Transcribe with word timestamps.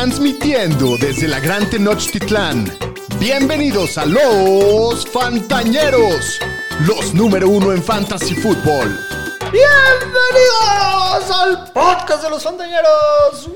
Transmitiendo 0.00 0.98
desde 0.98 1.26
la 1.26 1.40
Gran 1.40 1.70
Tenochtitlán. 1.70 2.70
Bienvenidos 3.18 3.96
a 3.96 4.04
los 4.04 5.06
Fantañeros, 5.08 6.38
los 6.86 7.14
número 7.14 7.48
uno 7.48 7.72
en 7.72 7.82
Fantasy 7.82 8.34
Football. 8.34 9.00
Bienvenidos 9.50 11.30
al 11.30 11.72
podcast 11.72 12.24
de 12.24 12.28
los 12.28 12.42
Fantañeros. 12.42 13.48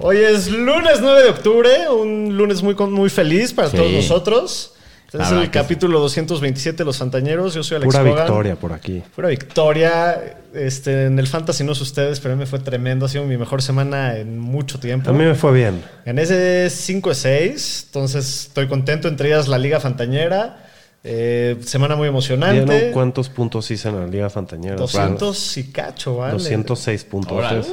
Hoy 0.00 0.16
es 0.16 0.48
lunes 0.48 0.98
9 1.00 1.22
de 1.22 1.30
octubre, 1.30 1.88
un 1.88 2.36
lunes 2.36 2.60
muy, 2.60 2.74
muy 2.74 3.08
feliz 3.08 3.52
para 3.52 3.70
Sí. 3.70 3.76
todos 3.76 3.92
nosotros. 3.92 4.71
Este 5.12 5.22
es 5.24 5.32
el 5.32 5.50
que 5.50 5.58
sí. 5.58 5.62
capítulo 5.62 6.00
227 6.00 6.78
de 6.78 6.84
los 6.86 6.96
Fantañeros. 6.96 7.52
Yo 7.52 7.62
soy 7.62 7.76
Alex 7.76 7.94
Pura 7.94 8.02
Hogan. 8.02 8.24
victoria 8.24 8.56
por 8.56 8.72
aquí. 8.72 9.02
Pura 9.14 9.28
victoria. 9.28 10.38
Este, 10.54 11.06
en 11.06 11.18
el 11.18 11.26
Fantasy 11.26 11.64
no 11.64 11.74
sé 11.74 11.82
ustedes, 11.82 12.18
pero 12.20 12.32
a 12.32 12.36
mí 12.36 12.40
me 12.40 12.46
fue 12.46 12.60
tremendo. 12.60 13.04
Ha 13.04 13.08
sido 13.10 13.24
mi 13.24 13.36
mejor 13.36 13.60
semana 13.60 14.16
en 14.16 14.38
mucho 14.38 14.80
tiempo. 14.80 15.10
A 15.10 15.12
mí 15.12 15.24
me 15.24 15.34
fue 15.34 15.52
bien. 15.52 15.82
Gané 16.06 16.22
ese 16.22 16.70
5 16.70 17.10
de 17.10 17.14
6, 17.14 17.82
entonces 17.88 18.46
estoy 18.46 18.68
contento. 18.68 19.08
Entre 19.08 19.28
ellas 19.28 19.48
la 19.48 19.58
Liga 19.58 19.80
Fantañera. 19.80 20.66
Eh, 21.04 21.58
semana 21.62 21.94
muy 21.94 22.08
emocionante. 22.08 22.64
¿Vieron 22.64 22.92
cuántos 22.92 23.28
puntos 23.28 23.70
hice 23.70 23.90
en 23.90 24.00
la 24.00 24.06
Liga 24.06 24.30
Fantañera? 24.30 24.76
200 24.76 25.56
y 25.58 25.64
cacho, 25.72 26.16
¿vale? 26.16 26.32
206 26.34 27.04
puntos. 27.04 27.66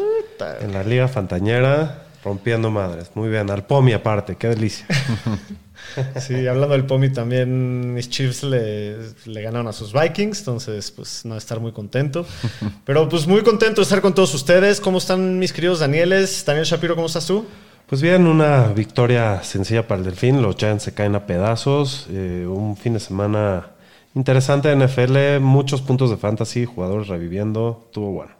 En 0.62 0.74
la 0.74 0.84
Liga 0.84 1.08
Fantañera, 1.08 2.04
rompiendo 2.22 2.70
madres. 2.70 3.12
Muy 3.14 3.30
bien. 3.30 3.50
Al 3.50 3.66
Pomi 3.66 3.94
aparte, 3.94 4.36
qué 4.36 4.48
delicia. 4.50 4.86
Sí, 6.20 6.48
hablando 6.48 6.76
del 6.76 6.86
Pomi 6.86 7.10
también, 7.10 7.94
mis 7.94 8.10
Chiefs 8.10 8.44
le, 8.44 8.96
le 9.26 9.42
ganaron 9.42 9.68
a 9.68 9.74
sus 9.74 9.92
Vikings, 9.94 10.40
entonces 10.40 10.92
pues 10.92 11.26
no 11.26 11.36
estar 11.36 11.60
muy 11.60 11.72
contento. 11.72 12.26
Pero 12.86 13.10
pues 13.10 13.28
muy 13.28 13.42
contento 13.42 13.82
de 13.82 13.84
estar 13.84 14.02
con 14.02 14.14
todos 14.14 14.34
ustedes. 14.34 14.80
¿Cómo 14.80 14.98
están 15.00 15.40
mis 15.40 15.52
queridos 15.54 15.80
Danieles? 15.80 16.46
Daniel 16.46 16.66
Shapiro, 16.66 16.96
¿cómo 16.96 17.08
estás 17.08 17.26
tú? 17.26 17.46
Pues 17.88 18.02
bien, 18.04 18.28
una 18.28 18.68
victoria 18.68 19.42
sencilla 19.42 19.88
para 19.88 20.00
el 20.00 20.06
Delfín. 20.06 20.42
Los 20.44 20.58
Giants 20.58 20.84
se 20.84 20.94
caen 20.94 21.16
a 21.16 21.26
pedazos. 21.26 22.06
Eh, 22.12 22.46
un 22.48 22.78
fin 22.78 22.94
de 22.94 23.00
semana 23.00 23.72
interesante 24.14 24.68
de 24.70 24.76
NFL. 24.86 25.40
Muchos 25.44 25.82
puntos 25.82 26.12
de 26.12 26.18
fantasy, 26.18 26.66
jugadores 26.66 27.08
reviviendo. 27.08 27.82
Estuvo 27.88 28.12
bueno. 28.12 28.38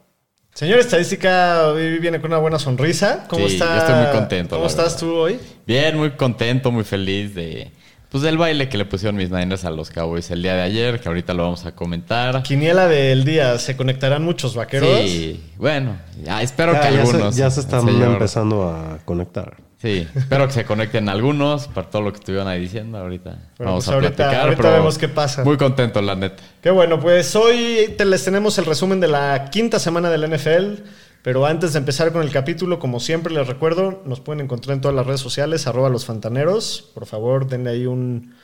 Señor 0.54 0.80
Estadística, 0.80 1.68
hoy 1.68 1.98
viene 1.98 2.20
con 2.20 2.30
una 2.30 2.38
buena 2.40 2.58
sonrisa. 2.58 3.24
¿Cómo 3.28 3.48
Sí, 3.48 3.54
está? 3.54 3.74
yo 3.74 3.80
estoy 3.80 3.94
muy 4.04 4.12
contento, 4.12 4.56
¿Cómo 4.56 4.66
estás 4.66 4.94
verdad. 4.94 4.98
tú 5.00 5.14
hoy? 5.14 5.40
Bien, 5.70 5.96
muy 5.96 6.10
contento, 6.10 6.72
muy 6.72 6.82
feliz 6.82 7.32
de 7.32 7.70
pues 8.10 8.24
del 8.24 8.36
baile 8.36 8.68
que 8.68 8.76
le 8.76 8.84
pusieron 8.86 9.14
mis 9.14 9.30
Niners 9.30 9.64
a 9.64 9.70
los 9.70 9.90
Cowboys 9.90 10.28
el 10.32 10.42
día 10.42 10.56
de 10.56 10.62
ayer, 10.62 10.98
que 10.98 11.06
ahorita 11.06 11.32
lo 11.32 11.44
vamos 11.44 11.64
a 11.64 11.76
comentar. 11.76 12.42
Quiniela 12.42 12.88
del 12.88 13.24
día, 13.24 13.56
¿se 13.56 13.76
conectarán 13.76 14.24
muchos 14.24 14.56
vaqueros? 14.56 14.88
Sí, 15.08 15.40
bueno, 15.58 15.96
ya 16.24 16.42
espero 16.42 16.72
Ya, 16.72 16.80
que 16.80 16.86
ya 16.86 17.06
se- 17.06 17.10
algunos. 17.12 17.36
ya 17.36 17.50
se 17.52 17.60
están 17.60 17.84
señor. 17.86 18.08
empezando 18.14 18.68
a 18.68 18.98
conectar. 19.04 19.58
Sí, 19.80 20.08
espero 20.16 20.48
que 20.48 20.54
se 20.54 20.64
conecten 20.64 21.08
algunos 21.08 21.68
para 21.68 21.88
todo 21.88 22.02
lo 22.02 22.10
que 22.12 22.18
estuvieron 22.18 22.48
ahí 22.48 22.60
diciendo 22.62 22.98
ahorita. 22.98 23.30
Bueno, 23.56 23.70
vamos 23.70 23.84
pues 23.84 23.88
a 23.90 23.94
ahorita- 23.94 24.16
platicar, 24.16 24.42
ahorita 24.46 24.62
pero 24.62 24.74
vemos 24.74 24.98
qué 24.98 25.06
pasa. 25.08 25.44
Muy 25.44 25.56
contento, 25.56 26.02
la 26.02 26.16
neta. 26.16 26.42
Qué 26.60 26.70
bueno, 26.70 26.98
pues 26.98 27.36
hoy 27.36 27.94
te 27.96 28.04
les 28.06 28.24
tenemos 28.24 28.58
el 28.58 28.66
resumen 28.66 28.98
de 28.98 29.06
la 29.06 29.44
quinta 29.52 29.78
semana 29.78 30.10
del 30.10 30.24
NFL. 30.24 30.82
Pero 31.22 31.44
antes 31.44 31.72
de 31.74 31.78
empezar 31.78 32.12
con 32.12 32.22
el 32.22 32.30
capítulo, 32.30 32.78
como 32.78 32.98
siempre 32.98 33.32
les 33.34 33.46
recuerdo, 33.46 34.02
nos 34.06 34.20
pueden 34.20 34.40
encontrar 34.42 34.74
en 34.76 34.80
todas 34.80 34.94
las 34.94 35.06
redes 35.06 35.20
sociales, 35.20 35.66
arroba 35.66 35.90
los 35.90 36.06
fantaneros. 36.06 36.90
Por 36.94 37.04
favor, 37.06 37.46
denle 37.48 37.70
ahí 37.70 37.86
un- 37.86 38.34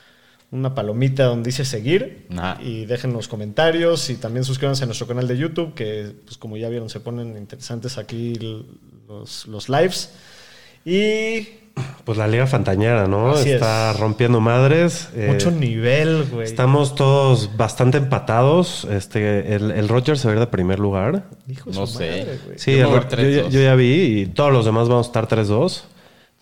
una 0.51 0.73
palomita 0.75 1.25
donde 1.25 1.47
dice 1.49 1.65
seguir 1.65 2.25
Ajá. 2.37 2.57
y 2.61 2.85
dejen 2.85 3.11
los 3.13 3.27
comentarios 3.27 4.09
y 4.09 4.15
también 4.15 4.45
suscríbanse 4.45 4.83
a 4.83 4.85
nuestro 4.85 5.05
canal 5.07 5.27
de 5.27 5.37
YouTube, 5.37 5.73
que 5.73 6.13
pues 6.23 6.37
como 6.37 6.55
ya 6.55 6.69
vieron 6.69 6.89
se 6.89 6.99
ponen 7.01 7.35
interesantes 7.35 7.97
aquí 7.97 8.35
los, 9.07 9.45
los 9.47 9.67
lives. 9.69 10.11
Y 10.85 11.47
Pues 12.05 12.17
la 12.17 12.27
Liga 12.27 12.47
Fantañera, 12.47 13.07
¿no? 13.07 13.31
Así 13.31 13.51
Está 13.51 13.91
es. 13.91 13.99
rompiendo 13.99 14.39
madres. 14.39 15.09
Eh, 15.15 15.27
mucho 15.31 15.51
nivel, 15.51 16.25
güey. 16.31 16.45
Estamos 16.45 16.95
todos 16.95 17.55
bastante 17.57 17.97
empatados. 17.97 18.85
Este, 18.89 19.55
el, 19.55 19.71
el 19.71 19.87
Rogers 19.89 20.21
se 20.21 20.27
va 20.27 20.33
a 20.33 20.35
ir 20.35 20.39
de 20.39 20.47
primer 20.47 20.79
lugar. 20.79 21.23
Hijo 21.47 21.69
de 21.69 21.77
No 21.79 21.85
su 21.87 21.97
sé. 21.99 22.09
madre, 22.09 22.39
güey. 22.45 22.59
Sí, 22.59 22.77
Yo 22.77 22.85
el 22.95 23.01
yo, 23.03 23.09
ya- 23.09 23.09
3-2. 23.09 23.49
yo 23.49 23.59
ya 23.61 23.75
vi 23.75 24.21
y 24.21 24.25
todos 24.27 24.51
los 24.53 24.65
demás 24.65 24.87
vamos 24.89 25.07
a 25.07 25.09
estar 25.09 25.27
3-2. 25.27 25.83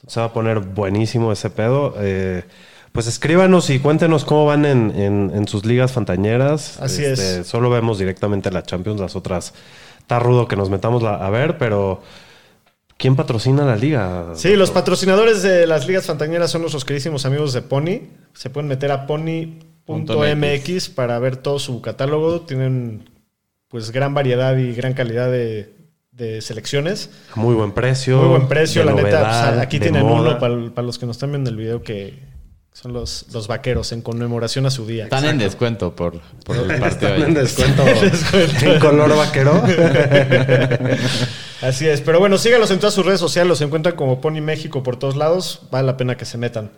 Se 0.07 0.19
va 0.19 0.27
a 0.27 0.33
poner 0.33 0.59
buenísimo 0.59 1.31
ese 1.31 1.49
pedo. 1.49 1.95
Eh, 1.99 2.43
pues 2.91 3.07
escríbanos 3.07 3.69
y 3.71 3.79
cuéntenos 3.79 4.23
cómo 4.23 4.45
van 4.45 4.65
en, 4.65 4.91
en- 4.95 5.31
en 5.33 5.47
sus 5.47 5.65
ligas 5.65 5.91
fantañeras. 5.91 6.79
Así 6.79 7.03
Este, 7.03 7.39
es. 7.41 7.47
Solo 7.47 7.69
vemos 7.69 7.97
directamente 7.97 8.51
la 8.51 8.63
Champions, 8.63 9.01
las 9.01 9.15
otras. 9.15 9.53
Está 9.99 10.19
rudo 10.19 10.47
que 10.47 10.55
nos 10.55 10.69
metamos 10.69 11.01
la- 11.01 11.15
a 11.15 11.29
ver, 11.31 11.57
pero 11.57 12.01
¿quién 12.97 13.16
patrocina 13.16 13.66
la 13.66 13.75
liga? 13.75 14.31
Sí, 14.35 14.56
los 14.56 14.72
patrocinadores 14.72 15.44
de 15.44 15.67
las 15.67 15.88
ligas 15.88 16.06
fantañeras 16.06 16.51
son 16.51 16.61
nuestros 16.61 16.85
queridísimos 16.85 17.25
amigos 17.25 17.53
de 17.53 17.61
Pony. 17.61 18.01
Se 18.33 18.50
pueden 18.50 18.67
meter 18.67 18.91
a 18.91 19.07
pony.mx 19.07 20.89
para 20.89 21.19
ver 21.19 21.38
todo 21.38 21.59
su 21.59 21.81
catálogo. 21.81 22.41
Tienen 22.41 23.09
pues 23.67 23.91
gran 23.91 24.13
variedad 24.13 24.55
y 24.57 24.73
gran 24.73 24.94
calidad 24.94 25.29
de, 25.31 25.73
de 26.11 26.41
selecciones. 26.41 27.09
Muy 27.35 27.55
buen 27.55 27.72
precio. 27.72 28.17
Muy 28.19 28.29
buen 28.29 28.47
precio, 28.47 28.84
la 28.84 28.94
neta. 28.94 29.03
novedad, 29.03 29.50
pues, 29.53 29.61
aquí 29.61 29.79
tienen 29.79 30.03
moda. 30.03 30.22
uno 30.22 30.39
para, 30.39 30.69
para 30.73 30.85
los 30.85 30.97
que 30.97 31.05
nos 31.05 31.17
están 31.17 31.31
viendo 31.31 31.50
el 31.50 31.57
video 31.57 31.81
que 31.84 32.34
son 32.75 32.91
los, 32.91 33.25
los 33.31 33.47
vaqueros 33.47 33.93
en 33.93 34.01
conmemoración 34.01 34.65
a 34.65 34.69
su 34.69 34.85
día. 34.85 35.05
Están 35.05 35.23
en 35.23 35.37
descuento 35.37 35.95
por, 35.95 36.19
por 36.43 36.57
el 36.57 36.77
partido. 36.77 37.15
Están 37.15 37.23
en 37.23 37.33
descuento 37.33 37.83
en 38.65 38.79
color 38.79 39.15
vaquero. 39.15 39.63
Así 41.61 41.87
es, 41.87 42.01
pero 42.01 42.19
bueno, 42.19 42.37
síganos 42.37 42.69
en 42.71 42.79
todas 42.79 42.93
sus 42.93 43.05
redes 43.05 43.21
sociales, 43.21 43.47
los 43.47 43.61
encuentran 43.61 43.95
como 43.95 44.19
Pony 44.19 44.41
México 44.41 44.83
por 44.83 44.97
todos 44.99 45.15
lados, 45.15 45.61
vale 45.71 45.87
la 45.87 45.95
pena 45.95 46.17
que 46.17 46.25
se 46.25 46.37
metan. 46.37 46.69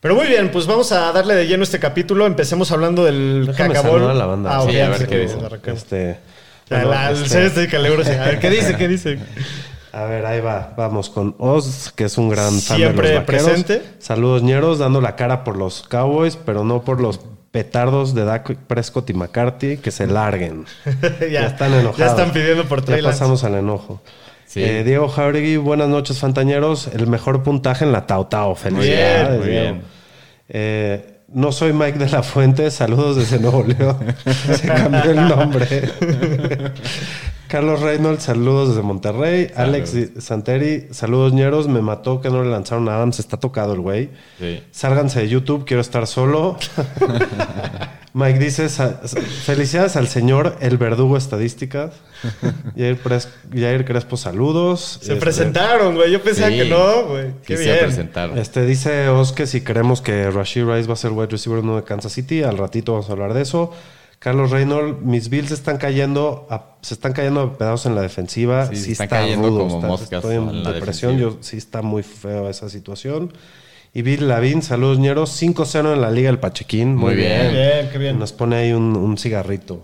Pero 0.00 0.14
muy 0.14 0.26
bien, 0.26 0.50
pues 0.50 0.66
vamos 0.66 0.92
a 0.92 1.10
darle 1.12 1.34
de 1.34 1.46
lleno 1.46 1.62
este 1.62 1.78
capítulo. 1.78 2.26
Empecemos 2.26 2.70
hablando 2.70 3.02
del 3.04 3.46
Déjame 3.46 3.74
cacabol. 3.74 4.10
a 4.10 4.14
la 4.14 4.26
banda. 4.26 4.58
Ah, 4.58 4.66
Sí, 4.68 4.78
a 4.78 4.90
ver 4.90 5.06
qué 5.08 5.26
arrancar. 5.44 5.74
Este, 5.74 6.18
bueno, 6.68 6.92
este- 7.12 7.28
ser 7.28 7.42
este. 7.44 7.76
A 7.76 8.26
ver, 8.26 8.38
¿qué 8.40 8.50
dice? 8.50 8.76
¿Qué 8.78 8.88
dice? 8.88 9.18
A 9.92 10.04
ver, 10.04 10.24
ahí 10.26 10.40
va. 10.40 10.72
Vamos 10.76 11.10
con 11.10 11.34
Oz, 11.38 11.92
que 11.94 12.04
es 12.04 12.16
un 12.18 12.28
gran 12.28 12.60
fan 12.60 12.76
Siempre 12.76 13.08
de 13.08 13.14
los 13.16 13.26
vaqueros. 13.26 13.44
presente. 13.44 13.82
Saludos, 13.98 14.42
ñeros, 14.42 14.78
dando 14.78 15.00
la 15.00 15.16
cara 15.16 15.42
por 15.44 15.56
los 15.56 15.82
Cowboys, 15.82 16.36
pero 16.36 16.62
no 16.64 16.82
por 16.82 17.00
los 17.00 17.20
petardos 17.50 18.14
de 18.14 18.24
Dak 18.24 18.54
Prescott 18.68 19.10
y 19.10 19.14
McCarthy, 19.14 19.78
que 19.78 19.90
se 19.90 20.06
larguen. 20.06 20.66
ya, 21.32 21.46
están 21.46 21.72
enojados. 21.74 21.98
Ya 21.98 22.06
están 22.06 22.30
pidiendo 22.32 22.64
por 22.68 22.80
Ya 22.80 22.86
Trey 22.86 23.02
Lance. 23.02 23.18
pasamos 23.18 23.42
al 23.44 23.56
enojo. 23.56 24.00
Sí. 24.46 24.62
Eh, 24.62 24.84
Diego 24.84 25.08
Jauregui, 25.08 25.56
buenas 25.56 25.88
noches, 25.88 26.18
fantañeros. 26.18 26.88
El 26.88 27.06
mejor 27.08 27.42
puntaje 27.42 27.84
en 27.84 27.92
la 27.92 28.06
Tao 28.06 28.26
Tao. 28.26 28.54
Felicidades, 28.54 29.28
Muy 29.28 29.38
bien, 29.38 29.40
muy 29.40 29.48
Diego. 29.48 29.64
bien. 29.72 29.82
Eh, 30.48 31.16
no 31.32 31.52
soy 31.52 31.72
Mike 31.72 31.98
de 31.98 32.08
la 32.08 32.22
Fuente, 32.24 32.70
saludos 32.72 33.16
desde 33.16 33.38
Nuevo 33.38 33.62
León. 33.64 33.96
Se 34.54 34.66
cambió 34.66 35.10
el 35.10 35.28
nombre. 35.28 35.66
Carlos 37.50 37.80
Reynolds, 37.80 38.22
saludos 38.22 38.68
desde 38.70 38.82
Monterrey. 38.82 39.50
Alex 39.56 39.92
Santeri, 40.20 40.86
saludos 40.92 41.32
ñeros. 41.32 41.66
Me 41.66 41.82
mató 41.82 42.20
que 42.20 42.30
no 42.30 42.44
le 42.44 42.50
lanzaron 42.50 42.88
a 42.88 42.94
Adams, 42.94 43.18
está 43.18 43.38
tocado 43.38 43.72
el 43.74 43.80
güey. 43.80 44.10
Sí. 44.38 44.62
Sálganse 44.70 45.18
de 45.20 45.28
YouTube, 45.28 45.64
quiero 45.66 45.80
estar 45.80 46.06
solo. 46.06 46.56
Mike 48.12 48.38
dice, 48.40 48.68
"Sa- 48.68 49.00
felicidades 49.44 49.94
al 49.96 50.08
señor 50.08 50.56
El 50.60 50.78
Verdugo 50.78 51.16
Estadísticas. 51.16 51.92
Jair, 52.76 52.98
Jair 53.52 53.84
Crespo, 53.84 54.16
saludos. 54.16 54.98
Se 55.00 55.12
Este, 55.12 55.16
presentaron, 55.16 55.94
güey. 55.94 56.10
Yo 56.12 56.20
pensaba 56.22 56.48
Sí. 56.50 56.56
que 56.58 56.64
no, 56.68 57.04
güey. 57.06 57.26
Qué 57.46 57.56
Sí, 57.56 57.64
se 57.64 57.70
bien. 57.72 57.84
presentaron. 57.84 58.38
Este 58.38 58.64
dice 58.64 59.08
Oz 59.08 59.32
que 59.32 59.46
si 59.46 59.60
creemos 59.62 60.00
que 60.00 60.30
Rashid 60.30 60.64
Rice 60.64 60.88
va 60.88 60.94
a 60.94 60.96
ser 60.96 61.12
wide 61.12 61.28
receiver 61.28 61.60
uno 61.60 61.76
de 61.76 61.84
Kansas 61.84 62.12
City, 62.12 62.42
al 62.42 62.58
ratito 62.58 62.92
vamos 62.92 63.08
a 63.08 63.12
hablar 63.12 63.32
de 63.34 63.42
eso. 63.42 63.72
Carlos 64.20 64.50
Reynolds, 64.50 65.00
mis 65.02 65.28
Bills 65.30 65.50
están 65.50 65.78
cayendo, 65.78 66.46
a- 66.50 66.76
se 66.82 66.92
están 66.94 67.12
cayendo 67.14 67.40
a 67.40 67.58
pedazos 67.58 67.86
en 67.86 67.94
la 67.96 68.02
defensiva. 68.02 68.66
Sí, 68.66 68.76
Sí, 68.76 68.92
están 68.92 69.06
está 69.06 69.16
cayendo 69.20 69.48
rudo, 69.48 69.58
como 69.60 69.74
está- 69.76 69.86
moscas 69.88 70.12
Estoy 70.12 70.36
en 70.36 70.48
en 70.50 70.62
la 70.62 70.72
depresión, 70.72 71.12
defensiva. 71.16 71.38
yo 71.40 71.42
sí 71.42 71.56
está 71.56 71.80
muy 71.82 72.02
feo 72.02 72.48
esa 72.48 72.68
situación. 72.68 73.32
Y 73.94 74.02
Bill 74.02 74.28
Lavin, 74.28 74.62
saludos 74.62 74.98
ñeros, 75.00 75.30
5-0 75.30 75.94
en 75.94 76.00
la 76.02 76.10
Liga 76.12 76.28
del 76.30 76.38
Pachequín. 76.38 76.94
Muy, 76.94 77.14
Muy 77.14 77.16
bien. 77.16 77.50
bien. 77.50 77.88
Qué 77.90 77.98
bien. 77.98 78.18
Nos 78.18 78.32
pone 78.32 78.56
ahí 78.56 78.72
un, 78.72 78.94
un 78.94 79.16
cigarrito. 79.18 79.82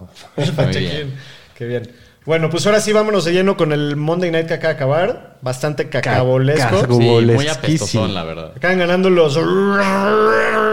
Pachequín. 0.54 0.80
bien. 0.90 1.14
Qué 1.56 1.64
bien. 1.66 1.90
Bueno, 2.26 2.50
pues 2.50 2.66
ahora 2.66 2.80
sí 2.80 2.92
vámonos 2.92 3.24
de 3.24 3.32
lleno 3.32 3.56
con 3.56 3.72
el 3.72 3.94
Monday 3.96 4.32
Night 4.32 4.48
que 4.48 4.54
acaba 4.54 4.72
de 4.72 4.74
acabar. 4.76 5.36
Bastante 5.42 5.88
cacabolesco. 5.88 6.80
Caca- 6.82 6.94
Sí, 6.94 6.98
muy 7.24 7.46
apestosón, 7.48 8.14
la 8.14 8.24
verdad. 8.24 8.52
Acaban 8.56 8.78
ganando 8.78 9.08
los 9.10 9.36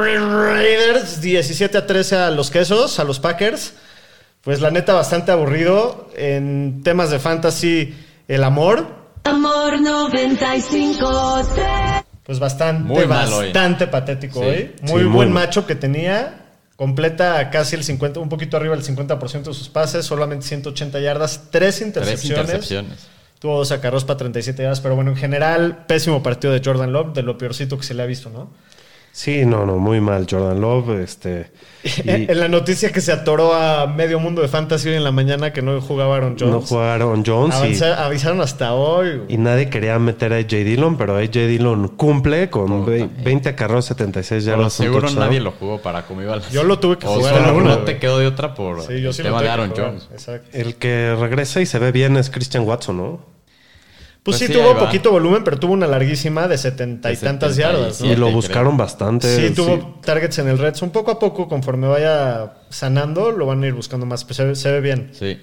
Raiders 0.03 1.21
17 1.21 1.77
a 1.77 1.85
13 1.85 2.15
a 2.17 2.31
los 2.31 2.49
quesos, 2.49 2.99
a 2.99 3.03
los 3.03 3.19
Packers. 3.19 3.75
Pues 4.41 4.61
la 4.61 4.71
neta, 4.71 4.93
bastante 4.93 5.31
aburrido. 5.31 6.09
En 6.15 6.81
temas 6.83 7.11
de 7.11 7.19
fantasy, 7.19 7.95
el 8.27 8.43
amor. 8.43 8.85
Amor 9.23 9.79
95 9.79 11.41
Pues 12.23 12.39
bastante, 12.39 12.83
Muy 12.83 13.01
hoy. 13.03 13.07
bastante 13.07 13.87
patético 13.87 14.39
Sí. 14.41 14.45
hoy. 14.45 14.71
Muy 14.81 14.87
Sí, 14.87 14.93
muy 14.95 15.03
buen 15.03 15.31
mal. 15.31 15.45
macho 15.45 15.65
que 15.67 15.75
tenía. 15.75 16.42
Completa 16.83 17.49
casi 17.49 17.77
el 17.77 17.83
50, 17.85 18.19
un 18.19 18.27
poquito 18.27 18.57
arriba 18.57 18.75
del 18.75 18.83
50% 18.83 19.43
de 19.43 19.53
sus 19.53 19.69
pases, 19.69 20.05
solamente 20.05 20.45
180 20.45 20.99
yardas, 20.99 21.43
tres 21.49 21.75
Tres 21.77 21.81
intercepciones. 21.81 22.25
intercepciones. 22.49 23.07
Tuvo 23.39 23.57
dos 23.59 23.71
acarreos 23.71 24.03
para 24.03 24.17
37 24.17 24.63
yardas, 24.63 24.81
pero 24.81 24.93
bueno, 24.95 25.11
en 25.11 25.15
general, 25.15 25.85
pésimo 25.87 26.21
partido 26.21 26.51
de 26.51 26.61
Jordan 26.61 26.91
Love, 26.91 27.13
de 27.13 27.21
lo 27.23 27.37
peorcito 27.37 27.77
que 27.77 27.85
se 27.85 27.93
le 27.93 28.03
ha 28.03 28.05
visto, 28.05 28.29
¿no? 28.29 28.49
Sí, 29.15 29.45
no, 29.45 29.63
no, 29.67 29.77
muy 29.77 30.01
mal 30.01 30.25
Jordan 30.27 30.59
Love. 30.59 30.99
Este, 31.01 31.51
y 31.83 32.09
En 32.31 32.39
la 32.39 32.47
noticia 32.47 32.91
que 32.91 32.99
se 32.99 33.11
atoró 33.11 33.53
a 33.53 33.85
medio 33.85 34.19
mundo 34.19 34.41
de 34.41 34.47
fantasy 34.47 34.89
hoy 34.89 34.95
en 34.95 35.03
la 35.03 35.11
mañana 35.11 35.53
que 35.53 35.61
no 35.61 35.79
jugaba 35.81 36.15
Aaron 36.15 36.35
Jones. 36.39 36.51
no 36.51 36.61
jugaron 36.61 37.23
Jones 37.23 37.55
y, 37.57 37.83
avisaron 37.83 38.41
hasta 38.41 38.73
hoy. 38.73 39.21
y 39.27 39.37
nadie 39.37 39.69
quería 39.69 39.99
meter 39.99 40.33
a 40.33 40.37
AJ 40.37 40.47
Dillon, 40.65 40.97
pero 40.97 41.15
AJ 41.15 41.29
Dillon 41.47 41.89
cumple 41.89 42.49
con 42.49 42.85
ve- 42.87 43.07
20 43.23 43.49
acarreos, 43.49 43.85
76 43.85 44.45
Pero 44.45 44.57
yardas. 44.57 44.73
seguro 44.73 45.01
touchdown. 45.01 45.25
nadie 45.27 45.39
lo 45.41 45.51
jugó 45.51 45.79
para 45.79 46.03
iba 46.09 46.35
la 46.37 46.49
Yo 46.49 46.63
lo 46.63 46.79
tuve 46.79 46.97
que 46.97 47.05
o 47.05 47.11
jugar 47.13 47.33
solo 47.35 47.43
en 47.43 47.49
alguna, 47.49 47.69
no 47.69 47.73
güey. 47.81 47.85
te 47.85 47.99
quedó 47.99 48.17
de 48.17 48.25
otra 48.25 48.55
por 48.55 48.81
Sí, 48.81 48.99
yo 48.99 49.09
el 49.09 49.13
sí 49.13 49.21
tema 49.21 49.43
de 49.43 49.49
Aaron. 49.49 49.73
Jones. 49.77 50.09
Exacto. 50.11 50.49
El 50.53 50.73
que 50.75 51.15
regresa 51.19 51.61
y 51.61 51.67
se 51.67 51.77
ve 51.77 51.91
bien 51.91 52.17
es 52.17 52.31
Christian 52.31 52.63
Watson, 52.67 52.97
¿no? 52.97 53.32
Pues, 54.23 54.37
Pues 54.37 54.39
sí, 54.39 54.47
sí, 54.47 54.53
tuvo 54.53 54.73
va. 54.73 54.79
poquito 54.79 55.11
volumen, 55.11 55.43
pero 55.43 55.59
tuvo 55.59 55.73
una 55.73 55.85
larguísima 55.85 56.47
de 56.47 56.57
setenta 56.57 57.11
y 57.11 57.17
tantas 57.17 57.55
70 57.55 57.55
y 57.55 57.57
yardas. 57.57 58.01
y 58.01 58.15
lo 58.15 58.31
buscaron 58.31 58.77
bastante. 58.77 59.27
Sí, 59.35 59.49
sí. 59.49 59.53
tuvo 59.53 59.99
targets 60.03 60.37
en 60.39 60.47
el 60.47 60.57
red. 60.57 60.73
Un 60.81 60.91
poco 60.91 61.11
a 61.11 61.19
poco, 61.19 61.49
conforme 61.49 61.87
vaya 61.87 62.53
sanando, 62.69 63.31
lo 63.31 63.45
van 63.45 63.61
a 63.63 63.67
ir 63.67 63.73
buscando 63.73 64.05
más. 64.05 64.23
Pues 64.23 64.37
se, 64.37 64.45
ve- 64.45 64.55
se 64.55 64.71
ve 64.71 64.79
bien. 64.79 65.09
Sí. 65.11 65.37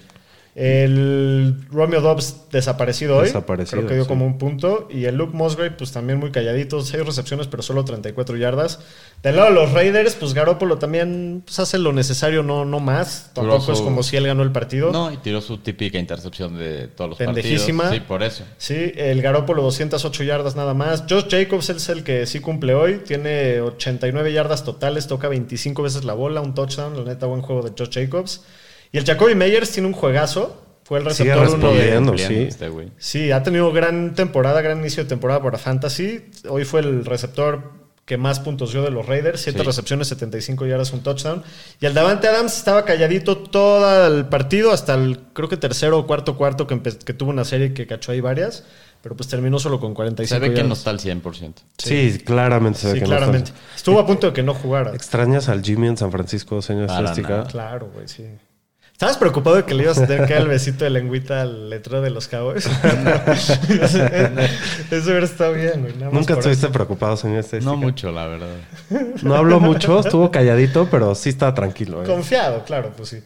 El 0.53 1.55
Romeo 1.71 2.01
Dobbs 2.01 2.49
desaparecido 2.51 3.17
hoy. 3.17 3.25
Desaparecido, 3.27 3.77
Creo 3.77 3.87
que 3.87 3.93
dio 3.95 4.03
sí. 4.03 4.09
como 4.09 4.25
un 4.25 4.37
punto. 4.37 4.89
Y 4.91 5.05
el 5.05 5.15
Luke 5.15 5.35
Musgrave, 5.35 5.71
pues 5.71 5.93
también 5.93 6.19
muy 6.19 6.31
calladito. 6.31 6.81
Seis 6.81 7.05
recepciones, 7.05 7.47
pero 7.47 7.63
solo 7.63 7.85
34 7.85 8.35
yardas. 8.35 8.79
Del 9.23 9.37
lado 9.37 9.47
de 9.47 9.55
los 9.55 9.71
Raiders, 9.71 10.15
pues 10.15 10.33
Garoppolo 10.33 10.77
también 10.77 11.43
pues, 11.45 11.59
hace 11.59 11.77
lo 11.77 11.93
necesario, 11.93 12.43
no, 12.43 12.65
no 12.65 12.81
más. 12.81 13.31
Tampoco 13.33 13.71
es 13.71 13.79
como 13.79 14.03
si 14.03 14.17
él 14.17 14.27
ganó 14.27 14.43
el 14.43 14.51
partido. 14.51 14.91
No, 14.91 15.11
y 15.11 15.17
tiró 15.17 15.39
su 15.39 15.59
típica 15.59 15.97
intercepción 15.99 16.57
de 16.59 16.87
todos 16.87 17.11
los 17.11 17.17
Pendejísima. 17.17 17.83
partidos. 17.83 18.03
Sí, 18.03 18.07
por 18.07 18.23
eso. 18.23 18.43
Sí, 18.57 18.91
el 18.97 19.21
Garópolo 19.21 19.61
208 19.61 20.23
yardas 20.23 20.57
nada 20.57 20.73
más. 20.73 21.05
Josh 21.09 21.27
Jacobs 21.29 21.69
es 21.69 21.87
el 21.87 22.03
que 22.03 22.25
sí 22.25 22.41
cumple 22.41 22.73
hoy. 22.73 23.01
Tiene 23.05 23.61
89 23.61 24.33
yardas 24.33 24.65
totales, 24.65 25.07
toca 25.07 25.29
25 25.29 25.81
veces 25.81 26.03
la 26.03 26.13
bola, 26.13 26.41
un 26.41 26.53
touchdown. 26.53 26.97
La 26.97 27.03
neta, 27.13 27.25
buen 27.25 27.41
juego 27.41 27.61
de 27.61 27.71
Josh 27.77 27.93
Jacobs. 27.93 28.41
Y 28.91 28.97
el 28.97 29.05
Jacoby 29.05 29.35
Meyers 29.35 29.71
tiene 29.71 29.87
un 29.87 29.93
juegazo. 29.93 30.57
Fue 30.83 30.99
el 30.99 31.09
Sigue 31.13 31.33
receptor 31.35 31.59
uno 31.99 32.11
de... 32.11 32.17
sí. 32.27 32.33
Este. 32.35 32.69
Sí, 32.97 33.31
ha 33.31 33.43
tenido 33.43 33.71
gran 33.71 34.13
temporada, 34.13 34.61
gran 34.61 34.79
inicio 34.79 35.03
de 35.03 35.09
temporada 35.09 35.41
para 35.41 35.57
Fantasy. 35.57 36.25
Hoy 36.49 36.65
fue 36.65 36.81
el 36.81 37.05
receptor 37.05 37.79
que 38.03 38.17
más 38.17 38.41
puntos 38.41 38.73
dio 38.73 38.83
de 38.83 38.91
los 38.91 39.05
Raiders. 39.05 39.39
Siete 39.39 39.59
Sí. 39.59 39.65
recepciones, 39.65 40.09
75 40.09 40.65
yardas, 40.65 40.91
un 40.91 41.01
touchdown. 41.01 41.43
Y 41.79 41.85
el 41.85 41.93
Davante 41.93 42.27
Adams 42.27 42.57
estaba 42.57 42.83
calladito 42.83 43.37
todo 43.37 44.07
el 44.07 44.25
partido 44.25 44.71
hasta 44.73 44.95
el, 44.95 45.19
creo 45.31 45.47
que 45.47 45.55
tercero 45.55 45.97
o 45.99 46.07
cuarto 46.07 46.35
cuarto 46.35 46.67
que, 46.67 46.81
que 46.81 47.13
tuvo 47.13 47.29
una 47.29 47.45
serie 47.45 47.73
que 47.73 47.87
cachó 47.87 48.11
ahí 48.11 48.19
varias. 48.19 48.65
Pero 49.01 49.15
pues 49.15 49.29
terminó 49.29 49.57
solo 49.59 49.79
con 49.79 49.93
45 49.93 50.27
Se 50.35 50.39
ve 50.39 50.49
que 50.49 50.57
yardas. 50.61 50.67
no 50.67 50.73
está 50.73 50.89
al 50.89 50.99
100%. 50.99 51.53
Sí, 51.77 52.19
claramente 52.25 52.79
se 52.79 52.87
ve 52.87 52.93
Sí, 52.95 52.99
que 52.99 53.05
no 53.07 53.13
está- 53.13 53.17
claramente. 53.25 53.51
Estuvo 53.75 53.99
a 53.99 54.05
punto 54.05 54.27
de 54.27 54.33
que 54.33 54.43
no 54.43 54.53
jugara. 54.53 54.93
¿Extrañas 54.93 55.47
al 55.47 55.63
Jimmy 55.63 55.87
en 55.87 55.95
San 55.97 56.11
Francisco, 56.11 56.61
señor 56.61 56.83
estadística? 56.89 57.45
Claro, 57.45 57.89
güey, 57.93 58.07
sí. 58.09 58.25
¿Estabas 59.01 59.17
preocupado 59.17 59.55
de 59.55 59.65
que 59.65 59.73
le 59.73 59.81
ibas 59.81 59.97
a 59.97 60.05
tener 60.05 60.27
que 60.27 60.33
dar 60.35 60.43
el 60.43 60.47
besito 60.47 60.83
de 60.83 60.91
lengüita 60.91 61.41
al 61.41 61.71
letrero 61.71 62.03
de 62.03 62.11
los 62.11 62.27
Cowboys? 62.27 62.67
Eso 64.91 65.09
hubiera 65.09 65.25
estado 65.25 65.53
bien, 65.53 65.81
güey. 65.81 65.93
Nunca 66.11 66.35
estuviste 66.35 66.67
eso. 66.67 66.71
preocupado, 66.71 67.17
señor. 67.17 67.43
No 67.63 67.77
mucho, 67.77 68.11
la 68.11 68.27
verdad. 68.27 68.49
No 69.23 69.33
habló 69.33 69.59
mucho, 69.59 70.01
estuvo 70.01 70.29
calladito, 70.29 70.87
pero 70.91 71.15
sí 71.15 71.29
estaba 71.29 71.55
tranquilo. 71.55 72.03
¿eh? 72.03 72.05
Confiado, 72.05 72.63
claro, 72.63 72.91
pues 72.95 73.09
sí. 73.09 73.23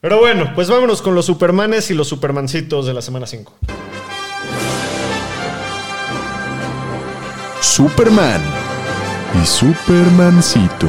Pero 0.00 0.18
bueno, 0.18 0.50
pues 0.56 0.68
vámonos 0.68 1.00
con 1.00 1.14
los 1.14 1.24
Supermanes 1.24 1.88
y 1.92 1.94
los 1.94 2.08
Supermancitos 2.08 2.84
de 2.84 2.92
la 2.92 3.00
semana 3.00 3.28
5. 3.28 3.58
Superman 7.60 8.42
y 9.40 9.46
Supermancito. 9.46 10.88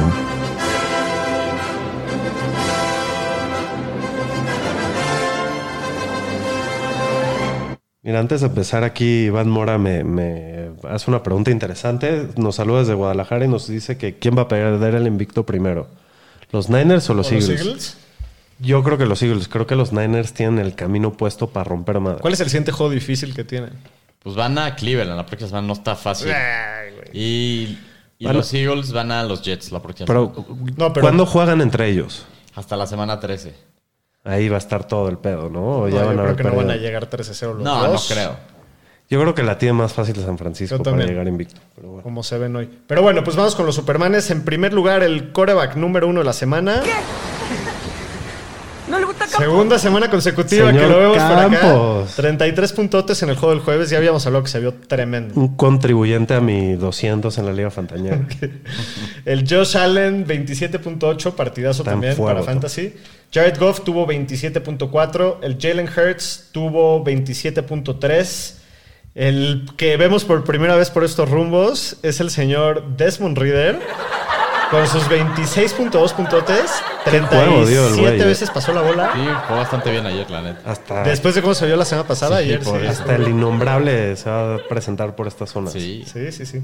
Mira, 8.04 8.20
antes 8.20 8.42
de 8.42 8.48
empezar 8.48 8.84
aquí, 8.84 9.24
Iván 9.24 9.48
Mora 9.48 9.78
me, 9.78 10.04
me 10.04 10.70
hace 10.88 11.10
una 11.10 11.22
pregunta 11.22 11.50
interesante. 11.50 12.28
Nos 12.36 12.56
saluda 12.56 12.80
desde 12.80 12.92
Guadalajara 12.94 13.46
y 13.46 13.48
nos 13.48 13.66
dice 13.66 13.96
que 13.96 14.18
quién 14.18 14.36
va 14.36 14.42
a 14.42 14.48
perder 14.48 14.94
el 14.94 15.06
invicto 15.06 15.44
primero. 15.46 15.88
¿Los 16.52 16.68
Niners 16.68 17.08
o 17.08 17.14
los, 17.14 17.32
Eagles? 17.32 17.96
Yo 18.58 18.82
creo 18.82 18.98
que 18.98 19.06
los 19.06 19.22
Eagles. 19.22 19.48
Creo 19.48 19.66
que 19.66 19.74
los 19.74 19.92
Niners 19.92 20.34
tienen 20.34 20.58
el 20.58 20.74
camino 20.74 21.14
puesto 21.14 21.48
para 21.48 21.64
romper 21.64 21.98
madre. 21.98 22.20
¿Cuál 22.20 22.34
es 22.34 22.40
el 22.40 22.48
siguiente 22.48 22.72
juego 22.72 22.92
difícil 22.92 23.34
que 23.34 23.42
tienen? 23.42 23.70
Pues 24.22 24.36
van 24.36 24.58
a 24.58 24.76
Cleveland 24.76 25.16
la 25.16 25.24
próxima 25.24 25.48
semana, 25.48 25.66
no 25.66 25.72
está 25.72 25.96
fácil. 25.96 26.30
Ay. 26.30 26.92
Y, 27.14 27.78
y 28.18 28.26
a- 28.26 28.34
los 28.34 28.52
Eagles 28.52 28.92
van 28.92 29.12
a 29.12 29.22
los 29.24 29.42
Jets 29.42 29.72
la 29.72 29.80
próxima 29.80 30.06
Pero. 30.06 30.32
No, 30.76 30.92
pero- 30.92 31.02
¿cuándo 31.04 31.24
juegan 31.24 31.62
entre 31.62 31.88
ellos? 31.88 32.26
Hasta 32.54 32.76
la 32.76 32.86
semana 32.86 33.18
13. 33.18 33.54
Ahí 34.24 34.48
va 34.48 34.56
a 34.56 34.58
estar 34.58 34.84
todo 34.88 35.08
el 35.08 35.18
pedo, 35.18 35.50
¿no? 35.50 35.64
O 35.80 35.80
No, 35.82 35.88
ya 35.88 36.00
yo 36.00 36.06
van 36.06 36.18
a 36.20 36.22
creo 36.24 36.36
que 36.36 36.44
no 36.44 36.54
van 36.54 36.70
a 36.70 36.76
llegar 36.76 37.08
13-0 37.10 37.54
los 37.54 37.62
No, 37.62 37.86
dos. 37.88 38.08
no 38.10 38.14
creo. 38.14 38.36
Yo 39.10 39.20
creo 39.20 39.34
que 39.34 39.42
la 39.42 39.58
tiene 39.58 39.74
más 39.74 39.92
fácil 39.92 40.14
de 40.14 40.22
San 40.24 40.38
Francisco 40.38 40.78
Yo 40.78 40.82
para 40.82 41.04
llegar 41.04 41.28
invicto. 41.28 41.60
Pero 41.76 41.88
bueno. 41.88 42.02
Como 42.02 42.22
se 42.22 42.38
ven 42.38 42.56
hoy. 42.56 42.70
Pero 42.86 43.02
bueno, 43.02 43.22
pues 43.22 43.36
vamos 43.36 43.54
con 43.54 43.66
los 43.66 43.74
Supermanes. 43.74 44.30
En 44.30 44.42
primer 44.44 44.72
lugar, 44.72 45.02
el 45.02 45.30
coreback 45.30 45.76
número 45.76 46.08
uno 46.08 46.20
de 46.20 46.24
la 46.24 46.32
semana. 46.32 46.82
No 48.88 48.98
le 48.98 49.06
gusta 49.06 49.26
Segunda 49.26 49.78
semana 49.78 50.10
consecutiva 50.10 50.68
Señor 50.68 50.82
que 50.84 50.88
lo 50.90 50.98
vemos 50.98 51.16
por 51.16 51.38
acá. 51.38 51.60
Campos. 51.60 52.14
33 52.16 52.72
puntotes 52.74 53.22
en 53.22 53.30
el 53.30 53.36
juego 53.36 53.54
del 53.54 53.64
jueves. 53.64 53.88
Ya 53.90 53.96
habíamos 53.98 54.26
hablado 54.26 54.44
que 54.44 54.50
se 54.50 54.60
vio 54.60 54.74
tremendo. 54.74 55.34
Un 55.40 55.56
contribuyente 55.56 56.34
a 56.34 56.40
mi 56.40 56.74
200 56.74 57.36
en 57.38 57.46
la 57.46 57.52
Liga 57.52 57.70
Fantañera. 57.70 58.20
El 59.24 59.46
Josh 59.48 59.76
Allen, 59.78 60.26
27.8, 60.26 61.32
partidazo 61.32 61.82
también 61.82 62.14
fuego, 62.14 62.32
para. 62.34 62.42
Fantasy. 62.44 62.94
Jared 63.34 63.58
Goff 63.58 63.80
tuvo 63.80 64.06
27.4. 64.06 65.38
El 65.42 65.58
Jalen 65.60 65.88
Hurts 65.88 66.50
tuvo 66.52 67.04
27.3. 67.04 68.54
El 69.16 69.66
que 69.76 69.96
vemos 69.96 70.24
por 70.24 70.44
primera 70.44 70.76
vez 70.76 70.90
por 70.90 71.02
estos 71.02 71.28
rumbos 71.28 71.96
es 72.04 72.20
el 72.20 72.30
señor 72.30 72.96
Desmond 72.96 73.36
Reader. 73.36 73.80
Con 74.70 74.88
sus 74.88 75.04
26.2 75.04 76.14
puntotes, 76.14 76.70
juego 77.04 77.66
dio 77.66 77.86
el 77.86 77.94
37 77.94 78.00
güey, 78.00 78.20
eh. 78.20 78.24
veces 78.24 78.50
pasó 78.50 78.72
la 78.72 78.82
bola. 78.82 79.12
Sí, 79.14 79.20
jugó 79.46 79.58
bastante 79.60 79.90
bien 79.90 80.06
ayer, 80.06 80.28
la 80.30 80.42
neta. 80.42 80.60
Hasta, 80.64 81.02
Después 81.04 81.34
de 81.34 81.42
cómo 81.42 81.54
se 81.54 81.66
vio 81.66 81.76
la 81.76 81.84
semana 81.84 82.08
pasada, 82.08 82.38
Sí, 82.38 82.44
ayer 82.44 82.64
sí. 82.64 82.70
eso. 82.70 82.90
hasta 82.90 83.14
el 83.14 83.28
innombrable 83.28 84.16
se 84.16 84.30
va 84.30 84.54
a 84.56 84.58
presentar 84.68 85.14
por 85.14 85.28
estas 85.28 85.50
zonas. 85.50 85.74
Sí. 85.74 86.04
Sí, 86.10 86.32
sí, 86.32 86.46
sí. 86.46 86.62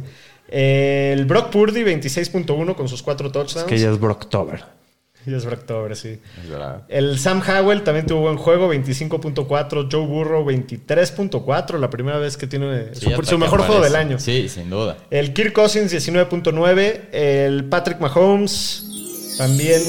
El 0.48 1.24
Brock 1.26 1.50
Purdy, 1.50 1.84
26.1 1.84 2.74
con 2.74 2.88
sus 2.88 3.02
cuatro 3.02 3.30
touchdowns. 3.30 3.68
Que 3.68 3.78
ya 3.78 3.90
es 3.90 4.00
Brocktober. 4.00 4.79
Y 5.26 5.34
es 5.34 5.44
Brocktober, 5.44 5.96
sí. 5.96 6.18
Es 6.42 6.48
verdad. 6.48 6.82
El 6.88 7.18
Sam 7.18 7.42
Howell 7.46 7.82
también 7.82 8.06
tuvo 8.06 8.22
buen 8.22 8.36
juego, 8.36 8.72
25.4. 8.72 9.88
Joe 9.90 10.06
Burrow, 10.06 10.44
23.4. 10.44 11.78
La 11.78 11.90
primera 11.90 12.18
vez 12.18 12.36
que 12.36 12.46
tiene 12.46 12.94
Sí, 12.94 13.10
su, 13.14 13.22
su 13.24 13.38
mejor 13.38 13.62
juego 13.62 13.82
del 13.82 13.96
año. 13.96 14.18
Sí, 14.18 14.48
sin 14.48 14.70
duda. 14.70 14.96
El 15.10 15.32
Kirk 15.32 15.52
Cousins, 15.52 15.92
19.9. 15.92 17.00
El 17.12 17.64
Patrick 17.66 18.00
Mahomes, 18.00 19.34
también. 19.38 19.82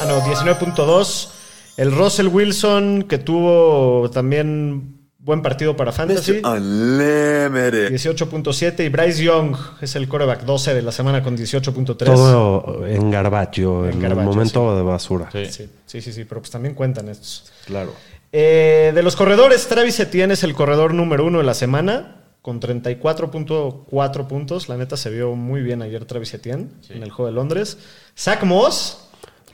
Ah, 0.00 0.04
no, 0.08 0.20
19.2. 0.20 1.28
El 1.76 1.92
Russell 1.92 2.28
Wilson, 2.28 3.02
que 3.02 3.18
tuvo 3.18 4.10
también 4.10 4.95
buen 5.26 5.42
partido 5.42 5.76
para 5.76 5.90
Fantasy. 5.90 6.40
Unlimited. 6.44 7.90
18.7 7.90 8.86
y 8.86 8.88
Bryce 8.88 9.24
Young 9.24 9.56
es 9.80 9.96
el 9.96 10.06
coreback 10.06 10.44
12 10.44 10.72
de 10.72 10.82
la 10.82 10.92
semana 10.92 11.20
con 11.22 11.36
18.3. 11.36 11.96
Todo 11.96 12.86
en 12.86 13.10
garbacho, 13.10 13.88
en, 13.88 14.00
garbacho, 14.00 14.20
el 14.20 14.26
momento 14.26 14.76
de 14.76 14.82
basura. 14.82 15.28
Sí. 15.32 15.46
Sí, 15.46 15.68
sí, 15.84 16.00
sí, 16.00 16.12
sí, 16.12 16.24
pero 16.24 16.40
pues 16.40 16.52
también 16.52 16.74
cuentan 16.74 17.08
estos. 17.08 17.50
Claro. 17.66 17.92
Eh, 18.30 18.92
de 18.94 19.02
los 19.02 19.16
corredores, 19.16 19.66
Travis 19.66 19.98
Etienne 19.98 20.32
es 20.32 20.44
el 20.44 20.54
corredor 20.54 20.94
número 20.94 21.24
uno 21.24 21.38
de 21.38 21.44
la 21.44 21.54
semana 21.54 22.22
con 22.40 22.60
34.4 22.60 24.26
puntos. 24.28 24.68
La 24.68 24.76
neta 24.76 24.96
se 24.96 25.10
vio 25.10 25.34
muy 25.34 25.60
bien 25.60 25.82
ayer 25.82 26.04
Travis 26.04 26.34
Etienne 26.34 26.68
en 26.88 27.02
el 27.02 27.10
juego 27.10 27.26
de 27.26 27.34
Londres. 27.34 27.78
Zach 28.16 28.44
Moss. 28.44 29.08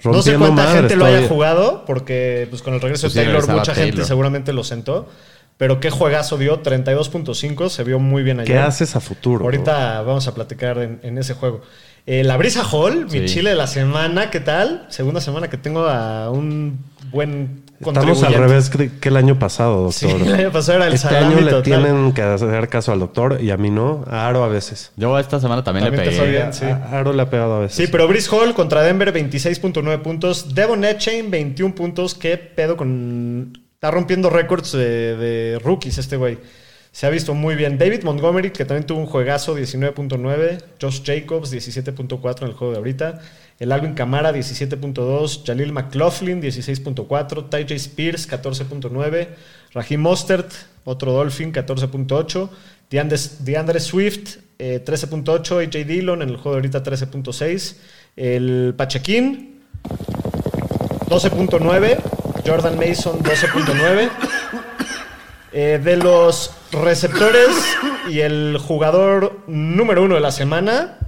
No 0.04 0.20
sé 0.20 0.36
cuánta 0.36 0.70
gente 0.72 0.96
lo 0.96 1.06
haya 1.06 1.26
jugado, 1.28 1.84
porque 1.86 2.46
pues, 2.50 2.60
con 2.60 2.74
el 2.74 2.80
regreso 2.82 3.06
Pues 3.06 3.14
de 3.14 3.20
Taylor, 3.22 3.36
regresaba 3.36 3.58
mucha 3.60 3.74
gente 3.74 3.92
Taylor. 3.92 4.06
seguramente 4.06 4.52
lo 4.52 4.64
sentó. 4.64 5.08
Pero 5.58 5.78
qué 5.80 5.90
juegazo 5.90 6.38
dio, 6.38 6.62
32.5, 6.62 7.68
se 7.68 7.84
vio 7.84 7.98
muy 7.98 8.22
bien 8.22 8.40
ayer. 8.40 8.52
¿Qué 8.56 8.58
haces 8.60 8.96
a 8.96 9.00
futuro? 9.00 9.44
Ahorita 9.44 10.02
vamos 10.02 10.26
a 10.26 10.34
platicar 10.34 10.78
en, 10.78 10.98
en 11.02 11.18
ese 11.18 11.34
juego. 11.34 11.60
Eh, 12.04 12.24
la 12.24 12.36
Brisa 12.36 12.64
Hall, 12.64 13.04
mi 13.04 13.20
Sí. 13.20 13.26
chile 13.26 13.50
de 13.50 13.56
la 13.56 13.68
semana, 13.68 14.28
¿qué 14.30 14.40
tal? 14.40 14.86
Segunda 14.88 15.20
semana 15.20 15.48
que 15.48 15.56
tengo 15.56 15.86
a 15.86 16.30
un 16.30 16.80
buen 17.12 17.62
Estamos 17.78 18.22
al 18.22 18.34
revés 18.34 18.70
que, 18.70 18.90
que 18.98 19.08
el 19.08 19.16
año 19.16 19.38
pasado, 19.40 19.90
Sí, 19.92 20.06
doctor. 20.08 20.26
el 20.28 20.34
año 20.34 20.52
pasado 20.52 20.78
era 20.78 20.86
el 20.88 20.94
este 20.94 21.08
salami 21.08 21.34
año 21.34 21.40
le 21.44 21.50
total. 21.50 21.62
tienen 21.62 22.12
que 22.12 22.22
hacer 22.22 22.68
caso 22.68 22.92
al 22.92 23.00
doctor 23.00 23.38
y 23.40 23.50
a 23.50 23.56
mí 23.56 23.70
no. 23.70 24.04
A 24.08 24.26
Aro 24.28 24.42
a 24.44 24.48
veces. 24.48 24.92
Yo 24.96 25.16
esta 25.18 25.38
semana 25.40 25.62
también, 25.64 25.86
También 25.86 26.04
le 26.06 26.10
pegué. 26.16 26.30
bien. 26.30 26.52
Sí. 26.52 26.64
A 26.64 26.98
Aro 26.98 27.12
le 27.12 27.22
ha 27.22 27.30
pegado 27.30 27.54
a 27.56 27.60
veces. 27.60 27.76
Sí, 27.76 27.86
pero 27.90 28.06
Brice 28.08 28.28
Hall 28.34 28.54
contra 28.54 28.82
Denver, 28.82 29.12
26.9 29.12 29.98
puntos. 30.02 30.54
Devon 30.54 30.84
Etchain, 30.84 31.30
21 31.30 31.74
puntos. 31.74 32.14
¿Qué 32.14 32.36
pedo 32.36 32.76
con...? 32.76 33.61
Está 33.82 33.90
rompiendo 33.90 34.30
récords 34.30 34.70
de, 34.70 35.58
rookies 35.60 35.98
este 35.98 36.16
güey. 36.16 36.38
Se 36.92 37.04
ha 37.04 37.10
visto 37.10 37.34
muy 37.34 37.56
bien. 37.56 37.78
David 37.78 38.04
Montgomery, 38.04 38.52
que 38.52 38.64
también 38.64 38.86
tuvo 38.86 39.00
un 39.00 39.06
juegazo, 39.06 39.58
19.9. 39.58 40.62
Josh 40.80 41.02
Jacobs, 41.02 41.52
17.4 41.52 42.42
en 42.42 42.46
el 42.46 42.54
juego 42.54 42.74
de 42.74 42.78
ahorita. 42.78 43.20
El 43.58 43.72
Alvin 43.72 43.94
Kamara, 43.94 44.30
17.2. 44.30 45.44
Jalil 45.44 45.72
McLaughlin, 45.72 46.40
16.4. 46.40 47.50
Ty 47.50 47.74
Spears, 47.74 48.30
14.9. 48.30 49.28
Raheem 49.72 50.00
Mostert, 50.00 50.52
otro 50.84 51.10
Dolphin, 51.10 51.52
14.8. 51.52 52.50
DeAndre, 52.88 53.18
DeAndre 53.40 53.80
Swift, 53.80 54.36
eh, 54.60 54.80
13.8. 54.86 55.58
AJ 55.58 55.84
Dillon 55.88 56.22
en 56.22 56.28
el 56.28 56.36
juego 56.36 56.52
de 56.52 56.58
ahorita, 56.58 56.84
13.6. 56.84 57.78
El 58.14 58.74
Pachequín, 58.76 59.60
12.9. 61.08 62.21
Jordan 62.44 62.76
Mason, 62.78 63.18
12.9. 63.20 64.10
Eh, 65.54 65.78
de 65.84 65.96
los 65.96 66.50
receptores 66.70 67.48
y 68.08 68.20
el 68.20 68.56
jugador 68.56 69.40
número 69.46 70.02
uno 70.02 70.14
de 70.14 70.22
la 70.22 70.32
semana, 70.32 70.98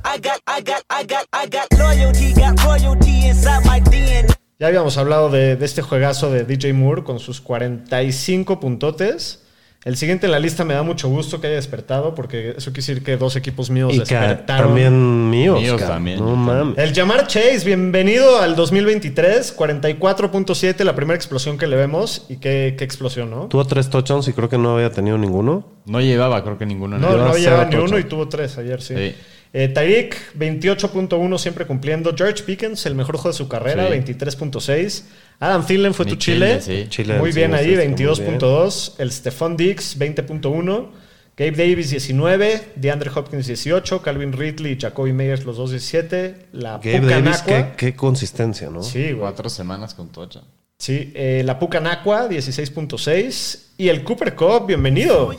ya 4.59 4.67
habíamos 4.67 4.99
hablado 4.99 5.31
de, 5.31 5.57
de 5.57 5.65
este 5.65 5.81
juegazo 5.81 6.31
de 6.31 6.45
DJ 6.45 6.75
Moore 6.75 7.05
con 7.05 7.19
sus 7.21 7.41
45 7.41 8.61
puntotes. 8.61 9.44
El 9.85 9.97
siguiente 9.99 10.25
en 10.25 10.33
la 10.33 10.39
lista 10.39 10.65
me 10.65 10.73
da 10.73 10.83
mucho 10.83 11.09
gusto 11.11 11.41
que 11.43 11.47
haya 11.49 11.57
despertado 11.57 12.15
porque 12.15 12.55
eso 12.57 12.73
quiere 12.73 12.77
decir 12.87 13.03
que 13.05 13.19
dos 13.19 13.37
equipos 13.37 13.69
míos 13.69 13.93
Y 13.93 13.99
despertaron. 13.99 14.69
también 14.69 15.29
míos. 15.29 15.61
Míos 15.61 15.83
también. 15.83 16.21
No 16.21 16.35
mames. 16.37 16.79
El 16.79 16.95
Jamar 16.95 17.27
Chase, 17.27 17.61
bienvenido 17.67 18.39
al 18.41 18.57
2023, 18.57 19.55
44.7, 19.55 20.85
la 20.85 20.95
primera 20.95 21.17
explosión 21.17 21.59
que 21.59 21.67
le 21.67 21.77
vemos. 21.77 22.25
¿Y 22.31 22.37
qué, 22.37 22.75
qué 22.79 22.85
explosión, 22.85 23.31
no? 23.31 23.47
Tuvo 23.49 23.67
tres 23.67 23.91
touchdowns 23.91 24.27
y 24.29 24.33
creo 24.33 24.49
que 24.49 24.57
no 24.59 24.77
había 24.77 24.91
tenido 24.91 25.19
ninguno. 25.19 25.67
No 25.85 26.01
llevaba, 26.01 26.43
creo 26.43 26.57
que 26.57 26.65
ninguno. 26.67 26.99
No, 26.99 27.11
no 27.17 27.33
cero 27.35 27.37
lleva 27.37 27.65
ni 27.67 27.77
uno 27.77 27.99
y 27.99 28.05
tuvo 28.05 28.27
tres 28.29 28.57
ayer, 28.59 28.81
sí. 28.81 28.95
Sí. 28.97 29.15
Eh, 29.57 29.69
Tyreek, 29.69 30.35
28.1 30.37 31.39
siempre 31.39 31.65
cumpliendo. 31.67 32.13
George 32.17 32.43
Pickens, 32.43 32.87
el 32.87 32.95
mejor 32.97 33.17
juego 33.17 33.29
de 33.31 33.37
su 33.37 33.49
carrera, 33.49 33.87
Sí. 33.87 33.93
23.6. 33.93 35.05
Adam 35.41 35.67
Thielen 35.67 35.95
fue 35.95 36.07
tu 36.07 36.17
Chile. 36.17 36.61
Chile, 36.61 36.85
sí. 36.85 36.89
Chile, 36.89 37.19
Muy 37.19 37.33
sí, 37.33 37.39
bien 37.39 37.55
ahí, 37.55 37.75
está 37.75 37.89
muy 37.89 38.39
22.2. 38.39 38.95
El 38.99 39.11
Stephon 39.11 39.57
Diggs, 39.57 39.99
20.1. 39.99 40.89
Gabe 41.37 41.51
Davis, 41.51 41.91
19. 41.91 42.73
DeAndre 42.77 43.11
Hopkins, 43.15 43.47
18. 43.47 44.03
Calvin 44.03 44.33
Ridley 44.33 44.73
y 44.73 44.81
Jacoby 44.81 45.13
Meyers, 45.13 45.45
los 45.45 45.57
dos 45.57 45.71
17. 45.71 46.47
La 46.53 46.79
Gabe 46.79 47.01
Puka 47.01 47.21
Davis, 47.21 47.45
qué, 47.77 47.95
consistencia, 47.97 48.71
¿no? 48.71 48.83
Sí, 48.83 49.03
güey. 49.03 49.19
Cuatro 49.19 49.49
semanas 49.51 49.95
con 49.95 50.11
Tocha. 50.11 50.43
Sí, 50.79 51.13
eh, 51.15 51.43
la 51.45 51.59
Puka 51.59 51.81
Nakua, 51.81 52.29
16.6. 52.29 53.61
Y 53.79 53.89
el 53.89 54.05
Cooper 54.05 54.35
Cup, 54.35 54.67
bienvenido. 54.67 55.33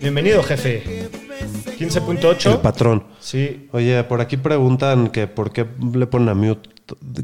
Bienvenido, 0.00 0.42
jefe. 0.42 1.08
15.8. 1.78 2.52
El 2.52 2.58
patrón. 2.58 3.04
Sí, 3.20 3.68
Oye, 3.72 4.04
por 4.04 4.20
aquí 4.20 4.36
preguntan 4.36 5.08
que 5.08 5.26
por 5.26 5.52
qué 5.52 5.66
le 5.94 6.06
ponen 6.06 6.28
a 6.28 6.34
mute. 6.34 6.68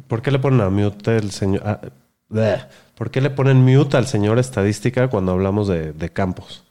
¿Por 0.08 0.22
qué 0.22 0.30
le 0.30 0.38
ponen 0.38 0.60
a 0.62 0.70
mute 0.70 1.16
el 1.16 1.30
señor? 1.30 1.62
ah, 1.66 1.80
bleh. 2.28 2.58
¿Por 2.96 3.10
qué 3.10 3.20
le 3.20 3.30
ponen 3.30 3.58
mute 3.58 3.96
al 3.96 4.06
señor 4.06 4.38
estadística 4.38 5.08
cuando 5.08 5.32
hablamos 5.32 5.68
de, 5.68 5.92
de 5.92 6.08
campos? 6.10 6.64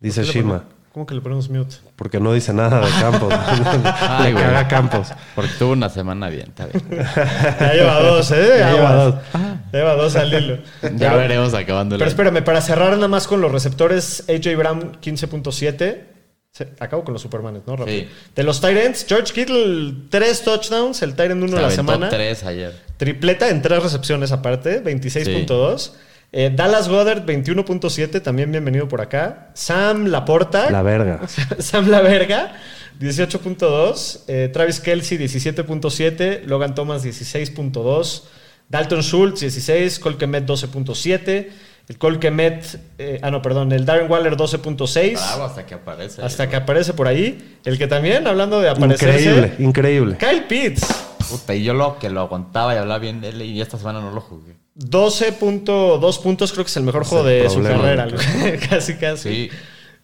Dice 0.00 0.20
¿Qué 0.22 0.26
le 0.26 0.32
Shima. 0.32 0.64
¿Cómo 0.92 1.04
que 1.06 1.14
le 1.14 1.20
ponemos 1.20 1.50
mute? 1.50 1.76
Porque 1.94 2.20
no 2.20 2.32
dice 2.32 2.52
nada 2.54 2.80
de 2.80 2.90
campos. 3.00 3.32
Ay, 4.00 4.32
le 4.32 4.40
caga 4.40 4.66
campos. 4.68 5.08
Porque 5.34 5.50
tuvo 5.58 5.72
una 5.72 5.88
semana 5.90 6.28
bien, 6.30 6.48
está 6.48 6.66
bien. 6.66 6.82
Ya 7.60 7.72
lleva 7.74 8.00
dos, 8.00 8.30
¿eh? 8.30 8.56
Ya 8.58 8.72
lleva 8.72 8.94
dos. 8.94 9.14
Ya 9.32 9.78
lleva 9.78 9.94
dos 9.94 10.16
al 10.16 10.32
hilo. 10.32 10.58
Ya 10.96 11.14
veremos 11.16 11.52
acabando 11.54 11.94
el 11.96 11.98
Pero 11.98 12.10
espérame, 12.10 12.42
para 12.42 12.60
cerrar 12.62 12.92
nada 12.94 13.08
más 13.08 13.26
con 13.26 13.40
los 13.42 13.52
receptores, 13.52 14.24
AJ 14.28 14.56
Brown 14.56 14.96
15.7. 15.02 16.04
Se- 16.50 16.72
Acabo 16.80 17.04
con 17.04 17.12
los 17.12 17.20
Supermanes, 17.20 17.62
¿no? 17.66 17.76
Rápido. 17.76 17.98
Sí. 17.98 18.08
De 18.34 18.42
los 18.42 18.60
Tyrants, 18.62 19.04
George 19.06 19.34
Kittle, 19.34 19.94
tres 20.08 20.42
touchdowns, 20.42 21.02
el 21.02 21.14
Tyrant 21.14 21.42
uno 21.42 21.48
Se 21.52 21.56
de 21.56 21.62
la 21.62 21.70
semana. 21.70 22.08
tres 22.08 22.42
ayer. 22.44 22.85
Tripleta 22.96 23.50
en 23.50 23.62
tres 23.62 23.82
recepciones 23.82 24.32
aparte, 24.32 24.82
26.2. 24.82 25.92
Eh, 26.32 26.50
Dallas 26.54 26.88
Goddard, 26.88 27.24
21.7, 27.24 28.20
también 28.22 28.50
bienvenido 28.50 28.88
por 28.88 29.00
acá. 29.00 29.50
Sam 29.54 30.06
Laporta, 30.06 30.70
La 30.70 30.82
verga. 30.82 31.20
Sam 31.58 31.88
La 31.88 32.00
Verga, 32.00 32.52
18.2. 33.00 34.20
Eh, 34.28 34.50
Travis 34.52 34.80
Kelsey, 34.80 35.18
17.7. 35.18 36.44
Logan 36.44 36.74
Thomas, 36.74 37.04
16.2. 37.04 38.22
Dalton 38.68 39.02
Schultz, 39.02 39.40
16. 39.40 39.98
Cole 39.98 40.16
Kmet, 40.16 40.46
12.7. 40.46 41.48
El 41.88 41.98
Cole 41.98 42.18
Kmet, 42.18 42.80
eh, 42.98 43.20
ah, 43.22 43.30
no, 43.30 43.40
perdón, 43.40 43.70
el 43.70 43.86
Darren 43.86 44.10
Waller, 44.10 44.36
12.6. 44.36 45.12
Bravo 45.12 45.44
hasta 45.44 45.64
que 45.66 45.74
aparece. 45.74 46.20
Hasta 46.20 46.48
que 46.48 46.56
aparece 46.56 46.94
por 46.94 47.06
ahí. 47.06 47.58
El 47.64 47.78
que 47.78 47.86
también, 47.86 48.26
hablando 48.26 48.60
de 48.60 48.68
aparecerse, 48.68 49.20
Increíble, 49.20 49.54
increíble. 49.60 50.16
Kyle 50.18 50.42
Pitts. 50.48 51.15
Puta, 51.28 51.54
y 51.54 51.64
yo 51.64 51.74
lo 51.74 51.98
que 51.98 52.10
lo 52.10 52.20
aguantaba 52.20 52.74
y 52.74 52.78
hablaba 52.78 52.98
bien 52.98 53.20
de 53.20 53.28
él 53.28 53.42
y 53.42 53.60
esta 53.60 53.78
semana 53.78 54.00
no 54.00 54.12
lo 54.12 54.20
jugué. 54.20 54.56
12.2 54.78 56.22
puntos, 56.22 56.52
creo 56.52 56.64
que 56.64 56.70
es 56.70 56.76
el 56.76 56.82
mejor 56.82 57.04
juego 57.04 57.26
el 57.28 57.42
de 57.44 57.50
su 57.50 57.62
problema. 57.62 58.06
carrera. 58.06 58.58
casi, 58.70 58.94
casi. 58.96 59.28
Sí. 59.28 59.50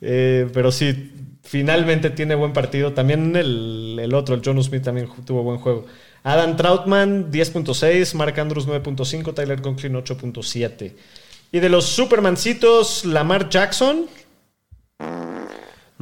Eh, 0.01 0.49
pero 0.53 0.73
sí, 0.73 1.13
finalmente 1.43 2.11
tiene 2.11 2.35
buen 2.35 2.53
partido. 2.53 2.93
También 2.93 3.37
el, 3.37 3.99
el 4.01 4.15
otro, 4.15 4.35
el 4.35 4.43
John 4.45 4.63
Smith, 4.63 4.83
también 4.83 5.09
tuvo 5.25 5.43
buen 5.43 5.59
juego. 5.59 5.85
Adam 6.25 6.57
Troutman, 6.57 7.31
10.6. 7.31 8.15
Mark 8.15 8.39
Andrews, 8.41 8.67
9.5. 8.67 9.35
Tyler 9.35 9.61
Conklin, 9.61 9.95
8.7. 9.95 10.93
Y 11.53 11.61
de 11.61 11.69
los 11.69 11.85
Supermancitos, 11.85 13.05
Lamar 13.05 13.49
Jackson. 13.51 14.07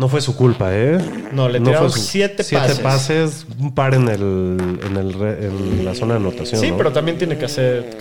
No 0.00 0.08
fue 0.08 0.20
su 0.22 0.34
culpa, 0.34 0.70
¿eh? 0.72 0.98
No, 1.32 1.48
le 1.48 1.60
tiraron 1.60 1.90
su- 1.90 2.00
siete 2.00 2.42
siete 2.42 2.64
pases. 2.76 2.78
pases, 2.80 3.46
un 3.58 3.74
par 3.74 3.94
en, 3.94 4.08
el, 4.08 4.56
en, 4.86 4.96
el 4.96 5.12
re- 5.12 5.46
en 5.46 5.84
la 5.84 5.94
zona 5.94 6.14
de 6.14 6.20
anotación. 6.20 6.58
Sí, 6.60 6.70
¿no? 6.70 6.76
pero 6.78 6.90
también 6.90 7.18
tiene 7.18 7.36
que 7.36 7.44
hacer. 7.44 7.98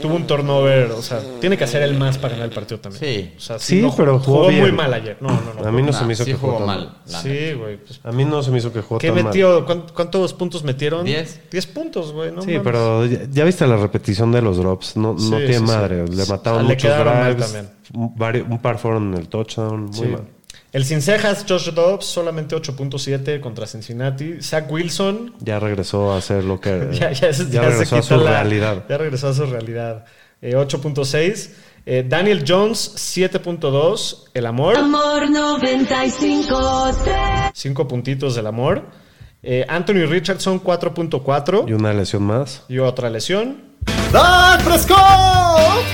tuvo 0.00 0.14
un 0.14 0.26
turnover, 0.28 0.92
o 0.92 1.02
sea, 1.02 1.20
tiene 1.40 1.58
que 1.58 1.64
hacer 1.64 1.82
el 1.82 1.98
más 1.98 2.18
para 2.18 2.34
ganar 2.34 2.48
el 2.50 2.54
partido 2.54 2.78
también. 2.80 3.02
Sí. 3.04 3.32
O 3.36 3.40
sea, 3.40 3.58
Sí, 3.58 3.82
no- 3.82 3.94
pero 3.96 4.20
jugó 4.20 4.44
muy 4.44 4.54
bien. 4.54 4.76
mal 4.76 4.94
ayer. 4.94 5.16
No, 5.20 5.28
no, 5.28 5.54
no. 5.60 5.68
A 5.68 5.72
mí 5.72 5.82
no 5.82 5.90
Nah, 5.90 5.98
se 5.98 6.04
me 6.04 6.12
hizo 6.12 6.24
sí 6.24 6.30
que 6.30 6.36
jugó 6.36 6.52
jugó 6.54 6.66
mal. 6.66 6.98
Sí, 7.04 7.52
güey. 7.54 7.78
pues, 7.78 8.00
A 8.04 8.12
mí 8.12 8.24
no 8.24 8.42
se 8.44 8.50
me 8.52 8.58
hizo 8.58 8.72
que 8.72 8.80
jugó 8.80 8.98
¿Qué 9.00 9.08
tan 9.08 9.16
mal. 9.16 9.24
metió? 9.24 9.66
¿Cuán- 9.66 9.86
¿Cuántos 9.92 10.32
puntos 10.34 10.62
metieron? 10.62 11.04
Diez. 11.04 11.40
10 11.50 11.66
puntos, 11.66 12.12
güey. 12.12 12.30
No 12.30 12.42
Sí, 12.42 12.48
mames. 12.48 12.62
pero 12.62 13.06
ya, 13.06 13.22
ya 13.28 13.44
viste 13.44 13.66
la 13.66 13.76
repetición 13.76 14.30
de 14.30 14.40
los 14.40 14.56
drops. 14.56 14.96
No, 14.96 15.14
no 15.14 15.18
Sí, 15.18 15.30
tiene 15.46 15.54
sí, 15.58 15.62
madre. 15.64 16.06
sí. 16.06 16.14
Le 16.14 16.26
mataron 16.26 16.60
Ah, 16.60 16.62
le 16.62 16.68
muchos 16.76 16.90
mal 17.04 17.34
drives. 17.34 17.52
también. 17.52 17.70
Un, 17.92 18.52
un 18.52 18.58
par 18.62 18.78
fueron 18.78 19.12
en 19.12 19.18
el 19.18 19.28
touchdown. 19.28 19.86
Muy 19.86 19.94
Sí. 19.94 20.04
mal. 20.06 20.22
El 20.72 20.84
sin 20.84 21.02
cejas, 21.02 21.44
Josh 21.48 21.70
Dobbs, 21.72 22.06
solamente 22.06 22.54
8.7 22.54 23.40
contra 23.40 23.66
Cincinnati. 23.66 24.40
Zach 24.40 24.70
Wilson, 24.70 25.34
Ya 25.40 25.58
regresó 25.58 26.12
a 26.12 26.18
hacer 26.18 26.44
lo 26.44 26.60
que. 26.60 26.88
ya, 26.92 27.10
ya, 27.12 27.32
se- 27.32 27.46
ya 27.50 27.62
ya 27.62 27.62
se 27.62 27.70
regresó 27.70 27.96
a 27.96 28.02
su 28.02 28.16
la- 28.18 28.30
realidad. 28.30 28.84
Ya 28.88 28.96
regresó 28.98 29.28
a 29.28 29.34
su 29.34 29.46
realidad. 29.46 30.04
Eh, 30.40 30.54
8.6. 30.54 31.50
Eh, 31.86 32.04
Daniel 32.08 32.44
Jones, 32.46 32.94
7.2. 32.96 34.28
El 34.34 34.46
amor, 34.46 34.76
Amor 34.76 35.28
95 35.30 36.92
5 37.52 37.88
puntitos 37.88 38.34
del 38.36 38.46
amor. 38.46 38.84
Eh, 39.42 39.64
Anthony 39.68 40.06
Richardson, 40.06 40.60
4.4. 40.62 41.64
Y 41.68 41.72
una 41.72 41.92
lesión 41.92 42.22
más. 42.22 42.62
Y 42.68 42.78
otra 42.78 43.10
lesión. 43.10 43.62
¡Dak 44.12 44.62
Prescott! 44.62 45.84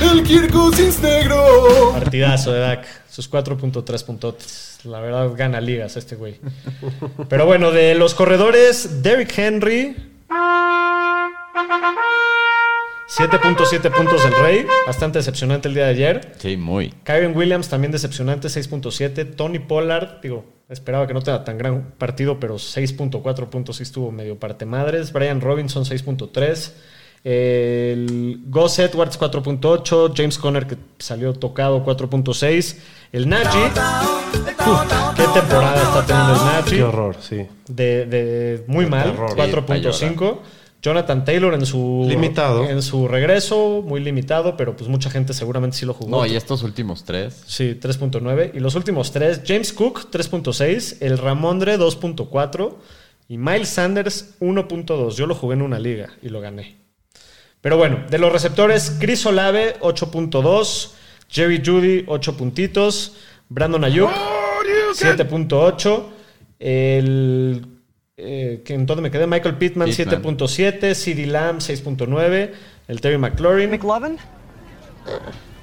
¡El 0.00 0.22
Kirk 0.22 0.50
Cousins 0.52 1.00
negro! 1.00 1.90
Partidazo 1.92 2.52
de 2.52 2.60
Dak. 2.60 2.86
Sus 3.12 3.30
4.3 3.30 4.04
puntotes. 4.06 4.78
La 4.84 4.98
verdad, 4.98 5.30
gana 5.36 5.60
ligas 5.60 5.98
este 5.98 6.16
güey. 6.16 6.40
Pero 7.28 7.44
bueno, 7.44 7.70
de 7.70 7.94
los 7.94 8.14
corredores, 8.14 9.02
Derrick 9.02 9.36
Henry. 9.36 9.94
7.7 13.08 13.94
puntos 13.94 14.24
del 14.24 14.32
Rey. 14.42 14.66
Bastante 14.86 15.18
decepcionante 15.18 15.68
el 15.68 15.74
día 15.74 15.84
de 15.84 15.90
ayer. 15.90 16.32
Sí, 16.38 16.56
muy. 16.56 16.88
Kyron 17.04 17.36
Williams 17.36 17.68
también 17.68 17.92
decepcionante, 17.92 18.48
6.7. 18.48 19.36
Tony 19.36 19.58
Pollard, 19.58 20.22
digo, 20.22 20.46
esperaba 20.70 21.06
que 21.06 21.12
no 21.12 21.20
tenga 21.20 21.44
tan 21.44 21.58
gran 21.58 21.92
partido, 21.98 22.40
pero 22.40 22.54
6.4 22.54 23.50
puntos 23.50 23.76
sí 23.76 23.82
estuvo 23.82 24.10
medio 24.10 24.38
parte 24.38 24.64
madres. 24.64 25.12
Brian 25.12 25.42
Robinson, 25.42 25.84
6.3. 25.84 26.72
El 27.24 28.40
Gus 28.46 28.78
Edwards, 28.78 29.18
4.8. 29.18 30.12
James 30.16 30.38
Conner, 30.38 30.66
que 30.66 30.76
salió 30.98 31.32
tocado, 31.32 31.84
4.6. 31.84 32.76
El 33.12 33.28
Najee. 33.28 33.66
Uf, 33.66 35.14
qué 35.16 35.24
temporada 35.40 35.82
está 35.82 36.06
teniendo 36.06 36.32
el 36.34 36.38
Najee. 36.40 36.76
Qué 36.76 36.82
horror, 36.82 37.16
sí. 37.20 37.46
De, 37.68 38.06
de 38.06 38.64
muy 38.66 38.86
mal, 38.86 39.12
terror. 39.12 39.36
4.5. 39.36 40.38
Jonathan 40.82 41.24
Taylor 41.24 41.54
en 41.54 41.64
su 41.64 42.06
Limitado. 42.08 42.68
en 42.68 42.82
su 42.82 43.06
regreso, 43.06 43.84
muy 43.86 44.00
limitado, 44.00 44.56
pero 44.56 44.76
pues 44.76 44.90
mucha 44.90 45.10
gente 45.10 45.32
seguramente 45.32 45.76
sí 45.76 45.86
lo 45.86 45.94
jugó. 45.94 46.10
No, 46.10 46.26
y 46.26 46.34
estos 46.34 46.64
últimos 46.64 47.04
tres. 47.04 47.40
Sí, 47.46 47.78
3.9. 47.80 48.50
Y 48.54 48.58
los 48.58 48.74
últimos 48.74 49.12
tres, 49.12 49.42
James 49.46 49.72
Cook, 49.72 50.10
3.6. 50.10 50.96
El 50.98 51.18
Ramondre, 51.18 51.78
2.4. 51.78 52.74
Y 53.28 53.38
Miles 53.38 53.68
Sanders, 53.68 54.34
1.2. 54.40 55.14
Yo 55.14 55.26
lo 55.28 55.36
jugué 55.36 55.54
en 55.54 55.62
una 55.62 55.78
liga 55.78 56.08
y 56.20 56.30
lo 56.30 56.40
gané. 56.40 56.81
Pero 57.62 57.78
bueno, 57.78 58.04
de 58.10 58.18
los 58.18 58.30
receptores, 58.32 58.96
Chris 59.00 59.24
Olave, 59.24 59.76
8.2. 59.80 60.90
Jerry 61.28 61.62
Judy, 61.64 62.04
8 62.06 62.36
puntitos. 62.36 63.16
Brandon 63.48 63.84
Ayuk, 63.84 64.10
7.8. 64.94 66.04
El. 66.58 67.66
Eh, 68.16 68.62
que 68.64 68.76
¿Dónde 68.76 69.02
me 69.02 69.10
quedé? 69.10 69.26
Michael 69.26 69.56
Pittman, 69.56 69.88
Pittman. 69.88 70.22
7.7. 70.22 70.94
CD 70.94 71.26
Lamb, 71.26 71.60
6.9. 71.60 72.50
El 72.88 73.00
Terry 73.00 73.16
McLaurin, 73.16 73.70
McLovin? 73.70 74.18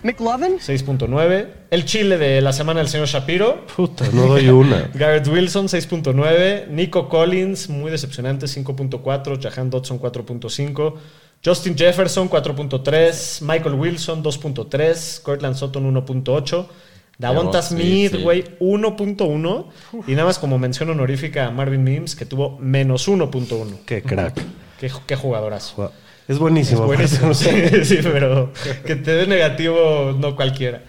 McLovin? 0.02 0.58
6.9. 0.60 1.48
El 1.70 1.86
Chile 1.86 2.18
de 2.18 2.42
la 2.42 2.54
semana 2.54 2.80
del 2.80 2.88
señor 2.88 3.08
Shapiro. 3.08 3.66
Puta, 3.76 4.06
no 4.14 4.28
doy 4.28 4.48
una. 4.50 4.90
Garrett 4.94 5.28
Wilson, 5.28 5.68
6.9. 5.68 6.68
Nico 6.70 7.10
Collins, 7.10 7.70
muy 7.70 7.92
decepcionante, 7.92 8.46
5.4. 8.46 9.42
Jahan 9.42 9.70
Dodson, 9.70 10.00
4.5. 10.00 10.94
Justin 11.44 11.76
Jefferson, 11.78 12.30
4.3. 12.30 13.42
Michael 13.42 13.76
Wilson, 13.76 14.24
2.3. 14.24 15.22
Cortland 15.22 15.56
Sutton, 15.56 15.94
1.8. 15.96 16.68
Davonta 17.18 17.62
Smith, 17.62 18.14
sí. 18.16 18.22
güey, 18.22 18.44
1.1. 18.60 19.66
Y 20.08 20.12
nada 20.12 20.26
más 20.26 20.40
como 20.40 20.58
mención 20.58 20.90
honorífica 20.90 21.48
a 21.48 21.52
Marvin 21.52 21.84
Mims, 21.84 22.16
que 22.16 22.26
tuvo 22.26 22.58
menos 22.60 23.08
1.1. 23.10 23.80
Qué 23.86 24.02
crack. 24.02 24.42
Qué, 24.80 24.90
qué 25.06 25.16
jugadorazo. 25.16 25.92
Es 26.30 26.38
buenísimo. 26.40 26.86
Buenísimo, 26.86 27.32
aparte, 27.32 27.84
sí, 27.84 27.96
sí, 27.96 28.00
pero 28.04 28.54
que 28.86 28.96
te 28.96 29.12
dé 29.12 29.28
negativo 29.28 30.16
no 30.18 30.36
cualquiera. 30.36 30.84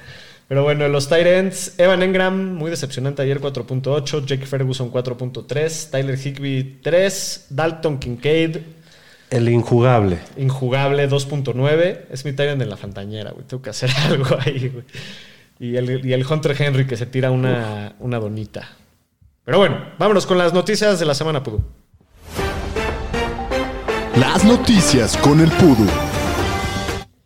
Pero 0.46 0.64
bueno, 0.64 0.86
los 0.88 1.08
tight 1.08 1.26
ends, 1.26 1.74
Evan 1.78 2.02
Engram, 2.02 2.54
muy 2.54 2.70
decepcionante 2.70 3.22
ayer, 3.22 3.40
4.8, 3.40 4.26
Jake 4.26 4.46
Ferguson, 4.46 4.90
4.3, 4.92 5.90
Tyler 5.90 6.18
Higby, 6.18 6.80
3, 6.82 7.46
Dalton 7.50 7.98
Kincaid, 7.98 8.56
El 9.30 9.48
injugable. 9.48 10.18
injugable, 10.36 11.08
2.9, 11.08 12.00
es 12.10 12.24
mi 12.24 12.30
end 12.30 12.62
en 12.62 12.68
la 12.68 12.76
fantañera, 12.76 13.30
güey, 13.30 13.46
tengo 13.46 13.62
que 13.62 13.70
hacer 13.70 13.90
algo 14.08 14.36
ahí, 14.44 14.68
güey. 14.68 14.84
Y 15.60 15.76
el, 15.76 16.04
y 16.04 16.12
el 16.12 16.26
Hunter 16.26 16.56
Henry 16.58 16.86
que 16.86 16.96
se 16.96 17.06
tira 17.06 17.30
una, 17.30 17.94
una 17.98 18.18
donita. 18.18 18.68
Pero 19.44 19.58
bueno, 19.58 19.78
vámonos 19.98 20.26
con 20.26 20.38
las 20.38 20.52
noticias 20.52 20.98
de 20.98 21.06
la 21.06 21.14
semana, 21.14 21.42
Pudu. 21.42 21.60
Las 24.16 24.44
noticias 24.44 25.16
con 25.18 25.40
el 25.40 25.50
Pudu. 25.50 25.86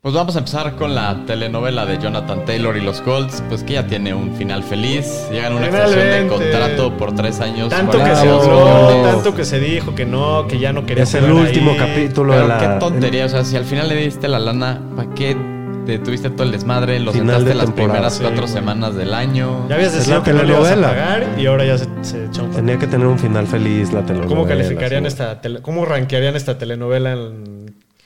Pues 0.04 0.14
vamos 0.14 0.36
a 0.36 0.40
empezar 0.40 0.76
con 0.76 0.94
la 0.94 1.24
telenovela 1.26 1.86
de 1.86 1.96
Jonathan 1.98 2.44
Taylor 2.44 2.76
y 2.76 2.82
los 2.82 3.00
Colts, 3.00 3.42
pues 3.48 3.62
que 3.64 3.72
ya 3.72 3.86
tiene 3.86 4.12
un 4.12 4.34
final 4.36 4.62
feliz. 4.62 5.26
Llegan 5.32 5.54
a 5.54 5.56
una 5.56 5.66
extensión 5.68 6.10
de 6.10 6.26
contrato 6.26 6.94
por 6.98 7.14
tres 7.14 7.40
años. 7.40 7.70
Tanto 7.70 7.92
que 7.92 8.04
se 8.14 8.26
42 8.26 8.44
habló, 8.46 8.86
millones. 8.90 9.14
tanto 9.14 9.34
que 9.34 9.44
se 9.46 9.58
dijo 9.60 9.94
que 9.94 10.04
no, 10.04 10.46
que 10.46 10.58
ya 10.58 10.74
no 10.74 10.84
quería 10.84 11.04
Es 11.04 11.14
el 11.14 11.32
último 11.32 11.70
ahí. 11.70 11.78
capítulo 11.78 12.34
de 12.38 12.46
la. 12.46 12.58
qué 12.58 12.66
tontería, 12.80 13.24
o 13.24 13.28
sea, 13.30 13.44
si 13.44 13.56
al 13.56 13.64
final 13.64 13.88
le 13.88 13.96
diste 13.96 14.28
la 14.28 14.38
lana, 14.40 14.78
¿para 14.94 15.08
qué 15.14 15.38
te 15.86 15.98
tuviste 15.98 16.28
todo 16.28 16.42
el 16.42 16.52
desmadre? 16.52 17.00
Lo 17.00 17.10
Final 17.12 17.26
sentaste 17.36 17.48
de 17.48 17.54
las 17.54 17.70
primeras 17.70 18.12
Sí, 18.16 18.20
cuatro 18.24 18.42
güey. 18.42 18.52
semanas 18.52 18.94
del 18.96 19.14
año. 19.14 19.66
Ya 19.70 19.76
habías 19.76 19.94
decidido 19.94 20.18
la 20.18 20.24
que 20.24 20.32
no 20.34 20.42
le 20.42 20.48
ibas 20.52 20.66
a 20.66 20.68
telenovela. 20.74 20.88
pagar 20.88 21.26
y 21.40 21.46
ahora 21.46 21.64
ya 21.64 21.78
se, 21.78 21.86
se 22.02 22.26
echó 22.26 22.44
un 22.44 22.50
Tenía 22.50 22.78
que 22.78 22.86
tener 22.86 23.06
un 23.06 23.18
final 23.18 23.46
feliz 23.46 23.90
la 23.90 24.02
telenovela. 24.02 24.28
¿Cómo 24.28 24.46
calificarían 24.46 25.04
sí. 25.04 25.08
esta 25.08 25.40
tele- 25.40 25.62
cómo 25.62 25.86
rankearían 25.86 26.36
esta 26.36 26.58
telenovela 26.58 27.12
en- 27.12 27.63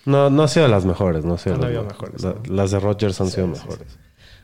No, 0.09 0.31
no 0.31 0.43
ha 0.43 0.49
sido 0.49 0.65
de 0.67 0.73
las 0.73 0.85
mejores, 0.85 1.25
no 1.25 1.35
ha 1.35 1.39
sido 1.39 1.57
No, 1.59 1.69
las 1.69 1.85
mejores. 1.85 2.23
La- 2.23 2.35
Las 2.49 2.71
de 2.71 2.81
Rodgers 2.81 3.21
han 3.21 3.29
sido 3.29 3.47
mejores. 3.47 3.87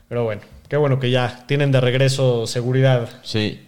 Pero 0.07 0.23
bueno, 0.23 0.41
qué 0.69 0.77
bueno 0.77 0.99
que 0.99 1.09
ya 1.09 1.45
tienen 1.47 1.71
de 1.71 1.81
regreso 1.81 2.45
seguridad. 2.47 3.09
Sí. 3.23 3.61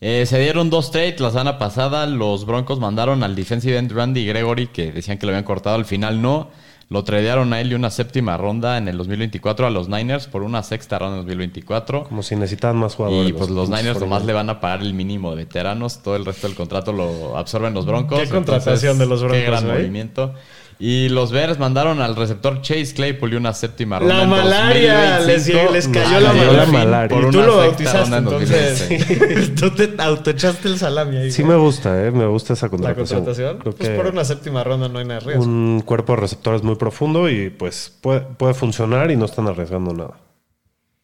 Eh, 0.00 0.26
se 0.26 0.38
dieron 0.40 0.68
dos 0.70 0.90
trades 0.90 1.20
la 1.20 1.30
semana 1.30 1.58
pasada. 1.58 2.06
Los 2.06 2.44
Broncos 2.46 2.80
mandaron 2.80 3.22
al 3.22 3.34
defensive 3.36 3.78
end 3.78 3.92
Randy 3.92 4.26
Gregory, 4.26 4.66
que 4.66 4.90
decían 4.92 5.18
que 5.18 5.26
lo 5.26 5.30
habían 5.32 5.44
cortado, 5.44 5.76
al 5.76 5.84
final 5.84 6.20
no. 6.20 6.50
Lo 6.88 7.02
tradearon 7.02 7.52
a 7.52 7.60
él 7.60 7.72
y 7.72 7.74
una 7.74 7.90
séptima 7.90 8.36
ronda 8.36 8.78
en 8.78 8.86
el 8.86 8.96
2024 8.98 9.66
a 9.66 9.70
los 9.70 9.88
Niners 9.88 10.28
por 10.28 10.42
una 10.44 10.62
sexta 10.62 10.98
ronda 11.00 11.16
en 11.16 11.22
2024. 11.22 12.04
Como 12.04 12.22
si 12.22 12.36
necesitaban 12.36 12.76
más 12.76 12.94
jugadores. 12.94 13.30
Y 13.30 13.32
pues 13.32 13.50
los 13.50 13.66
pinches 13.68 13.82
Niners 13.84 14.00
nomás 14.00 14.22
49ers. 14.22 14.26
le 14.26 14.32
van 14.32 14.50
a 14.50 14.60
pagar 14.60 14.82
el 14.82 14.94
mínimo 14.94 15.30
de 15.30 15.36
veteranos. 15.36 16.00
Todo 16.02 16.14
el 16.14 16.24
resto 16.24 16.46
del 16.46 16.56
contrato 16.56 16.92
lo 16.92 17.36
absorben 17.36 17.74
los 17.74 17.86
Broncos. 17.86 18.20
Qué 18.20 18.28
contratación 18.28 18.98
de 18.98 19.06
los 19.06 19.20
Broncos, 19.20 19.38
Qué 19.40 19.46
gran 19.46 19.64
güey. 19.64 19.78
movimiento. 19.78 20.34
Y 20.78 21.08
los 21.08 21.32
Bears 21.32 21.58
mandaron 21.58 22.02
al 22.02 22.16
receptor 22.16 22.60
Chase 22.60 22.92
Claypool 22.94 23.32
y 23.32 23.36
una 23.36 23.54
séptima 23.54 23.98
ronda. 23.98 24.14
La 24.14 24.22
en 24.24 24.28
malaria, 24.28 25.16
2025. 25.20 25.72
les, 25.72 25.72
les 25.72 25.88
cayó 25.88 26.20
la 26.20 26.28
cayó 26.32 26.38
malaria. 26.42 26.52
la 26.60 26.66
malaria. 26.66 27.16
Y 27.18 27.20
Por 27.22 27.32
tú 27.32 27.40
lo 27.40 27.56
bautizaste, 27.56 28.16
entonces. 28.16 29.54
tú 29.58 29.70
te 29.70 29.94
autoechaste 29.98 30.68
el 30.68 30.78
salami 30.78 31.16
ahí. 31.16 31.30
Sí 31.30 31.42
güey. 31.42 31.56
me 31.56 31.62
gusta, 31.64 32.04
¿eh? 32.06 32.10
Me 32.10 32.26
gusta 32.26 32.52
esa 32.52 32.66
La 32.66 32.70
contratación. 32.70 33.24
contratación. 33.24 33.58
Creo 33.60 33.74
Pues 33.74 33.88
por 33.90 34.06
una 34.08 34.24
séptima 34.24 34.64
ronda 34.64 34.88
no 34.90 34.98
hay 34.98 35.06
nada 35.06 35.20
de 35.20 35.26
riesgo. 35.26 35.44
un 35.44 35.80
cuerpo 35.82 36.14
de 36.14 36.20
receptores 36.20 36.62
muy 36.62 36.74
profundo 36.74 37.30
y 37.30 37.48
pues 37.48 37.90
puede, 38.02 38.20
puede 38.20 38.52
funcionar 38.52 39.10
y 39.10 39.16
no 39.16 39.24
están 39.24 39.46
arriesgando 39.46 39.94
nada. 39.94 40.18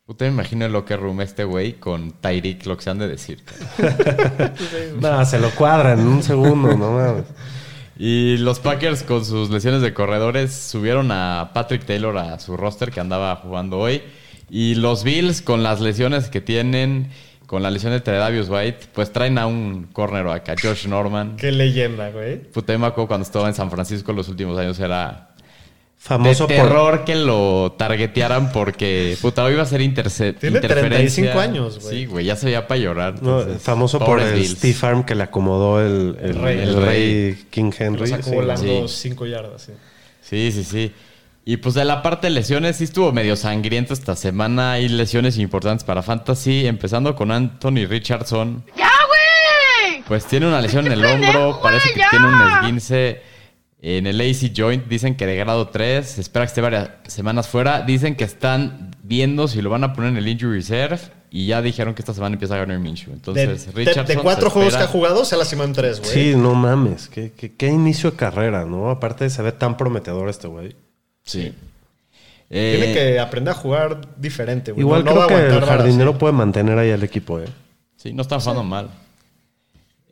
Usted 0.07 0.27
me 0.27 0.33
imagina 0.33 0.69
lo 0.69 0.85
que 0.85 0.97
room 0.99 1.23
este 1.23 1.45
güey 1.45 1.75
con 1.75 2.11
Tyreek, 2.11 2.67
lo 2.67 2.77
que 2.77 2.83
se 2.83 2.91
han 2.91 2.99
de 2.99 3.09
decir. 3.09 3.43
Nada, 5.01 5.25
se 5.25 5.39
lo 5.39 5.51
cuadran 5.51 6.01
en 6.01 6.07
un 6.09 6.23
segundo, 6.23 6.77
no 6.77 6.93
mames. 6.93 7.25
Y 7.99 8.39
los 8.39 8.59
Packers 8.61 9.03
con 9.03 9.25
sus 9.25 9.51
lesiones 9.51 9.83
de 9.83 9.93
corredores 9.93 10.53
subieron 10.53 11.11
a 11.13 11.51
Patrick 11.53 11.85
Taylor 11.85 12.17
a 12.17 12.39
su 12.39 12.57
roster 12.57 12.91
que 12.91 13.01
andaba 13.01 13.37
jugando 13.37 13.79
hoy. 13.79 14.03
Y 14.49 14.75
los 14.75 15.05
Bills 15.05 15.43
con 15.43 15.63
las 15.63 15.81
lesiones 15.81 16.29
que 16.29 16.41
tienen, 16.41 17.11
con 17.47 17.63
la 17.63 17.71
lesión 17.71 17.93
de 17.93 18.01
Tredavious 18.01 18.49
White, 18.49 18.89
pues 18.93 19.13
traen 19.13 19.39
a 19.39 19.47
un 19.47 19.85
corner 19.93 20.27
acá, 20.29 20.55
Josh 20.61 20.87
Norman. 20.87 21.37
Qué 21.37 21.53
leyenda, 21.53 22.11
güey. 22.11 22.43
Acuerdo 22.87 23.07
cuando 23.07 23.25
estaba 23.25 23.49
en 23.49 23.55
San 23.55 23.71
Francisco 23.71 24.13
los 24.13 24.29
últimos 24.29 24.59
años 24.59 24.79
era 24.81 25.32
Famoso 26.05 26.49
de 26.49 26.57
por 26.57 26.67
terror 26.67 27.05
que 27.05 27.15
lo 27.15 27.77
targetearan 27.79 28.51
porque 28.51 29.17
puta 29.23 29.45
hoy 29.45 29.53
iba 29.53 29.62
a 29.62 29.67
ser 29.67 29.81
interce 29.83 30.33
Tiene 30.33 30.57
interferencia. 30.57 31.33
35 31.33 31.38
años, 31.41 31.79
güey. 31.81 31.97
Sí, 31.97 32.07
güey, 32.07 32.25
ya 32.27 32.35
se 32.35 32.47
veía 32.47 32.67
para 32.67 32.81
llorar. 32.81 33.23
no, 33.23 33.38
entonces, 33.41 33.62
famoso 33.62 34.01
por 34.01 34.19
el 34.21 34.35
Bills. 34.35 34.59
Steve 34.59 34.77
Arm 34.83 35.05
que 35.05 35.15
le 35.15 35.23
acomodó 35.23 35.81
el, 35.81 36.17
el, 36.21 36.35
rey. 36.43 36.59
el 36.59 36.69
El 36.71 36.83
rey 36.85 37.45
King 37.51 37.71
Lo 37.79 37.87
Henry. 37.87 38.07
sacó 38.09 38.23
sí. 38.31 38.35
volando 38.35 38.88
sí. 38.88 39.09
5 39.11 39.27
yardas. 39.27 39.62
sí. 39.62 39.73
Sí, 40.23 40.51
sí, 40.53 40.65
sí. 40.65 40.93
Y 41.45 41.59
pues 41.59 41.75
de 41.77 41.85
la 41.85 42.03
parte 42.03 42.27
de 42.27 42.33
lesiones, 42.33 42.77
sí 42.77 42.85
estuvo 42.85 43.12
medio 43.12 43.37
sangriento 43.37 43.95
esta 43.95 44.17
semana. 44.17 44.73
Hay 44.73 44.88
lesiones 44.88 45.38
importantes 45.38 45.85
para 45.85 46.03
Fantasy, 46.03 46.67
empezando 46.67 47.15
con 47.15 47.31
Anthony 47.31 47.87
Richardson. 47.88 48.65
¡Ya, 48.77 48.91
güey! 49.07 50.03
Pues 50.09 50.25
tiene 50.27 50.47
una 50.49 50.61
lesión 50.61 50.87
en 50.87 50.93
el 50.93 51.01
pendejo, 51.01 51.33
hombro, 51.38 51.61
parece 51.62 51.93
que 51.93 52.01
ya! 52.01 52.11
tiene 52.11 52.27
un 52.27 52.41
esguince 52.41 53.23
en 53.83 54.07
el 54.07 54.21
AC 54.21 54.53
joint. 54.57 54.87
Dicen 54.87 55.16
que 55.16 55.27
de 55.27 55.37
grado 55.37 55.68
3, 55.68 56.07
se 56.07 56.21
espera 56.23 56.47
que 56.47 56.49
esté 56.49 56.61
varias 56.62 56.88
semanas 57.09 57.49
fuera. 57.49 57.83
Dicen 57.83 58.14
que 58.16 58.25
están 58.25 58.92
viendo 59.03 59.49
si 59.49 59.61
lo 59.61 59.68
van 59.71 59.85
a 59.85 59.92
poner 59.92 60.11
en 60.12 60.16
el 60.16 60.29
injury 60.29 60.55
reserve. 60.57 61.01
Y 61.35 61.47
ya 61.47 61.62
dijeron 61.62 61.95
que 61.95 62.03
esta 62.03 62.12
semana 62.12 62.35
empieza 62.35 62.57
Garner 62.59 62.79
Minshew. 62.79 63.09
De, 63.11 63.14
Entonces, 63.16 63.75
de- 63.75 63.85
de 63.85 64.16
cuatro 64.18 64.51
juegos 64.51 64.77
que 64.77 64.83
ha 64.83 64.87
jugado, 64.87 65.25
se 65.25 65.35
lastimó 65.37 65.64
en 65.64 65.73
tres, 65.73 65.99
güey. 66.01 66.12
Sí, 66.12 66.35
no 66.37 66.55
mames. 66.55 67.09
Qué, 67.09 67.33
qué- 67.35 67.55
qué 67.55 67.68
inicio 67.68 68.11
de 68.11 68.16
carrera, 68.18 68.66
¿no? 68.66 68.90
Aparte 68.90 69.31
se 69.31 69.40
ve 69.40 69.51
tan 69.53 69.79
prometedor 69.79 70.29
este 70.29 70.47
güey. 70.47 70.77
Sí. 71.25 71.55
Tiene 72.51 72.90
Eh, 72.90 72.95
que 72.95 73.18
aprender 73.18 73.53
a 73.53 73.57
jugar 73.57 73.99
diferente, 74.18 74.73
güey. 74.73 74.83
Igual 74.83 75.05
No- 75.07 75.14
no 75.14 75.21
va 75.21 75.27
creo 75.27 75.38
a 75.38 75.40
que 75.49 75.57
el 75.57 75.64
jardinero 75.64 76.18
puede 76.18 76.35
mantener 76.35 76.77
ahí 76.79 76.90
al 76.90 77.03
equipo, 77.03 77.40
¿eh? 77.40 77.47
Sí, 77.97 78.12
no 78.12 78.21
están 78.21 78.40
jugando 78.40 78.62
mal. 78.62 78.90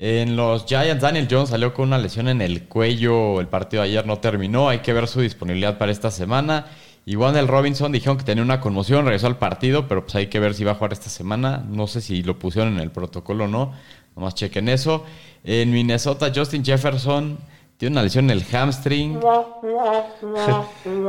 En 0.02 0.34
los 0.34 0.64
Giants, 0.64 1.02
Daniel 1.02 1.28
Jones 1.30 1.50
salió 1.50 1.74
con 1.74 1.88
una 1.88 1.98
lesión 1.98 2.28
en 2.28 2.40
el 2.40 2.62
cuello. 2.64 3.38
El 3.38 3.48
partido 3.48 3.82
de 3.82 3.90
ayer 3.90 4.06
no 4.06 4.16
terminó. 4.18 4.70
Hay 4.70 4.78
que 4.78 4.94
ver 4.94 5.06
su 5.06 5.20
disponibilidad 5.20 5.76
para 5.76 5.92
esta 5.92 6.10
semana. 6.10 6.64
Y 7.04 7.16
Wandel 7.16 7.46
Robinson 7.48 7.92
dijeron 7.92 8.16
que 8.16 8.24
tenía 8.24 8.42
una 8.42 8.60
conmoción, 8.60 9.04
regresó 9.04 9.26
al 9.26 9.36
partido, 9.36 9.88
pero 9.88 10.02
pues 10.04 10.14
hay 10.14 10.28
que 10.28 10.40
ver 10.40 10.54
si 10.54 10.64
va 10.64 10.72
a 10.72 10.74
jugar 10.76 10.94
esta 10.94 11.10
semana. 11.10 11.62
No 11.68 11.86
sé 11.86 12.00
si 12.00 12.22
lo 12.22 12.38
pusieron 12.38 12.74
en 12.74 12.80
el 12.80 12.90
protocolo 12.90 13.44
o 13.44 13.48
no. 13.48 13.72
Nomás 14.16 14.34
chequen 14.34 14.70
eso. 14.70 15.04
En 15.44 15.70
Minnesota, 15.70 16.32
Justin 16.34 16.64
Jefferson 16.64 17.38
tiene 17.76 17.94
una 17.94 18.02
lesión 18.02 18.24
en 18.30 18.38
el 18.38 18.44
hamstring. 18.44 19.18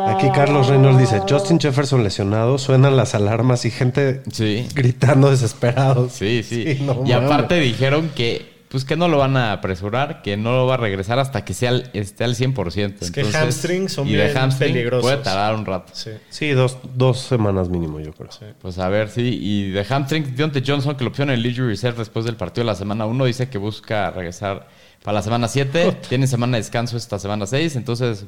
Aquí 0.07 0.27
Carlos 0.35 0.67
Reynolds 0.67 0.99
dice, 0.99 1.21
Justin 1.29 1.59
Jefferson 1.61 2.03
lesionado, 2.03 2.57
suenan 2.57 2.97
las 2.97 3.15
alarmas 3.15 3.63
y 3.65 3.71
gente 3.71 4.21
Sí. 4.31 4.67
gritando 4.75 5.29
desesperados. 5.31 6.11
Sí, 6.13 6.43
sí. 6.43 6.79
no 6.81 7.03
y 7.05 7.11
mames. 7.11 7.13
aparte 7.31 7.55
dijeron 7.59 8.11
que 8.15 8.50
pues 8.71 8.85
que 8.85 8.95
no 8.95 9.09
lo 9.09 9.17
van 9.17 9.35
a 9.35 9.51
apresurar, 9.51 10.21
que 10.21 10.37
no 10.37 10.53
lo 10.53 10.65
va 10.65 10.75
a 10.75 10.77
regresar 10.77 11.19
hasta 11.19 11.43
que 11.43 11.53
sea 11.53 11.69
al- 11.71 11.89
esté 11.93 12.23
al 12.23 12.35
100%. 12.35 12.95
Es 13.01 13.11
que 13.11 13.21
hamstrings 13.21 13.91
son 13.91 14.07
y 14.07 14.13
de 14.13 14.23
bien 14.25 14.37
hamstring 14.37 14.71
peligrosos. 14.73 15.03
Puede 15.11 15.17
tardar 15.23 15.53
un 15.55 15.65
rato. 15.65 15.91
Sí. 15.93 16.11
Sí, 16.29 16.51
dos, 16.51 16.77
dos 16.95 17.19
semanas 17.19 17.67
mínimo, 17.69 17.99
yo 17.99 18.13
creo. 18.13 18.29
Pues 18.61 18.79
a 18.79 18.87
ver, 18.87 19.09
sí. 19.09 19.37
Y 19.41 19.71
de 19.71 19.83
hamstring, 19.83 20.35
Deontay 20.35 20.63
Johnson, 20.65 20.95
que 20.95 21.03
lo 21.03 21.09
pusieron 21.11 21.33
en 21.33 21.39
el 21.39 21.45
injury 21.45 21.67
reserve 21.67 21.99
después 21.99 22.23
del 22.25 22.37
partido 22.37 22.63
de 22.63 22.71
la 22.71 22.75
semana 22.75 23.05
1, 23.05 23.25
dice 23.25 23.49
que 23.49 23.57
busca 23.57 24.09
regresar 24.11 24.67
para 25.03 25.15
la 25.15 25.21
semana 25.21 25.47
7. 25.49 25.97
Tiene 26.07 26.25
semana 26.27 26.57
de 26.57 26.63
descanso 26.63 26.95
esta 26.97 27.19
semana 27.19 27.45
6, 27.45 27.75
entonces... 27.75 28.25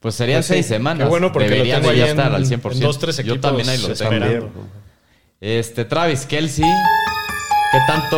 Pues 0.00 0.16
serían 0.16 0.38
Pues 0.38 0.46
sí, 0.46 0.52
seis 0.54 0.66
semanas. 0.66 1.04
qué 1.04 1.08
bueno 1.10 1.30
porque 1.30 1.46
lo 1.48 1.54
Debería 1.54 1.80
tengo 1.80 1.92
ya 1.92 2.04
en- 2.06 2.10
estar 2.10 2.34
al 2.34 2.42
en 2.42 2.48
100%. 2.60 2.80
dos, 2.80 2.98
tres 2.98 3.16
Yo 3.18 3.22
equipos 3.34 3.40
también 3.40 3.68
ahí 3.68 3.76
lo 3.76 3.82
tengo. 3.84 3.92
esperando. 3.92 4.52
Este, 5.40 5.84
Travis 5.84 6.26
Kelsey, 6.26 6.64
que 6.64 7.78
tanto 7.86 8.16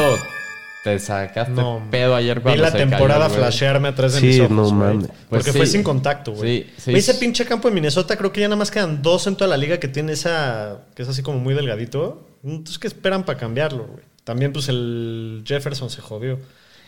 Te 0.85 0.99
sacaste 0.99 1.51
No, 1.53 1.83
pedo 1.90 2.14
ayer 2.14 2.37
Vi 2.40 2.42
cuando 2.42 2.62
la 2.62 2.70
se 2.70 2.77
temporada 2.77 3.31
flashearme 3.31 3.88
atrás 3.88 4.12
de 4.12 4.20
Sí, 4.20 4.27
mis 4.27 4.40
ojos. 4.40 4.51
no 4.51 4.70
mames. 4.70 5.07
Porque 5.31 5.44
Pues 5.44 5.57
fue 5.57 5.64
sí. 5.66 5.73
sin 5.73 5.83
contacto, 5.83 6.33
güey. 6.33 6.66
Sí, 6.77 6.92
Ese 6.94 7.14
pinche 7.14 7.47
campo 7.47 7.68
en 7.68 7.75
Minnesota, 7.75 8.16
creo 8.18 8.31
que 8.33 8.42
ya 8.42 8.49
nada 8.49 8.59
más 8.59 8.70
quedan 8.70 9.01
dos 9.03 9.27
en 9.27 9.35
toda 9.35 9.49
la 9.49 9.57
liga 9.57 9.81
que 9.81 9.88
tiene 9.88 10.12
esa. 10.12 10.83
que 10.94 11.03
es 11.03 11.09
así 11.09 11.23
como 11.23 11.38
muy 11.38 11.55
delgadito. 11.55 12.29
Entonces, 12.44 12.79
¿qué 12.79 12.87
esperan 12.87 13.25
para 13.25 13.38
cambiarlo, 13.38 13.85
güey? 13.87 14.05
También, 14.25 14.53
pues 14.53 14.68
el 14.68 15.42
Jefferson 15.47 15.88
se 15.88 16.03
jodió. 16.03 16.38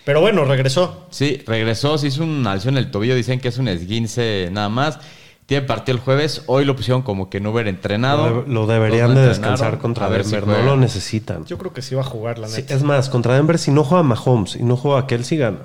Pero 0.05 0.21
bueno, 0.21 0.45
regresó. 0.45 1.07
Sí, 1.11 1.43
regresó, 1.47 1.97
se 1.99 2.09
hizo 2.09 2.23
una 2.23 2.55
lesión 2.55 2.77
en 2.77 2.85
el 2.85 2.91
tobillo, 2.91 3.15
dicen 3.15 3.41
que 3.41 3.49
es 3.49 3.57
un 3.59 3.67
esguince 3.67 4.51
nada 4.53 4.69
más. 4.69 4.99
Tiene 5.47 5.65
partido 5.65 5.97
el 5.97 6.03
jueves, 6.03 6.43
hoy 6.47 6.65
lo 6.65 6.75
pusieron 6.75 7.03
como 7.03 7.31
que 7.31 7.39
no 7.41 7.53
hubiera 7.53 7.71
entrenado. 7.71 8.29
Lo, 8.31 8.43
lo 8.47 8.67
deberían 8.67 9.15
de 9.15 9.29
descansar 9.29 9.79
contra 9.79 10.07
a 10.07 10.09
ver 10.09 10.25
si 10.25 10.33
Denver. 10.33 10.59
no 10.59 10.65
lo 10.65 10.77
necesitan. 10.77 11.45
Yo 11.45 11.57
creo 11.57 11.73
que 11.73 11.83
sí 11.83 11.95
va 11.95 12.01
a 12.01 12.05
jugar, 12.05 12.39
la 12.39 12.49
Sí, 12.49 12.63
neta. 12.63 12.75
es 12.75 12.83
más, 12.83 13.09
contra 13.09 13.35
Denver, 13.37 13.57
si 13.59 13.71
no 13.71 13.85
juega 13.85 14.03
Mahomes 14.03 14.57
y 14.57 14.65
no 14.65 14.77
juega 14.77 15.07
Kelsey, 15.07 15.39
gana. 15.39 15.59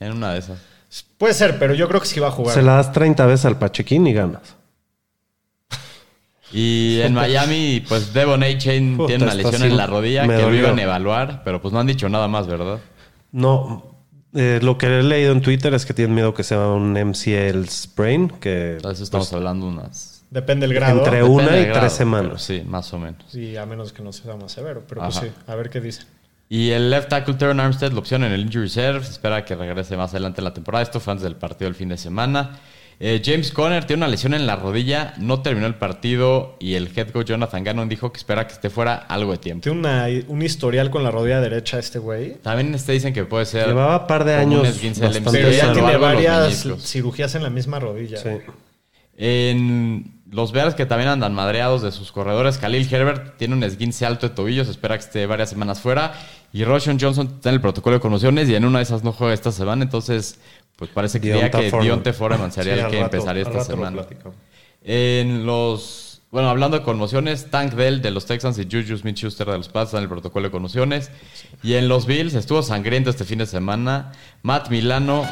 En 0.00 0.12
una 0.12 0.32
de 0.34 0.40
esas. 0.40 0.58
Puede 1.16 1.32
ser, 1.32 1.58
pero 1.58 1.72
yo 1.72 1.88
creo 1.88 2.00
que 2.02 2.06
sí 2.06 2.20
va 2.20 2.28
a 2.28 2.30
jugar. 2.32 2.54
Se 2.54 2.60
la 2.60 2.74
das 2.74 2.92
30 2.92 3.24
veces 3.24 3.46
al 3.46 3.56
Pachequín 3.58 4.06
y 4.06 4.12
ganas. 4.12 4.56
Y 6.52 7.00
en 7.00 7.14
Miami, 7.14 7.82
pues 7.88 8.12
Devon 8.12 8.42
A. 8.42 8.58
Chain 8.58 8.98
Puta, 8.98 9.06
tiene 9.06 9.24
una 9.24 9.34
lesión 9.34 9.62
en 9.62 9.76
la 9.76 9.86
rodilla 9.86 10.26
que 10.28 10.42
lo 10.42 10.54
iban 10.54 10.78
a 10.78 10.82
evaluar, 10.82 11.42
pero 11.44 11.62
pues 11.62 11.72
no 11.72 11.80
han 11.80 11.86
dicho 11.86 12.08
nada 12.10 12.28
más, 12.28 12.46
¿verdad? 12.46 12.78
No, 13.30 13.91
eh, 14.34 14.60
lo 14.62 14.78
que 14.78 14.86
he 14.86 15.02
leído 15.02 15.32
en 15.32 15.42
Twitter 15.42 15.74
es 15.74 15.84
que 15.84 15.94
tienen 15.94 16.14
miedo 16.14 16.34
que 16.34 16.42
sea 16.42 16.68
un 16.68 16.92
MCL 16.92 17.68
sprain, 17.68 18.28
que 18.28 18.76
Entonces 18.76 19.02
estamos 19.02 19.32
hablando 19.32 19.66
unas... 19.66 20.24
Depende 20.30 20.66
del 20.66 20.74
grado. 20.74 20.98
entre 20.98 21.18
Depende 21.18 21.42
una 21.42 21.58
y 21.58 21.64
grado, 21.66 21.80
tres 21.80 21.92
semanas. 21.92 22.42
Sí, 22.42 22.62
más 22.66 22.90
o 22.94 22.98
menos. 22.98 23.22
Sí, 23.28 23.54
a 23.58 23.66
menos 23.66 23.92
que 23.92 24.02
no 24.02 24.12
sea 24.14 24.34
más 24.36 24.52
severo. 24.52 24.82
Pero 24.88 25.02
pues 25.02 25.16
sí, 25.16 25.26
a 25.46 25.54
ver 25.54 25.68
qué 25.68 25.80
dice. 25.82 26.04
Y 26.48 26.70
el 26.70 26.90
left 26.90 27.10
tackle 27.10 27.34
Teron 27.34 27.60
Armstead, 27.60 27.92
la 27.92 27.98
opción 27.98 28.24
en 28.24 28.32
el 28.32 28.40
injury 28.40 28.64
reserve, 28.64 29.04
se 29.04 29.12
espera 29.12 29.44
que 29.44 29.54
regrese 29.54 29.96
más 29.96 30.10
adelante 30.10 30.40
en 30.40 30.44
la 30.44 30.54
temporada. 30.54 30.82
Esto 30.82 31.00
fue 31.00 31.12
antes 31.12 31.24
del 31.24 31.36
partido 31.36 31.68
del 31.68 31.74
fin 31.74 31.90
de 31.90 31.98
semana. 31.98 32.58
Eh, 33.04 33.20
James 33.24 33.50
Conner 33.50 33.84
tiene 33.84 33.98
una 34.04 34.08
lesión 34.08 34.32
en 34.32 34.46
la 34.46 34.54
rodilla, 34.54 35.14
no 35.18 35.42
terminó 35.42 35.66
el 35.66 35.74
partido 35.74 36.54
y 36.60 36.74
el 36.74 36.88
head 36.96 37.08
coach 37.10 37.26
Jonathan 37.26 37.64
Gannon 37.64 37.88
dijo 37.88 38.12
que 38.12 38.18
espera 38.18 38.46
que 38.46 38.52
esté 38.52 38.70
fuera 38.70 38.94
algo 38.94 39.32
de 39.32 39.38
tiempo. 39.38 39.64
Tiene 39.64 39.80
una- 39.80 40.06
un 40.28 40.40
historial 40.40 40.88
con 40.88 41.02
la 41.02 41.10
rodilla 41.10 41.40
derecha 41.40 41.80
este 41.80 41.98
güey. 41.98 42.34
También 42.42 42.72
este 42.76 42.92
dicen 42.92 43.12
que 43.12 43.24
puede 43.24 43.44
ser 43.44 43.66
Llevaba 43.66 44.06
par 44.06 44.22
de 44.24 44.36
años 44.36 44.62
bastante 44.62 45.30
Pero 45.32 45.50
ya 45.50 45.72
tiene 45.72 45.96
varias 45.96 46.64
cirugías 46.78 47.34
en 47.34 47.42
la 47.42 47.50
misma 47.50 47.80
rodilla. 47.80 48.18
Sí. 48.18 48.28
En 49.18 50.20
los 50.30 50.52
Bears 50.52 50.74
que 50.76 50.86
también 50.86 51.08
andan 51.10 51.34
madreados 51.34 51.82
de 51.82 51.90
sus 51.90 52.12
corredores, 52.12 52.56
Khalil 52.58 52.86
Herbert 52.88 53.36
tiene 53.36 53.54
un 53.54 53.64
esguince 53.64 54.06
alto 54.06 54.28
de 54.28 54.34
tobillo, 54.34 54.64
se 54.64 54.70
espera 54.70 54.96
que 54.96 55.04
esté 55.04 55.26
varias 55.26 55.50
semanas 55.50 55.80
fuera. 55.80 56.12
Y 56.52 56.64
Roshan 56.64 56.98
Johnson 57.00 57.26
está 57.34 57.48
en 57.48 57.56
el 57.56 57.60
protocolo 57.60 57.96
de 57.96 58.00
conmociones 58.00 58.48
y 58.48 58.54
en 58.54 58.64
una 58.64 58.78
de 58.78 58.84
esas 58.84 59.02
no 59.02 59.12
juega 59.12 59.34
esta 59.34 59.50
semana, 59.52 59.82
entonces 59.84 60.38
pues 60.82 60.90
parece 60.92 61.20
que 61.20 61.32
diría 61.32 61.48
que. 61.48 61.70
Dionte 61.80 62.12
Foreman 62.12 62.50
sería 62.50 62.74
Sí, 62.74 62.80
el 62.80 62.86
que 62.88 63.00
rato- 63.00 63.16
empezaría 63.16 63.42
esta 63.44 63.54
lo 63.58 63.64
semana. 63.64 63.92
platicamos. 63.98 64.36
En 64.82 65.46
los. 65.46 66.20
Bueno, 66.32 66.48
hablando 66.50 66.76
de 66.76 66.82
conmociones, 66.82 67.50
Tank 67.52 67.74
Dell 67.74 68.02
de 68.02 68.10
los 68.10 68.26
Texans 68.26 68.58
y 68.58 68.64
Juju 68.64 68.96
Smith 68.96 69.16
Schuster 69.16 69.46
de 69.46 69.58
los 69.58 69.68
Pats 69.68 69.90
están 69.90 69.98
en 69.98 70.02
el 70.04 70.08
protocolo 70.08 70.48
de 70.48 70.50
conmociones. 70.50 71.12
Y 71.62 71.74
en 71.74 71.86
los 71.88 72.06
Bills 72.06 72.34
estuvo 72.34 72.62
sangriento 72.64 73.10
este 73.10 73.24
fin 73.24 73.38
de 73.38 73.46
semana. 73.46 74.10
Matt 74.42 74.68
Milano. 74.70 75.24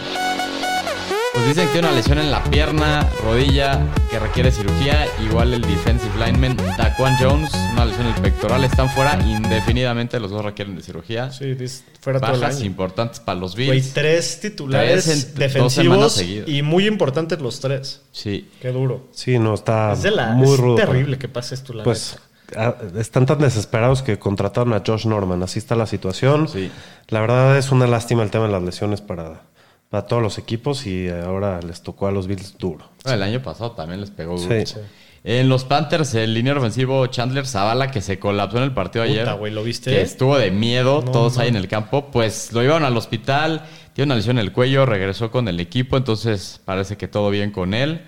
Pues 1.32 1.46
dicen 1.46 1.66
que 1.68 1.72
tiene 1.74 1.86
una 1.88 1.96
lesión 1.96 2.18
en 2.18 2.30
la 2.32 2.42
pierna, 2.42 3.08
rodilla, 3.22 3.80
que 4.10 4.18
requiere 4.18 4.50
cirugía. 4.50 5.06
Igual 5.22 5.54
el 5.54 5.62
defensive 5.62 6.10
lineman 6.26 6.56
Daquan 6.76 7.16
Jones, 7.20 7.52
una 7.72 7.84
lesión 7.84 8.08
en 8.08 8.14
el 8.16 8.20
pectoral. 8.20 8.64
Están 8.64 8.90
fuera 8.90 9.14
indefinidamente, 9.24 10.18
los 10.18 10.32
dos 10.32 10.44
requieren 10.44 10.74
de 10.74 10.82
cirugía. 10.82 11.30
Sí, 11.30 11.54
dice, 11.54 11.84
fuera 12.00 12.18
todo 12.18 12.34
el 12.34 12.40
Bajas 12.40 12.56
año. 12.56 12.64
importantes 12.66 13.20
para 13.20 13.38
los 13.38 13.54
Güey, 13.54 13.70
Bills. 13.70 13.92
tres 13.94 14.40
titulares 14.40 15.04
Tres 15.04 15.52
semanas 15.72 16.16
defensivos 16.16 16.48
y 16.48 16.62
muy 16.62 16.88
importantes 16.88 17.40
los 17.40 17.60
tres. 17.60 18.02
Sí. 18.10 18.50
Qué 18.60 18.72
duro. 18.72 19.06
Sí, 19.12 19.38
no, 19.38 19.54
está 19.54 19.92
es 19.92 20.02
de 20.02 20.10
la, 20.10 20.32
muy 20.32 20.52
es 20.52 20.58
rudo. 20.58 20.74
terrible 20.74 21.16
que 21.16 21.28
pase 21.28 21.54
esto, 21.54 21.72
la 21.72 21.84
Pues 21.84 22.18
neta. 22.48 22.76
ah, 22.80 22.98
están 22.98 23.26
tan 23.26 23.38
desesperados 23.38 24.02
que 24.02 24.18
contrataron 24.18 24.72
a 24.74 24.82
Josh 24.84 25.06
Norman. 25.06 25.40
Así 25.44 25.60
está 25.60 25.76
la 25.76 25.86
situación. 25.86 26.48
Sí. 26.48 26.72
La 27.06 27.20
verdad 27.20 27.56
es 27.56 27.70
una 27.70 27.86
lástima 27.86 28.24
el 28.24 28.30
tema 28.32 28.46
de 28.46 28.52
las 28.52 28.62
lesiones 28.62 29.00
para, 29.00 29.42
para 29.90 30.06
todos 30.06 30.22
los 30.22 30.38
equipos 30.38 30.86
y 30.86 31.08
ahora 31.08 31.60
les 31.60 31.82
tocó 31.82 32.06
a 32.06 32.12
los 32.12 32.26
Bills 32.26 32.56
duro. 32.56 32.86
Bueno, 33.04 33.16
el 33.16 33.22
año 33.22 33.42
pasado 33.42 33.72
también 33.72 34.00
les 34.00 34.10
pegó 34.10 34.38
duro. 34.38 34.64
Sí. 34.64 34.74
En 35.22 35.50
los 35.50 35.64
Panthers, 35.64 36.14
el 36.14 36.32
liniero 36.32 36.60
ofensivo 36.60 37.06
Chandler 37.08 37.46
Zavala, 37.46 37.90
que 37.90 38.00
se 38.00 38.18
colapsó 38.18 38.56
en 38.56 38.62
el 38.62 38.72
partido 38.72 39.04
Puta, 39.04 39.20
ayer. 39.22 39.34
güey, 39.38 39.52
¿lo 39.52 39.62
viste? 39.62 39.90
Que 39.90 40.00
estuvo 40.00 40.38
de 40.38 40.50
miedo, 40.50 41.02
No, 41.04 41.10
todos 41.10 41.36
no. 41.36 41.42
ahí 41.42 41.48
en 41.48 41.56
el 41.56 41.68
campo. 41.68 42.06
Pues 42.10 42.52
lo 42.54 42.62
llevaron 42.62 42.84
al 42.84 42.96
hospital, 42.96 43.64
tiene 43.92 44.06
una 44.06 44.14
lesión 44.14 44.38
en 44.38 44.46
el 44.46 44.52
cuello, 44.52 44.86
regresó 44.86 45.30
con 45.30 45.46
el 45.48 45.60
equipo, 45.60 45.96
entonces 45.98 46.60
parece 46.64 46.96
que 46.96 47.06
todo 47.08 47.28
bien 47.28 47.50
con 47.50 47.74
él. 47.74 48.02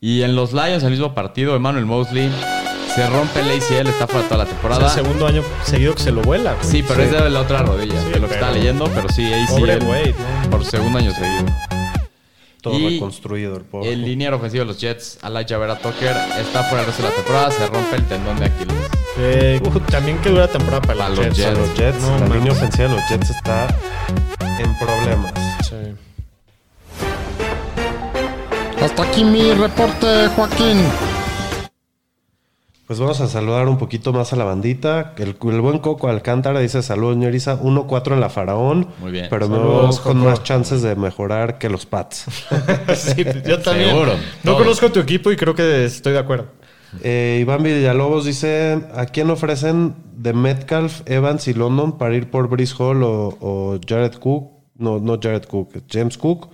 Y 0.00 0.22
en 0.22 0.36
los 0.36 0.52
Lions, 0.54 0.84
el 0.84 0.90
mismo 0.92 1.14
partido, 1.14 1.54
Emmanuel 1.56 1.84
Mosley 1.84 2.30
se 2.94 3.06
rompe 3.10 3.40
el 3.40 3.50
ACL, 3.50 3.88
está 3.88 4.06
fuera 4.06 4.24
toda 4.28 4.38
la 4.38 4.44
Es 4.44 4.50
temporada. 4.50 4.86
el 4.86 4.90
segundo 4.92 5.26
año 5.26 5.42
seguido 5.64 5.94
que 5.94 6.02
se 6.02 6.12
lo 6.12 6.22
vuela, 6.22 6.54
güey. 6.54 6.64
Sí, 6.66 6.84
pero 6.86 7.02
es 7.02 7.10
de 7.10 7.30
la 7.30 7.40
otra 7.40 7.62
rodilla, 7.62 8.00
Sí, 8.00 8.10
de 8.10 8.20
lo 8.20 8.28
que 8.28 8.34
estaba 8.34 8.52
leyendo, 8.52 8.84
pero 8.94 9.08
sí, 9.08 9.32
ACL 9.32 9.58
Pobre 9.58 9.78
güey, 9.78 10.14
¿no? 10.44 10.50
por 10.50 10.64
segundo 10.64 10.98
año 10.98 11.12
seguido. 11.12 11.44
Todo 12.62 12.78
Y 12.78 12.94
reconstruido 12.94 13.56
el 13.56 13.62
pobre. 13.64 13.92
El 13.92 14.02
liniero 14.06 14.36
ofensivo 14.36 14.62
de 14.64 14.68
los 14.68 14.80
Jets, 14.80 15.18
Elijah 15.22 15.58
Vera 15.58 15.76
Tucker, 15.78 16.16
está 16.40 16.62
fuera 16.64 16.80
el 16.80 16.86
resto 16.86 17.02
de 17.02 17.08
la 17.10 17.14
temporada, 17.14 17.50
se 17.50 17.66
rompe 17.66 17.96
el 17.96 18.04
tendón 18.04 18.38
de 18.38 18.46
Aquiles. 18.46 18.74
Eh, 19.18 19.60
también 19.90 20.18
que 20.18 20.30
dura 20.30 20.48
temporada 20.48 20.80
para, 20.80 20.94
Para 20.98 21.08
los 21.10 21.18
Jets. 21.26 21.36
Jets. 21.36 21.58
los 21.58 21.74
Jets, 21.74 22.00
No, 22.00 22.18
la 22.26 22.34
línea 22.34 22.52
ofensiva 22.52 22.88
de 22.88 22.94
los 22.94 23.08
Jets 23.08 23.30
está 23.30 23.66
en 24.40 24.78
problemas. 24.78 25.32
Sí. 25.68 25.94
Hasta 28.82 29.02
aquí 29.02 29.24
mi 29.24 29.52
reporte, 29.52 30.28
Joaquín. 30.34 30.78
Pues 32.86 32.98
vamos 33.00 33.18
a 33.22 33.28
saludar 33.28 33.66
un 33.66 33.78
poquito 33.78 34.12
más 34.12 34.34
a 34.34 34.36
la 34.36 34.44
bandita. 34.44 35.14
El, 35.16 35.36
el 35.42 35.60
buen 35.62 35.78
Coco 35.78 36.08
Alcántara 36.08 36.60
dice 36.60 36.82
saludos, 36.82 37.16
ñoriza. 37.16 37.58
1-4 37.62 38.12
en 38.12 38.20
la 38.20 38.28
Faraón. 38.28 38.88
Muy 39.00 39.10
bien. 39.10 39.26
Pero 39.30 39.48
me 39.48 39.56
Saludos, 39.56 39.96
veo 39.96 40.02
con 40.04 40.18
Coco. 40.18 40.30
más 40.30 40.42
chances 40.42 40.82
de 40.82 40.94
mejorar 40.94 41.56
que 41.58 41.70
los 41.70 41.86
Pats. 41.86 42.26
Sí, 42.94 43.24
yo 43.46 43.60
también. 43.62 43.88
Seguro, 43.90 44.12
No 44.42 44.56
conozco 44.58 44.92
tu 44.92 45.00
equipo 45.00 45.32
y 45.32 45.36
creo 45.36 45.54
que 45.54 45.86
estoy 45.86 46.12
de 46.12 46.18
acuerdo. 46.18 46.46
Eh, 47.02 47.38
Iván 47.40 47.62
Villalobos 47.62 48.26
dice: 48.26 48.78
¿A 48.94 49.06
quién 49.06 49.30
ofrecen 49.30 49.94
de 50.16 50.32
Metcalf, 50.34 51.00
Evans 51.06 51.48
y 51.48 51.54
London 51.54 51.96
para 51.96 52.14
ir 52.14 52.30
por 52.30 52.48
Brice 52.48 52.74
Hall 52.78 53.02
o, 53.02 53.36
o 53.40 53.78
Jared 53.88 54.12
Cook? 54.14 54.50
No, 54.76 54.98
no 55.00 55.18
Jared 55.20 55.44
Cook, 55.44 55.70
James 55.90 56.18
Cook 56.18 56.50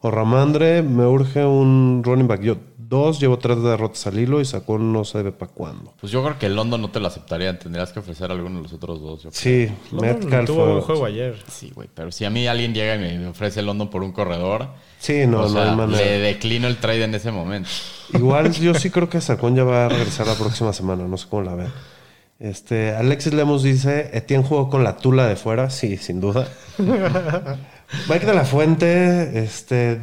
o 0.00 0.10
Ramandre. 0.12 0.82
Me 0.82 1.04
urge 1.06 1.44
un 1.44 2.02
running 2.04 2.28
back. 2.28 2.40
Yo 2.42 2.56
dos, 2.92 3.18
llevo 3.18 3.38
tres 3.38 3.60
derrotas 3.62 4.06
al 4.06 4.18
hilo 4.18 4.40
y 4.40 4.44
sacó 4.44 4.78
no 4.78 5.04
sé 5.04 5.24
para 5.32 5.50
cuándo. 5.50 5.92
Pues 6.00 6.12
yo 6.12 6.22
creo 6.22 6.38
que 6.38 6.46
el 6.46 6.54
London 6.54 6.80
no 6.82 6.90
te 6.90 7.00
lo 7.00 7.08
aceptaría, 7.08 7.58
tendrías 7.58 7.90
que 7.92 7.98
ofrecer 8.00 8.30
a 8.30 8.34
alguno 8.34 8.58
de 8.58 8.62
los 8.64 8.72
otros 8.74 9.00
dos. 9.00 9.22
yo 9.22 9.30
creo. 9.30 9.40
Sí, 9.40 9.72
Metcalf. 9.92 10.46
tuvo 10.46 10.64
un 10.74 10.80
juego 10.82 11.06
ayer. 11.06 11.36
Sí, 11.50 11.72
güey, 11.74 11.88
pero 11.94 12.12
si 12.12 12.24
a 12.24 12.30
mí 12.30 12.46
alguien 12.46 12.74
llega 12.74 12.94
y 12.94 13.18
me 13.18 13.26
ofrece 13.26 13.60
el 13.60 13.66
London 13.66 13.88
por 13.90 14.02
un 14.02 14.12
corredor, 14.12 14.68
Sí, 14.98 15.26
no, 15.26 15.40
o 15.40 15.42
no 15.42 15.48
sea, 15.48 15.70
hay 15.70 15.76
manera. 15.76 15.98
le 16.04 16.18
declino 16.18 16.68
el 16.68 16.76
trade 16.76 17.02
en 17.04 17.14
ese 17.14 17.32
momento. 17.32 17.68
Igual 18.12 18.52
yo 18.52 18.74
sí 18.74 18.90
creo 18.90 19.08
que 19.08 19.20
Sacón 19.20 19.56
ya 19.56 19.64
va 19.64 19.86
a 19.86 19.88
regresar 19.88 20.26
la 20.26 20.34
próxima 20.34 20.72
semana, 20.72 21.04
no 21.08 21.16
sé 21.16 21.26
cómo 21.28 21.42
la 21.42 21.54
ven. 21.56 21.72
Este, 22.38 22.94
Alexis 22.94 23.32
Lemos 23.32 23.62
dice, 23.62 24.10
Etienne 24.12 24.44
jugó 24.44 24.68
con 24.68 24.84
la 24.84 24.96
tula 24.96 25.26
de 25.26 25.36
fuera, 25.36 25.70
sí, 25.70 25.96
sin 25.96 26.20
duda. 26.20 26.46
Mike 28.08 28.26
de 28.26 28.34
la 28.34 28.44
Fuente, 28.44 29.38
este, 29.44 30.00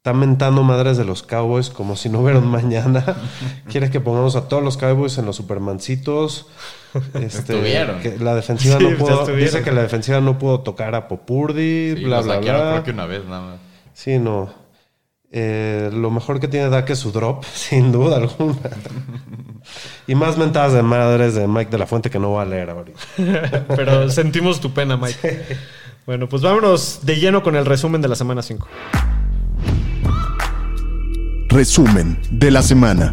está 0.00 0.14
mentando 0.14 0.62
madres 0.62 0.96
de 0.96 1.04
los 1.04 1.22
Cowboys 1.22 1.68
como 1.68 1.94
si 1.94 2.08
no 2.08 2.20
hubiera 2.20 2.38
un 2.38 2.46
mañana. 2.48 3.04
Quiere 3.70 3.90
que 3.90 4.00
pongamos 4.00 4.34
a 4.34 4.48
todos 4.48 4.62
los 4.62 4.78
Cowboys 4.78 5.18
en 5.18 5.26
los 5.26 5.36
Supermancitos. 5.36 6.46
Este, 7.14 7.26
Estuvieron. 7.54 8.00
que 8.00 8.18
la 8.18 8.34
defensiva 8.34 8.76
Sí, 8.78 8.84
no 8.84 8.96
pudo, 8.98 9.24
dice 9.26 9.62
que 9.62 9.70
la 9.70 9.82
defensiva 9.82 10.20
no 10.20 10.40
pudo 10.40 10.62
tocar 10.62 10.96
a 10.96 11.06
Popurdi, 11.06 11.94
Sí, 11.96 12.02
bla, 12.04 12.20
bla, 12.20 12.38
bla. 12.40 12.52
creo 12.70 12.82
que 12.82 12.90
una 12.90 13.06
vez 13.06 13.24
nada 13.26 13.42
más. 13.42 13.60
Sí, 13.94 14.18
no. 14.18 14.52
Eh, 15.30 15.88
lo 15.92 16.10
mejor 16.10 16.40
que 16.40 16.48
tiene 16.48 16.68
Dak 16.68 16.90
es 16.90 16.98
su 16.98 17.12
drop, 17.12 17.44
sin 17.54 17.92
duda 17.92 18.16
alguna. 18.16 18.56
y 20.08 20.16
más 20.16 20.36
mentadas 20.36 20.72
de 20.72 20.82
madres 20.82 21.36
de 21.36 21.46
Mike 21.46 21.70
de 21.70 21.78
la 21.78 21.86
Fuente 21.86 22.10
que 22.10 22.18
no 22.18 22.30
voy 22.30 22.42
a 22.42 22.46
leer 22.46 22.70
ahorita. 22.70 22.98
Pero 23.76 24.10
sentimos 24.10 24.60
tu 24.60 24.72
pena, 24.72 24.96
Mike. 24.96 25.46
Bueno, 26.06 26.28
pues 26.28 26.42
vámonos 26.42 27.00
de 27.06 27.20
lleno 27.20 27.44
con 27.44 27.54
el 27.54 27.66
resumen 27.66 28.02
de 28.02 28.08
la 28.08 28.16
semana 28.16 28.42
5. 28.42 28.66
Resumen 31.50 32.16
de 32.30 32.50
la 32.50 32.62
semana. 32.62 33.12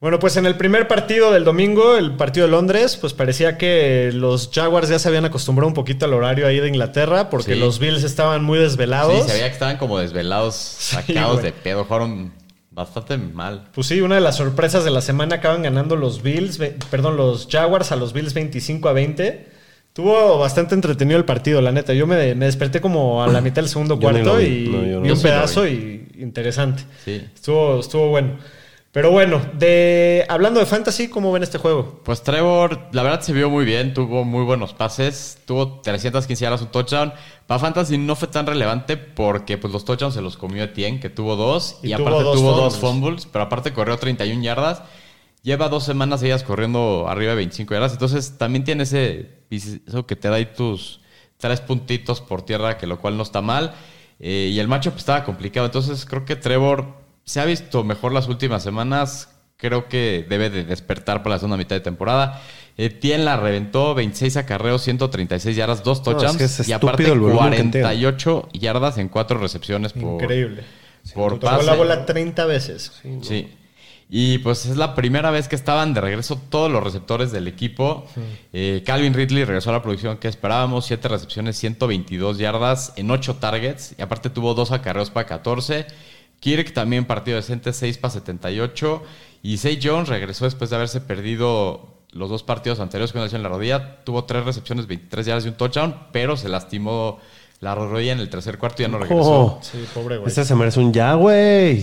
Bueno, 0.00 0.18
pues 0.18 0.36
en 0.38 0.46
el 0.46 0.56
primer 0.56 0.88
partido 0.88 1.30
del 1.32 1.44
domingo, 1.44 1.96
el 1.96 2.16
partido 2.16 2.46
de 2.46 2.52
Londres, 2.52 2.96
pues 2.98 3.12
parecía 3.12 3.58
que 3.58 4.10
los 4.14 4.50
Jaguars 4.52 4.88
ya 4.88 4.98
se 4.98 5.08
habían 5.08 5.26
acostumbrado 5.26 5.68
un 5.68 5.74
poquito 5.74 6.06
al 6.06 6.14
horario 6.14 6.46
ahí 6.46 6.58
de 6.58 6.68
Inglaterra, 6.68 7.28
porque 7.28 7.54
Sí. 7.54 7.60
los 7.60 7.78
Bills 7.78 8.02
estaban 8.02 8.42
muy 8.42 8.58
desvelados. 8.58 9.24
Sí, 9.24 9.28
se 9.28 9.32
veía 9.34 9.46
que 9.48 9.52
estaban 9.52 9.76
como 9.76 9.98
desvelados, 9.98 10.54
sacados 10.54 11.42
de 11.42 11.52
pedo. 11.52 11.84
Jugaron 11.84 12.32
Bastante 12.72 13.18
mal. 13.18 13.68
Pues 13.74 13.88
sí, 13.88 14.00
una 14.00 14.14
de 14.14 14.20
las 14.20 14.36
sorpresas 14.36 14.84
de 14.84 14.90
la 14.92 15.00
semana 15.02 15.34
acaban 15.36 15.62
ganando 15.64 15.96
los 15.96 16.22
Bills, 16.22 16.58
perdón, 16.88 17.16
los 17.16 17.48
Jaguars 17.50 17.90
a 17.90 17.96
los 17.96 18.12
Bills 18.12 18.32
25 18.32 18.88
a 18.88 18.92
20. 18.92 19.49
Tuvo 19.92 20.38
bastante 20.38 20.74
entretenido 20.74 21.18
el 21.18 21.24
partido, 21.24 21.60
la 21.60 21.72
neta. 21.72 21.92
Yo 21.94 22.06
me, 22.06 22.34
me 22.34 22.46
desperté 22.46 22.80
como 22.80 23.22
a 23.22 23.26
la 23.28 23.40
mitad 23.40 23.56
del 23.62 23.68
segundo 23.68 23.98
cuarto 24.00 24.36
vi. 24.36 24.44
y 24.44 24.68
No, 24.68 25.00
vi 25.00 25.10
un 25.10 25.16
vi. 25.16 25.22
pedazo 25.22 25.66
y 25.66 26.08
interesante. 26.18 26.84
Sí. 27.04 27.22
Estuvo, 27.34 27.80
estuvo 27.80 28.08
bueno. 28.08 28.38
Pero 28.92 29.12
bueno, 29.12 29.40
de 29.56 30.26
hablando 30.28 30.58
de 30.58 30.66
fantasy, 30.66 31.06
¿cómo 31.08 31.30
ven 31.30 31.44
este 31.44 31.58
juego? 31.58 32.00
Pues 32.04 32.22
Trevor, 32.24 32.88
la 32.90 33.04
verdad 33.04 33.20
se 33.20 33.32
vio 33.32 33.48
muy 33.48 33.64
bien, 33.64 33.94
tuvo 33.94 34.24
muy 34.24 34.42
buenos 34.44 34.74
pases, 34.74 35.38
tuvo 35.44 35.80
315 35.80 36.42
yardas, 36.42 36.60
un 36.62 36.72
touchdown. 36.72 37.12
Para 37.46 37.60
Fantasy 37.60 37.98
no 37.98 38.16
fue 38.16 38.26
tan 38.26 38.46
relevante 38.46 38.96
porque 38.96 39.58
pues 39.58 39.72
los 39.72 39.84
touchdowns 39.84 40.14
se 40.14 40.20
los 40.22 40.36
comió 40.36 40.64
Etienne, 40.64 40.98
que 40.98 41.08
tuvo 41.08 41.36
dos, 41.36 41.78
Y 41.84 41.92
y, 41.92 41.96
tuvo 41.96 42.08
aparte 42.08 42.24
dos 42.24 42.36
tuvo 42.36 42.50
fumbles. 42.54 42.72
dos 42.72 42.78
fumbles, 42.80 43.26
pero 43.26 43.44
aparte 43.44 43.72
corrió 43.72 43.96
31 43.96 44.42
yardas. 44.42 44.82
Lleva 45.42 45.68
dos 45.68 45.84
semanas 45.84 46.22
ellas 46.22 46.42
corriendo 46.42 47.06
arriba 47.08 47.30
de 47.30 47.36
25 47.36 47.72
yardas, 47.74 47.92
entonces 47.92 48.36
también 48.36 48.64
tiene 48.64 48.82
ese 48.82 49.40
eso 49.50 50.06
que 50.06 50.14
te 50.16 50.28
da 50.28 50.36
ahí 50.36 50.46
tus 50.46 51.00
tres 51.38 51.60
puntitos 51.60 52.20
por 52.20 52.42
tierra, 52.42 52.76
que 52.78 52.86
lo 52.86 53.00
cual 53.00 53.16
no 53.16 53.22
está 53.22 53.40
mal. 53.40 53.72
Eh, 54.18 54.50
y 54.52 54.58
el 54.60 54.68
matchup 54.68 54.96
estaba 54.96 55.24
complicado, 55.24 55.66
entonces 55.66 56.04
creo 56.04 56.24
que 56.24 56.36
Trevor 56.36 56.86
se 57.24 57.40
ha 57.40 57.44
visto 57.46 57.82
mejor 57.84 58.12
las 58.12 58.28
últimas 58.28 58.62
semanas. 58.62 59.28
Creo 59.56 59.88
que 59.88 60.24
debe 60.28 60.50
de 60.50 60.64
despertar 60.64 61.22
para 61.22 61.34
la 61.36 61.38
segunda 61.38 61.56
mitad 61.56 61.76
de 61.76 61.80
temporada. 61.80 62.40
Etienne 62.76 63.24
la 63.24 63.36
reventó, 63.36 63.94
26 63.94 64.38
acarreos, 64.38 64.82
136 64.82 65.54
yardas, 65.54 65.82
dos 65.82 65.98
No, 65.98 66.12
es 66.12 66.16
touchdowns 66.16 66.36
que 66.38 66.44
es 66.44 66.68
y 66.68 66.72
aparte 66.72 67.02
estúpido 67.02 67.12
el 67.14 67.20
volumen 67.20 67.50
que 67.50 67.56
tiene. 67.56 67.80
48 67.80 68.48
yardas 68.54 68.98
en 68.98 69.08
cuatro 69.08 69.38
recepciones 69.38 69.92
por, 69.92 70.22
Increíble. 70.22 70.64
por 71.14 71.34
Tocó 71.34 71.46
pase. 71.46 71.66
la 71.66 71.74
bola 71.74 72.06
30 72.06 72.46
veces. 72.46 72.92
Sí. 73.22 73.48
Y 74.12 74.38
pues 74.38 74.66
es 74.66 74.76
la 74.76 74.96
primera 74.96 75.30
vez 75.30 75.46
que 75.46 75.54
estaban 75.54 75.94
de 75.94 76.00
regreso 76.00 76.36
todos 76.48 76.68
los 76.68 76.82
receptores 76.82 77.30
del 77.30 77.46
equipo. 77.46 78.04
Eh, 78.52 78.82
Calvin 78.84 79.14
Ridley 79.14 79.44
regresó 79.44 79.70
a 79.70 79.74
la 79.74 79.82
producción 79.82 80.18
que 80.18 80.26
esperábamos, 80.26 80.86
7 80.86 81.06
recepciones, 81.06 81.56
122 81.58 82.38
yardas 82.38 82.92
en 82.96 83.08
8 83.08 83.36
targets. 83.36 83.94
Y 83.96 84.02
aparte 84.02 84.28
tuvo 84.28 84.54
2 84.54 84.72
acarreos 84.72 85.10
para 85.10 85.28
14. 85.28 85.86
Kirk 86.40 86.72
también 86.72 87.04
partido 87.04 87.36
decente, 87.36 87.72
6 87.72 87.98
para 87.98 88.12
78. 88.14 89.02
Y 89.44 89.58
Zay 89.58 89.78
Jones 89.80 90.08
regresó 90.08 90.44
después 90.44 90.70
de 90.70 90.76
haberse 90.76 91.00
perdido 91.00 92.00
los 92.10 92.28
dos 92.28 92.42
partidos 92.42 92.80
anteriores 92.80 93.12
con 93.12 93.22
en 93.22 93.42
la 93.44 93.48
rodilla. 93.48 94.02
Tuvo 94.02 94.24
3 94.24 94.44
recepciones, 94.44 94.88
23 94.88 95.24
yardas 95.24 95.44
y 95.44 95.48
un 95.48 95.54
touchdown, 95.54 95.94
pero 96.10 96.36
se 96.36 96.48
lastimó 96.48 97.20
la 97.60 97.74
rodilla 97.74 98.12
en 98.12 98.20
el 98.20 98.28
tercer 98.30 98.56
cuarto 98.58 98.82
y 98.82 98.86
ya 98.86 98.88
no 98.90 98.98
regresó. 98.98 99.20
Oh, 99.22 99.58
Sí, 99.62 99.84
pobre 99.94 100.16
güey. 100.16 100.28
este 100.28 100.44
se 100.44 100.54
merece 100.54 100.80
un 100.80 100.92
ya, 100.92 101.14
güey. 101.14 101.82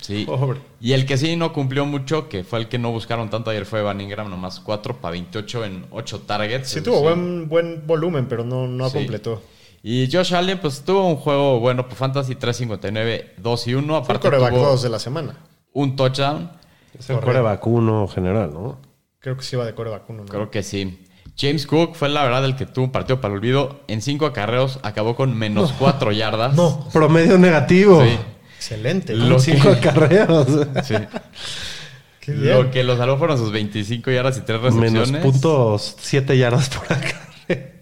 Sí. 0.00 0.24
Pobre. 0.26 0.60
Y 0.80 0.92
el 0.92 1.04
que 1.04 1.16
sí 1.18 1.34
no 1.36 1.52
cumplió 1.52 1.84
mucho, 1.84 2.28
que 2.28 2.44
fue 2.44 2.60
el 2.60 2.68
que 2.68 2.78
no 2.78 2.92
buscaron 2.92 3.28
tanto 3.28 3.50
ayer, 3.50 3.66
fue 3.66 3.82
Van 3.82 4.00
Ingram, 4.00 4.30
nomás 4.30 4.60
4 4.60 4.96
para 5.00 5.12
28 5.12 5.64
en 5.64 5.86
8 5.90 6.20
targets. 6.20 6.68
Sí 6.68 6.80
tuvo 6.80 7.00
buen, 7.02 7.48
buen 7.48 7.86
volumen, 7.86 8.26
pero 8.28 8.44
no, 8.44 8.68
no 8.68 8.88
Sí. 8.88 8.98
completó. 8.98 9.42
Y 9.82 10.08
Josh 10.10 10.34
Allen, 10.34 10.58
pues 10.60 10.82
tuvo 10.82 11.06
un 11.08 11.16
juego 11.16 11.60
bueno 11.60 11.86
por 11.88 11.96
Fantasy 11.96 12.34
359, 12.36 13.34
2 13.38 13.66
y 13.68 13.74
1. 13.74 13.86
Fue 13.86 13.94
el 13.96 14.02
Aparte 14.18 14.28
coreback 14.28 14.52
tuvo 14.54 14.66
2 14.70 14.82
de 14.82 14.88
la 14.88 14.98
semana. 14.98 15.36
un 15.72 15.96
touchdown. 15.96 16.50
Es 16.98 17.10
el 17.10 17.20
core 17.20 17.40
vacuno 17.40 18.06
general, 18.08 18.52
¿no? 18.54 18.78
Creo 19.18 19.36
que 19.36 19.42
sí 19.42 19.56
iba 19.56 19.64
de 19.64 19.74
coreback 19.74 20.08
1. 20.08 20.24
Creo 20.26 20.50
que 20.50 20.62
sí. 20.62 21.05
James 21.38 21.66
Cook 21.66 21.94
fue 21.96 22.08
la 22.08 22.22
verdad 22.24 22.44
el 22.44 22.56
que 22.56 22.64
tuvo 22.66 22.86
un 22.86 22.92
partido 22.92 23.20
para 23.20 23.32
el 23.34 23.38
olvido. 23.38 23.80
En 23.88 24.00
5 24.02 24.24
acarreos 24.26 24.78
acabó 24.82 25.14
con 25.16 25.36
menos 25.36 25.72
4 25.78 26.12
yardas. 26.12 26.54
No. 26.54 26.88
Promedio 26.92 27.36
negativo. 27.38 28.02
Sí. 28.02 28.16
Excelente. 28.56 29.14
Lo 29.14 29.38
Cinco 29.38 29.70
que- 29.72 29.88
acarreos. 29.88 30.46
Sí. 30.84 30.94
Qué 32.20 32.32
bien. 32.32 32.54
Lo 32.56 32.70
que 32.70 32.82
lo 32.82 32.96
salvó 32.96 33.18
fueron 33.18 33.38
sus 33.38 33.52
25 33.52 34.10
yardas 34.10 34.38
y 34.38 34.40
3 34.40 34.60
recepciones. 34.60 35.10
Menos 35.12 35.22
puntos 35.22 35.96
siete 36.00 36.36
yardas 36.36 36.70
por 36.70 36.92
acá. 36.92 37.22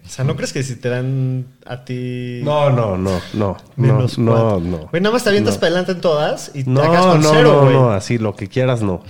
O 0.05 0.07
sea, 0.07 0.23
¿no 0.23 0.35
crees 0.35 0.53
que 0.53 0.61
si 0.61 0.75
te 0.75 0.87
dan 0.89 1.47
a 1.65 1.83
ti 1.83 2.41
No, 2.43 2.69
no, 2.69 2.95
no, 2.95 3.19
no. 3.33 3.57
menos 3.75 4.19
no, 4.19 4.31
cuatro? 4.33 4.59
no, 4.59 4.77
no. 4.77 4.87
Güey, 4.91 5.01
nada 5.01 5.13
más 5.13 5.23
te 5.23 5.29
avientas 5.29 5.55
No. 5.55 5.59
para 5.61 5.67
adelante 5.69 5.91
en 5.93 6.01
todas 6.01 6.51
y 6.53 6.63
te 6.63 6.69
No, 6.69 6.81
acabas 6.81 7.05
con 7.07 7.21
no, 7.23 7.29
cero, 7.31 7.51
no, 7.53 7.61
güey. 7.61 7.73
no, 7.73 7.89
así 7.89 8.17
lo 8.19 8.35
que 8.35 8.47
quieras, 8.47 8.83
no. 8.83 9.01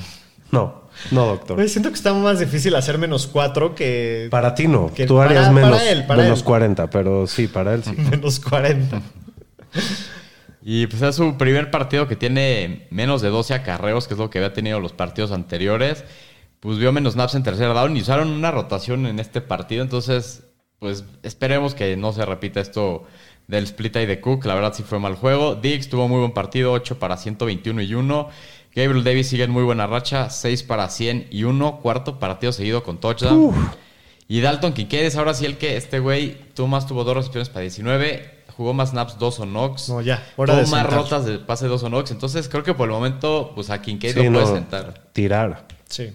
No, 0.51 0.83
no, 1.11 1.25
doctor. 1.25 1.55
Güey, 1.57 1.69
siento 1.69 1.89
que 1.89 1.95
está 1.95 2.13
más 2.13 2.39
difícil 2.39 2.75
hacer 2.75 2.97
menos 2.97 3.27
cuatro 3.27 3.75
que 3.75 4.27
Para 4.31 4.55
ti 4.55 4.67
no. 4.67 4.91
que 4.93 5.05
Tú 5.05 5.19
harías 5.21 5.43
para- 5.47 5.53
menos, 5.53 5.71
para 5.71 5.89
él, 5.91 6.05
para 6.05 6.23
menos 6.23 6.39
él. 6.39 6.45
40, 6.45 6.89
pero 6.89 7.27
sí, 7.27 7.47
para 7.47 7.73
él 7.73 7.83
sí. 7.83 7.91
menos 8.11 8.39
40. 8.39 9.01
Y 10.61 10.87
pues 10.87 11.01
es 11.01 11.15
su 11.15 11.37
primer 11.37 11.69
partido 11.69 12.07
que 12.07 12.15
tiene 12.15 12.87
menos 12.89 13.21
de 13.21 13.29
12 13.29 13.53
acarreos, 13.53 14.07
que 14.07 14.15
es 14.15 14.19
lo 14.19 14.29
que 14.29 14.39
había 14.39 14.53
tenido 14.53 14.79
los 14.79 14.93
partidos 14.93 15.31
anteriores. 15.31 16.03
Pues 16.59 16.79
vio 16.79 16.91
menos 16.91 17.13
snaps 17.13 17.35
en 17.35 17.43
tercer 17.43 17.67
down 17.73 17.95
y 17.95 18.01
usaron 18.01 18.29
una 18.29 18.49
rotación 18.49 19.05
en 19.05 19.19
este 19.19 19.41
partido. 19.41 19.83
Entonces, 19.83 20.43
pues 20.79 21.03
esperemos 21.21 21.75
que 21.75 21.95
no 21.97 22.11
se 22.13 22.25
repita 22.25 22.59
esto 22.61 23.03
del 23.47 23.65
split 23.65 23.95
eye 23.97 24.07
de 24.07 24.19
Cook. 24.19 24.45
La 24.45 24.55
verdad 24.55 24.73
sí 24.73 24.81
fue 24.81 24.97
mal 24.97 25.13
juego. 25.15 25.53
Diggs 25.53 25.87
tuvo 25.87 26.07
muy 26.07 26.17
buen 26.19 26.31
partido, 26.31 26.71
8 26.71 26.97
para 26.97 27.17
121 27.17 27.83
y 27.83 27.93
1. 27.93 28.29
Gabriel 28.75 29.03
Davis 29.03 29.29
sigue 29.29 29.43
en 29.45 29.51
muy 29.51 29.63
buena 29.63 29.87
racha, 29.87 30.29
6 30.29 30.63
para 30.63 30.89
100 30.89 31.27
y 31.31 31.43
1. 31.43 31.79
Cuarto 31.81 32.19
partido 32.19 32.51
seguido 32.51 32.83
con 32.83 32.99
touchdown. 32.99 33.53
Y 34.27 34.41
Dalton 34.41 34.73
Kincaid 34.73 35.03
es 35.05 35.15
ahora 35.15 35.33
sí 35.33 35.45
el 35.45 35.57
que 35.57 35.77
este 35.77 35.99
güey 35.99 36.37
tuvo 36.53 36.67
más, 36.67 36.87
tuvo 36.87 37.03
dos 37.03 37.15
recepciones 37.15 37.49
para 37.49 37.61
19. 37.61 38.33
Jugó 38.57 38.73
más 38.73 38.89
snaps, 38.91 39.17
dos 39.19 39.39
o 39.39 39.45
Knox. 39.45 39.89
No, 39.89 40.01
ya, 40.01 40.25
hora 40.37 40.53
Tuvo 40.53 40.65
de 40.65 40.71
más 40.71 40.81
sentar. 40.81 40.93
rotas 40.97 41.25
de 41.25 41.39
pase 41.39 41.67
dos 41.67 41.83
o 41.83 41.87
Knox. 41.89 42.11
Entonces 42.11 42.47
creo 42.49 42.63
que 42.63 42.73
por 42.73 42.87
el 42.87 42.93
momento, 42.93 43.51
pues 43.53 43.69
a 43.69 43.81
Kincaid 43.81 44.13
Sí, 44.13 44.23
lo 44.23 44.31
puede 44.31 44.45
no, 44.45 44.53
sentar. 44.53 44.93
Tirar. 45.13 45.67
Sí. 45.89 46.13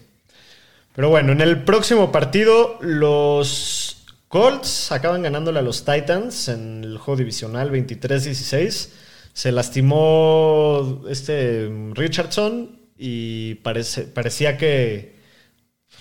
Pero 0.94 1.09
bueno, 1.11 1.33
en 1.33 1.40
el 1.40 1.62
próximo 1.64 2.11
partido, 2.11 2.79
los 2.81 4.05
Colts 4.29 4.90
acaban 4.92 5.23
ganándole 5.23 5.59
a 5.59 5.62
los 5.62 5.85
Titans 5.85 6.49
en 6.49 6.83
el 6.85 6.99
juego 6.99 7.18
divisional 7.18 7.70
23-16. 7.70 8.88
Se 9.33 9.53
lastimó 9.53 11.03
este 11.09 11.71
Richardson 11.95 12.79
y 12.99 13.55
parece, 13.57 14.03
parecía 14.03 14.57
que. 14.59 15.19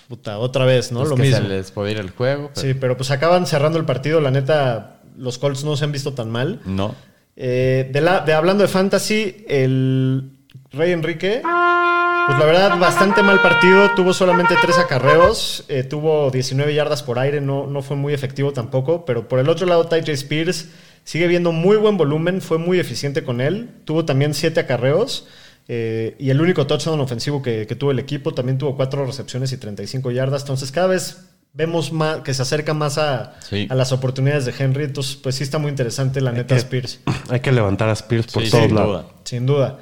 Puta, 0.08 0.38
otra 0.38 0.64
vez, 0.64 0.90
¿no? 0.90 1.00
Pues 1.00 1.10
Lo 1.10 1.16
que 1.16 1.22
mismo. 1.22 1.36
se 1.38 1.44
les 1.44 1.70
podía 1.70 1.92
ir 1.92 1.98
el 1.98 2.10
juego. 2.10 2.50
pero 2.54 2.66
Sí, 2.66 2.74
pero 2.74 2.96
pues 2.96 3.10
acaban 3.10 3.46
cerrando 3.46 3.78
el 3.78 3.84
partido. 3.84 4.20
La 4.20 4.30
neta, 4.30 5.00
los 5.16 5.38
Colts 5.38 5.64
no 5.64 5.76
se 5.76 5.84
han 5.84 5.92
visto 5.92 6.14
tan 6.14 6.30
mal. 6.30 6.60
No. 6.64 6.94
Eh, 7.36 7.88
de 7.92 8.00
la, 8.00 8.20
de, 8.20 8.32
hablando 8.34 8.62
de 8.62 8.68
fantasy, 8.68 9.44
el 9.48 10.32
Rey 10.72 10.92
Enrique, 10.92 11.40
pues 11.42 12.38
la 12.38 12.44
verdad, 12.44 12.78
bastante 12.78 13.22
mal 13.22 13.40
partido. 13.40 13.90
Tuvo 13.94 14.12
solamente 14.12 14.54
tres 14.60 14.78
acarreos, 14.78 15.64
eh, 15.68 15.84
tuvo 15.84 16.30
19 16.30 16.74
yardas 16.74 17.02
por 17.02 17.18
aire, 17.18 17.40
no, 17.40 17.66
no 17.66 17.80
fue 17.80 17.96
muy 17.96 18.12
efectivo 18.12 18.52
tampoco. 18.52 19.04
Pero 19.04 19.28
por 19.28 19.38
el 19.38 19.48
otro 19.48 19.66
lado, 19.66 19.86
Ty 19.86 20.10
Spears 20.10 20.68
sigue 21.10 21.26
viendo 21.26 21.50
muy 21.50 21.76
buen 21.76 21.96
volumen, 21.96 22.40
fue 22.40 22.58
muy 22.58 22.78
eficiente 22.78 23.24
con 23.24 23.40
él. 23.40 23.68
Tuvo 23.84 24.04
también 24.04 24.32
siete 24.34 24.60
acarreos. 24.60 25.26
eh, 25.72 26.14
y 26.18 26.30
el 26.30 26.40
único 26.40 26.66
touchdown 26.66 27.00
ofensivo 27.00 27.42
que, 27.42 27.66
que 27.66 27.74
tuvo 27.76 27.90
el 27.92 27.98
equipo 27.98 28.32
también 28.34 28.58
tuvo 28.58 28.76
cuatro 28.76 29.04
recepciones 29.06 29.50
y 29.52 29.56
35 29.56 30.10
yardas. 30.12 30.42
Entonces, 30.42 30.70
cada 30.72 30.86
vez 30.88 31.26
vemos 31.52 31.92
más 31.92 32.20
que 32.20 32.32
se 32.34 32.42
acerca 32.42 32.74
más 32.74 32.96
a, 32.98 33.34
Sí. 33.48 33.66
a 33.68 33.74
las 33.74 33.90
oportunidades 33.92 34.44
de 34.46 34.54
Henry. 34.56 34.84
Entonces, 34.84 35.16
pues 35.16 35.34
sí 35.36 35.42
está 35.42 35.58
muy 35.58 35.70
interesante 35.70 36.20
la 36.20 36.30
neta 36.32 36.54
que- 36.54 36.60
Spears. 36.60 37.00
Hay 37.30 37.40
que 37.40 37.50
levantar 37.52 37.88
a 37.88 37.92
Spears 37.92 38.28
por 38.32 38.44
Sí, 38.44 38.50
todos 38.50 38.64
sin 38.66 38.74
lados. 38.76 39.02
duda. 39.04 39.12
Sin 39.24 39.46
duda. 39.46 39.78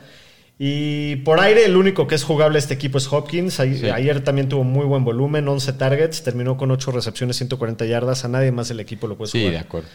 Y 0.60 1.16
por 1.16 1.38
aire, 1.40 1.64
el 1.66 1.76
único 1.76 2.06
que 2.08 2.16
es 2.16 2.24
jugable 2.24 2.58
este 2.58 2.74
equipo 2.74 2.98
es 2.98 3.06
Hopkins. 3.12 3.54
Sí. 3.54 3.88
Ayer 3.90 4.24
también 4.24 4.48
tuvo 4.48 4.64
muy 4.64 4.84
buen 4.86 5.04
volumen, 5.04 5.46
11 5.46 5.72
targets, 5.74 6.22
terminó 6.24 6.56
con 6.56 6.70
8 6.72 6.90
recepciones, 6.90 7.36
140 7.36 7.84
yardas. 7.86 8.24
A 8.24 8.28
nadie 8.28 8.50
más 8.50 8.68
del 8.68 8.80
equipo 8.80 9.06
lo 9.06 9.16
puede 9.16 9.30
Sí, 9.30 9.38
jugar. 9.38 9.52
de 9.52 9.58
acuerdo. 9.60 9.88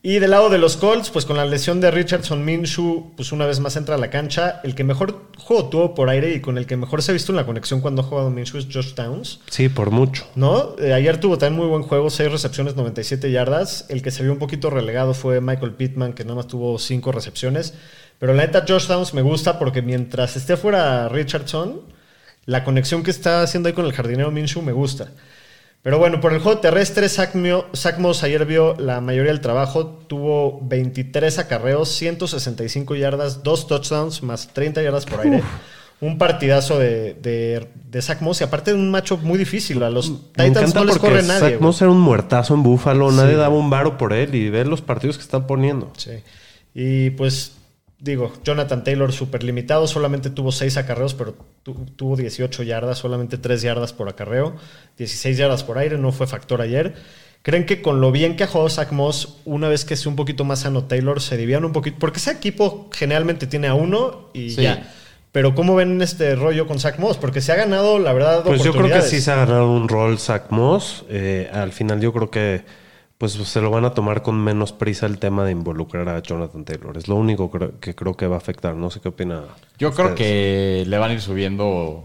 Y 0.00 0.20
del 0.20 0.30
lado 0.30 0.48
de 0.48 0.58
los 0.58 0.76
Colts, 0.76 1.10
pues 1.10 1.24
con 1.26 1.36
la 1.36 1.44
lesión 1.44 1.80
de 1.80 1.90
Richardson 1.90 2.44
Minshew, 2.44 3.14
pues 3.16 3.32
una 3.32 3.46
vez 3.46 3.58
más 3.58 3.74
entra 3.74 3.96
a 3.96 3.98
la 3.98 4.10
cancha. 4.10 4.60
El 4.62 4.76
que 4.76 4.84
mejor 4.84 5.24
juego 5.36 5.68
tuvo 5.68 5.94
por 5.96 6.08
aire 6.08 6.32
y 6.34 6.40
con 6.40 6.56
el 6.56 6.66
que 6.66 6.76
mejor 6.76 7.02
se 7.02 7.10
ha 7.10 7.14
visto 7.14 7.32
en 7.32 7.36
la 7.36 7.44
conexión 7.44 7.80
cuando 7.80 8.02
ha 8.02 8.04
jugado 8.04 8.30
Minshew 8.30 8.60
es 8.60 8.68
Josh 8.72 8.94
Downs. 8.94 9.40
Sí, 9.50 9.68
por 9.68 9.90
mucho. 9.90 10.24
¿No? 10.36 10.76
Eh, 10.78 10.92
ayer 10.92 11.18
tuvo 11.18 11.36
también 11.36 11.60
muy 11.60 11.68
buen 11.68 11.82
juego, 11.82 12.10
6 12.10 12.30
recepciones, 12.30 12.76
97 12.76 13.32
yardas. 13.32 13.86
El 13.88 14.00
que 14.00 14.12
se 14.12 14.22
vio 14.22 14.30
un 14.30 14.38
poquito 14.38 14.70
relegado 14.70 15.14
fue 15.14 15.40
Michael 15.40 15.72
Pittman, 15.72 16.12
que 16.12 16.22
nada 16.22 16.36
más 16.36 16.46
tuvo 16.46 16.78
5 16.78 17.10
recepciones. 17.10 17.74
Pero 18.20 18.34
la 18.34 18.46
neta, 18.46 18.64
Josh 18.68 18.86
Downs 18.86 19.14
me 19.14 19.22
gusta 19.22 19.58
porque 19.58 19.82
mientras 19.82 20.36
esté 20.36 20.56
fuera 20.56 21.08
Richardson, 21.08 21.80
la 22.46 22.62
conexión 22.62 23.02
que 23.02 23.10
está 23.10 23.42
haciendo 23.42 23.68
ahí 23.68 23.74
con 23.74 23.84
el 23.84 23.92
jardinero 23.92 24.30
Minshew 24.30 24.62
me 24.62 24.72
gusta. 24.72 25.10
Pero 25.82 25.98
bueno, 25.98 26.20
por 26.20 26.32
el 26.32 26.40
juego 26.40 26.58
terrestre, 26.58 27.06
Moss 27.98 28.22
ayer 28.24 28.44
vio 28.44 28.74
la 28.78 29.00
mayoría 29.00 29.30
del 29.30 29.40
trabajo. 29.40 29.86
Tuvo 29.86 30.60
23 30.62 31.38
acarreos, 31.38 31.88
165 31.90 32.94
yardas, 32.96 33.42
2 33.42 33.66
touchdowns, 33.68 34.22
más 34.22 34.48
30 34.52 34.82
yardas 34.82 35.06
por 35.06 35.20
aire. 35.20 35.42
Un 36.00 36.18
partidazo 36.18 36.78
de, 36.78 37.14
de, 37.14 37.68
de 37.90 38.02
Zach 38.02 38.20
Moss 38.20 38.40
y 38.40 38.44
aparte 38.44 38.72
de 38.72 38.76
un 38.76 38.90
macho 38.90 39.16
muy 39.16 39.38
difícil. 39.38 39.82
A 39.82 39.90
los 39.90 40.10
Me 40.10 40.18
Titans 40.48 40.74
no 40.74 40.84
les 40.84 40.98
corre 40.98 41.22
nadie. 41.22 41.52
Zach. 41.52 41.60
Moss 41.60 41.80
era 41.80 41.90
un 41.90 42.00
muertazo 42.00 42.54
en 42.54 42.62
Búfalo, 42.62 43.10
nadie 43.10 43.32
Sí, 43.32 43.38
daba 43.38 43.56
un 43.56 43.70
varo 43.70 43.98
por 43.98 44.12
él 44.12 44.34
y 44.34 44.50
ver 44.50 44.68
los 44.68 44.80
partidos 44.80 45.16
que 45.16 45.22
están 45.22 45.46
poniendo. 45.46 45.92
Sí. 45.96 46.12
Y 46.74 47.10
pues 47.10 47.57
digo, 48.00 48.32
Jonathan 48.44 48.84
Taylor 48.84 49.12
súper 49.12 49.42
limitado, 49.42 49.86
solamente 49.86 50.30
tuvo 50.30 50.52
6 50.52 50.76
acarreos, 50.76 51.14
pero 51.14 51.34
tu- 51.62 51.84
tuvo 51.96 52.16
18 52.16 52.62
yardas, 52.62 52.98
solamente 52.98 53.38
3 53.38 53.62
yardas 53.62 53.92
por 53.92 54.08
acarreo, 54.08 54.54
16 54.96 55.36
yardas 55.36 55.64
por 55.64 55.78
aire, 55.78 55.98
no 55.98 56.12
fue 56.12 56.26
factor 56.26 56.60
ayer. 56.60 56.94
¿Creen 57.42 57.66
que 57.66 57.80
con 57.82 58.00
lo 58.00 58.10
bien 58.12 58.36
que 58.36 58.44
ha 58.44 58.46
jugado 58.46 58.68
Zach 58.68 58.90
Moss, 58.92 59.38
una 59.44 59.68
vez 59.68 59.84
que 59.84 59.94
esté 59.94 60.08
un 60.08 60.16
poquito 60.16 60.44
más 60.44 60.60
sano 60.60 60.84
Taylor, 60.84 61.20
se 61.20 61.36
divían 61.36 61.64
un 61.64 61.72
poquito? 61.72 61.96
Porque 61.98 62.18
ese 62.18 62.32
equipo 62.32 62.90
generalmente 62.92 63.46
tiene 63.46 63.68
a 63.68 63.74
uno 63.74 64.30
y 64.34 64.50
Sí. 64.50 64.62
ya. 64.62 64.92
Pero 65.30 65.54
¿cómo 65.54 65.74
ven 65.76 66.00
este 66.02 66.34
rollo 66.34 66.66
con 66.66 66.80
Zach 66.80 66.98
Moss? 66.98 67.16
Porque 67.16 67.40
se 67.40 67.52
ha 67.52 67.56
ganado, 67.56 67.98
la 67.98 68.12
verdad, 68.12 68.42
Pues 68.44 68.62
yo 68.64 68.72
creo 68.72 68.88
que 68.88 69.02
sí 69.02 69.20
se 69.20 69.30
ha 69.30 69.36
ganado 69.36 69.70
un 69.70 69.88
rol 69.88 70.18
Zach 70.18 70.50
Moss. 70.50 71.04
Eh, 71.10 71.48
al 71.52 71.72
final 71.72 72.00
yo 72.00 72.12
creo 72.12 72.30
que 72.30 72.62
pues 73.18 73.32
se 73.32 73.60
lo 73.60 73.70
van 73.70 73.84
a 73.84 73.94
tomar 73.94 74.22
con 74.22 74.36
menos 74.42 74.72
prisa 74.72 75.06
el 75.06 75.18
tema 75.18 75.44
de 75.44 75.50
involucrar 75.52 76.08
a 76.08 76.22
Jonathan 76.22 76.64
Taylor. 76.64 76.96
Es 76.96 77.08
lo 77.08 77.16
único 77.16 77.50
creo- 77.50 77.78
que 77.80 77.94
creo 77.94 78.16
que 78.16 78.26
va 78.28 78.36
a 78.36 78.38
afectar. 78.38 78.74
No 78.76 78.90
sé 78.90 79.00
qué 79.00 79.08
opina. 79.08 79.42
Yo 79.78 79.92
creo 79.92 80.14
que 80.14 80.84
le 80.86 80.98
van 80.98 81.10
a 81.10 81.14
ir 81.14 81.20
subiendo, 81.20 82.04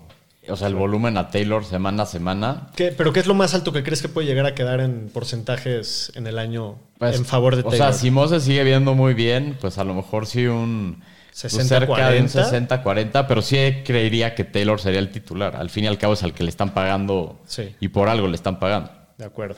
o 0.49 0.56
sea, 0.56 0.67
el 0.67 0.76
volumen 0.76 1.15
a 1.17 1.30
Taylor 1.30 1.63
semana 1.65 2.04
a 2.04 2.06
semana. 2.08 2.69
¿Qué- 2.76 2.91
¿Pero 2.97 3.13
qué 3.13 3.19
es 3.19 3.28
lo 3.28 3.36
más 3.36 3.54
alto 3.54 3.71
que 3.71 3.84
crees 3.84 4.02
que 4.02 4.10
puede 4.10 4.26
llegar 4.28 4.47
a 4.47 4.56
quedar 4.56 4.80
en 4.80 5.10
porcentajes 5.13 6.12
en 6.15 6.26
el 6.26 6.39
año 6.39 6.78
Pues, 6.97 7.15
en 7.17 7.26
favor 7.26 7.56
de 7.56 7.62
O 7.62 7.69
Taylor? 7.69 7.91
sea, 7.91 7.93
si 7.93 8.10
Moss 8.10 8.32
se 8.32 8.39
sigue 8.39 8.63
viendo 8.63 8.95
muy 8.95 9.13
bien, 9.13 9.56
pues 9.62 9.78
a 9.78 9.84
lo 9.84 9.93
mejor 9.93 10.26
sí 10.26 10.47
un... 10.47 10.97
pues 11.30 11.52
60, 11.54 11.63
cerca 11.80 12.10
de 12.10 12.21
un 12.21 12.28
40. 12.28 12.84
60-40, 12.84 13.28
pero 13.28 13.41
sí 13.43 13.58
creería 13.86 14.34
que 14.34 14.43
Taylor 14.45 14.80
sería 14.80 14.99
el 14.99 15.12
titular. 15.12 15.56
Al 15.58 15.69
fin 15.69 15.84
y 15.84 15.88
al 15.88 15.97
cabo 15.99 16.13
es 16.13 16.23
al 16.23 16.34
que 16.34 16.43
le 16.43 16.49
están 16.49 16.73
pagando 16.73 17.39
Sí. 17.45 17.76
y 17.80 17.89
por 17.89 18.10
algo 18.10 18.28
le 18.28 18.36
están 18.36 18.60
pagando. 18.60 18.89
De 19.17 19.26
acuerdo. 19.26 19.58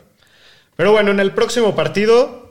Pero 0.76 0.92
bueno, 0.92 1.12
en 1.12 1.20
el 1.20 1.32
próximo 1.32 1.76
partido. 1.76 2.44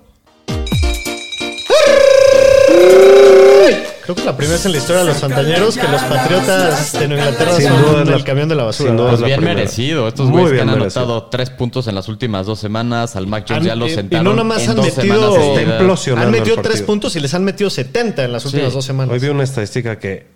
Creo 4.02 4.14
que 4.16 4.20
es 4.20 4.26
la 4.26 4.36
primera 4.36 4.56
vez 4.58 4.66
en 4.66 4.72
la 4.72 4.78
historia 4.78 5.00
de 5.00 5.08
los 5.08 5.16
fantañeros 5.16 5.78
que 5.78 5.88
los 5.88 6.02
patriotas 6.02 6.92
de 6.92 7.08
Nueva 7.08 7.24
Inglaterra 7.24 7.56
Sin 7.56 7.68
son 7.68 8.12
el 8.12 8.22
camión 8.24 8.48
de 8.50 8.54
la 8.54 8.64
basura. 8.64 8.90
sin. 8.90 8.98
Pues 8.98 9.20
la 9.20 9.26
bien 9.26 9.38
primera. 9.38 9.56
merecido. 9.60 10.08
Estos 10.08 10.30
güeyes 10.30 10.52
que 10.52 10.60
han 10.60 10.66
merecido. 10.66 11.02
anotado 11.04 11.22
tres 11.30 11.48
puntos 11.48 11.86
en 11.86 11.94
las 11.94 12.08
últimas 12.08 12.44
dos 12.44 12.58
semanas. 12.58 13.16
Al 13.16 13.26
Mac 13.26 13.46
Jones 13.48 13.64
ya 13.64 13.74
lo 13.74 13.86
y- 13.86 13.92
y 13.92 13.94
sentaron. 13.94 14.24
no 14.26 14.34
nomás 14.34 14.62
en 14.64 14.70
han 14.72 14.76
metido- 14.76 15.60
implosionando 15.62 16.26
Han 16.26 16.32
metido 16.32 16.56
tres 16.60 16.82
puntos 16.82 17.16
y 17.16 17.20
les 17.20 17.32
han 17.32 17.44
metido 17.44 17.70
70 17.70 18.24
en 18.24 18.32
las 18.32 18.44
últimas 18.44 18.68
Sí. 18.68 18.74
dos 18.74 18.84
semanas. 18.84 19.10
Hoy 19.14 19.20
vi 19.20 19.28
una 19.28 19.42
estadística 19.44 19.98
que 19.98 20.26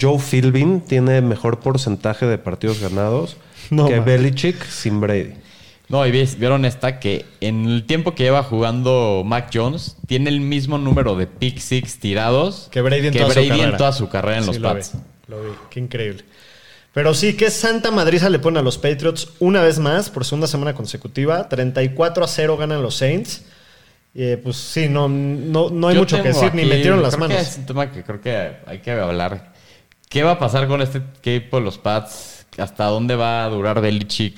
Joe 0.00 0.18
Philbin 0.18 0.80
tiene 0.80 1.20
mejor 1.20 1.60
porcentaje 1.60 2.24
de 2.24 2.38
partidos 2.38 2.80
ganados 2.80 3.36
No, 3.68 3.86
que 3.86 3.96
man. 3.96 4.04
Belichick 4.06 4.64
sin 4.66 4.98
Brady. 4.98 5.34
No, 5.90 6.06
y 6.06 6.12
vieron 6.12 6.64
esta 6.64 7.00
que 7.00 7.26
en 7.40 7.66
el 7.66 7.84
tiempo 7.84 8.14
que 8.14 8.22
lleva 8.22 8.42
jugando 8.44 9.22
Mac 9.26 9.50
Jones, 9.52 9.96
tiene 10.06 10.30
el 10.30 10.40
mismo 10.40 10.78
número 10.78 11.16
de 11.16 11.26
pick 11.26 11.58
six 11.58 11.98
tirados 11.98 12.68
Que 12.70 12.80
Brady 12.80 13.08
en 13.08 13.14
toda 13.14 13.28
su 13.34 13.48
carrera. 13.48 13.76
toda 13.76 13.92
su 13.92 14.08
carrera 14.08 14.36
en 14.38 14.42
Sí, 14.44 14.46
los 14.52 14.58
lo 14.60 14.68
Pats. 14.72 14.92
vi, 14.94 15.00
lo 15.28 15.42
vi. 15.42 15.50
Qué 15.68 15.80
increíble. 15.80 16.24
Pero 16.94 17.12
sí, 17.14 17.34
que 17.36 17.50
Santa 17.50 17.90
Madriza 17.90 18.30
le 18.30 18.38
pone 18.38 18.60
a 18.60 18.62
los 18.62 18.78
Patriots 18.78 19.30
una 19.40 19.62
vez 19.62 19.78
más 19.80 20.10
por 20.10 20.24
segunda 20.24 20.46
semana 20.46 20.74
consecutiva. 20.74 21.48
34 21.48 22.24
a 22.24 22.28
0 22.28 22.56
ganan 22.56 22.82
los 22.82 22.96
Saints. 22.96 23.44
Eh, 24.14 24.40
pues 24.42 24.56
sí, 24.56 24.88
no, 24.88 25.08
no, 25.08 25.70
no 25.70 25.88
hay 25.88 25.94
Yo 25.96 26.00
mucho 26.02 26.16
que 26.22 26.28
decir, 26.28 26.52
ni 26.54 26.64
metieron 26.64 27.02
las 27.02 27.14
creo 27.16 27.28
que 27.28 27.34
manos. 27.34 27.48
es 27.48 27.58
un 27.58 27.66
tema 27.66 27.90
que 27.92 28.02
creo 28.04 28.20
que 28.20 28.56
hay 28.66 28.78
que 28.78 28.90
hablar. 28.92 29.52
¿Qué 30.08 30.22
va 30.24 30.32
a 30.32 30.38
pasar 30.38 30.66
con 30.68 30.82
este 30.82 30.98
equipo 30.98 31.58
de 31.58 31.64
los 31.64 31.78
Pats? 31.78 32.44
¿Hasta 32.58 32.86
dónde 32.86 33.14
va 33.16 33.44
a 33.44 33.48
durar 33.48 33.80
Belichick? 33.80 34.36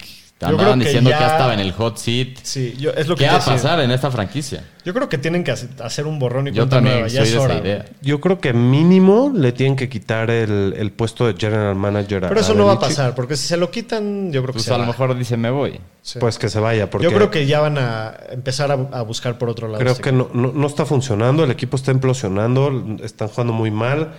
Andaban 0.49 0.79
que 0.81 0.85
diciendo 0.87 1.11
ya- 1.11 1.19
que 1.19 1.25
ya 1.25 1.31
estaba 1.33 1.55
en 1.55 1.61
el 1.61 1.73
hot 1.73 1.97
seat. 1.99 2.29
Sí, 2.43 2.75
yo, 2.79 2.91
es 2.91 3.07
lo 3.09 3.15
que 3.17 3.25
¿Qué 3.25 3.31
va 3.31 3.37
a 3.37 3.45
pasar 3.45 3.81
en 3.81 3.91
esta 3.91 4.11
franquicia? 4.11 4.65
Yo 4.85 4.93
creo 4.93 5.09
que 5.09 5.17
tienen 5.19 5.45
que 5.45 5.53
hace- 5.53 5.69
hacer 5.83 6.07
un 6.07 6.19
borrón 6.19 6.49
y 6.49 6.51
Yo 6.51 6.63
cuenta 6.63 6.77
también 6.77 6.95
nueva. 6.97 7.09
Ya 7.09 7.21
soy 7.25 7.29
es 7.35 7.37
hora. 7.41 7.59
idea. 7.59 7.85
Yo 8.01 8.21
creo 8.21 8.41
que 8.41 8.53
mínimo 8.53 9.33
le 9.35 9.53
tienen 9.53 9.77
que 9.77 9.89
quitar 9.89 10.31
el, 10.31 10.75
el 10.77 10.91
puesto 10.91 11.27
de 11.27 11.35
general 11.39 11.77
manager 11.77 12.25
a 12.25 12.29
Pero 12.29 12.41
eso 12.41 12.55
no 12.55 12.67
va 12.67 12.73
a 12.73 12.81
pasar, 12.81 13.15
porque 13.15 13.37
si 13.37 13.47
se 13.47 13.57
lo 13.57 13.71
quitan, 13.71 14.33
yo 14.33 14.41
creo 14.43 14.49
que 14.49 14.53
Pues 14.55 14.65
se 14.65 14.75
a 14.75 14.79
lo 14.79 14.87
mejor 14.87 15.17
dice 15.17 15.37
me 15.37 15.51
voy. 15.51 15.81
Sí. 16.03 16.19
Pues 16.19 16.39
que 16.39 16.49
se 16.49 16.59
vaya. 16.59 16.91
Porque 16.91 17.05
Yo 17.05 17.13
creo 17.15 17.31
que 17.31 17.47
ya 17.47 17.61
van 17.61 17.79
a 17.79 18.15
empezar 18.31 18.71
a, 18.73 18.75
a 18.75 19.03
buscar 19.03 19.39
por 19.39 19.49
otro 19.49 19.69
lado. 19.69 19.79
Creo 19.79 19.93
este 19.93 20.03
que 20.03 20.13
no, 20.13 20.29
no, 20.35 20.51
no 20.53 20.67
está 20.67 20.85
funcionando, 20.85 21.45
el 21.45 21.51
equipo 21.53 21.77
está 21.77 21.93
implosionando, 21.93 22.97
están 23.03 23.29
jugando 23.29 23.53
muy 23.53 23.71
mal. 23.71 24.15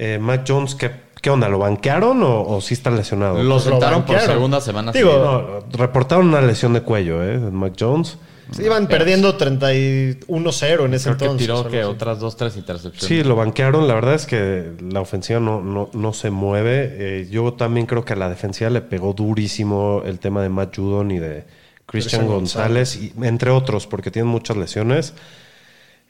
Eh, 0.00 0.18
Mac 0.20 0.44
Jones, 0.46 0.76
¿qué, 0.76 0.92
qué 1.20 1.30
onda? 1.30 1.48
¿Lo 1.48 1.58
banquearon 1.58 2.22
o, 2.22 2.42
o 2.42 2.60
sí 2.60 2.74
está 2.74 2.90
lesionado? 2.90 3.36
Lo 3.36 3.42
lo 3.42 3.60
sentaron 3.60 4.04
por 4.04 4.18
segunda 4.20 4.60
semana. 4.60 4.92
Digo. 4.92 5.12
No, 5.12 5.78
reportaron 5.78 6.28
una 6.28 6.40
lesión 6.40 6.72
de 6.72 6.82
cuello, 6.82 7.22
¿eh? 7.22 7.38
de 7.38 7.50
Mac 7.50 7.74
Jones. 7.78 8.18
Sí, 8.50 8.62
Iban 8.62 8.86
perdiendo 8.86 9.36
31-0 9.36 10.84
en 10.86 10.94
ese 10.94 11.04
creo 11.04 11.18
que 11.18 11.24
entonces. 11.24 11.46
tiró 11.46 11.68
que 11.68 11.84
otras 11.84 12.18
dos, 12.18 12.36
tres 12.36 12.56
intercepciones. 12.56 13.06
Sí, 13.06 13.22
lo 13.22 13.36
banquearon. 13.36 13.86
La 13.86 13.94
verdad 13.94 14.14
es 14.14 14.24
que 14.24 14.72
la 14.80 15.00
ofensiva 15.02 15.38
no, 15.38 15.60
no, 15.60 15.90
no 15.92 16.12
se 16.14 16.30
mueve. 16.30 16.96
Eh, 16.98 17.28
yo 17.30 17.52
también 17.52 17.84
creo 17.84 18.06
que 18.06 18.14
a 18.14 18.16
la 18.16 18.30
defensiva 18.30 18.70
le 18.70 18.80
pegó 18.80 19.12
durísimo 19.12 20.02
el 20.06 20.18
tema 20.18 20.42
de 20.42 20.48
Matt 20.48 20.76
Judon 20.76 21.10
y 21.10 21.18
de 21.18 21.44
Christian 21.84 22.22
Christian 22.22 22.26
González, 22.26 22.96
y, 22.96 23.12
entre 23.22 23.50
otros, 23.50 23.86
porque 23.86 24.10
tienen 24.10 24.30
muchas 24.30 24.56
lesiones. 24.56 25.14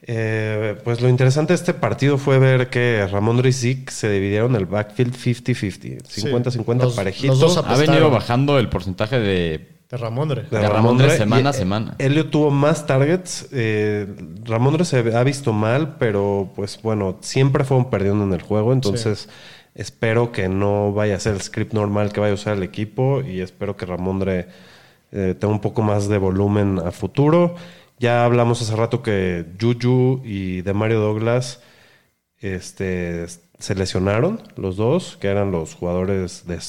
Eh, 0.01 0.77
pues 0.83 1.01
lo 1.01 1.09
interesante 1.09 1.51
de 1.53 1.55
este 1.55 1.73
partido 1.73 2.17
fue 2.17 2.39
ver 2.39 2.69
que 2.69 3.05
Ramón 3.11 3.45
y 3.45 3.51
Zeke 3.51 3.91
se 3.91 4.09
dividieron 4.09 4.55
el 4.55 4.65
backfield 4.65 5.13
50-50, 5.15 6.01
50-50 6.03 6.83
los- 6.85 6.95
parejito. 6.95 7.27
los 7.27 7.39
dos 7.39 7.57
Ha 7.57 7.75
venido 7.75 8.09
bajando 8.09 8.57
el 8.59 8.69
porcentaje 8.69 9.19
de 9.19 9.67
De 9.89 9.97
Ramondre. 9.97 10.43
de 10.49 10.69
Ramondre 10.69 11.17
semana 11.17 11.49
a 11.49 11.53
semana. 11.53 11.95
Elliot 11.97 12.29
tuvo 12.29 12.49
más 12.51 12.85
targets. 12.85 13.47
Eh, 13.51 14.07
Ramondre 14.45 14.85
se 14.85 14.99
ha 15.15 15.23
visto 15.23 15.51
mal, 15.51 15.97
pero 15.97 16.49
pues 16.55 16.79
bueno, 16.81 17.17
siempre 17.21 17.63
fueron 17.65 17.89
perdiendo 17.89 18.23
en 18.23 18.33
el 18.33 18.41
juego. 18.41 18.71
Entonces 18.71 19.27
espero 19.75 20.31
que 20.31 20.47
no 20.47 20.93
vaya 20.93 21.15
a 21.15 21.19
ser 21.19 21.33
el 21.35 21.41
script 21.41 21.73
normal 21.73 22.11
que 22.13 22.19
vaya 22.19 22.31
a 22.31 22.35
usar 22.35 22.55
el 22.57 22.63
equipo 22.63 23.21
y 23.21 23.41
espero 23.41 23.75
que 23.75 23.85
Ramondre 23.85 24.47
eh, 25.11 25.35
tenga 25.39 25.53
un 25.53 25.59
poco 25.61 25.81
más 25.81 26.07
de 26.07 26.17
volumen 26.19 26.79
a 26.85 26.91
futuro. 26.91 27.55
Ya 27.99 28.23
hablamos 28.25 28.61
hace 28.61 28.75
rato 28.75 29.01
que 29.01 29.45
Juju 29.59 30.21
y 30.23 30.61
de 30.61 30.73
Mario 30.73 30.99
Douglas 31.01 31.61
este, 32.39 33.25
se 33.27 33.75
lesionaron 33.75 34.41
los 34.55 34.77
dos, 34.77 35.17
que 35.19 35.27
eran 35.27 35.51
los 35.51 35.75
jugadores, 35.75 36.45
de, 36.47 36.59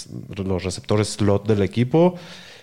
los 0.44 0.64
receptores 0.64 1.08
slot 1.10 1.46
del 1.46 1.62
equipo. 1.62 2.16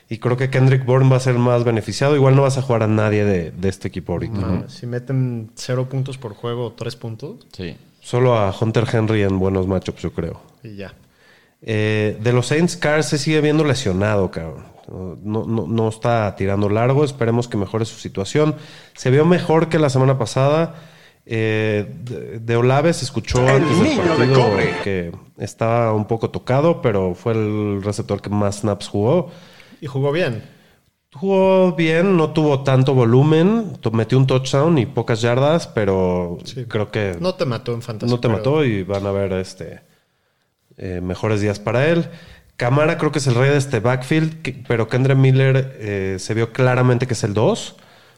Y 0.09 0.19
creo 0.19 0.37
que 0.37 0.49
Kendrick 0.49 0.85
Bourne 0.85 1.09
va 1.09 1.17
a 1.17 1.21
ser 1.21 1.35
más 1.35 1.63
beneficiado. 1.65 2.15
Igual 2.15 2.35
no 2.35 2.43
vas 2.43 2.57
a 2.57 2.61
jugar 2.61 2.83
a 2.83 2.87
nadie 2.87 3.25
de, 3.25 3.51
de 3.51 3.69
este 3.69 3.89
equipo 3.89 4.13
ahorita. 4.13 4.39
Ah, 4.41 4.63
Si 4.67 4.85
meten 4.85 5.51
0 5.55 5.89
puntos 5.89 6.17
por 6.17 6.33
juego 6.33 6.67
o 6.67 6.73
3 6.73 6.95
puntos, 6.95 7.47
Sí. 7.51 7.75
Solo 7.99 8.37
a 8.37 8.55
Hunter 8.57 8.85
Henry 8.89 9.23
en 9.23 9.37
buenos 9.37 9.67
matchups, 9.67 10.01
yo 10.01 10.13
creo. 10.13 10.39
y 10.63 10.77
ya. 10.77 10.93
Eh, 11.61 12.17
de 12.21 12.31
los 12.33 12.47
Saints, 12.47 12.77
Carr 12.77 13.03
se 13.03 13.17
sigue 13.17 13.41
viendo 13.41 13.65
lesionado, 13.65 14.31
cabrón. 14.31 14.63
No, 14.89 15.45
no, 15.45 15.67
no 15.67 15.89
está 15.89 16.35
tirando 16.35 16.69
largo. 16.69 17.03
Esperemos 17.03 17.47
que 17.47 17.57
mejore 17.57 17.85
su 17.85 17.97
situación. 17.99 18.55
Se 18.95 19.09
vio 19.11 19.25
mejor 19.25 19.69
que 19.69 19.79
la 19.79 19.89
semana 19.89 20.17
pasada. 20.17 20.75
Eh, 21.29 21.85
de, 22.05 22.39
de 22.39 22.55
Olave 22.55 22.93
se 22.93 23.03
escuchó 23.03 23.45
antes 23.45 23.77
del 23.81 23.97
partido 23.99 24.49
que 24.83 25.11
estaba 25.37 25.91
un 25.93 26.05
poco 26.05 26.29
tocado, 26.29 26.81
pero 26.81 27.15
fue 27.15 27.33
el 27.33 27.81
receptor 27.83 28.21
que 28.21 28.29
más 28.29 28.61
snaps 28.61 28.87
jugó. 28.87 29.29
Y 29.81 29.87
jugó 29.87 30.13
bien. 30.13 30.41
Jugó 31.13 31.73
bien, 31.73 32.15
no 32.15 32.31
tuvo 32.31 32.63
tanto 32.63 32.93
volumen, 32.93 33.73
metió 33.91 34.17
un 34.17 34.27
touchdown 34.27 34.77
y 34.77 34.85
pocas 34.85 35.19
yardas, 35.21 35.67
pero 35.67 36.37
Sí. 36.45 36.65
creo 36.65 36.91
que 36.91 37.17
No 37.19 37.35
te 37.35 37.45
mató 37.45 37.73
en 37.73 37.81
fantasía. 37.81 38.13
no 38.13 38.19
te 38.21 38.27
pero- 38.27 38.37
mató 38.37 38.63
y 38.63 38.83
van 38.83 39.05
a 39.05 39.11
ver 39.11 39.33
este 39.33 39.81
eh, 40.77 41.01
mejores 41.01 41.41
días 41.41 41.59
para 41.59 41.87
él. 41.87 42.05
Camara 42.57 42.97
creo 42.97 43.11
que 43.11 43.19
es 43.19 43.27
el 43.27 43.35
rey 43.35 43.49
de 43.51 43.57
este 43.57 43.79
backfield, 43.79 44.41
que- 44.41 44.63
pero 44.67 44.87
Kendra 44.89 45.15
Miller 45.15 45.75
eh, 45.79 46.17
se 46.19 46.33
vio 46.33 46.51
claramente 46.51 47.07
que 47.07 47.13
es 47.13 47.23
el 47.23 47.33
2. 47.33 47.75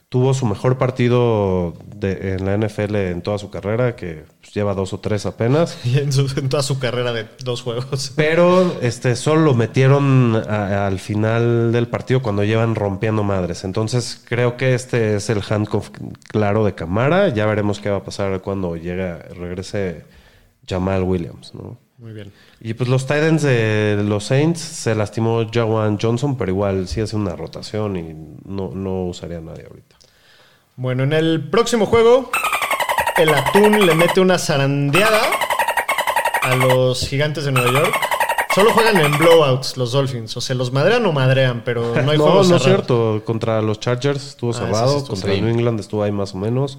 Tuvo 0.07 0.33
su 0.33 0.47
mejor 0.47 0.79
partido 0.79 1.75
de- 1.95 2.33
en 2.33 2.45
la 2.45 2.53
NFL 2.57 2.95
en 3.11 3.21
toda 3.21 3.37
su 3.37 3.51
carrera, 3.51 3.95
que 3.95 4.23
pues, 4.41 4.51
lleva 4.55 4.73
dos 4.73 4.91
o 4.93 4.99
tres 4.99 5.27
apenas. 5.27 5.77
Y 5.85 5.99
en, 5.99 6.11
su- 6.11 6.33
en 6.39 6.49
toda 6.49 6.63
su 6.63 6.79
carrera 6.79 7.13
de 7.13 7.27
dos 7.43 7.61
juegos. 7.61 8.13
Pero 8.15 8.79
este, 8.81 9.15
solo 9.15 9.41
lo 9.41 9.53
metieron 9.53 10.35
a- 10.35 10.87
al 10.87 10.97
final 10.97 11.71
del 11.71 11.87
partido 11.89 12.23
cuando 12.23 12.43
llevan 12.43 12.73
rompiendo 12.73 13.23
madres. 13.23 13.63
Entonces 13.65 14.19
creo 14.27 14.57
que 14.57 14.73
este 14.73 15.15
es 15.17 15.29
el 15.29 15.43
handcuff 15.47 15.89
claro 16.29 16.65
de 16.65 16.73
Camara. 16.73 17.27
Ya 17.29 17.45
veremos 17.45 17.79
qué 17.79 17.91
va 17.91 17.97
a 17.97 18.03
pasar 18.03 18.41
cuando 18.41 18.75
llegue, 18.77 19.13
regrese 19.37 20.05
Jamal 20.67 21.03
Williams. 21.03 21.53
¿no? 21.53 21.77
Muy 21.99 22.13
bien. 22.13 22.31
Y 22.61 22.73
pues 22.75 22.89
los 22.89 23.03
Titans 23.05 23.41
de 23.41 24.01
los 24.05 24.23
Saints 24.25 24.61
se 24.61 24.95
lastimó 24.95 25.45
Jawan 25.51 25.97
Johnson, 26.01 26.37
pero 26.37 26.49
igual 26.51 26.87
sí 26.87 27.01
hace 27.01 27.15
una 27.15 27.35
rotación 27.35 27.97
y 27.97 28.15
no, 28.45 28.71
no 28.73 29.03
usaría 29.05 29.39
a 29.39 29.41
nadie 29.41 29.65
ahorita. 29.67 29.95
Bueno, 30.77 31.03
en 31.03 31.11
el 31.11 31.49
próximo 31.49 31.85
juego, 31.85 32.31
el 33.17 33.33
Atún 33.33 33.85
le 33.85 33.95
mete 33.95 34.21
una 34.21 34.37
zarandeada 34.37 35.19
a 36.41 36.55
los 36.55 37.05
gigantes 37.05 37.43
de 37.43 37.51
Nueva 37.51 37.71
York. 37.71 37.93
Solo 38.55 38.71
juegan 38.71 38.97
en 39.01 39.17
blowouts 39.17 39.75
los 39.75 39.91
Dolphins. 39.91 40.35
O 40.37 40.41
sea, 40.41 40.55
los 40.55 40.71
madrean 40.71 41.05
o 41.05 41.11
madrean, 41.11 41.63
pero 41.65 41.93
no 42.01 42.11
hay 42.11 42.17
no, 42.17 42.23
juegos 42.23 42.49
no 42.49 42.55
es 42.55 42.63
cierto. 42.63 43.21
Contra 43.25 43.61
los 43.61 43.79
Chargers 43.81 44.25
estuvo 44.29 44.51
Ah, 44.51 44.53
sí 44.53 44.59
cerrado, 44.59 44.97
estuvo 44.99 45.15
contra 45.15 45.33
sí. 45.33 45.41
New 45.41 45.49
England 45.51 45.79
estuvo 45.81 46.01
ahí 46.03 46.13
más 46.13 46.33
o 46.33 46.37
menos. 46.37 46.77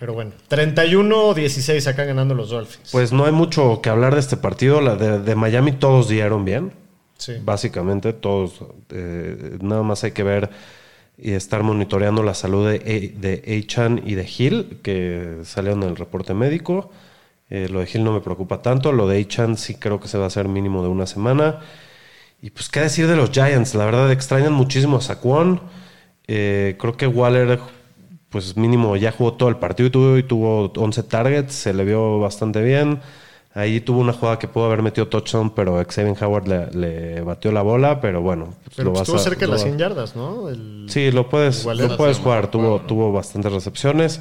Pero 0.00 0.14
bueno, 0.14 0.32
31-16 0.48 1.86
acá 1.86 2.04
ganando 2.04 2.34
los 2.34 2.50
Dolphins. 2.50 2.88
Pues 2.90 3.12
no 3.12 3.26
hay 3.26 3.32
mucho 3.32 3.80
que 3.82 3.90
hablar 3.90 4.14
de 4.14 4.20
este 4.20 4.36
partido. 4.36 4.80
La 4.80 4.96
de, 4.96 5.20
de 5.20 5.34
Miami 5.36 5.72
todos 5.72 6.08
dieron 6.08 6.44
bien. 6.44 6.72
sí. 7.18 7.34
Básicamente 7.44 8.12
todos. 8.14 8.64
eh, 8.90 9.58
nada 9.60 9.82
más 9.82 10.02
hay 10.04 10.12
que 10.12 10.22
ver 10.22 10.50
y 11.18 11.32
estar 11.32 11.62
monitoreando 11.62 12.22
la 12.22 12.32
salud 12.32 12.66
de, 12.66 12.78
de 12.78 13.62
Achan 13.62 14.00
y 14.06 14.14
de 14.14 14.26
Hill, 14.26 14.78
que 14.82 15.40
salieron 15.44 15.82
en 15.82 15.90
el 15.90 15.96
reporte 15.96 16.32
médico. 16.32 16.90
Eh, 17.50 17.68
lo 17.70 17.80
de 17.80 17.88
Hill 17.92 18.02
no 18.04 18.12
me 18.12 18.20
preocupa 18.22 18.62
tanto. 18.62 18.92
Lo 18.92 19.06
de 19.06 19.20
Achan 19.20 19.58
sí 19.58 19.74
creo 19.74 20.00
que 20.00 20.08
se 20.08 20.16
va 20.16 20.24
a 20.24 20.26
hacer 20.28 20.48
mínimo 20.48 20.82
de 20.82 20.88
una 20.88 21.06
semana. 21.06 21.60
Y 22.40 22.48
pues, 22.50 22.70
¿qué 22.70 22.80
decir 22.80 23.06
de 23.06 23.16
los 23.16 23.32
Giants? 23.32 23.74
La 23.74 23.84
verdad, 23.84 24.10
extrañan 24.10 24.54
muchísimo 24.54 24.96
a 24.96 25.00
Saquon. 25.02 25.60
Eh, 26.26 26.76
creo 26.78 26.96
que 26.96 27.06
Waller, 27.06 27.58
pues 28.30 28.56
mínimo, 28.56 28.96
ya 28.96 29.12
jugó 29.12 29.34
todo 29.34 29.48
el 29.48 29.56
partido 29.56 29.88
y 29.88 29.90
tuvo, 29.90 30.16
y 30.18 30.22
tuvo 30.22 30.72
11 30.76 31.02
targets. 31.02 31.52
Se 31.54 31.74
le 31.74 31.84
vio 31.84 32.18
bastante 32.20 32.62
bien. 32.62 33.00
Ahí 33.52 33.80
tuvo 33.80 33.98
una 34.00 34.12
jugada 34.12 34.38
que 34.38 34.46
pudo 34.46 34.66
haber 34.66 34.80
metido 34.82 35.08
touchdown, 35.08 35.50
pero 35.50 35.84
Xavier 35.84 36.16
Howard 36.22 36.46
le, 36.46 36.70
le 36.70 37.20
batió 37.22 37.50
la 37.50 37.62
bola. 37.62 38.00
Pero 38.00 38.22
bueno, 38.22 38.54
pues, 38.64 38.76
Pero 38.76 38.84
lo 38.86 38.90
pues 38.92 39.00
vas 39.00 39.08
estuvo 39.08 39.16
a- 39.20 39.24
cerca 39.24 39.40
de 39.46 39.50
las 39.52 39.60
va- 39.60 39.64
100 39.64 39.78
yardas, 39.78 40.14
¿no? 40.14 40.48
El- 40.48 40.86
Sí, 40.88 41.10
lo 41.10 41.28
puedes, 41.28 41.64
lo 41.64 41.96
puedes 41.96 42.18
jugar. 42.18 42.48
Tuvo, 42.50 42.80
tuvo 42.82 43.10
bastantes 43.12 43.52
recepciones. 43.52 44.20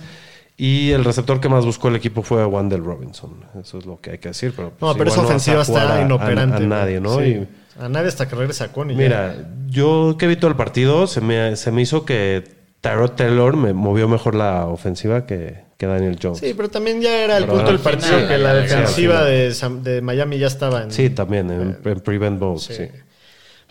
Y 0.58 0.92
el 0.92 1.06
receptor 1.06 1.40
que 1.40 1.48
más 1.48 1.64
buscó 1.66 1.88
el 1.88 1.96
equipo 1.96 2.22
fue 2.24 2.44
Wandel 2.46 2.84
Robinson. 2.84 3.46
Eso 3.62 3.78
es 3.78 3.86
lo 3.86 4.02
que 4.02 4.12
hay 4.12 4.18
que 4.18 4.30
decir. 4.30 4.52
Pero, 4.56 4.70
No, 4.82 4.88
pues, 4.88 4.98
pero 4.98 5.10
esa 5.12 5.18
no 5.18 5.22
vas 5.24 5.32
a 5.32 5.36
ofensiva 5.36 5.62
está 5.62 5.96
a- 5.98 6.02
inoperante. 6.02 6.58
A, 6.58 6.60
nadie, 6.68 7.00
¿no? 7.00 7.18
Sí. 7.20 7.24
Y- 7.24 7.48
A 7.82 7.88
nadie 7.88 8.10
hasta 8.10 8.28
que 8.28 8.36
regrese 8.36 8.64
a 8.66 8.74
Coney. 8.74 8.96
Mira, 8.98 9.38
yo 9.70 10.16
que 10.20 10.28
vi 10.28 10.36
todo 10.36 10.50
el 10.52 10.58
partido, 10.58 11.08
se 11.08 11.22
me, 11.22 11.56
se 11.56 11.72
me 11.72 11.82
hizo 11.84 12.04
que 12.04 12.59
Tyrod 12.82 13.12
Taylor 13.12 13.58
me 13.58 13.74
movió 13.74 14.08
mejor 14.08 14.36
la 14.36 14.68
ofensiva 14.68 15.26
que, 15.26 15.64
que 15.78 15.86
Daniel 15.86 16.18
Jones. 16.22 16.40
Sí, 16.40 16.54
pero 16.56 16.70
también 16.70 17.02
ya 17.02 17.24
era 17.24 17.38
el 17.38 17.44
Pero 17.44 17.56
punto 17.56 17.72
del 17.72 17.80
partido 17.80 18.14
final, 18.14 18.28
que 18.28 18.38
la 18.38 18.54
defensiva 18.54 19.24
de, 19.24 20.02
Miami 20.02 20.38
ya 20.38 20.48
estaba 20.48 20.84
en. 20.84 20.92
Sí, 20.92 21.10
también, 21.10 21.50
en, 21.52 21.78
en 21.84 22.00
Prevent 22.00 22.40
Bowl, 22.40 22.60
sí. 22.60 22.88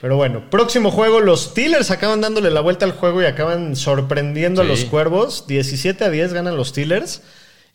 Pero 0.01 0.17
bueno, 0.17 0.49
próximo 0.49 0.91
juego, 0.93 1.21
los 1.21 1.47
Steelers 1.47 1.91
acaban 1.91 2.21
dándole 2.21 2.51
la 2.51 2.61
vuelta 2.61 2.85
al 2.85 2.93
juego 2.93 3.21
y 3.21 3.25
acaban 3.25 3.75
sorprendiendo 3.75 4.63
a 4.63 4.65
los 4.65 4.85
cuervos. 4.85 5.47
17 5.49 6.05
a 6.05 6.11
10 6.11 6.35
ganan 6.35 6.57
los 6.57 6.69
Steelers. 6.69 7.23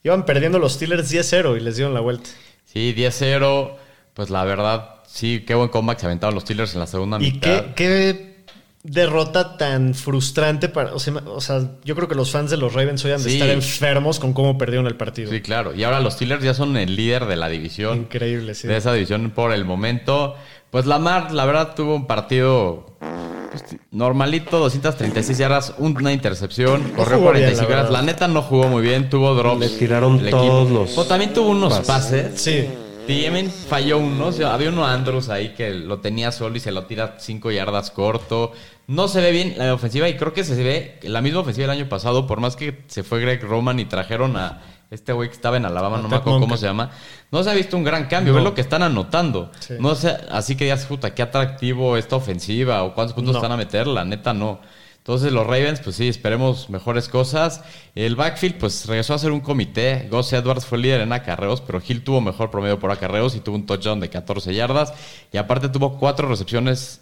Iban 0.03 0.25
perdiendo 0.25 0.57
los 0.57 0.73
Steelers 0.73 1.11
10-0 1.11 1.57
y 1.57 1.59
les 1.59 1.75
dieron 1.75 1.93
la 1.93 1.99
vuelta. 1.99 2.29
Sí, 2.65 2.93
10-0. 2.95 3.75
Pues 4.13 4.29
la 4.29 4.45
verdad, 4.45 5.01
sí, 5.05 5.43
qué 5.45 5.53
buen 5.55 5.67
comeback 5.69 5.99
se 5.99 6.05
aventaron 6.05 6.35
los 6.35 6.43
Steelers 6.43 6.73
en 6.73 6.79
la 6.79 6.87
segunda 6.87 7.17
Y 7.17 7.31
mitad. 7.33 7.65
qué, 7.67 7.73
qué 7.75 8.32
derrota 8.83 9.57
tan 9.57 9.93
frustrante 9.93 10.67
para. 10.69 10.93
O 10.93 10.99
sea, 10.99 11.13
o 11.25 11.41
sea, 11.41 11.61
yo 11.85 11.95
creo 11.95 12.07
que 12.07 12.15
los 12.15 12.31
fans 12.31 12.51
de 12.51 12.57
los 12.57 12.73
Ravens 12.73 13.03
hoy 13.05 13.11
han 13.11 13.23
de 13.23 13.29
Sí. 13.29 13.35
estar 13.35 13.49
enfermos 13.49 14.19
con 14.19 14.33
cómo 14.33 14.57
perdieron 14.57 14.87
el 14.87 14.95
partido. 14.95 15.31
Sí, 15.31 15.41
claro. 15.41 15.73
Y 15.73 15.83
ahora 15.83 15.99
los 16.01 16.13
Steelers 16.15 16.43
ya 16.43 16.53
son 16.53 16.75
el 16.77 16.95
líder 16.95 17.25
de 17.25 17.35
la 17.37 17.47
división. 17.49 17.97
Increíble, 17.99 18.53
sí. 18.55 18.67
De 18.67 18.75
esa 18.77 18.91
división 18.93 19.31
por 19.31 19.53
el 19.53 19.63
momento. 19.65 20.35
Pues 20.69 20.85
Lamar, 20.85 21.31
la 21.31 21.45
verdad, 21.45 21.75
tuvo 21.75 21.95
un 21.95 22.07
partido 22.07 22.97
pues, 23.51 23.63
normalito, 23.91 24.57
236 24.59 25.37
yardas, 25.37 25.75
una 25.77 26.11
intercepción, 26.11 26.81
corrió 26.95 27.17
jugó 27.19 27.31
bien, 27.31 27.43
45 27.45 27.61
la 27.63 27.69
yardas. 27.75 27.91
La, 27.91 27.99
verdad. 28.01 28.13
neta 28.13 28.27
no 28.27 28.41
jugó 28.41 28.67
muy 28.67 28.81
bien, 28.81 29.09
tuvo 29.09 29.35
drops. 29.35 29.59
Le 29.59 29.69
tiraron 29.69 30.17
todos 30.29 30.63
equipo. 30.67 30.79
los 30.79 30.89
Pues 30.91 31.07
también 31.07 31.31
tuvo 31.33 31.49
unos 31.49 31.73
pases. 31.81 31.85
pases. 31.85 32.41
Sí. 32.41 32.67
También 33.07 33.51
falló 33.51 33.97
uno. 33.97 34.29
había 34.47 34.69
uno 34.69 34.85
Andrews 34.85 35.29
ahí 35.29 35.49
que 35.49 35.71
lo 35.71 35.99
tenía 35.99 36.31
solo 36.31 36.55
y 36.55 36.59
se 36.59 36.71
lo 36.71 36.85
tira 36.85 37.15
5 37.19 37.51
yardas 37.51 37.91
corto. 37.91 38.53
No 38.87 39.07
se 39.07 39.21
ve 39.21 39.31
bien 39.31 39.55
la 39.57 39.73
ofensiva 39.73 40.07
y 40.09 40.15
creo 40.15 40.33
que 40.33 40.43
se 40.43 40.61
ve 40.61 40.99
la 41.03 41.21
misma 41.21 41.39
ofensiva 41.41 41.67
del 41.67 41.79
año 41.81 41.89
pasado, 41.89 42.27
por 42.27 42.39
más 42.39 42.55
que 42.55 42.83
se 42.87 43.03
fue 43.03 43.19
Greg 43.21 43.41
Roman 43.43 43.79
y 43.79 43.85
trajeron 43.85 44.37
a 44.37 44.61
este 44.91 45.11
güey 45.11 45.29
que 45.29 45.35
estaba 45.35 45.57
en 45.57 45.65
Alabama, 45.65 45.97
no 45.97 46.07
me 46.07 46.17
acuerdo 46.17 46.39
cómo 46.39 46.55
se 46.55 46.67
llama. 46.67 46.91
No 47.31 47.43
se 47.43 47.49
ha 47.49 47.53
visto 47.53 47.75
un 47.75 47.83
gran 47.83 48.05
cambio, 48.05 48.33
ve 48.33 48.41
lo 48.41 48.53
que 48.53 48.61
están 48.61 48.83
anotando. 48.83 49.51
Sí. 49.59 49.73
No 49.79 49.95
sé, 49.95 50.15
así 50.31 50.55
que 50.55 50.65
digas, 50.65 50.85
puta, 50.85 51.15
qué 51.15 51.23
atractivo 51.23 51.97
esta 51.97 52.15
ofensiva 52.15 52.83
o 52.83 52.93
cuántos 52.93 53.15
puntos 53.15 53.33
No. 53.33 53.39
están 53.39 53.51
a 53.51 53.57
meter, 53.57 53.87
la 53.87 54.05
neta 54.05 54.33
no. 54.33 54.59
Entonces 55.03 55.33
los 55.33 55.45
Ravens, 55.45 55.81
pues 55.81 55.97
sí, 55.97 56.07
esperemos 56.07 56.69
mejores 56.69 57.09
cosas. 57.09 57.61
El 57.93 58.15
backfield, 58.15 58.55
pues 58.57 58.85
regresó 58.85 59.13
a 59.13 59.19
ser 59.19 59.31
un 59.31 59.41
comité. 59.41 60.07
Gus 60.09 60.31
Edwards 60.31 60.65
fue 60.65 60.77
líder 60.77 61.01
en 61.01 61.11
acarreos, 61.11 61.59
pero 61.59 61.81
Hill 61.85 62.05
tuvo 62.05 62.21
mejor 62.21 62.49
promedio 62.49 62.79
por 62.79 62.89
acarreos 62.89 63.35
y 63.35 63.41
tuvo 63.41 63.57
un 63.57 63.65
touchdown 63.65 63.99
de 63.99 64.09
14 64.09 64.53
yardas. 64.55 64.93
Y 65.33 65.37
aparte 65.37 65.67
tuvo 65.67 65.99
cuatro 65.99 66.29
recepciones 66.29 67.01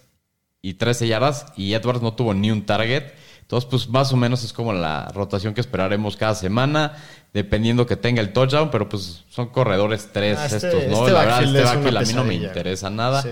y 0.64 0.74
13 0.74 1.08
yardas 1.10 1.46
y 1.56 1.74
Edwards 1.76 2.02
no 2.02 2.14
tuvo 2.16 2.34
ni 2.34 2.50
un 2.50 2.66
target. 2.66 3.04
Entonces, 3.42 3.70
pues 3.70 3.88
más 3.88 4.12
o 4.12 4.18
menos 4.18 4.44
es 4.44 4.52
como 4.52 4.74
la 4.74 5.10
rotación 5.14 5.54
que 5.54 5.62
esperaremos 5.62 6.18
cada 6.18 6.34
semana, 6.34 6.94
dependiendo 7.34 7.86
que 7.86 7.98
tenga 7.98 8.22
el 8.22 8.34
touchdown, 8.34 8.72
pero 8.72 8.90
pues 8.90 9.26
son 9.30 9.50
corredores 9.50 10.10
tres 10.12 10.40
Ah, 10.40 10.46
este- 10.48 10.56
estos, 10.70 10.74
¿no? 10.88 11.02
este 11.02 11.12
la 11.12 11.20
verdad, 11.20 11.28
backfield 11.36 11.56
este 11.56 11.60
es 11.60 11.76
backfield 11.76 11.98
a 11.98 12.02
mí 12.02 12.14
no 12.14 12.24
me 12.24 12.34
interesa 12.34 12.90
nada. 12.90 13.22
Sí. 13.22 13.30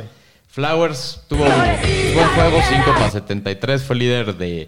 Flowers 0.60 1.22
tuvo 1.30 1.44
un 1.44 2.14
buen 2.14 2.28
juego, 2.36 2.60
5 2.68 2.84
para 2.94 3.10
73, 3.12 3.82
fue 3.84 3.96
líder 3.96 4.36
de, 4.36 4.68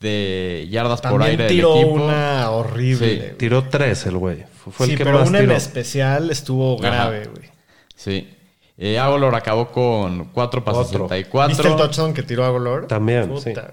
de 0.00 0.68
yardas 0.70 1.00
por 1.00 1.22
aire 1.22 1.44
del 1.44 1.52
tiró 1.56 1.76
equipo. 1.76 1.92
una 1.92 2.50
horrible. 2.50 3.08
Sí. 3.08 3.16
güey. 3.18 3.38
Tiró 3.38 3.64
tres 3.64 4.04
el 4.06 4.16
güey. 4.18 4.44
Fue 4.70 4.86
sí, 4.86 4.92
el 4.92 4.98
que 4.98 5.04
pero 5.04 5.20
más 5.20 5.28
una 5.30 5.38
en 5.40 5.50
especial 5.52 6.30
estuvo 6.30 6.74
Ajá. 6.78 6.90
grave, 7.08 7.26
güey. 7.34 7.48
Sí. 7.96 8.28
Eh, 8.76 8.98
Agolor 8.98 9.34
acabó 9.34 9.70
con 9.72 10.26
4 10.26 10.64
para 10.64 10.78
Otro. 10.78 10.90
64. 11.08 11.48
¿Viste 11.48 11.68
el 11.68 11.76
touchdown 11.76 12.12
que 12.14 12.22
tiró 12.22 12.44
a 12.44 12.50
Golor? 12.50 12.86
También, 12.86 13.28
Puta, 13.28 13.40
sí. 13.40 13.52
güey. 13.52 13.64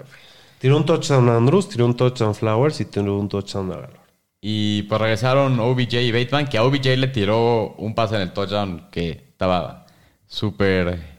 Tiró 0.58 0.76
un 0.76 0.86
touchdown 0.86 1.28
a 1.28 1.36
Andrews, 1.36 1.68
tiró 1.68 1.84
un 1.86 1.96
touchdown 1.96 2.34
Flowers 2.34 2.80
y 2.80 2.86
tiró 2.86 3.16
un 3.18 3.28
touchdown 3.28 3.70
a 3.72 3.74
Galor. 3.76 4.00
Y 4.40 4.82
pues 4.84 5.00
regresaron 5.00 5.58
OBJ 5.60 5.94
y 5.94 6.12
Bateman, 6.12 6.46
que 6.46 6.56
a 6.58 6.64
OBJ 6.64 6.96
le 6.96 7.08
tiró 7.08 7.74
un 7.78 7.94
pase 7.94 8.14
en 8.16 8.22
el 8.22 8.32
touchdown 8.32 8.88
que 8.90 9.10
estaba 9.30 9.84
súper... 10.26 11.17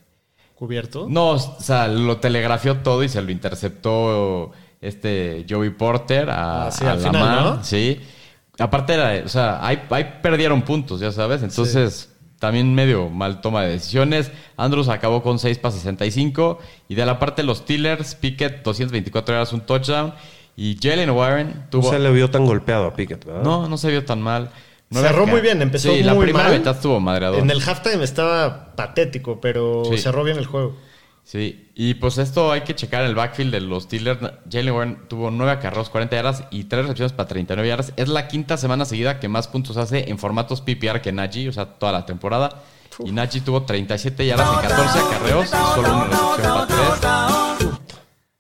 ¿Cubierto? 0.59 1.07
No, 1.09 1.29
o 1.29 1.39
sea, 1.39 1.87
lo 1.87 2.17
telegrafió 2.17 2.75
todo 2.79 3.01
y 3.01 3.07
se 3.07 3.21
lo 3.21 3.31
interceptó 3.31 4.51
este 4.81 5.45
Joey 5.49 5.69
Porter 5.69 6.29
a, 6.29 6.67
Ah, 6.67 6.71
sí, 6.71 6.83
a 6.83 6.91
al 6.91 7.01
Lamar, 7.01 7.21
final, 7.21 7.43
¿no? 7.45 7.63
Sí. 7.63 8.01
Aparte, 8.59 8.93
era, 8.95 9.25
o 9.25 9.29
sea, 9.29 9.65
ahí, 9.65 9.81
ahí 9.89 10.15
perdieron 10.21 10.63
puntos, 10.63 10.99
ya 10.99 11.13
sabes. 11.13 11.43
Entonces, 11.43 12.13
también 12.39 12.75
medio 12.75 13.07
mal 13.07 13.39
toma 13.39 13.63
de 13.63 13.71
decisiones. 13.71 14.33
Andrews 14.57 14.89
acabó 14.89 15.23
con 15.23 15.39
6 15.39 15.59
para 15.59 15.71
65. 15.73 16.59
Y 16.89 16.95
de 16.95 17.05
la 17.05 17.19
parte 17.19 17.41
de 17.41 17.45
los 17.45 17.59
Steelers, 17.59 18.15
Pickett 18.15 18.61
224 18.61 19.35
yardas, 19.35 19.53
un 19.53 19.61
touchdown. 19.61 20.13
Y 20.57 20.77
Jalen 20.81 21.11
Warren 21.11 21.47
No 21.47 21.69
tuvo... 21.69 21.89
se 21.89 21.99
le 21.99 22.11
vio 22.11 22.29
tan 22.29 22.45
golpeado 22.45 22.87
a 22.87 22.93
Pickett, 22.93 23.23
¿verdad? 23.23 23.43
No, 23.43 23.69
no 23.69 23.77
se 23.77 23.91
vio 23.91 24.03
tan 24.03 24.21
mal. 24.21 24.51
No 24.89 25.01
Cerró 25.01 25.27
muy 25.27 25.41
bien, 25.41 25.61
empezó 25.61 25.93
sí, 25.93 26.01
la 26.01 26.13
muy 26.15 26.25
primera 26.25 26.49
mal. 26.49 26.57
mitad 26.57 26.75
estuvo 26.75 26.99
madreador. 26.99 27.39
En 27.39 27.49
el 27.51 27.61
halftime 27.61 28.03
estaba 28.03 28.75
patético, 28.75 29.39
pero 29.39 29.83
Sí. 29.85 29.97
cerró 29.99 30.23
bien 30.23 30.37
el 30.37 30.47
juego. 30.47 30.75
Sí, 31.23 31.69
y 31.75 31.93
pues 31.93 32.17
esto 32.17 32.51
hay 32.51 32.61
que 32.61 32.73
checar 32.73 33.03
en 33.03 33.09
el 33.09 33.15
backfield 33.15 33.51
de 33.51 33.61
los 33.61 33.83
Steelers. 33.83 34.19
Jalen 34.51 34.73
Warren 34.73 35.07
tuvo 35.07 35.29
9 35.29 35.51
acarreos, 35.51 35.89
40 35.91 36.15
yardas 36.15 36.43
y 36.49 36.63
3 36.63 36.81
recepciones 36.83 37.13
para 37.13 37.27
39 37.29 37.67
yardas. 37.69 37.93
Es 37.97 38.07
la 38.07 38.27
quinta 38.27 38.57
semana 38.57 38.83
seguida 38.85 39.19
que 39.19 39.27
más 39.27 39.47
puntos 39.47 39.77
hace 39.77 40.09
en 40.09 40.17
formatos 40.17 40.61
PPR 40.61 41.01
que 41.01 41.11
Najee, 41.11 41.49
o 41.49 41.51
sea, 41.53 41.65
toda 41.65 41.91
la 41.91 42.05
temporada. 42.07 42.63
Y 43.05 43.11
Najee 43.11 43.41
tuvo 43.41 43.61
37 43.63 44.25
yardas 44.25 44.47
en 44.55 44.69
14 44.69 44.99
acarreos 44.99 45.45
y 45.45 45.75
solo 45.75 45.93
una 45.95 46.05
recepción 46.05 46.67
para 46.67 47.57
3. 47.59 47.69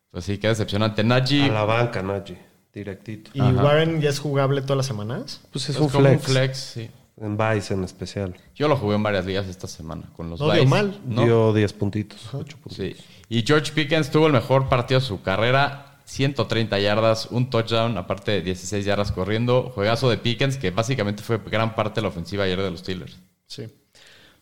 Pues 0.09 0.25
sí, 0.25 0.37
qué 0.39 0.47
decepcionante. 0.47 1.01
A 1.01 1.03
Najee 1.03 1.47
la 1.51 1.65
banca, 1.65 2.01
Najee. 2.01 2.48
Directito. 2.73 3.31
¿Y 3.33 3.39
Ajá. 3.41 3.51
Warren 3.63 3.99
ya 4.01 4.09
es 4.09 4.19
jugable 4.19 4.61
todas 4.61 4.77
las 4.77 4.85
semanas? 4.85 5.41
Pues 5.51 5.65
es, 5.69 5.75
es 5.75 5.81
un 5.81 5.89
como 5.89 6.05
flex. 6.07 6.27
un 6.27 6.33
flex, 6.33 6.57
sí. 6.57 6.89
En 7.21 7.35
Vice 7.37 7.73
en 7.73 7.83
especial. 7.83 8.35
Yo 8.55 8.67
lo 8.67 8.77
jugué 8.77 8.95
en 8.95 9.03
varias 9.03 9.25
ligas 9.25 9.47
esta 9.47 9.67
semana 9.67 10.03
con 10.15 10.29
los 10.29 10.39
No 10.39 10.45
dio 10.51 10.61
Vice. 10.61 10.67
mal. 10.67 10.99
¿no? 11.05 11.23
Dio 11.23 11.53
10 11.53 11.73
puntitos, 11.73 12.33
8 12.33 12.57
puntitos. 12.63 12.97
Sí. 12.97 13.03
Y 13.27 13.43
George 13.45 13.73
Pickens 13.73 14.09
tuvo 14.09 14.27
el 14.27 14.33
mejor 14.33 14.69
partido 14.69 14.99
de 15.01 15.05
su 15.05 15.21
carrera. 15.21 15.85
130 16.05 16.79
yardas, 16.79 17.27
un 17.29 17.49
touchdown, 17.51 17.95
aparte 17.97 18.31
de 18.31 18.41
16 18.41 18.83
yardas 18.85 19.11
corriendo. 19.11 19.71
Juegazo 19.75 20.09
de 20.09 20.17
Pickens, 20.17 20.57
que 20.57 20.71
básicamente 20.71 21.21
fue 21.21 21.37
gran 21.37 21.75
parte 21.75 21.95
de 21.95 22.03
la 22.03 22.07
ofensiva 22.07 22.45
ayer 22.45 22.59
de 22.61 22.71
los 22.71 22.79
Steelers. 22.79 23.17
Sí. 23.45 23.67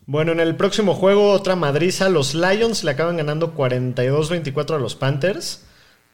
Bueno, 0.05 0.32
en 0.32 0.39
el 0.39 0.55
próximo 0.55 0.93
juego, 0.93 1.32
otra 1.32 1.57
madriza. 1.57 2.07
Los 2.07 2.34
Lions 2.36 2.86
le 2.86 2.91
acaban 2.91 3.17
ganando 3.17 3.53
42-24 3.53 4.75
a 4.75 4.80
los 4.80 4.95
Panthers. 4.95 5.65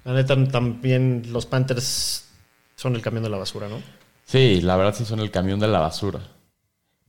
La 0.03 0.13
neta, 0.13 0.35
también 0.49 1.23
los 1.31 1.45
Panthers 1.45 2.29
son 2.75 2.95
el 2.95 3.01
camión 3.01 3.23
de 3.23 3.29
la 3.29 3.37
basura, 3.37 3.69
¿no? 3.69 3.81
Sí, 4.25 4.61
la 4.61 4.75
verdad 4.75 4.95
sí 4.95 5.05
son 5.05 5.19
el 5.19 5.31
camión 5.31 5.59
de 5.59 5.67
la 5.67 5.79
basura. 5.79 6.21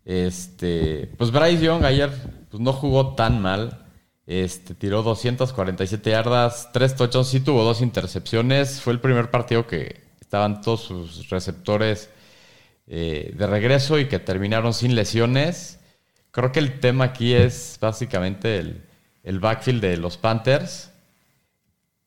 Este, 0.05 1.11
pues 1.16 1.30
Bryce 1.30 1.64
Young 1.64 1.84
ayer 1.84 2.11
pues, 2.51 2.62
no 2.62 2.72
jugó 2.72 3.14
tan 3.14 3.40
mal. 3.40 3.86
Este, 4.26 4.74
tiró 4.74 5.03
247 5.03 6.11
yardas, 6.11 6.70
tres 6.72 6.97
touchdowns, 6.97 7.28
sí 7.28 7.40
tuvo 7.40 7.62
dos 7.62 7.80
intercepciones. 7.80 8.80
Fue 8.80 8.92
el 8.92 9.01
primer 9.01 9.30
partido 9.30 9.66
que 9.66 10.01
estaban 10.20 10.62
todos 10.62 10.82
sus 10.82 11.28
receptores 11.30 12.11
eh, 12.86 13.32
de 13.36 13.47
regreso 13.47 13.99
y 13.99 14.09
que 14.09 14.18
terminaron 14.18 14.72
sin 14.74 14.95
lesiones. 14.95 15.80
Creo 16.30 16.53
que 16.53 16.59
el 16.59 16.80
tema 16.80 17.05
aquí 17.05 17.32
es 17.32 17.78
básicamente 17.80 18.59
el, 18.59 18.82
el 19.22 19.40
backfield 19.40 19.80
de 19.80 19.97
los 19.97 20.16
Panthers, 20.16 20.90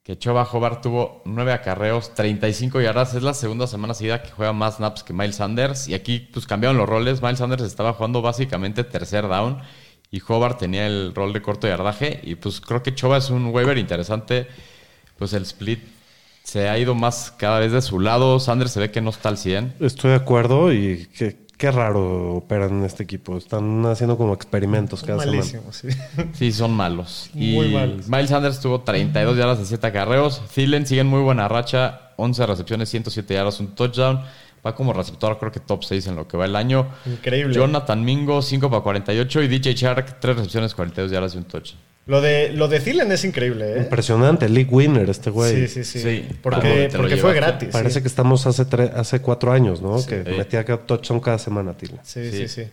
que 0.08 0.18
Choba 0.18 0.48
Hobart 0.50 0.82
tuvo 0.82 1.22
9 1.26 1.52
acarreos, 1.52 2.14
35 2.14 2.80
yardas. 2.80 3.14
Es 3.14 3.24
la 3.24 3.34
segunda 3.34 3.68
semana 3.68 3.94
seguida 3.94 4.24
que 4.24 4.32
juega 4.32 4.54
más 4.54 4.78
snaps 4.78 5.04
que 5.04 5.12
Miles 5.12 5.36
Sanders. 5.36 5.90
Y 5.90 5.96
aquí 5.96 6.30
pues 6.32 6.48
cambiaron 6.48 6.78
los 6.78 6.88
roles. 6.88 7.22
Miles 7.22 7.40
Sanders 7.40 7.64
estaba 7.64 7.92
jugando 7.92 8.22
básicamente 8.22 8.86
tercer 8.86 9.28
down 9.28 9.60
y 10.10 10.22
Hobart 10.26 10.60
tenía 10.60 10.88
el 10.88 11.14
rol 11.14 11.34
de 11.34 11.42
corto 11.42 11.68
yardaje. 11.68 12.22
Y 12.24 12.36
pues 12.36 12.62
creo 12.62 12.82
que 12.84 12.96
Choba 12.96 13.18
es 13.18 13.30
un 13.30 13.48
waiver 13.48 13.78
interesante. 13.78 14.48
Pues 15.18 15.34
el 15.34 15.44
split 15.44 15.84
se 16.42 16.70
ha 16.70 16.80
ido 16.80 16.96
más 16.96 17.34
cada 17.38 17.60
vez 17.60 17.74
de 17.74 17.82
su 17.82 18.00
lado. 18.00 18.40
Sanders 18.40 18.72
se 18.72 18.80
ve 18.80 18.92
que 18.92 19.02
no 19.02 19.10
está 19.10 19.28
al 19.28 19.38
100. 19.38 19.76
Estoy 19.82 20.12
de 20.12 20.16
acuerdo 20.16 20.72
y 20.72 21.10
qué, 21.18 21.47
qué 21.58 21.72
raro 21.72 22.36
operan 22.36 22.80
en 22.80 22.86
este 22.86 23.04
equipo. 23.04 23.38
Están 23.38 23.86
haciendo 23.86 24.18
como 24.18 24.34
experimentos 24.34 25.04
cada 25.04 25.20
semana. 25.20 25.40
Malísimo, 25.40 25.74
sí. 25.74 25.90
Sí, 26.34 26.52
son 26.52 26.72
malos. 26.72 27.30
Muy 27.34 27.68
y 27.68 27.74
malos. 27.74 28.08
Miles 28.08 28.30
Sanders 28.30 28.60
tuvo 28.60 28.82
32 28.82 29.38
yardas 29.38 29.60
de 29.60 29.66
7 29.66 29.88
acarreos. 29.88 30.42
Thielen 30.54 30.86
sigue 30.86 31.02
en 31.02 31.08
muy 31.08 31.22
buena 31.22 31.48
racha. 31.48 32.12
11 32.18 32.46
recepciones, 32.46 32.90
107 32.90 33.34
yardas, 33.34 33.60
un 33.60 33.76
touchdown. 33.76 34.22
Va 34.66 34.76
como 34.76 34.92
receptor, 34.94 35.38
creo 35.38 35.52
que 35.52 35.60
top 35.60 35.84
6 35.84 36.08
en 36.08 36.16
lo 36.16 36.28
que 36.28 36.36
va 36.38 36.46
el 36.46 36.56
año. 36.56 36.88
Increíble. 37.06 37.54
Jonathan 37.54 38.04
Mingo, 38.04 38.42
5 38.42 38.70
para 38.70 38.82
48. 38.82 39.44
Y 39.44 39.48
DJ 39.48 39.74
Shark, 39.74 40.20
3 40.20 40.36
recepciones, 40.36 40.74
42 40.74 41.12
yardas 41.12 41.36
y 41.36 41.38
un 41.38 41.44
touchdown. 41.46 41.87
Lo 42.08 42.22
de, 42.22 42.54
lo 42.54 42.68
de 42.70 42.80
Thielen 42.80 43.12
es 43.12 43.26
increíble, 43.26 43.74
¿eh? 43.74 43.78
Impresionante, 43.80 44.48
league 44.48 44.70
winner 44.72 45.10
este 45.10 45.30
güey. 45.30 45.68
Sí, 45.68 45.84
sí, 45.84 45.84
sí. 45.84 46.00
Sí. 46.00 46.26
Porque, 46.42 46.90
porque 46.96 47.18
fue 47.18 47.34
gratis. 47.34 47.70
Parece 47.70 47.96
sí. 47.96 48.02
que 48.02 48.08
estamos 48.08 48.48
hace, 48.48 48.64
tre- 48.66 48.94
hace 48.96 49.20
cuatro 49.22 49.52
años, 49.52 49.82
¿no? 49.82 49.98
que 50.06 50.24
Sí. 50.24 50.32
metía 50.38 50.64
cada 50.64 50.80
touchdown 50.86 51.20
cada 51.20 51.38
semana, 51.38 51.76
Tila. 51.76 52.00
Sí, 52.04 52.32
Sí. 52.32 52.38
sí, 52.38 52.48
sí. 52.48 52.64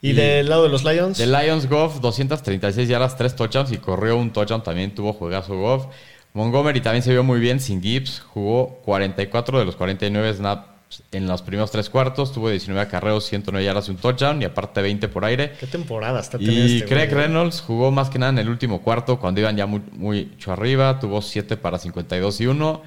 ¿Y, 0.00 0.12
del 0.12 0.48
lado 0.48 0.64
de 0.64 0.68
los 0.70 0.82
Lions? 0.84 1.16
De 1.18 1.26
Lions 1.26 1.68
Goff, 1.68 2.00
236 2.00 2.88
yardas, 2.88 3.16
3 3.16 3.34
touchdowns 3.36 3.70
y 3.72 3.78
corrió 3.78 4.16
un 4.16 4.32
touchdown. 4.32 4.62
También 4.62 4.94
tuvo 4.94 5.12
juegazo 5.14 5.56
Goff. 5.56 5.86
Montgomery 6.34 6.80
también 6.80 7.02
se 7.02 7.10
vio 7.12 7.22
muy 7.22 7.40
bien 7.40 7.60
sin 7.60 7.80
Gibbs. 7.82 8.20
Jugó 8.20 8.80
44 8.84 9.58
de 9.58 9.64
los 9.64 9.76
49 9.76 10.34
snaps 10.34 10.66
en 11.12 11.26
los 11.26 11.42
primeros 11.42 11.70
tres 11.70 11.90
cuartos. 11.90 12.32
Tuvo 12.32 12.50
19 12.50 12.80
acarreos, 12.80 13.24
109 13.26 13.64
yardas 13.64 13.88
y 13.88 13.90
un 13.92 13.96
touchdown. 13.96 14.40
Y 14.42 14.44
aparte 14.44 14.82
20 14.82 15.08
por 15.08 15.24
aire. 15.24 15.52
¿Qué 15.58 15.66
temporada 15.66 16.20
está 16.20 16.38
teniendo 16.38 16.66
Y 16.68 16.76
este 16.76 16.88
Craig 16.88 17.08
güey? 17.10 17.24
Reynolds 17.26 17.60
jugó 17.60 17.90
más 17.90 18.10
que 18.10 18.18
nada 18.18 18.30
en 18.32 18.38
el 18.38 18.48
último 18.48 18.82
cuarto 18.82 19.18
cuando 19.18 19.40
iban 19.40 19.56
ya 19.56 19.66
muy, 19.66 19.82
mucho 19.92 20.52
arriba. 20.52 20.98
Tuvo 21.00 21.22
7 21.22 21.56
para 21.56 21.78
52 21.78 22.40
y 22.40 22.46
1. 22.46 22.82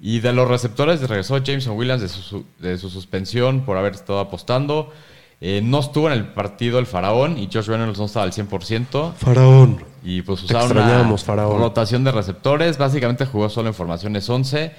Y 0.00 0.20
de 0.20 0.32
los 0.32 0.48
receptores 0.48 1.00
regresó 1.00 1.38
Jameson 1.38 1.76
Williams 1.76 2.00
de 2.00 2.08
su, 2.08 2.46
de 2.58 2.78
su 2.78 2.88
suspensión 2.88 3.64
por 3.66 3.76
haber 3.76 3.92
estado 3.94 4.18
apostando. 4.20 4.92
Eh, 5.42 5.60
no 5.64 5.80
estuvo 5.80 6.06
en 6.06 6.12
el 6.12 6.26
partido 6.28 6.78
el 6.78 6.86
faraón 6.86 7.38
y 7.38 7.48
Josh 7.52 7.66
Reynolds 7.66 7.98
no 7.98 8.04
estaba 8.06 8.24
al 8.24 8.32
100%. 8.32 9.14
Faraón. 9.14 9.82
Y 10.02 10.22
pues 10.22 10.42
usaron 10.42 10.72
una 10.72 11.16
Faraón. 11.18 11.58
rotación 11.58 12.04
de 12.04 12.12
receptores. 12.12 12.78
Básicamente 12.78 13.26
jugó 13.26 13.48
solo 13.48 13.68
en 13.68 13.74
formaciones 13.74 14.28
11. 14.28 14.72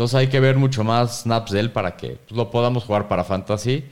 Entonces 0.00 0.14
hay 0.14 0.28
que 0.28 0.40
ver 0.40 0.56
mucho 0.56 0.82
más 0.82 1.24
snaps 1.24 1.50
de 1.50 1.60
él 1.60 1.72
para 1.72 1.94
que 1.98 2.16
pues, 2.26 2.34
lo 2.34 2.50
podamos 2.50 2.84
jugar 2.84 3.06
para 3.06 3.22
Fantasy. 3.22 3.84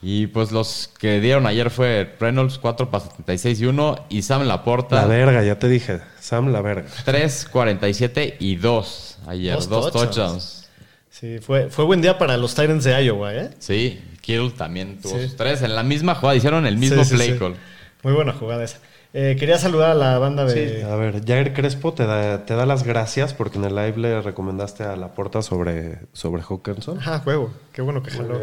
Y 0.00 0.28
pues 0.28 0.52
los 0.52 0.92
que 0.96 1.20
dieron 1.20 1.44
ayer 1.44 1.70
fue 1.70 2.14
Reynolds 2.20 2.58
4 2.58 2.88
para 2.88 3.02
76 3.02 3.60
y 3.62 3.66
1 3.66 4.06
y 4.08 4.22
Sam 4.22 4.44
Laporta 4.46 4.94
La 4.94 5.06
verga, 5.08 5.42
ya 5.42 5.58
te 5.58 5.68
dije. 5.68 5.98
Sam, 6.20 6.52
la 6.52 6.60
verga. 6.60 6.88
3, 7.04 7.48
47 7.50 8.36
y 8.38 8.54
2 8.54 9.18
ayer. 9.26 9.54
Dos 9.56 9.68
Dos, 9.68 9.86
touchdowns. 9.92 10.14
touchdowns. 10.14 10.68
Sí, 11.10 11.38
fue, 11.40 11.68
fue 11.68 11.84
buen 11.84 12.00
día 12.00 12.16
para 12.16 12.36
los 12.36 12.54
Titans 12.54 12.84
de 12.84 13.02
Iowa, 13.04 13.34
¿eh? 13.34 13.50
Sí, 13.58 14.00
Kittle 14.20 14.50
también 14.50 15.00
tuvo 15.00 15.16
Sí. 15.18 15.24
sus 15.24 15.34
tres. 15.36 15.62
En 15.62 15.74
la 15.74 15.82
misma 15.82 16.14
jugada 16.14 16.36
hicieron 16.36 16.64
el 16.68 16.76
mismo 16.76 17.02
Sí, 17.02 17.10
sí, 17.10 17.16
play 17.16 17.32
sí. 17.32 17.38
call. 17.40 17.56
Muy 18.04 18.12
buena 18.12 18.32
jugada 18.34 18.62
esa. 18.62 18.78
Eh, 19.18 19.34
quería 19.38 19.56
saludar 19.56 19.92
a 19.92 19.94
la 19.94 20.18
banda 20.18 20.44
de... 20.44 20.84
A 20.84 20.94
ver, 20.96 21.24
Jair 21.24 21.54
Crespo 21.54 21.94
te 21.94 22.04
da, 22.04 22.44
te 22.44 22.54
da 22.54 22.66
las 22.66 22.82
gracias 22.82 23.32
porque 23.32 23.56
en 23.56 23.64
el 23.64 23.74
live 23.74 23.96
le 23.96 24.20
recomendaste 24.20 24.84
a 24.84 24.94
la 24.94 25.14
porta 25.14 25.40
sobre, 25.40 26.00
sobre 26.12 26.42
Hawkinson. 26.42 26.98
Ajá, 26.98 27.20
juego. 27.20 27.50
Qué 27.72 27.80
bueno 27.80 28.02
que 28.02 28.10
jaló. 28.10 28.38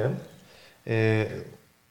Eh, 0.85 1.45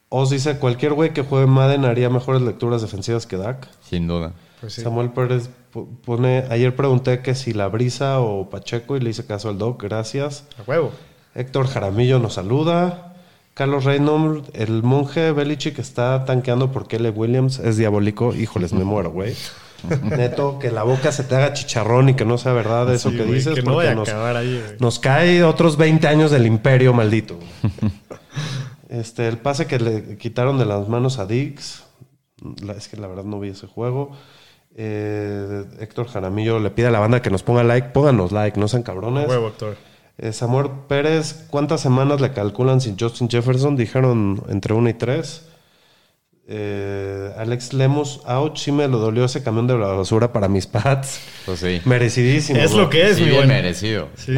Oz 0.08 0.30
dice, 0.30 0.58
cualquier 0.58 0.94
güey 0.94 1.12
que 1.12 1.22
juegue 1.22 1.46
Madden 1.46 1.84
haría 1.84 2.10
mejores 2.10 2.42
lecturas 2.42 2.82
defensivas 2.82 3.24
que 3.26 3.36
Dak. 3.36 3.68
Sin 3.88 4.08
duda. 4.08 4.32
Pues 4.60 4.72
sí. 4.74 4.82
Samuel 4.82 5.10
Pérez 5.10 5.48
po- 5.70 5.88
pone, 6.04 6.44
ayer 6.50 6.74
pregunté 6.74 7.20
que 7.20 7.36
si 7.36 7.52
la 7.52 7.68
brisa 7.68 8.18
o 8.20 8.50
Pacheco 8.50 8.96
y 8.96 9.00
le 9.00 9.10
hice 9.10 9.24
caso 9.24 9.48
al 9.48 9.58
Doc, 9.58 9.80
gracias. 9.80 10.44
A 10.58 10.68
huevo. 10.68 10.90
Héctor 11.36 11.68
Jaramillo 11.68 12.18
nos 12.18 12.34
saluda. 12.34 13.11
Carlos 13.55 13.84
Reynolds, 13.84 14.48
el 14.55 14.82
monje 14.82 15.32
Belichick 15.32 15.78
está 15.78 16.24
tanqueando 16.24 16.72
por 16.72 16.88
Kelly 16.88 17.11
Williams, 17.11 17.59
es 17.59 17.76
diabólico. 17.76 18.34
Híjoles, 18.34 18.72
me 18.72 18.84
muero, 18.84 19.11
güey. 19.11 19.34
Neto, 20.03 20.59
que 20.59 20.70
la 20.70 20.84
boca 20.84 21.11
se 21.12 21.24
te 21.24 21.34
haga 21.34 21.53
chicharrón 21.53 22.09
y 22.11 22.14
que 22.14 22.24
no 22.24 22.38
sea 22.38 22.53
verdad 22.53 22.92
eso 22.94 23.11
Sí, 23.11 23.16
que 23.16 23.24
dices, 23.24 23.55
que 23.57 23.62
no 23.62 23.72
porque 23.74 23.88
a 23.88 23.94
nos, 23.94 24.09
acabar 24.09 24.36
ahí, 24.36 24.62
nos 24.78 24.98
cae 25.00 25.42
otros 25.42 25.76
20 25.76 26.07
años 26.07 26.30
del 26.30 26.46
imperio 26.46 26.92
maldito. 26.94 27.36
este, 28.88 29.28
el 29.28 29.38
pase 29.38 29.66
que 29.66 29.78
le 29.78 30.16
quitaron 30.18 30.59
de 30.59 30.66
las 30.66 30.88
manos 30.88 31.18
a 31.18 31.26
Dix, 31.26 31.82
la- 32.64 32.74
es 32.74 32.88
que 32.88 32.96
la 32.96 33.07
verdad 33.09 33.24
no 33.24 33.40
vi 33.40 33.50
ese 33.50 33.66
juego. 33.66 34.12
Eh, 34.74 35.64
Héctor 35.80 36.09
Jaramillo 36.09 36.59
le 36.59 36.70
pide 36.70 36.86
a 36.86 36.90
la 36.90 37.00
banda 37.00 37.20
que 37.20 37.28
nos 37.30 37.42
ponga 37.42 37.62
like, 37.64 37.88
pónganos 37.88 38.32
like, 38.32 38.59
no 38.59 38.68
sean 38.68 38.82
cabrones. 38.82 39.28
huevo, 39.28 39.48
Héctor. 39.48 39.76
Eh, 40.18 40.32
Samuel 40.32 40.68
Pérez, 40.88 41.46
¿cuántas 41.50 41.80
semanas 41.80 42.20
le 42.20 42.32
calculan 42.32 42.80
sin 42.80 42.98
Justin 42.98 43.28
Jefferson? 43.28 43.76
Dijeron 43.76 44.42
entre 44.48 44.74
una 44.74 44.90
y 44.90 44.94
tres. 44.94 45.46
Eh, 46.48 47.32
Alex 47.38 47.72
Lemos, 47.72 48.20
ouch, 48.26 48.58
sí 48.58 48.72
me 48.72 48.88
lo 48.88 48.98
dolió 48.98 49.24
ese 49.24 49.42
camión 49.42 49.66
de 49.66 49.78
la 49.78 49.86
basura 49.88 50.32
para 50.32 50.48
mis 50.48 50.66
pads. 50.66 51.20
Pues 51.46 51.60
sí. 51.60 51.80
Merecidísimo. 51.84 52.58
Es 52.60 52.72
bro. 52.72 52.82
lo 52.82 52.90
que 52.90 53.08
es, 53.10 53.16
sí, 53.16 53.22
mi 53.22 53.28
bien 53.28 53.36
buen. 53.40 53.48
merecido. 53.48 54.08
Sí. 54.16 54.36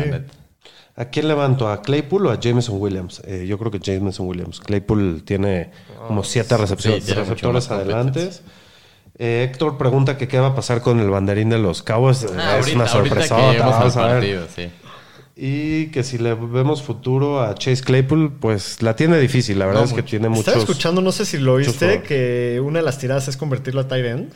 ¿A 0.96 1.06
quién 1.06 1.26
levanto? 1.26 1.68
¿A 1.68 1.82
Claypool 1.82 2.26
o 2.26 2.30
a 2.30 2.38
Jameson 2.38 2.76
Williams? 2.80 3.20
Eh, 3.26 3.46
yo 3.48 3.58
creo 3.58 3.70
que 3.72 3.80
Jameson 3.80 4.28
Williams. 4.28 4.60
Claypool 4.60 5.22
tiene 5.24 5.70
como 6.06 6.22
siete 6.22 6.56
recepciones, 6.56 7.04
sí, 7.04 7.12
receptores 7.14 7.68
adelante. 7.70 8.30
Eh, 9.18 9.48
Héctor 9.50 9.76
pregunta 9.78 10.16
que 10.16 10.28
qué 10.28 10.38
va 10.38 10.48
a 10.48 10.54
pasar 10.54 10.82
con 10.82 11.00
el 11.00 11.10
banderín 11.10 11.48
de 11.50 11.58
los 11.58 11.82
Cowboys. 11.82 12.24
Ah, 12.36 12.58
es 12.60 12.72
una 12.74 12.84
ahorita- 12.84 12.84
ahorita 12.84 12.88
sorpresa. 12.88 13.36
que 13.36 13.42
lleguemos 13.42 13.74
al 13.74 13.80
Vamos 13.80 13.96
a 13.96 14.06
ver. 14.06 14.12
partido, 14.14 14.46
sí. 14.54 14.70
Y 15.36 15.86
que 15.88 16.04
si 16.04 16.18
le 16.18 16.34
vemos 16.34 16.82
futuro 16.82 17.42
a 17.42 17.54
Chase 17.56 17.82
Claypool, 17.82 18.32
pues 18.40 18.82
la 18.82 18.94
tiene 18.94 19.18
difícil. 19.18 19.58
La 19.58 19.66
verdad 19.66 19.80
No 19.80 19.86
es 19.86 19.92
que 19.92 20.02
mucho. 20.02 20.10
tiene 20.10 20.28
muchos. 20.28 20.46
Estaba 20.46 20.60
escuchando, 20.60 21.00
no 21.00 21.10
sé 21.10 21.24
si 21.26 21.38
lo 21.38 21.54
oíste, 21.54 22.02
que 22.02 22.60
una 22.64 22.78
de 22.78 22.84
las 22.84 22.98
tiradas 22.98 23.26
es 23.26 23.36
convertirlo 23.36 23.80
a 23.80 23.88
tight 23.88 24.04
end. 24.06 24.32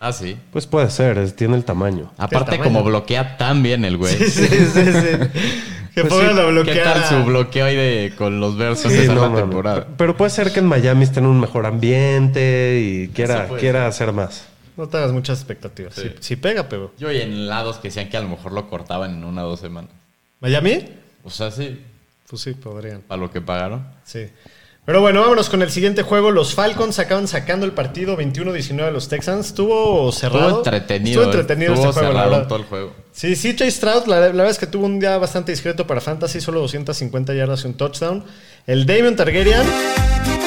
Ah, 0.00 0.12
sí. 0.12 0.36
Pues 0.50 0.66
puede 0.66 0.90
ser, 0.90 1.18
es- 1.18 1.36
tiene 1.36 1.56
el 1.56 1.64
tamaño. 1.64 2.10
Aparte, 2.18 2.52
tamaño. 2.52 2.64
como 2.64 2.82
bloquea 2.82 3.36
tan 3.36 3.62
bien 3.62 3.84
el 3.84 3.96
güey. 3.96 4.16
Sí, 4.16 4.28
sí, 4.28 4.46
sí. 4.48 4.84
sí. 4.84 4.90
que 5.94 6.00
Pues 6.02 6.08
pongan 6.12 6.34
sí, 6.34 6.40
a 6.40 6.44
¿Qué 6.44 6.50
bloquear. 6.50 6.94
tal 6.94 7.04
su 7.04 7.24
bloqueo 7.26 7.66
ahí 7.66 7.76
de, 7.76 8.12
con 8.16 8.40
los 8.40 8.56
versos 8.56 8.90
Sí, 8.90 8.96
de 8.98 9.04
esa 9.04 9.14
no, 9.14 9.32
temporada? 9.36 9.86
Pero 9.98 10.16
puede 10.16 10.30
ser 10.30 10.52
que 10.52 10.60
en 10.60 10.66
Miami 10.66 11.04
estén 11.04 11.24
en 11.24 11.30
un 11.30 11.38
mejor 11.38 11.66
ambiente 11.66 12.80
y 12.82 13.08
quiera, 13.08 13.46
quiera 13.58 13.86
hacer 13.86 14.12
más. 14.12 14.46
No 14.76 14.88
te 14.88 14.96
hagas 14.96 15.12
muchas 15.12 15.38
expectativas. 15.38 15.94
Sí. 15.94 16.10
Si, 16.18 16.28
si 16.28 16.36
pega, 16.36 16.68
pero. 16.68 16.92
Yo 16.98 17.12
y 17.12 17.20
en 17.20 17.46
lados 17.46 17.76
que 17.76 17.88
decían 17.88 18.08
que 18.08 18.16
a 18.16 18.20
lo 18.22 18.28
mejor 18.30 18.52
lo 18.52 18.68
cortaban 18.70 19.12
en 19.12 19.24
una 19.24 19.44
o 19.44 19.50
dos 19.50 19.60
semanas. 19.60 19.90
¿Miami? 20.40 20.88
O 21.24 21.30
sea, 21.30 21.50
sí, 21.50 21.80
Pues 22.28 22.42
sí, 22.42 22.54
podrían. 22.54 23.00
para 23.02 23.20
lo 23.20 23.30
que 23.30 23.40
pagaron. 23.40 23.86
Sí. 24.04 24.26
Pero 24.86 25.02
bueno, 25.02 25.20
vámonos 25.20 25.50
con 25.50 25.62
el 25.62 25.70
siguiente 25.70 26.02
juego. 26.02 26.30
Los 26.30 26.54
Falcons 26.54 26.98
acaban 26.98 27.28
sacando 27.28 27.66
el 27.66 27.72
partido 27.72 28.16
21-19 28.16 28.86
de 28.86 28.90
los 28.90 29.08
Texans. 29.08 29.48
Estuvo 29.48 30.10
cerrado. 30.10 30.46
Estuvo 30.46 30.58
entretenido. 30.64 31.20
Estuvo 31.22 31.40
entretenido 31.40 31.74
estuvo 31.74 31.90
este 31.90 32.00
juego, 32.00 32.14
la 32.14 32.24
verdad. 32.28 32.48
todo 32.48 32.58
el 32.58 32.64
juego. 32.64 32.92
Sí, 33.12 33.36
sí, 33.36 33.54
Chase 33.54 33.72
Stroud, 33.72 34.06
la, 34.06 34.20
la 34.20 34.26
verdad 34.28 34.50
es 34.50 34.58
que 34.58 34.66
tuvo 34.66 34.86
un 34.86 34.98
día 34.98 35.18
bastante 35.18 35.52
discreto 35.52 35.86
para 35.86 36.00
Fantasy, 36.00 36.40
solo 36.40 36.60
250 36.60 37.34
yardas 37.34 37.62
y 37.64 37.66
un 37.68 37.74
touchdown. 37.74 38.24
El 38.66 38.86
Damian 38.86 39.14
Targaryen. 39.16 40.39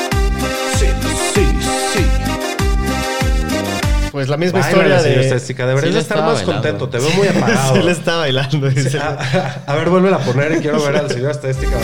Pues 4.14 4.30
la 4.30 4.38
misma 4.38 4.60
Báilale, 4.60 4.78
historia 4.84 5.00
señor 5.02 5.16
de. 5.18 5.24
Estadística. 5.24 5.66
Deberías 5.68 5.94
Sí 5.96 6.00
estar 6.00 6.18
más 6.20 6.36
bailando. 6.46 6.54
contento. 6.54 6.88
Te 6.90 7.00
veo 7.00 7.10
muy 7.18 7.28
apagado. 7.28 7.76
Se 7.76 7.84
le 7.84 7.92
está 7.92 8.16
bailando. 8.18 8.68
a, 9.02 9.64
a 9.66 9.76
ver, 9.76 9.90
vuelve 9.90 10.14
a 10.14 10.20
poner 10.20 10.52
y 10.54 10.60
quiero 10.62 10.82
ver 10.84 10.96
al 10.98 11.10
señor 11.10 11.32
Estadística. 11.32 11.76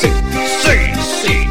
Sí, 0.00 0.08
sí, 0.62 0.80
sí. 1.26 1.48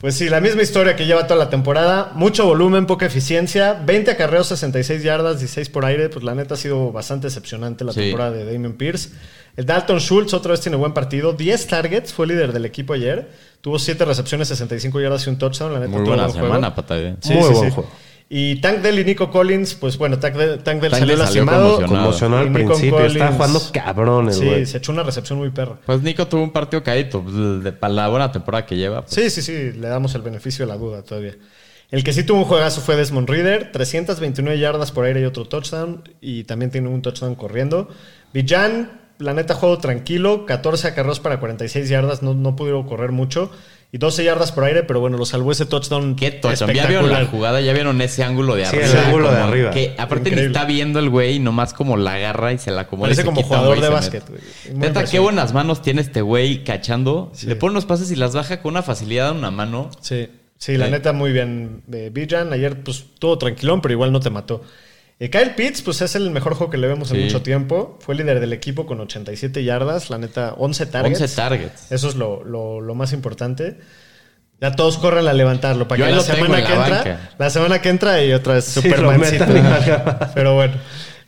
Pues 0.00 0.14
sí, 0.16 0.28
la 0.28 0.40
misma 0.40 0.62
historia 0.62 0.94
que 0.96 1.04
lleva 1.06 1.26
toda 1.26 1.38
la 1.44 1.50
temporada. 1.50 2.12
Mucho 2.14 2.44
volumen, 2.46 2.86
poca 2.86 3.06
eficiencia. 3.06 3.74
20 3.84 4.12
acarreos, 4.12 4.46
66 4.48 5.02
yardas, 5.02 5.40
16 5.40 5.68
por 5.70 5.84
aire. 5.84 6.08
Pues 6.08 6.24
la 6.24 6.34
neta 6.36 6.54
ha 6.54 6.56
sido 6.56 6.92
bastante 6.92 7.26
decepcionante 7.26 7.84
la 7.84 7.92
Sí. 7.92 8.00
temporada 8.00 8.30
de 8.30 8.44
Damien 8.44 8.74
Pierce. 8.76 9.10
El 9.56 9.66
Dalton 9.66 9.98
Schultz 10.00 10.32
otra 10.34 10.52
vez 10.52 10.60
tiene 10.60 10.76
buen 10.76 10.92
partido. 10.94 11.32
10 11.34 11.66
targets, 11.66 12.12
fue 12.12 12.26
líder 12.26 12.52
del 12.52 12.64
equipo 12.64 12.94
ayer. 12.94 13.28
Tuvo 13.60 13.78
7 13.78 14.04
recepciones, 14.04 14.48
65 14.48 15.00
yardas 15.00 15.26
y 15.26 15.30
un 15.30 15.38
touchdown. 15.38 15.72
La 15.74 15.78
neta 15.80 15.90
Muy 15.92 16.04
tuvo 16.04 16.14
buena 16.16 16.28
semana, 16.30 16.74
pata 16.74 16.96
bien. 16.96 17.18
Sí, 17.20 17.34
Muy 17.34 17.42
sí, 17.44 17.52
buen 17.52 17.68
sí. 17.68 17.74
juego. 17.74 17.90
Y 18.34 18.56
Tank 18.62 18.78
Dell 18.78 18.98
y 18.98 19.04
Nico 19.04 19.30
Collins, 19.30 19.74
pues 19.74 19.98
bueno, 19.98 20.18
Tank 20.18 20.36
Dell, 20.36 20.62
Tank 20.62 20.80
Dell 20.80 20.90
Tank 20.90 21.00
salió 21.00 21.16
salió 21.18 21.44
lastimado. 21.44 21.76
conmocionado. 21.82 22.42
Al 22.42 22.52
principio. 22.52 22.98
Está 23.00 23.18
Collins- 23.28 23.34
jugando 23.36 23.60
cabrón 23.74 24.28
el 24.28 24.32
Sí, 24.34 24.64
se 24.66 24.78
echó 24.78 24.90
una 24.92 25.02
recepción 25.02 25.38
muy 25.38 25.50
perra. 25.50 25.76
Pues 25.84 26.00
Nico 26.00 26.26
tuvo 26.26 26.42
un 26.42 26.50
partido 26.50 26.82
caído. 26.82 27.20
pues, 27.22 27.62
de- 27.62 27.72
para 27.72 27.92
la 27.92 28.08
buena 28.08 28.32
temporada 28.32 28.64
que 28.64 28.74
lleva. 28.76 29.02
pues, 29.02 29.12
Sí, 29.14 29.28
sí, 29.28 29.42
sí, 29.42 29.72
le 29.78 29.86
damos 29.88 30.14
el 30.14 30.22
beneficio 30.22 30.64
de 30.64 30.72
la 30.72 30.78
duda 30.78 31.02
todavía. 31.02 31.34
El 31.90 32.02
que 32.04 32.14
sí 32.14 32.24
tuvo 32.24 32.38
un 32.38 32.44
juegazo 32.46 32.80
fue 32.80 32.96
Desmond 32.96 33.28
Reader, 33.28 33.70
329 33.70 34.58
yardas 34.58 34.92
por 34.92 35.04
aire 35.04 35.20
y 35.20 35.24
otro 35.26 35.44
touchdown, 35.44 36.02
y 36.22 36.44
también 36.44 36.70
tiene 36.70 36.88
un 36.88 37.02
touchdown 37.02 37.34
corriendo. 37.34 37.90
Villan, 38.32 39.01
la 39.22 39.34
neta, 39.34 39.54
juego 39.54 39.78
tranquilo, 39.78 40.44
14 40.46 40.88
acarreos 40.88 41.20
para 41.20 41.40
46 41.40 41.88
yardas, 41.88 42.22
no, 42.22 42.34
no 42.34 42.56
pudieron 42.56 42.82
correr 42.84 43.12
mucho, 43.12 43.50
y 43.94 43.98
12 43.98 44.24
yardas 44.24 44.52
por 44.52 44.64
aire, 44.64 44.82
pero 44.84 45.00
bueno, 45.00 45.18
lo 45.18 45.26
salvó 45.26 45.52
ese 45.52 45.66
touchdown. 45.66 46.16
¿Qué 46.16 46.30
touchdown? 46.30 46.72
¿Ya 46.72 46.86
vieron 46.86 47.10
la 47.10 47.26
jugada? 47.26 47.60
¿Ya 47.60 47.72
vieron 47.74 48.00
ese 48.00 48.24
ángulo 48.24 48.54
de 48.56 48.64
Sí, 48.66 48.76
arriba? 48.76 48.90
el 48.90 48.98
ángulo 49.06 49.30
de 49.30 49.36
arriba. 49.38 49.70
Que 49.70 49.94
aparte 49.98 50.30
ni 50.30 50.40
está 50.40 50.64
viendo 50.64 50.98
el 50.98 51.10
güey, 51.10 51.38
nomás 51.40 51.74
como 51.74 51.96
la 51.98 52.14
agarra 52.14 52.52
y 52.52 52.58
se 52.58 52.70
la 52.70 52.82
acomoda. 52.82 53.06
Parece 53.08 53.24
como 53.24 53.42
jugador 53.42 53.80
de 53.80 53.88
básquet, 53.90 54.24
Neta, 54.74 55.04
qué 55.04 55.18
buenas 55.18 55.52
manos 55.52 55.82
tiene 55.82 56.00
este 56.00 56.22
güey 56.22 56.64
cachando. 56.64 57.32
Le 57.46 57.54
pone 57.56 57.72
unos 57.72 57.84
pases 57.84 58.10
y 58.10 58.16
las 58.16 58.34
baja 58.34 58.62
con 58.62 58.70
una 58.72 58.82
facilidad 58.82 59.28
a 59.28 59.32
una 59.32 59.50
mano. 59.50 59.90
Sí, 60.00 60.28
sí, 60.56 60.76
la 60.78 60.86
Sí. 60.86 60.92
neta, 60.92 61.12
muy 61.12 61.32
bien. 61.32 61.82
Eh, 61.92 62.10
Bijan 62.12 62.50
ayer, 62.54 62.82
pues, 62.82 63.04
todo 63.18 63.36
tranquilón, 63.36 63.82
pero 63.82 63.92
igual 63.92 64.10
no 64.10 64.20
te 64.20 64.30
mató. 64.30 64.62
Eh, 65.24 65.30
Kyle 65.30 65.50
Pitts, 65.54 65.82
pues 65.82 66.00
es 66.02 66.16
el 66.16 66.30
mejor 66.30 66.54
juego 66.54 66.70
que 66.70 66.78
le 66.78 66.88
vemos 66.88 67.12
en 67.12 67.22
mucho 67.22 67.42
tiempo. 67.42 67.96
Fue 68.00 68.14
líder 68.16 68.40
del 68.40 68.52
equipo 68.52 68.86
con 68.86 68.98
87 69.00 69.62
yardas, 69.62 70.10
la 70.10 70.18
neta, 70.18 70.54
11 70.58 70.86
targets. 70.86 71.20
11 71.20 71.36
targets. 71.36 71.92
Eso 71.92 72.08
es 72.08 72.16
lo, 72.16 72.42
lo- 72.42 72.80
lo 72.80 72.94
más 72.96 73.12
importante. 73.12 73.78
Ya 74.60 74.72
todos 74.72 74.98
corren 74.98 75.26
a 75.28 75.32
levantarlo 75.32 75.86
para 75.86 75.98
Yo 76.00 76.06
que 76.06 76.12
la 76.12 76.20
semana 76.22 76.56
que 76.56 76.62
la 76.62 76.74
entra, 76.86 76.96
banca. 76.98 77.30
la 77.38 77.50
semana 77.50 77.80
que 77.80 77.88
entra 77.88 78.22
y 78.24 78.32
otra 78.32 78.54
vez 78.54 78.64
Sí, 78.64 78.80
Pero 80.34 80.54
bueno. 80.54 80.74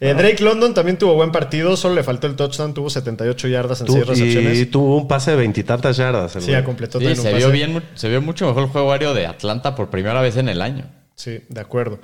Eh, 0.00 0.12
Drake 0.12 0.42
London 0.42 0.74
también 0.74 0.98
tuvo 0.98 1.14
buen 1.14 1.30
partido, 1.32 1.76
solo 1.76 1.94
le 1.94 2.02
faltó 2.02 2.26
el 2.26 2.34
touchdown, 2.34 2.74
tuvo 2.74 2.90
78 2.90 3.48
yardas 3.48 3.80
en 3.80 3.86
Tu- 3.86 3.92
6 3.94 4.06
recepciones. 4.06 4.58
y 4.58 4.66
tuvo 4.66 4.96
un 4.96 5.08
pase 5.08 5.30
de 5.30 5.36
veintitantas 5.38 5.96
yardas. 5.96 6.34
el 6.36 6.42
sí, 6.42 6.50
ya 6.50 6.64
completó 6.64 6.98
Sí, 6.98 7.04
también 7.06 7.18
un 7.20 7.24
se 7.24 7.30
pase. 7.30 7.38
vio, 7.44 7.50
bien, 7.52 7.82
se 7.94 8.08
vio 8.08 8.20
mucho 8.20 8.46
mejor 8.46 8.64
el 8.64 8.68
juego 8.70 8.92
aéreo 8.92 9.14
de 9.14 9.26
Atlanta 9.26 9.74
por 9.74 9.90
primera 9.90 10.20
vez 10.20 10.36
en 10.36 10.48
el 10.48 10.60
año. 10.62 10.86
Sí, 11.14 11.38
de 11.48 11.60
acuerdo. 11.60 12.00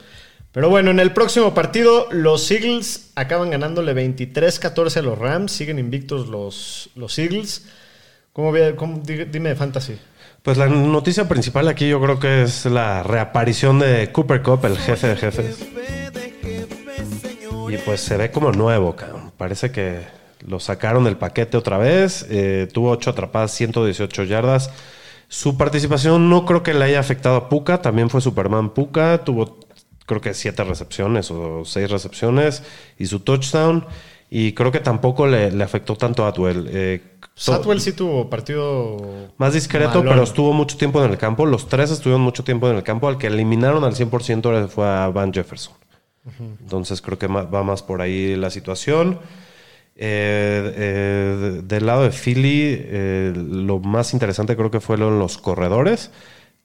Pero 0.52 0.68
bueno, 0.68 0.90
en 0.90 0.98
el 0.98 1.12
próximo 1.12 1.54
partido, 1.54 2.08
los 2.10 2.50
Eagles 2.50 3.12
acaban 3.14 3.50
ganándole 3.50 3.94
23-14 3.94 4.96
a 4.96 5.02
los 5.02 5.16
Rams. 5.18 5.52
Siguen 5.52 5.78
invictos 5.78 6.28
los, 6.28 6.90
los 6.96 7.18
Eagles. 7.18 7.66
¿Cómo, 8.32 8.52
cómo- 8.76 8.98
di- 8.98 9.24
dime 9.26 9.50
de 9.50 9.56
fantasy. 9.56 9.96
Pues 10.42 10.56
la 10.56 10.66
noticia 10.68 11.28
principal 11.28 11.68
aquí 11.68 11.88
yo 11.88 12.00
creo 12.00 12.18
que 12.18 12.42
es 12.42 12.64
la 12.66 13.02
reaparición 13.02 13.78
de 13.78 14.10
Cooper 14.10 14.42
Cup, 14.42 14.64
el 14.64 14.78
jefe 14.78 15.06
de 15.08 15.16
jefes. 15.16 15.58
Y 17.68 17.76
pues 17.84 18.00
se 18.00 18.16
ve 18.16 18.30
como 18.30 18.50
nuevo, 18.50 18.96
cabrón. 18.96 19.32
Parece 19.36 19.70
que 19.70 20.00
lo 20.46 20.58
sacaron 20.58 21.04
del 21.04 21.16
paquete 21.16 21.56
otra 21.56 21.78
vez. 21.78 22.26
Eh, 22.30 22.66
tuvo 22.72 22.90
8 22.90 23.10
atrapadas, 23.10 23.52
118 23.52 24.24
yardas. 24.24 24.70
Su 25.28 25.56
participación 25.56 26.28
no 26.28 26.44
creo 26.44 26.62
que 26.64 26.74
le 26.74 26.86
haya 26.86 26.98
afectado 26.98 27.36
a 27.36 27.48
Puka. 27.48 27.82
También 27.82 28.10
fue 28.10 28.20
Superman 28.20 28.70
Puka. 28.70 29.22
Tuvo 29.24 29.60
creo 30.10 30.20
que 30.20 30.34
7 30.34 30.64
recepciones 30.64 31.30
o 31.30 31.64
6 31.64 31.88
recepciones 31.90 32.62
y 32.98 33.06
su 33.06 33.20
touchdown. 33.20 33.86
Y 34.32 34.52
creo 34.52 34.70
que 34.70 34.80
tampoco 34.80 35.26
le, 35.26 35.50
le 35.50 35.64
afectó 35.64 35.96
tanto 35.96 36.24
a 36.24 36.28
Atwell. 36.28 36.68
Eh, 36.70 37.00
Satwell 37.34 37.80
sí 37.80 37.92
tuvo 37.92 38.28
partido. 38.30 38.96
más 39.38 39.54
discreto, 39.54 39.98
malón. 40.00 40.08
pero 40.08 40.22
estuvo 40.22 40.52
mucho 40.52 40.76
tiempo 40.76 41.02
en 41.04 41.10
el 41.10 41.18
campo. 41.18 41.46
Los 41.46 41.68
tres 41.68 41.90
estuvieron 41.90 42.20
mucho 42.22 42.44
tiempo 42.44 42.68
en 42.70 42.76
el 42.76 42.82
campo. 42.82 43.08
Al 43.08 43.18
que 43.18 43.26
eliminaron 43.28 43.82
al 43.84 43.94
100% 43.94 44.68
fue 44.68 44.86
a 44.86 45.08
Van 45.08 45.32
Jefferson. 45.32 45.74
Entonces 46.60 47.00
creo 47.02 47.18
que 47.18 47.26
va 47.26 47.62
más 47.64 47.82
por 47.82 48.02
ahí 48.02 48.36
la 48.36 48.50
situación. 48.50 49.18
Eh, 49.96 50.72
eh, 50.76 51.36
de- 51.40 51.62
del 51.62 51.86
lado 51.86 52.02
de 52.04 52.10
Philly, 52.10 52.76
eh, 52.78 53.32
lo 53.34 53.80
más 53.80 54.12
interesante 54.14 54.56
creo 54.56 54.70
que 54.70 54.80
fue 54.80 54.96
lo 54.96 55.08
en 55.08 55.18
los 55.18 55.36
corredores, 55.38 56.10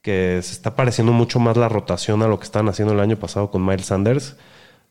que 0.06 0.40
se 0.44 0.52
está 0.52 0.76
pareciendo 0.76 1.14
mucho 1.14 1.40
más 1.40 1.58
la 1.58 1.68
rotación 1.68 2.22
a 2.22 2.28
lo 2.28 2.38
que 2.38 2.44
estaban 2.44 2.70
haciendo 2.70 2.94
el 2.94 3.00
año 3.00 3.18
pasado 3.18 3.50
con 3.50 3.66
Miles 3.66 3.88
Sanders. 3.88 4.36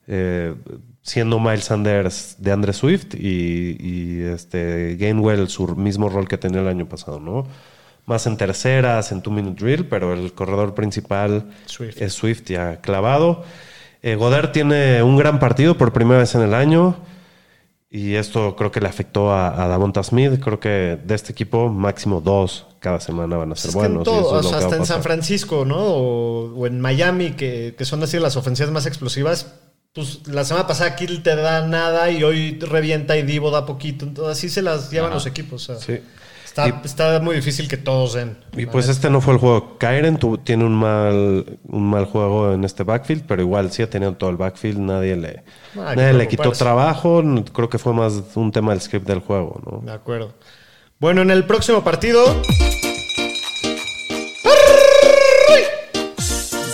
eh, 0.08 0.54
siendo 1.02 1.38
Miles 1.38 1.66
Sanders 1.66 2.36
de 2.38 2.50
Andre 2.50 2.72
Swift 2.72 3.14
y, 3.14 3.76
y, 3.78 4.22
este 4.22 4.96
Gainwell 4.98 5.48
su 5.48 5.76
mismo 5.76 6.08
rol 6.08 6.26
que 6.26 6.36
tenía 6.36 6.62
el 6.62 6.66
año 6.68 6.86
pasado, 6.86 7.20
¿no? 7.20 7.46
Más 8.06 8.26
en 8.26 8.36
terceras, 8.36 9.12
en 9.12 9.22
two 9.22 9.32
minute 9.32 9.62
drill, 9.64 9.86
pero 9.86 10.12
el 10.12 10.32
corredor 10.32 10.74
principal 10.74 11.44
Swift. 11.66 12.02
es 12.02 12.12
Swift 12.12 12.42
ya 12.46 12.80
clavado. 12.80 13.44
Eh, 14.02 14.16
Goddard 14.16 14.50
tiene 14.50 15.02
un 15.02 15.16
gran 15.16 15.38
partido 15.38 15.78
por 15.78 15.92
primera 15.92 16.18
vez 16.18 16.34
en 16.34 16.42
el 16.42 16.54
año. 16.54 16.96
Y 17.96 18.16
esto 18.16 18.56
creo 18.56 18.72
que 18.72 18.80
le 18.80 18.88
afectó 18.88 19.30
a, 19.30 19.62
a 19.62 19.68
Davonta 19.68 20.02
Smith. 20.02 20.40
Creo 20.42 20.58
que 20.58 20.98
de 21.04 21.14
este 21.14 21.30
equipo, 21.30 21.68
máximo 21.68 22.20
dos 22.20 22.66
cada 22.80 22.98
semana 22.98 23.36
van 23.36 23.52
a 23.52 23.54
ser 23.56 23.68
Es 23.70 23.76
que 23.76 23.82
en 23.86 23.94
buenos. 23.94 24.08
y 24.08 24.10
eso 24.18 24.40
es 24.40 24.46
sea, 24.48 24.58
hasta 24.58 24.76
en 24.76 24.84
San. 24.86 25.02
Francisco, 25.04 25.64
¿no? 25.64 25.76
O, 25.78 26.54
o 26.56 26.66
en 26.66 26.80
Miami, 26.80 27.30
que, 27.34 27.76
que 27.78 27.84
son 27.84 28.02
así 28.02 28.18
las 28.18 28.34
ofensivas 28.36 28.72
más 28.72 28.86
explosivas. 28.86 29.52
Pues 29.92 30.26
la 30.26 30.44
semana 30.44 30.66
pasada 30.66 30.96
Kittle 30.96 31.18
te 31.20 31.36
da 31.36 31.64
nada 31.68 32.10
y 32.10 32.24
hoy 32.24 32.58
revienta 32.58 33.16
y 33.16 33.22
Divo 33.22 33.52
da 33.52 33.64
poquito. 33.64 34.04
Entonces 34.06 34.38
así 34.38 34.48
se 34.48 34.60
las 34.62 34.90
llevan 34.90 35.10
Ajá. 35.10 35.14
los 35.14 35.26
equipos. 35.26 35.70
o 35.70 35.78
sea, 35.78 35.96
Sí. 35.96 36.02
Está, 36.54 36.68
Y- 36.68 36.74
está 36.86 37.18
muy 37.20 37.34
difícil 37.34 37.66
que 37.68 37.76
todos 37.76 38.14
den. 38.14 38.38
Y 38.56 38.66
pues 38.66 38.88
este 38.88 39.10
no 39.10 39.20
fue 39.20 39.34
el 39.34 39.40
juego. 39.40 39.76
Kyren 39.78 40.18
tu- 40.18 40.38
tiene 40.38 40.64
un 40.64 40.74
mal, 40.74 41.58
un 41.66 41.90
mal 41.90 42.04
juego 42.04 42.52
en 42.52 42.62
este 42.64 42.84
backfield, 42.84 43.24
pero 43.26 43.42
igual 43.42 43.72
sí 43.72 43.82
ha 43.82 43.90
tenido 43.90 44.12
todo 44.14 44.30
el 44.30 44.36
backfield. 44.36 44.78
Nadie 44.78 45.16
le, 45.16 45.42
hay 45.84 45.96
nadie 45.96 46.12
le 46.12 46.28
quitó 46.28 46.52
trabajo. 46.52 47.22
Creo 47.52 47.68
que 47.68 47.78
fue 47.78 47.92
más 47.92 48.22
un 48.36 48.52
tema 48.52 48.70
del 48.72 48.80
script 48.80 49.06
del 49.06 49.18
juego, 49.20 49.60
¿no? 49.64 49.80
De 49.84 49.92
acuerdo. 49.92 50.32
Bueno, 51.00 51.22
en 51.22 51.30
el 51.32 51.44
próximo 51.44 51.82
partido. 51.82 52.22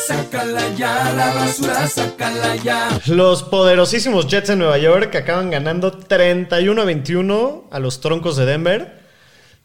Sácala 0.07 0.69
ya, 0.77 1.13
la 1.17 1.35
basura, 1.35 1.87
sácala 1.87 2.57
ya. 2.57 3.01
Los 3.07 3.43
poderosísimos 3.45 4.27
Jets 4.27 4.49
de 4.49 4.57
Nueva 4.57 4.77
York 4.79 5.15
acaban 5.15 5.51
ganando 5.51 5.93
31 5.93 6.83
a 6.83 6.85
21 6.85 7.65
a 7.71 7.79
los 7.79 8.01
troncos 8.01 8.37
de 8.37 8.45
Denver. 8.47 9.00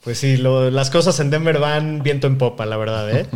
Pues 0.05 0.17
sí, 0.19 0.37
lo- 0.37 0.69
las 0.71 0.89
cosas 0.89 1.19
en 1.19 1.29
Denver 1.31 1.59
van 1.59 2.01
viento 2.03 2.27
en 2.27 2.37
popa, 2.37 2.65
la 2.65 2.77
verdad, 2.77 3.09
¿eh? 3.11 3.25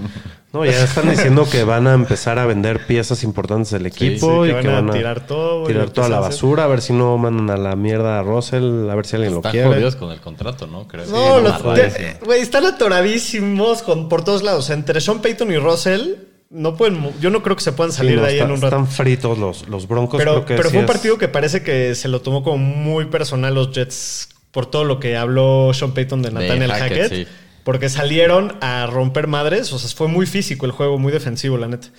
No, 0.51 0.65
ya 0.65 0.83
están 0.83 1.07
diciendo 1.07 1.47
que 1.47 1.63
van 1.63 1.85
a 1.85 1.93
empezar 1.93 2.39
a 2.39 2.45
vender 2.47 2.87
piezas 2.87 3.23
importantes 3.23 3.69
del 3.69 3.85
equipo 3.85 4.45
sí, 4.45 4.49
y 4.49 4.53
que 4.55 4.61
que 4.61 4.67
van 4.67 4.77
a 4.77 4.81
van 4.81 4.89
a 4.89 4.93
tirar 4.93 5.27
todo 5.27 5.67
tirar 5.67 5.85
lo 5.85 5.91
toda 5.91 6.09
la 6.09 6.19
basura, 6.19 6.63
a 6.63 6.67
ver 6.67 6.81
si 6.81 6.91
no 6.91 7.15
mandan 7.19 7.51
a 7.51 7.57
la 7.61 7.75
mierda 7.75 8.17
a 8.17 8.23
Russell, 8.23 8.89
a 8.89 8.95
ver 8.95 9.05
si 9.05 9.15
alguien 9.17 9.33
lo 9.33 9.39
Están 9.41 9.51
quiere. 9.51 9.67
jodidos 9.67 9.95
con 9.95 10.11
el 10.11 10.19
contrato, 10.19 10.65
¿no? 10.65 10.87
Creo. 10.87 11.05
No, 11.05 11.37
Sí, 11.37 11.43
los- 11.43 11.75
de- 11.75 12.17
güey, 12.25 12.41
están 12.41 12.65
atoradísimos 12.65 13.83
con, 13.83 14.09
por 14.09 14.23
todos 14.23 14.41
lados. 14.41 14.71
Entre 14.71 14.99
Sean 15.01 15.21
Payton 15.21 15.51
y 15.51 15.57
Russell, 15.57 16.15
no 16.49 16.75
pueden, 16.75 17.11
yo 17.21 17.29
no 17.29 17.43
creo 17.43 17.55
que 17.55 17.61
se 17.63 17.71
puedan 17.73 17.91
Sí, 17.91 17.97
salir 17.99 18.15
no, 18.15 18.21
de 18.23 18.27
ahí 18.29 18.33
está- 18.35 18.45
en 18.45 18.51
un 18.51 18.61
rato. 18.61 18.75
Están 18.75 18.87
fritos 18.87 19.37
los, 19.37 19.67
los 19.69 19.87
broncos. 19.87 20.17
Pero, 20.17 20.31
creo 20.33 20.45
que 20.45 20.55
pero 20.55 20.69
sí 20.69 20.73
fue 20.73 20.79
un 20.79 20.85
es- 20.85 20.91
partido 20.91 21.17
que 21.19 21.27
parece 21.27 21.61
que 21.61 21.93
se 21.93 22.07
lo 22.07 22.21
tomó 22.21 22.41
como 22.43 22.57
muy 22.57 23.05
personal 23.05 23.53
los 23.53 23.71
Jets 23.71 24.29
por 24.51 24.65
todo 24.65 24.83
lo 24.83 24.99
que 24.99 25.15
habló 25.17 25.71
Sean 25.73 25.93
Payton 25.93 26.21
de 26.21 26.31
Nathaniel 26.31 26.71
Hackett, 26.71 27.01
Hackett. 27.03 27.13
sí. 27.13 27.27
Porque 27.63 27.89
salieron 27.89 28.55
a 28.61 28.87
romper 28.87 29.27
madres. 29.27 29.71
O 29.73 29.79
sea, 29.79 29.89
fue 29.95 30.07
muy 30.07 30.25
físico 30.25 30.65
el 30.65 30.71
juego, 30.71 30.97
muy 30.97 31.11
defensivo, 31.11 31.57
la 31.57 31.67
neta. 31.67 31.89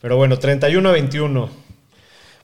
Pero 0.00 0.16
bueno, 0.16 0.38
31 0.38 0.88
a 0.88 0.92
21. 0.92 1.50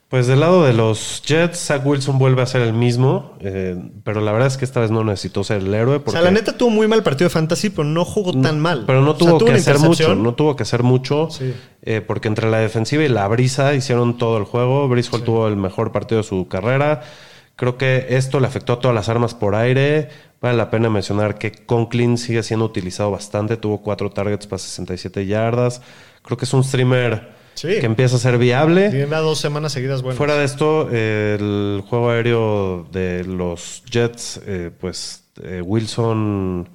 Pues 0.09 0.27
del 0.27 0.39
lado 0.41 0.63
de 0.63 0.73
los 0.73 1.23
Jets, 1.25 1.57
Zach 1.57 1.83
Wilson 1.83 2.19
vuelve 2.19 2.43
a 2.43 2.45
ser 2.45 2.61
el 2.61 2.73
mismo, 2.73 3.35
eh, 3.39 3.75
pero 4.03 4.21
la 4.21 4.31
verdad 4.31 4.47
es 4.49 4.57
que 4.57 4.63
esta 4.63 4.79
vez 4.79 4.91
no 4.91 5.03
necesitó 5.03 5.43
ser 5.43 5.63
el 5.63 5.73
héroe. 5.73 5.95
O 5.95 5.99
Porque, 6.03 6.11
sea, 6.11 6.21
la 6.21 6.29
neta 6.29 6.55
tuvo 6.55 6.69
muy 6.69 6.87
mal 6.87 7.01
partido 7.01 7.27
de 7.27 7.33
fantasy, 7.33 7.71
pero 7.71 7.85
no 7.85 8.05
jugó 8.05 8.39
tan 8.39 8.59
mal. 8.59 8.83
Pero 8.85 9.01
no 9.01 9.11
O 9.11 9.15
sea, 9.17 9.27
tuvo 9.29 9.45
que 9.45 9.53
hacer 9.53 9.79
mucho, 9.79 10.13
no 10.13 10.35
tuvo 10.35 10.55
que 10.55 10.61
hacer 10.63 10.83
mucho, 10.83 11.29
Sí. 11.31 11.53
eh, 11.81 12.01
porque 12.05 12.27
entre 12.27 12.51
la 12.51 12.59
defensiva 12.59 13.03
y 13.03 13.07
la 13.09 13.27
brisa 13.27 13.73
hicieron 13.73 14.17
todo 14.19 14.37
el 14.37 14.43
juego. 14.43 14.87
Brice 14.87 15.09
Hall 15.11 15.23
tuvo 15.23 15.47
el 15.47 15.55
mejor 15.55 15.91
partido 15.91 16.21
de 16.21 16.27
su 16.27 16.47
carrera. 16.47 17.01
Creo 17.55 17.77
que 17.77 18.07
esto 18.09 18.39
le 18.39 18.47
afectó 18.47 18.73
a 18.73 18.79
todas 18.79 18.93
las 18.95 19.07
armas 19.09 19.33
por 19.33 19.55
aire. 19.55 20.09
Vale 20.41 20.57
la 20.57 20.69
pena 20.69 20.89
mencionar 20.89 21.37
que 21.37 21.51
Conklin 21.51 22.17
sigue 22.17 22.43
siendo 22.43 22.65
utilizado 22.65 23.11
bastante. 23.11 23.55
Tuvo 23.57 23.81
cuatro 23.81 24.09
targets 24.11 24.45
para 24.45 24.59
67 24.59 25.25
yardas. 25.25 25.81
Creo 26.21 26.37
que 26.37 26.45
es 26.45 26.53
un 26.53 26.63
streamer 26.63 27.33
Sí. 27.53 27.67
que 27.79 27.85
empieza 27.85 28.17
a 28.17 28.19
ser 28.19 28.37
viable. 28.37 28.89
Tiene 28.89 29.05
dos 29.15 29.39
semanas 29.39 29.71
seguidas 29.71 30.01
buenas. 30.01 30.17
Fuera 30.17 30.35
de 30.35 30.43
esto, 30.43 30.89
eh, 30.91 31.37
el 31.39 31.83
juego 31.87 32.09
aéreo 32.09 32.85
de 32.91 33.23
los 33.23 33.83
Jets, 33.89 34.41
eh, 34.45 34.71
pues 34.77 35.23
eh, 35.41 35.61
Wilson 35.61 36.67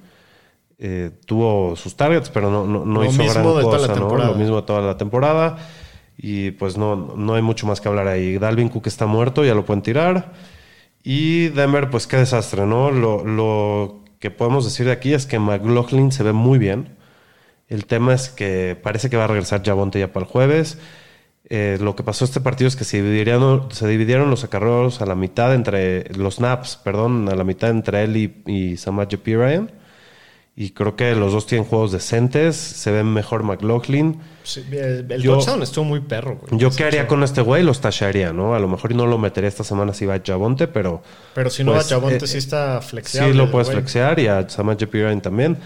eh, 0.79 1.11
tuvo 1.27 1.75
sus 1.75 1.95
targets, 1.95 2.29
pero 2.29 2.49
no, 2.49 2.65
no, 2.65 2.83
no 2.83 3.03
Lo 3.03 3.05
hizo 3.05 3.23
gran 3.23 3.43
cosa, 3.43 3.95
¿no? 3.95 4.17
Lo 4.17 4.33
mismo 4.33 4.55
de 4.55 4.61
toda 4.63 4.81
la 4.81 4.97
temporada. 4.97 5.57
Y 6.17 6.51
pues 6.51 6.75
no, 6.77 7.13
no 7.15 7.35
hay 7.35 7.43
mucho 7.43 7.67
más 7.67 7.79
que 7.79 7.87
hablar 7.87 8.07
ahí. 8.07 8.39
Dalvin 8.39 8.69
Cook 8.69 8.87
está 8.87 9.05
muerto, 9.05 9.45
ya 9.45 9.53
lo 9.53 9.63
pueden 9.63 9.83
tirar. 9.83 10.33
Y 11.03 11.49
Denver, 11.49 11.89
pues 11.89 12.07
qué 12.07 12.17
desastre, 12.17 12.65
¿no? 12.65 12.91
Lo, 12.91 13.25
lo 13.25 14.03
que 14.19 14.31
podemos 14.31 14.65
decir 14.65 14.85
de 14.85 14.91
aquí 14.91 15.13
es 15.13 15.25
que 15.25 15.39
McLaughlin 15.39 16.11
se 16.11 16.23
ve 16.23 16.33
muy 16.33 16.59
bien. 16.59 16.95
El 17.67 17.85
tema 17.85 18.13
es 18.13 18.29
que 18.29 18.77
parece 18.81 19.09
que 19.09 19.17
va 19.17 19.23
a 19.25 19.27
regresar 19.27 19.63
Javonte 19.63 19.99
ya 19.99 20.13
para 20.13 20.25
el 20.25 20.31
jueves. 20.31 20.77
Eh, 21.45 21.77
lo 21.81 21.95
que 21.95 22.03
pasó 22.03 22.23
este 22.23 22.39
partido 22.39 22.67
es 22.67 22.75
que 22.75 22.83
se 22.83 23.01
dividieron, 23.01 23.71
se 23.71 23.87
dividieron 23.87 24.29
los 24.29 24.43
acarreos 24.43 25.01
a 25.01 25.05
la 25.05 25.15
mitad 25.15 25.53
entre 25.53 26.07
los 26.15 26.35
snaps, 26.35 26.77
perdón, 26.77 27.27
a 27.29 27.35
la 27.35 27.43
mitad 27.43 27.71
entre 27.71 28.03
él 28.03 28.17
y, 28.17 28.43
y 28.45 28.77
Samaje 28.77 29.17
Ryan. 29.25 29.71
Y 30.63 30.69
creo 30.71 30.95
que 30.95 31.15
los 31.15 31.31
dos 31.33 31.47
tienen 31.47 31.67
juegos 31.67 31.91
decentes. 31.91 32.55
Se 32.55 32.91
ven 32.91 33.07
mejor 33.11 33.41
McLaughlin. 33.41 34.19
Sí, 34.43 34.63
el 34.71 35.07
Yo- 35.21 35.33
touchdown 35.35 35.63
estuvo 35.63 35.85
muy 35.85 36.01
perro, 36.01 36.37
güey. 36.39 36.59
Yo 36.61 36.69
qué 36.69 36.83
haría 36.83 37.07
con 37.07 37.23
este 37.23 37.41
güey, 37.41 37.63
los 37.63 37.81
tacharía, 37.81 38.31
¿no? 38.31 38.53
A 38.53 38.59
lo 38.59 38.67
mejor 38.67 38.93
no 38.93 39.07
lo 39.07 39.17
metería 39.17 39.47
esta 39.47 39.63
semana 39.63 39.91
si 39.93 40.05
va 40.05 40.13
a 40.15 40.21
Chabonte, 40.21 40.67
pero 40.67 41.01
Pero 41.33 41.49
si 41.49 41.63
no, 41.63 41.71
Pues, 41.71 41.85
va 41.85 41.89
Chabonte 41.89 42.25
eh, 42.25 42.27
sí 42.27 42.37
está 42.37 42.79
flexible. 42.81 43.31
sí 43.31 43.33
lo 43.37 43.49
puedes 43.49 43.69
güey. 43.69 43.77
flexear 43.77 44.19
y 44.19 44.27
a 44.27 44.45
Piran 44.91 45.19
también. 45.21 45.57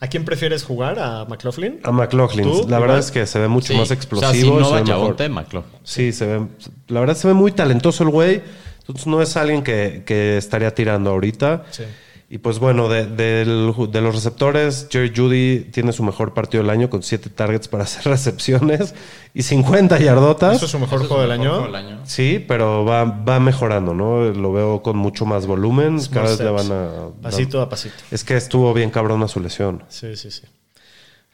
¿A 0.00 0.08
quién 0.08 0.24
prefieres 0.24 0.64
jugar? 0.64 0.98
¿A 0.98 1.26
McLaughlin? 1.26 1.78
A 1.84 1.92
McLaughlin, 1.92 2.42
¿Tú? 2.44 2.66
la 2.68 2.80
verdad 2.80 2.98
es 2.98 3.12
que 3.12 3.26
se 3.26 3.38
ve 3.38 3.46
mucho 3.46 3.72
Sí. 3.72 3.78
más 3.78 3.90
O 3.90 3.94
explosivo. 3.94 4.32
sea, 4.32 4.40
si 4.40 4.48
no 4.50 4.56
se 4.64 4.70
va 4.72 4.76
ve 4.78 4.82
mejor. 4.82 4.86
Chabonte, 4.86 5.28
McLaughlin. 5.28 5.78
Sí, 5.84 6.12
se 6.12 6.26
ve. 6.26 6.46
La 6.88 6.98
verdad 6.98 7.14
se 7.16 7.28
ve 7.28 7.34
muy 7.34 7.52
talentoso 7.52 8.02
el 8.02 8.10
güey. 8.10 8.42
Entonces 8.80 9.06
no 9.06 9.22
es 9.22 9.36
alguien 9.36 9.62
que, 9.62 10.02
que 10.04 10.38
estaría 10.38 10.74
tirando 10.74 11.10
ahorita. 11.10 11.64
Sí. 11.70 11.84
Y 12.32 12.38
pues 12.38 12.60
bueno, 12.60 12.88
de, 12.88 13.06
de 13.06 13.44
los 13.44 14.14
receptores, 14.14 14.86
Jerry 14.88 15.12
Judy 15.14 15.68
tiene 15.72 15.92
su 15.92 16.04
mejor 16.04 16.32
partido 16.32 16.62
del 16.62 16.70
año 16.70 16.88
con 16.88 17.02
7 17.02 17.28
targets 17.28 17.66
para 17.66 17.82
hacer 17.84 18.04
recepciones 18.04 18.94
y 19.34 19.42
50 19.42 19.98
yardotas. 19.98 20.54
¿Eso 20.54 20.66
es 20.66 20.70
su 20.70 20.78
mejor 20.78 21.00
juego 21.00 21.22
del 21.22 21.32
año? 21.32 21.50
Juego 21.50 21.66
del 21.66 21.74
año. 21.74 22.00
Sí, 22.04 22.42
pero 22.46 22.84
va, 22.84 23.02
va 23.02 23.40
mejorando, 23.40 23.94
¿no? 23.94 24.30
Lo 24.30 24.52
veo 24.52 24.80
con 24.80 24.96
mucho 24.96 25.26
más 25.26 25.46
volumen. 25.46 26.00
Small 26.00 26.14
Cada 26.14 26.30
vez 26.30 26.38
le 26.38 26.50
van 26.50 26.70
a. 26.70 27.08
Pasito 27.20 27.60
a 27.60 27.68
pasito. 27.68 27.96
Es 28.12 28.22
que 28.22 28.36
estuvo 28.36 28.72
bien 28.72 28.90
cabrón 28.90 29.24
a 29.24 29.28
su 29.28 29.40
lesión. 29.40 29.82
Sí, 29.88 30.14
sí, 30.14 30.30
sí. 30.30 30.42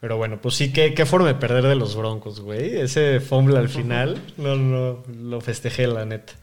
Pero 0.01 0.17
bueno, 0.17 0.39
pues 0.41 0.55
sí, 0.55 0.73
qué, 0.73 0.95
qué 0.95 1.05
forma 1.05 1.27
de 1.27 1.35
perder 1.35 1.65
de 1.65 1.75
los 1.75 1.95
Broncos, 1.95 2.39
güey. 2.39 2.75
Ese 2.75 3.19
fumble 3.19 3.59
al 3.59 3.69
final, 3.69 4.19
no, 4.37 4.55
no, 4.55 5.03
lo 5.21 5.41
festejé, 5.41 5.85
la 5.85 6.05
neta. 6.05 6.33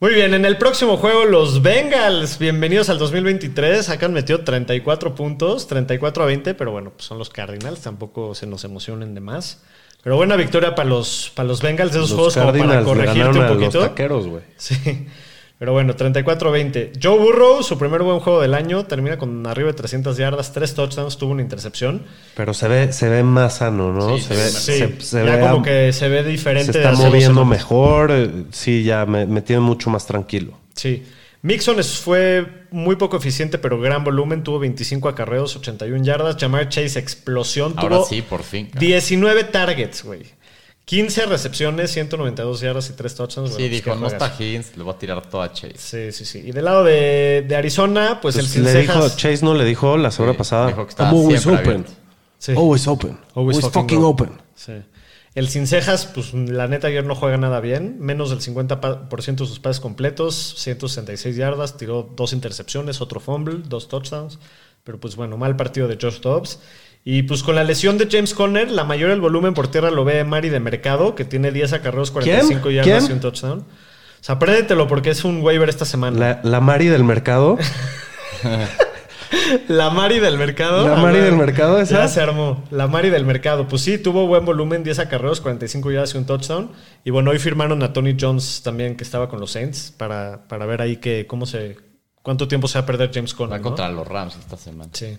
Muy 0.00 0.14
bien, 0.14 0.32
en 0.32 0.44
el 0.44 0.58
próximo 0.58 0.96
juego, 0.96 1.24
los 1.24 1.60
Bengals, 1.60 2.38
bienvenidos 2.38 2.88
al 2.88 2.98
2023. 2.98 3.88
Acá 3.88 4.06
han 4.06 4.12
metido 4.12 4.44
34 4.44 5.16
puntos, 5.16 5.66
34 5.66 6.22
a 6.22 6.26
20, 6.26 6.54
pero 6.54 6.70
bueno, 6.70 6.90
pues 6.90 7.04
son 7.06 7.18
los 7.18 7.30
Cardinals, 7.30 7.80
tampoco 7.80 8.32
se 8.36 8.46
nos 8.46 8.62
emocionen 8.62 9.14
de 9.16 9.20
más. 9.20 9.62
Pero 10.04 10.14
buena 10.14 10.36
victoria 10.36 10.76
para 10.76 10.88
los, 10.88 11.32
para 11.34 11.48
los 11.48 11.60
Bengals 11.60 11.92
de 11.92 11.98
esos 11.98 12.10
Los 12.10 12.16
juegos 12.16 12.36
como 12.36 12.52
para 12.68 12.84
corregirte 12.84 13.28
un 13.28 13.38
a 13.38 13.48
los 13.48 13.56
poquito. 13.56 13.80
taqueros, 13.80 14.28
güey. 14.28 14.42
Sí. 14.56 15.08
Pero 15.58 15.72
bueno, 15.72 15.96
34-20. 15.96 16.92
Joe 17.02 17.18
Burrow, 17.18 17.62
su 17.64 17.76
primer 17.78 18.02
buen 18.02 18.20
juego 18.20 18.40
del 18.40 18.54
año, 18.54 18.84
termina 18.86 19.18
con 19.18 19.44
arriba 19.46 19.68
de 19.68 19.74
300 19.74 20.16
yardas, 20.16 20.52
3 20.52 20.72
touchdowns, 20.74 21.18
tuvo 21.18 21.32
una 21.32 21.42
intercepción. 21.42 22.04
Pero 22.36 22.54
se 22.54 22.68
ve, 22.68 22.92
se 22.92 23.08
ve 23.08 23.24
más 23.24 23.56
sano, 23.56 23.92
¿no? 23.92 24.16
Sí, 24.18 24.22
se 24.22 24.34
ve, 24.36 24.48
sí, 24.48 24.72
se, 24.78 25.00
se 25.00 25.24
ya 25.26 25.34
ve 25.36 25.40
como 25.40 25.62
que 25.64 25.92
se 25.92 26.08
ve 26.08 26.22
diferente. 26.22 26.72
se 26.72 26.78
está 26.78 26.92
moviendo 26.92 27.44
mejor. 27.44 28.10
eh, 28.12 28.30
Sí, 28.52 28.84
ya 28.84 29.04
me, 29.04 29.26
me 29.26 29.42
tiene 29.42 29.60
mucho 29.60 29.90
más 29.90 30.06
tranquilo. 30.06 30.52
Sí. 30.74 31.02
Mixon 31.42 31.78
es- 31.80 31.98
fue 31.98 32.46
muy 32.70 32.96
poco 32.96 33.16
eficiente, 33.16 33.58
pero 33.58 33.80
gran 33.80 34.02
volumen. 34.04 34.42
Tuvo 34.44 34.58
25 34.60 35.08
acarreos, 35.08 35.56
81 35.56 36.04
yardas. 36.04 36.36
Jamar 36.38 36.68
Chase, 36.68 36.98
explosión. 36.98 37.74
Ahora 37.76 37.96
tuvo 37.96 38.06
sí, 38.06 38.22
por 38.22 38.42
fin. 38.44 38.66
cabrón. 38.66 38.80
19 38.86 39.44
targets, 39.44 40.04
güey. 40.04 40.22
15 40.88 41.26
recepciones, 41.26 41.90
192 41.90 42.60
yardas 42.62 42.88
y 42.88 42.94
3 42.94 43.14
touchdowns. 43.14 43.50
Sí, 43.50 43.56
Bueno, 43.56 43.68
pues, 43.68 43.84
dijo, 43.84 43.94
no 43.96 44.06
está. 44.06 44.34
Higgins, 44.38 44.74
le 44.74 44.82
voy 44.84 44.94
a 44.94 44.98
tirar 44.98 45.26
todo 45.28 45.42
a 45.42 45.52
Chase. 45.52 45.74
Sí, 45.76 46.12
sí, 46.12 46.24
sí. 46.24 46.48
Y 46.48 46.52
del 46.52 46.64
lado 46.64 46.82
de, 46.82 47.44
de 47.46 47.56
Arizona, 47.56 48.20
pues, 48.22 48.36
el 48.36 48.42
Pues 48.42 48.52
sin 48.52 48.64
le 48.64 48.72
dijo, 48.72 48.94
cejas- 48.94 49.16
Chase 49.16 49.44
no 49.44 49.52
le 49.52 49.66
dijo 49.66 49.98
la 49.98 50.10
semana 50.10 50.32
Sí, 50.32 50.38
pasada. 50.38 50.68
dijo 50.68 50.84
que 50.84 50.88
estaba 50.90 51.10
I'm 51.10 51.18
always 51.20 51.46
open. 51.46 51.84
Sí. 52.38 52.52
Always 52.52 52.86
open. 52.88 53.18
Always 53.34 53.58
Always, 53.58 53.72
fucking 53.74 54.02
open. 54.02 54.30
Sí. 54.54 54.72
El 55.34 55.48
sin 55.50 55.66
cejas, 55.66 56.06
pues 56.06 56.32
la 56.32 56.68
neta 56.68 56.86
ayer 56.88 57.04
no 57.04 57.14
juega 57.14 57.36
nada 57.36 57.60
bien. 57.60 57.96
Menos 58.00 58.30
del 58.30 58.40
50% 58.40 59.44
de 59.44 59.46
sus 59.46 59.60
pases 59.60 59.80
completos, 59.80 60.54
166 60.56 61.36
yardas, 61.36 61.76
tiró 61.76 62.10
dos 62.16 62.32
intercepciones, 62.32 63.02
otro 63.02 63.20
fumble, 63.20 63.58
dos 63.68 63.88
touchdowns. 63.88 64.38
Pero 64.84 64.98
pues 64.98 65.16
bueno, 65.16 65.36
mal 65.36 65.54
partido 65.54 65.86
de 65.86 65.98
Josh 66.00 66.20
Dobbs. 66.20 66.60
Y 67.04 67.22
pues 67.22 67.42
con 67.42 67.54
la 67.54 67.64
lesión 67.64 67.96
de 67.96 68.08
James 68.10 68.34
Conner, 68.34 68.70
la 68.70 68.84
mayor 68.84 69.10
del 69.10 69.20
volumen 69.20 69.54
por 69.54 69.68
tierra 69.68 69.90
lo 69.90 70.04
ve 70.04 70.24
Mari 70.24 70.50
de 70.50 70.60
Mercado, 70.60 71.14
que 71.14 71.24
tiene 71.24 71.52
10 71.52 71.72
acarreos, 71.72 72.10
45 72.10 72.62
¿Quién? 72.68 72.84
yardas 72.84 73.08
y 73.08 73.12
un 73.12 73.20
touchdown. 73.20 73.60
O 73.60 74.24
sea, 74.24 74.38
prédetelo 74.38 74.88
porque 74.88 75.10
es 75.10 75.24
un 75.24 75.40
waiver 75.42 75.68
esta 75.68 75.84
semana. 75.84 76.18
La, 76.18 76.40
la 76.42 76.60
Mari 76.60 76.86
del 76.86 77.04
mercado. 77.04 77.56
La 79.68 79.90
Mari 79.90 80.20
del 80.20 80.38
mercado. 80.38 80.88
La 80.88 80.96
Mari 80.96 81.18
ver, 81.18 81.24
del 81.30 81.36
mercado, 81.36 81.80
esa. 81.80 82.02
Ya 82.02 82.08
se 82.08 82.20
armó. 82.20 82.64
La 82.70 82.86
Mari 82.86 83.10
del 83.10 83.26
mercado. 83.26 83.68
Pues 83.68 83.82
sí, 83.82 83.98
tuvo 83.98 84.26
buen 84.26 84.44
volumen, 84.44 84.84
10 84.84 84.98
acarreos, 85.00 85.40
45 85.40 85.90
yardas 85.90 86.14
y 86.14 86.18
un 86.18 86.24
touchdown. 86.24 86.70
Y 87.04 87.10
bueno, 87.10 87.30
hoy 87.30 87.38
firmaron 87.38 87.82
a 87.82 87.92
Tony 87.92 88.16
Jones 88.18 88.62
también, 88.62 88.96
que 88.96 89.04
estaba 89.04 89.28
con 89.28 89.40
los 89.40 89.50
Saints, 89.50 89.92
para, 89.96 90.48
para 90.48 90.64
ver 90.66 90.80
ahí 90.80 90.96
que, 90.96 91.26
cómo 91.26 91.44
se, 91.44 91.76
cuánto 92.22 92.48
tiempo 92.48 92.68
se 92.68 92.78
va 92.78 92.84
a 92.84 92.86
perder 92.86 93.10
James 93.12 93.34
Va 93.34 93.36
Conner. 93.36 93.58
¿no? 93.58 93.64
contra 93.64 93.88
los 93.90 94.06
Rams 94.06 94.36
esta 94.36 94.56
semana. 94.56 94.90
Sí. 94.94 95.18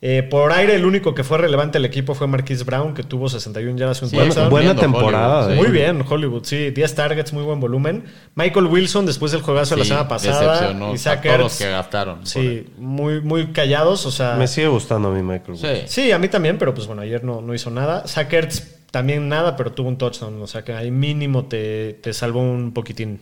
Eh, 0.00 0.22
por 0.22 0.52
aire, 0.52 0.76
el 0.76 0.84
único 0.84 1.12
que 1.12 1.24
fue 1.24 1.38
relevante 1.38 1.78
el 1.78 1.84
equipo 1.84 2.14
fue 2.14 2.28
Marquise 2.28 2.62
Brown, 2.62 2.94
que 2.94 3.02
tuvo 3.02 3.28
61 3.28 3.76
yardas 3.76 4.00
y 4.00 4.04
un 4.04 4.10
Sí, 4.10 4.16
buena 4.16 4.48
viendo 4.48 4.76
temporada, 4.76 5.46
Hollywood, 5.46 5.50
eh. 5.50 5.56
sí. 5.56 5.62
Muy 5.62 5.70
bien, 5.72 6.04
Hollywood, 6.08 6.44
sí. 6.44 6.70
10 6.70 6.94
targets, 6.94 7.32
muy 7.32 7.42
buen 7.42 7.58
volumen. 7.58 8.04
Michael 8.36 8.66
Wilson, 8.66 9.06
después 9.06 9.32
del 9.32 9.42
juegazo 9.42 9.74
de 9.74 9.80
la 9.80 9.84
semana 9.84 10.08
pasada. 10.08 10.72
Zach 10.96 11.18
a 11.18 11.22
todos 11.22 11.38
los 11.40 11.58
que 11.58 11.68
gastaron. 11.68 12.24
Sí, 12.24 12.66
muy, 12.78 13.20
muy 13.20 13.48
callados. 13.48 14.06
O 14.06 14.12
sea, 14.12 14.36
Me 14.36 14.46
sigue 14.46 14.68
gustando 14.68 15.08
a 15.08 15.10
mí, 15.10 15.22
Michael. 15.22 15.58
Sí. 15.58 15.82
Sí, 15.86 16.12
a 16.12 16.18
mí 16.20 16.28
también, 16.28 16.58
pero 16.58 16.72
pues 16.72 16.86
bueno, 16.86 17.02
ayer 17.02 17.24
no, 17.24 17.40
no 17.40 17.52
hizo 17.52 17.70
nada. 17.70 18.06
Zach 18.06 18.32
Ertz 18.32 18.76
también 18.92 19.28
nada, 19.28 19.56
pero 19.56 19.72
tuvo 19.72 19.88
un 19.88 19.98
touchdown. 19.98 20.40
O 20.40 20.46
sea 20.46 20.62
que 20.62 20.74
ahí 20.74 20.92
mínimo 20.92 21.46
te, 21.46 21.94
te 21.94 22.12
salvó 22.12 22.40
un 22.40 22.72
poquitín. 22.72 23.20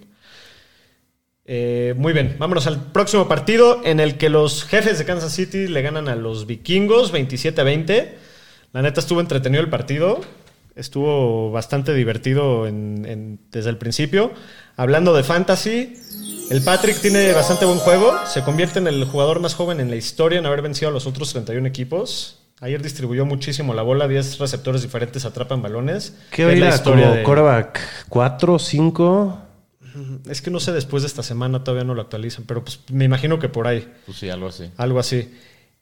Eh, 1.48 1.94
muy 1.96 2.12
bien, 2.12 2.34
vámonos 2.38 2.66
al 2.66 2.90
próximo 2.90 3.28
partido 3.28 3.80
en 3.84 4.00
el 4.00 4.18
que 4.18 4.28
los 4.28 4.64
jefes 4.64 4.98
de 4.98 5.04
Kansas 5.04 5.32
City 5.32 5.68
le 5.68 5.80
ganan 5.80 6.08
a 6.08 6.16
los 6.16 6.46
vikingos 6.46 7.12
27 7.12 7.60
a 7.60 7.64
20. 7.64 8.14
La 8.72 8.82
neta 8.82 9.00
estuvo 9.00 9.20
entretenido 9.20 9.62
el 9.62 9.70
partido. 9.70 10.20
Estuvo 10.74 11.50
bastante 11.52 11.94
divertido 11.94 12.66
en- 12.66 13.06
en- 13.08 13.38
desde 13.52 13.70
el 13.70 13.78
principio. 13.78 14.32
Hablando 14.76 15.14
de 15.14 15.22
fantasy, 15.22 15.94
el 16.50 16.62
Patrick 16.62 17.00
tiene 17.00 17.32
bastante 17.32 17.64
buen 17.64 17.78
juego. 17.78 18.12
Se 18.26 18.42
convierte 18.42 18.78
en 18.80 18.86
el 18.88 19.04
jugador 19.04 19.40
más 19.40 19.54
joven 19.54 19.80
en 19.80 19.88
la 19.88 19.96
historia 19.96 20.38
en 20.38 20.46
haber 20.46 20.60
vencido 20.62 20.88
a 20.90 20.92
los 20.92 21.06
otros 21.06 21.32
31 21.32 21.66
equipos. 21.66 22.40
Ayer 22.60 22.82
distribuyó 22.82 23.24
muchísimo 23.24 23.72
la 23.72 23.82
bola, 23.82 24.08
10 24.08 24.38
receptores 24.38 24.82
diferentes 24.82 25.24
atrapan 25.24 25.62
balones. 25.62 26.14
¿Qué 26.30 26.50
Es 26.52 26.58
la 26.58 26.68
historia 26.74 27.04
¿Como 27.04 27.16
de- 27.16 27.22
quarterback 27.22 27.80
4, 28.08 28.58
5? 28.58 29.38
Es 30.28 30.42
que 30.42 30.50
no 30.50 30.60
sé 30.60 30.72
después 30.72 31.02
de 31.02 31.08
esta 31.08 31.22
semana, 31.22 31.64
todavía 31.64 31.84
no 31.84 31.94
lo 31.94 32.02
actualizan, 32.02 32.44
pero 32.46 32.62
pues 32.62 32.80
me 32.90 33.04
imagino 33.04 33.38
que 33.38 33.48
por 33.48 33.66
ahí. 33.66 33.90
Pues 34.04 34.18
sí, 34.18 34.28
algo 34.28 34.48
así. 34.48 34.70
Algo 34.76 34.98
así. 34.98 35.30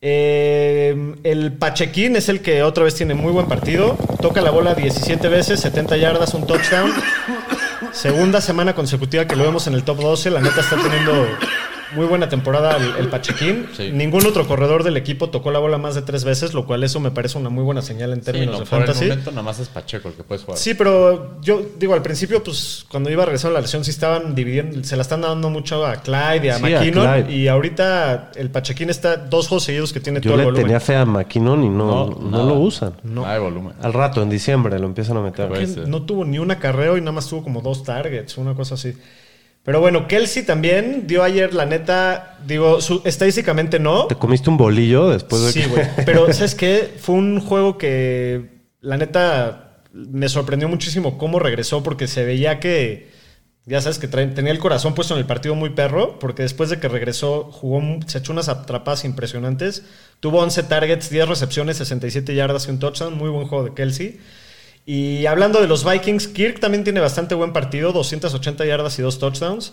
Eh, 0.00 1.14
el 1.22 1.52
Pachequín 1.54 2.14
es 2.16 2.28
el 2.28 2.40
que 2.40 2.62
otra 2.62 2.84
vez 2.84 2.94
tiene 2.94 3.14
muy 3.14 3.32
buen 3.32 3.46
partido. 3.46 3.96
Toca 4.20 4.42
la 4.42 4.50
bola 4.50 4.74
17 4.74 5.28
veces, 5.28 5.60
70 5.60 5.96
yardas, 5.96 6.34
un 6.34 6.46
touchdown. 6.46 6.92
Segunda 7.92 8.40
semana 8.40 8.74
consecutiva 8.74 9.26
que 9.26 9.36
lo 9.36 9.44
vemos 9.44 9.66
en 9.66 9.74
el 9.74 9.82
top 9.82 10.00
12. 10.00 10.30
La 10.30 10.40
neta 10.40 10.60
está 10.60 10.76
teniendo 10.76 11.26
muy 11.94 12.06
buena 12.06 12.28
temporada 12.28 12.76
el, 12.76 12.96
el 13.04 13.08
Pachequín. 13.08 13.66
Sí. 13.76 13.90
Ningún 13.92 14.26
otro 14.26 14.46
corredor 14.46 14.82
del 14.84 14.96
equipo 14.96 15.30
tocó 15.30 15.50
la 15.50 15.58
bola 15.58 15.78
más 15.78 15.94
de 15.94 16.02
tres 16.02 16.24
veces, 16.24 16.54
lo 16.54 16.66
cual 16.66 16.82
eso 16.84 17.00
me 17.00 17.10
parece 17.10 17.38
una 17.38 17.50
muy 17.50 17.62
buena 17.64 17.82
señal 17.82 18.12
en 18.12 18.20
Sí, 18.20 18.26
términos 18.26 18.54
no, 18.54 18.60
de 18.60 18.66
por 18.66 18.80
el 18.80 18.86
fantasy. 18.86 19.08
momento 19.08 19.30
nada 19.30 19.42
más 19.42 19.58
es 19.60 19.68
Pacheco 19.68 20.08
el 20.08 20.14
que 20.14 20.24
puedes 20.24 20.44
jugar. 20.44 20.58
Sí, 20.58 20.74
pero 20.74 21.40
yo 21.40 21.62
digo, 21.78 21.94
al 21.94 22.02
principio, 22.02 22.42
pues 22.42 22.84
cuando 22.88 23.10
iba 23.10 23.22
a 23.22 23.26
regresar 23.26 23.50
a 23.50 23.54
la 23.54 23.60
lesión, 23.60 23.84
sí 23.84 23.90
estaban 23.90 24.34
dividiendo, 24.34 24.82
se 24.84 24.96
la 24.96 25.02
están 25.02 25.20
dando 25.20 25.50
mucho 25.50 25.84
a 25.86 25.96
Clyde 25.96 26.46
y 26.46 26.48
a 26.48 26.58
Sí, 26.58 26.64
a 26.64 26.78
McKinnon. 26.78 27.06
Clyde. 27.24 27.36
Y 27.36 27.48
ahorita 27.48 28.32
el 28.36 28.50
Pachequín 28.50 28.90
está 28.90 29.16
dos 29.16 29.48
juegos 29.48 29.64
seguidos 29.64 29.92
que 29.92 30.00
tiene 30.00 30.20
Yo 30.20 30.30
todo 30.30 30.34
el 30.34 30.38
le 30.40 30.44
volumen. 30.46 30.64
tenía 30.66 30.80
fe 30.80 30.96
a 30.96 31.04
McKinnon 31.04 31.64
y 31.64 31.68
no, 31.68 32.06
No, 32.08 32.18
no, 32.30 32.44
lo 32.46 32.54
usan. 32.54 32.94
No. 33.02 33.24
De 33.30 33.38
volumen. 33.38 33.74
Al 33.82 33.92
rato, 33.92 34.22
en 34.22 34.30
diciembre, 34.30 34.78
lo 34.78 34.86
empiezan 34.86 35.16
a 35.16 35.20
meter. 35.20 35.44
No 35.88 36.02
tuvo 36.02 36.24
ni 36.24 36.38
un 36.38 36.50
acarreo 36.50 36.96
y 36.96 37.00
nada 37.00 37.12
más 37.12 37.28
tuvo 37.28 37.42
como 37.42 37.60
dos 37.60 37.82
targets, 37.84 38.38
una 38.38 38.54
cosa 38.54 38.74
así. 38.74 38.94
Pero 39.64 39.80
bueno, 39.80 40.06
Kelsey 40.08 40.42
también 40.42 41.06
dio 41.06 41.22
ayer, 41.22 41.54
la 41.54 41.64
neta, 41.64 42.38
digo, 42.46 42.80
su- 42.82 43.00
estadísticamente 43.04 43.78
no. 43.78 44.06
¿Te 44.06 44.14
comiste 44.14 44.50
un 44.50 44.58
bolillo 44.58 45.08
después 45.08 45.42
de 45.42 45.52
Sí, 45.52 45.60
que- 45.62 45.66
güey. 45.68 45.86
Pero, 46.04 46.30
¿sabes 46.34 46.54
qué? 46.54 46.92
Fue 47.00 47.14
un 47.14 47.40
juego 47.40 47.78
que, 47.78 48.60
la 48.82 48.98
neta, 48.98 49.80
me 49.92 50.28
sorprendió 50.28 50.68
muchísimo 50.68 51.16
cómo 51.16 51.38
regresó, 51.38 51.82
porque 51.82 52.06
se 52.08 52.24
veía 52.26 52.60
que, 52.60 53.08
ya 53.64 53.80
sabes, 53.80 53.98
que 53.98 54.06
tenía 54.06 54.52
el 54.52 54.58
corazón 54.58 54.94
puesto 54.94 55.14
en 55.14 55.20
el 55.20 55.26
partido 55.26 55.54
muy 55.54 55.70
perro, 55.70 56.18
porque 56.18 56.42
después 56.42 56.68
de 56.68 56.78
que 56.78 56.88
regresó, 56.88 57.44
jugó, 57.44 57.80
se 58.06 58.18
echó 58.18 58.32
unas 58.32 58.50
atrapadas 58.50 59.06
impresionantes. 59.06 59.84
Tuvo 60.20 60.40
11 60.40 60.64
targets, 60.64 61.08
10 61.08 61.26
recepciones, 61.26 61.78
67 61.78 62.34
yardas 62.34 62.68
y 62.68 62.70
un 62.70 62.78
touchdown. 62.80 63.16
Muy 63.16 63.30
buen 63.30 63.46
juego 63.48 63.64
de 63.64 63.72
Kelsey. 63.72 64.20
Y 64.86 65.26
hablando 65.26 65.60
de 65.60 65.66
los 65.66 65.84
Vikings, 65.84 66.28
Kirk 66.28 66.60
también 66.60 66.84
tiene 66.84 67.00
bastante 67.00 67.34
buen 67.34 67.52
partido, 67.52 67.92
280 67.92 68.66
yardas 68.66 68.98
y 68.98 69.02
dos 69.02 69.18
touchdowns. 69.18 69.72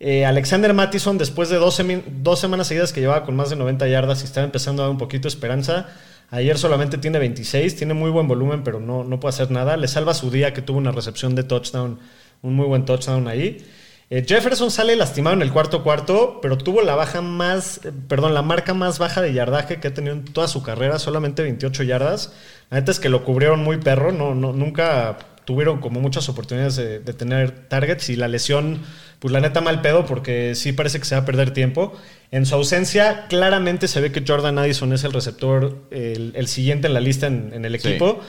Eh, 0.00 0.24
Alexander 0.24 0.74
Mattison, 0.74 1.18
después 1.18 1.48
de 1.48 1.56
dos, 1.56 1.74
semanas 1.74 2.66
seguidas 2.66 2.92
que 2.92 3.00
llevaba 3.00 3.24
con 3.24 3.36
más 3.36 3.50
de 3.50 3.56
90 3.56 3.88
yardas 3.88 4.22
y 4.22 4.24
estaba 4.24 4.44
empezando 4.44 4.82
a 4.82 4.86
dar 4.86 4.92
un 4.92 4.98
poquito 4.98 5.22
de 5.22 5.28
esperanza, 5.28 5.88
ayer 6.30 6.56
solamente 6.58 6.98
tiene 6.98 7.18
26, 7.18 7.76
tiene 7.76 7.94
muy 7.94 8.10
buen 8.10 8.28
volumen, 8.28 8.62
pero 8.62 8.80
no, 8.80 9.04
no 9.04 9.20
puede 9.20 9.34
hacer 9.34 9.50
nada. 9.50 9.76
Le 9.76 9.88
salva 9.88 10.14
su 10.14 10.30
día 10.30 10.52
que 10.52 10.62
tuvo 10.62 10.78
una 10.78 10.92
recepción 10.92 11.34
de 11.34 11.44
touchdown, 11.44 11.98
un 12.42 12.54
muy 12.54 12.66
buen 12.66 12.84
touchdown 12.84 13.28
ahí. 13.28 13.64
Eh, 14.10 14.24
Jefferson 14.26 14.70
sale 14.70 14.96
lastimado 14.96 15.36
en 15.36 15.42
el 15.42 15.52
cuarto 15.52 15.82
cuarto, 15.82 16.38
pero 16.40 16.56
tuvo 16.56 16.80
la 16.80 16.94
baja 16.94 17.20
más, 17.20 17.80
eh, 17.84 17.92
perdón, 18.08 18.32
la 18.32 18.40
marca 18.42 18.72
más 18.72 18.98
baja 18.98 19.20
de 19.20 19.34
yardaje 19.34 19.80
que 19.80 19.88
ha 19.88 19.94
tenido 19.94 20.14
en 20.14 20.24
toda 20.24 20.48
su 20.48 20.62
carrera, 20.62 20.98
solamente 20.98 21.42
28 21.42 21.82
yardas. 21.82 22.32
La 22.70 22.78
neta 22.80 22.90
es 22.90 23.00
que 23.00 23.10
lo 23.10 23.22
cubrieron 23.24 23.62
muy 23.62 23.76
perro, 23.76 24.10
no, 24.12 24.34
no, 24.34 24.52
nunca 24.54 25.18
tuvieron 25.44 25.80
como 25.80 26.00
muchas 26.00 26.28
oportunidades 26.28 26.76
de, 26.76 27.00
de 27.00 27.12
tener 27.12 27.68
targets 27.68 28.08
y 28.10 28.16
la 28.16 28.28
lesión, 28.28 28.80
pues 29.18 29.32
la 29.32 29.40
neta 29.40 29.60
mal 29.60 29.80
pedo 29.82 30.04
porque 30.06 30.54
sí 30.54 30.72
parece 30.72 30.98
que 30.98 31.04
se 31.06 31.14
va 31.14 31.22
a 31.22 31.24
perder 31.26 31.52
tiempo. 31.52 31.94
En 32.30 32.46
su 32.46 32.54
ausencia, 32.54 33.26
claramente 33.28 33.88
se 33.88 34.00
ve 34.00 34.10
que 34.12 34.24
Jordan 34.26 34.58
Addison 34.58 34.92
es 34.94 35.04
el 35.04 35.12
receptor, 35.12 35.84
el, 35.90 36.32
el 36.34 36.48
siguiente 36.48 36.86
en 36.86 36.94
la 36.94 37.00
lista 37.00 37.26
en, 37.26 37.52
en 37.54 37.64
el 37.66 37.78
Sí. 37.78 37.88
equipo. 37.88 38.20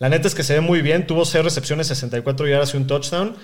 La 0.00 0.08
neta 0.08 0.28
es 0.28 0.36
que 0.36 0.44
se 0.44 0.54
ve 0.54 0.60
muy 0.60 0.80
bien, 0.80 1.06
tuvo 1.08 1.24
6 1.24 1.42
recepciones, 1.44 1.88
64 1.88 2.46
yardas 2.46 2.74
y 2.74 2.76
un 2.76 2.86
touchdown. 2.86 3.34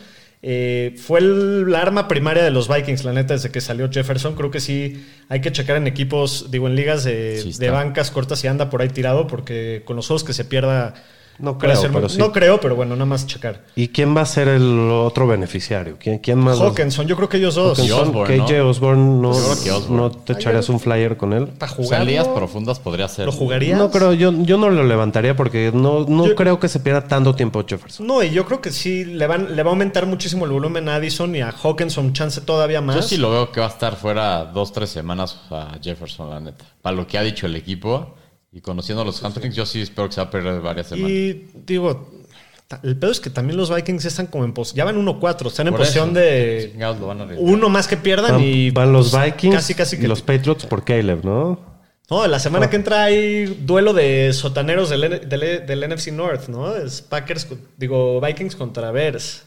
Eh, 0.46 0.94
fue 0.98 1.20
el, 1.20 1.70
la 1.70 1.80
arma 1.80 2.06
primaria 2.06 2.44
de 2.44 2.50
los 2.50 2.68
Vikings, 2.68 3.02
la 3.04 3.14
neta, 3.14 3.32
desde 3.32 3.50
que 3.50 3.62
salió 3.62 3.90
Jefferson. 3.90 4.34
Creo 4.34 4.50
que 4.50 4.60
sí 4.60 5.02
hay 5.30 5.40
que 5.40 5.50
checar 5.50 5.78
en 5.78 5.86
equipos, 5.86 6.50
digo, 6.50 6.68
en 6.68 6.76
ligas 6.76 7.02
de, 7.02 7.40
Sí 7.42 7.48
está. 7.48 7.64
de 7.64 7.70
bancas 7.70 8.10
cortas 8.10 8.44
y 8.44 8.48
anda 8.48 8.68
por 8.68 8.82
ahí 8.82 8.90
tirado, 8.90 9.26
porque 9.26 9.80
con 9.86 9.96
los 9.96 10.06
juegos 10.06 10.22
que 10.22 10.34
se 10.34 10.44
pierda. 10.44 10.92
No 11.38 11.58
creo, 11.58 11.76
ser 11.76 11.92
pero 11.92 12.08
sí. 12.08 12.18
No 12.18 12.32
creo, 12.32 12.60
pero 12.60 12.76
bueno, 12.76 12.94
nada 12.94 13.06
más 13.06 13.26
checar. 13.26 13.62
¿Y 13.74 13.88
quién 13.88 14.16
va 14.16 14.20
a 14.20 14.26
ser 14.26 14.48
el 14.48 14.90
otro 14.90 15.26
beneficiario? 15.26 15.96
¿Quién, 15.98 16.18
quién 16.18 16.38
más? 16.38 16.60
Hawkinson, 16.60 17.06
yo 17.06 17.16
creo 17.16 17.28
que 17.28 17.38
ellos 17.38 17.54
dos. 17.54 17.78
Hawkinson, 17.78 18.08
Osborne, 18.08 18.36
¿no? 18.38 18.44
KJ 18.46 18.60
Osborne, 18.62 19.20
¿no, 19.20 19.32
Yo 19.32 19.44
creo 19.52 19.64
que 19.64 19.70
Osborne. 19.72 19.96
¿no 19.96 20.10
te 20.10 20.32
echarías 20.34 20.68
un 20.68 20.80
flyer 20.80 21.16
con 21.16 21.32
él? 21.32 21.46
Para 21.48 21.72
jugar. 21.72 22.00
en 22.02 22.06
ligas 22.06 22.28
profundas 22.28 22.78
podría 22.78 23.08
ser. 23.08 23.26
¿Lo 23.26 23.32
jugarías? 23.32 23.78
No 23.78 23.90
creo, 23.90 24.12
yo, 24.12 24.32
yo 24.32 24.56
no 24.58 24.70
lo 24.70 24.84
levantaría 24.84 25.34
porque 25.36 25.70
no, 25.74 26.04
no 26.06 26.26
Yo- 26.26 26.34
creo 26.34 26.60
que 26.60 26.68
se 26.68 26.80
pierda 26.80 27.06
tanto 27.06 27.34
tiempo 27.34 27.64
Jefferson. 27.66 28.06
No, 28.06 28.22
y 28.22 28.30
yo 28.30 28.44
creo 28.46 28.60
que 28.60 28.70
sí 28.70 29.04
le, 29.04 29.26
van, 29.26 29.56
le 29.56 29.62
va 29.62 29.70
a 29.70 29.72
aumentar 29.72 30.06
muchísimo 30.06 30.44
el 30.44 30.52
volumen 30.52 30.88
a 30.88 30.96
Addison 30.96 31.34
y 31.34 31.40
a 31.40 31.50
Hawkinson 31.50 32.12
chance 32.12 32.40
todavía 32.40 32.80
más. 32.80 32.96
Yo 32.96 33.02
sí 33.02 33.16
lo 33.16 33.30
veo 33.30 33.50
que 33.50 33.60
va 33.60 33.66
a 33.66 33.70
estar 33.70 33.96
fuera 33.96 34.44
dos, 34.44 34.72
tres 34.72 34.90
semanas 34.90 35.38
a 35.50 35.78
Jefferson, 35.82 36.30
la 36.30 36.40
neta. 36.40 36.64
Para 36.82 36.96
lo 36.96 37.06
que 37.06 37.18
ha 37.18 37.22
dicho 37.22 37.46
el 37.46 37.56
equipo 37.56 38.14
y 38.54 38.60
conociendo 38.60 39.02
a 39.02 39.04
los 39.04 39.20
hamstrings, 39.22 39.56
yo 39.56 39.66
sí 39.66 39.82
espero 39.82 40.08
que 40.08 40.14
se 40.14 40.20
va 40.20 40.28
a 40.28 40.30
perder 40.30 40.60
varias 40.60 40.86
semanas. 40.86 41.10
Y 41.10 41.48
digo, 41.66 42.08
el 42.84 42.96
pedo 42.96 43.10
es 43.10 43.18
que 43.18 43.28
también 43.28 43.56
los 43.56 43.74
Vikings 43.74 44.04
ya 44.04 44.08
están 44.08 44.28
como 44.28 44.44
en 44.44 44.52
posición. 44.52 44.76
Ya 44.76 44.84
van 44.84 45.04
1-4, 45.04 45.48
están 45.48 45.66
en 45.66 45.74
posición 45.74 46.10
eso, 46.10 46.20
de 46.20 46.68
chingados 46.70 47.00
lo 47.00 47.08
van 47.08 47.20
a 47.20 47.26
uno 47.36 47.68
más 47.68 47.88
que 47.88 47.96
pierdan 47.96 48.32
Van, 48.32 48.40
y 48.40 48.70
van 48.70 48.92
los 48.92 49.10
pues, 49.10 49.24
Vikings 49.24 49.56
Casi, 49.56 49.74
casi 49.74 49.96
que. 49.98 50.04
y 50.04 50.06
los 50.06 50.22
Patriots 50.22 50.66
por 50.66 50.84
Caleb, 50.84 51.24
¿no? 51.24 51.58
No, 52.08 52.26
la 52.28 52.38
semana 52.38 52.70
que 52.70 52.76
entra 52.76 53.04
hay 53.04 53.46
duelo 53.46 53.92
de 53.92 54.32
sotaneros 54.32 54.88
del, 54.88 55.28
del, 55.28 55.66
del 55.66 55.90
NFC 55.90 56.12
North, 56.12 56.48
¿no? 56.48 56.76
Es 56.76 57.00
Packers, 57.02 57.48
digo, 57.76 58.20
Vikings 58.20 58.54
contra 58.54 58.92
Bears. 58.92 59.42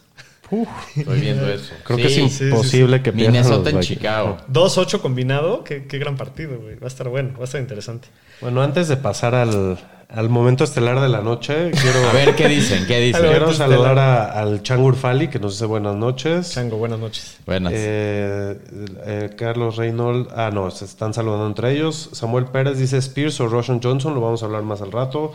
Estoy 0.95 1.19
viendo 1.21 1.47
eso. 1.49 1.73
Creo 1.83 1.97
que 1.97 2.09
Sí, 2.09 2.21
es 2.23 2.33
sí, 2.33 2.45
imposible 2.45 3.01
que 3.03 3.13
pierdan 3.13 3.35
los 3.35 3.45
Minnesota 3.45 3.69
en 3.69 3.79
Vikings. 3.79 3.99
Chicago. 3.99 4.37
2-8 4.51 4.99
combinado, 4.99 5.63
qué, 5.63 5.85
qué 5.85 5.97
gran 5.97 6.17
partido, 6.17 6.59
güey. 6.59 6.75
Va 6.75 6.85
a 6.85 6.87
estar 6.87 7.07
bueno, 7.09 7.33
va 7.37 7.41
a 7.41 7.43
estar 7.45 7.61
interesante. 7.61 8.07
Bueno, 8.41 8.61
antes 8.61 8.87
de 8.87 8.97
pasar 8.97 9.33
al, 9.35 9.77
al 10.09 10.29
momento 10.29 10.63
estelar 10.63 10.99
de 11.01 11.09
la 11.09 11.21
noche, 11.21 11.71
quiero, 11.71 12.07
A 12.09 12.13
ver, 12.13 12.35
¿qué 12.35 12.47
dicen? 12.47 12.85
¿Qué 12.85 12.99
dicen? 12.99 13.25
Quiero 13.25 13.51
saludar 13.53 13.97
a- 13.97 14.39
al 14.39 14.61
Changur 14.61 14.95
Fali, 14.95 15.27
que 15.27 15.39
nos 15.39 15.53
dice 15.53 15.65
buenas 15.65 15.95
noches. 15.95 16.51
Chango, 16.53 16.77
buenas 16.77 16.99
noches. 16.99 17.37
Buenas. 17.45 17.73
Eh, 17.75 18.59
eh, 19.05 19.29
Carlos 19.37 19.75
Reynolds, 19.77 20.29
ah, 20.35 20.51
no, 20.53 20.69
se 20.71 20.85
están 20.85 21.13
saludando 21.13 21.47
entre 21.47 21.71
ellos. 21.73 22.09
Samuel 22.13 22.45
Pérez 22.45 22.77
dice 22.77 22.97
Spears 22.97 23.39
o 23.41 23.47
Roshan 23.47 23.81
Johnson, 23.81 24.13
lo 24.13 24.21
vamos 24.21 24.43
a 24.43 24.45
hablar 24.45 24.61
más 24.63 24.81
al 24.81 24.91
rato. 24.91 25.33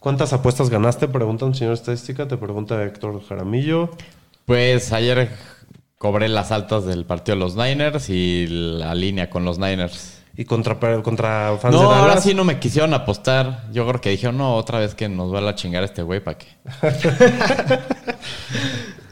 ¿Cuántas 0.00 0.32
apuestas 0.32 0.68
ganaste? 0.68 1.06
Preguntan, 1.06 1.54
señor 1.54 1.74
estadística, 1.74 2.26
te 2.26 2.36
pregunta 2.36 2.82
Héctor 2.82 3.22
Jaramillo. 3.24 3.90
Pues 4.46 4.92
ayer 4.92 5.30
cobré 5.96 6.28
las 6.28 6.50
altas 6.50 6.84
del 6.86 7.04
partido 7.04 7.36
de 7.36 7.40
los 7.44 7.54
Niners 7.54 8.10
y 8.10 8.48
la 8.48 8.96
línea 8.96 9.30
con 9.30 9.44
los 9.44 9.60
Niners. 9.60 10.21
Y 10.36 10.44
contra, 10.46 10.78
contra 11.02 11.58
fans 11.60 11.74
No, 11.74 11.80
de 11.80 11.86
ahora 11.86 12.08
Dallas. 12.08 12.24
sí 12.24 12.32
no 12.34 12.44
me 12.44 12.58
quisieron 12.58 12.94
apostar. 12.94 13.64
Yo 13.72 13.86
creo 13.86 14.00
que 14.00 14.08
dijeron, 14.10 14.38
no, 14.38 14.56
otra 14.56 14.78
vez 14.78 14.94
que 14.94 15.08
nos 15.08 15.32
va 15.32 15.38
a 15.38 15.42
la 15.42 15.54
chingar 15.54 15.84
este 15.84 16.02
güey, 16.02 16.20
¿para 16.24 16.38
qué? 16.38 16.46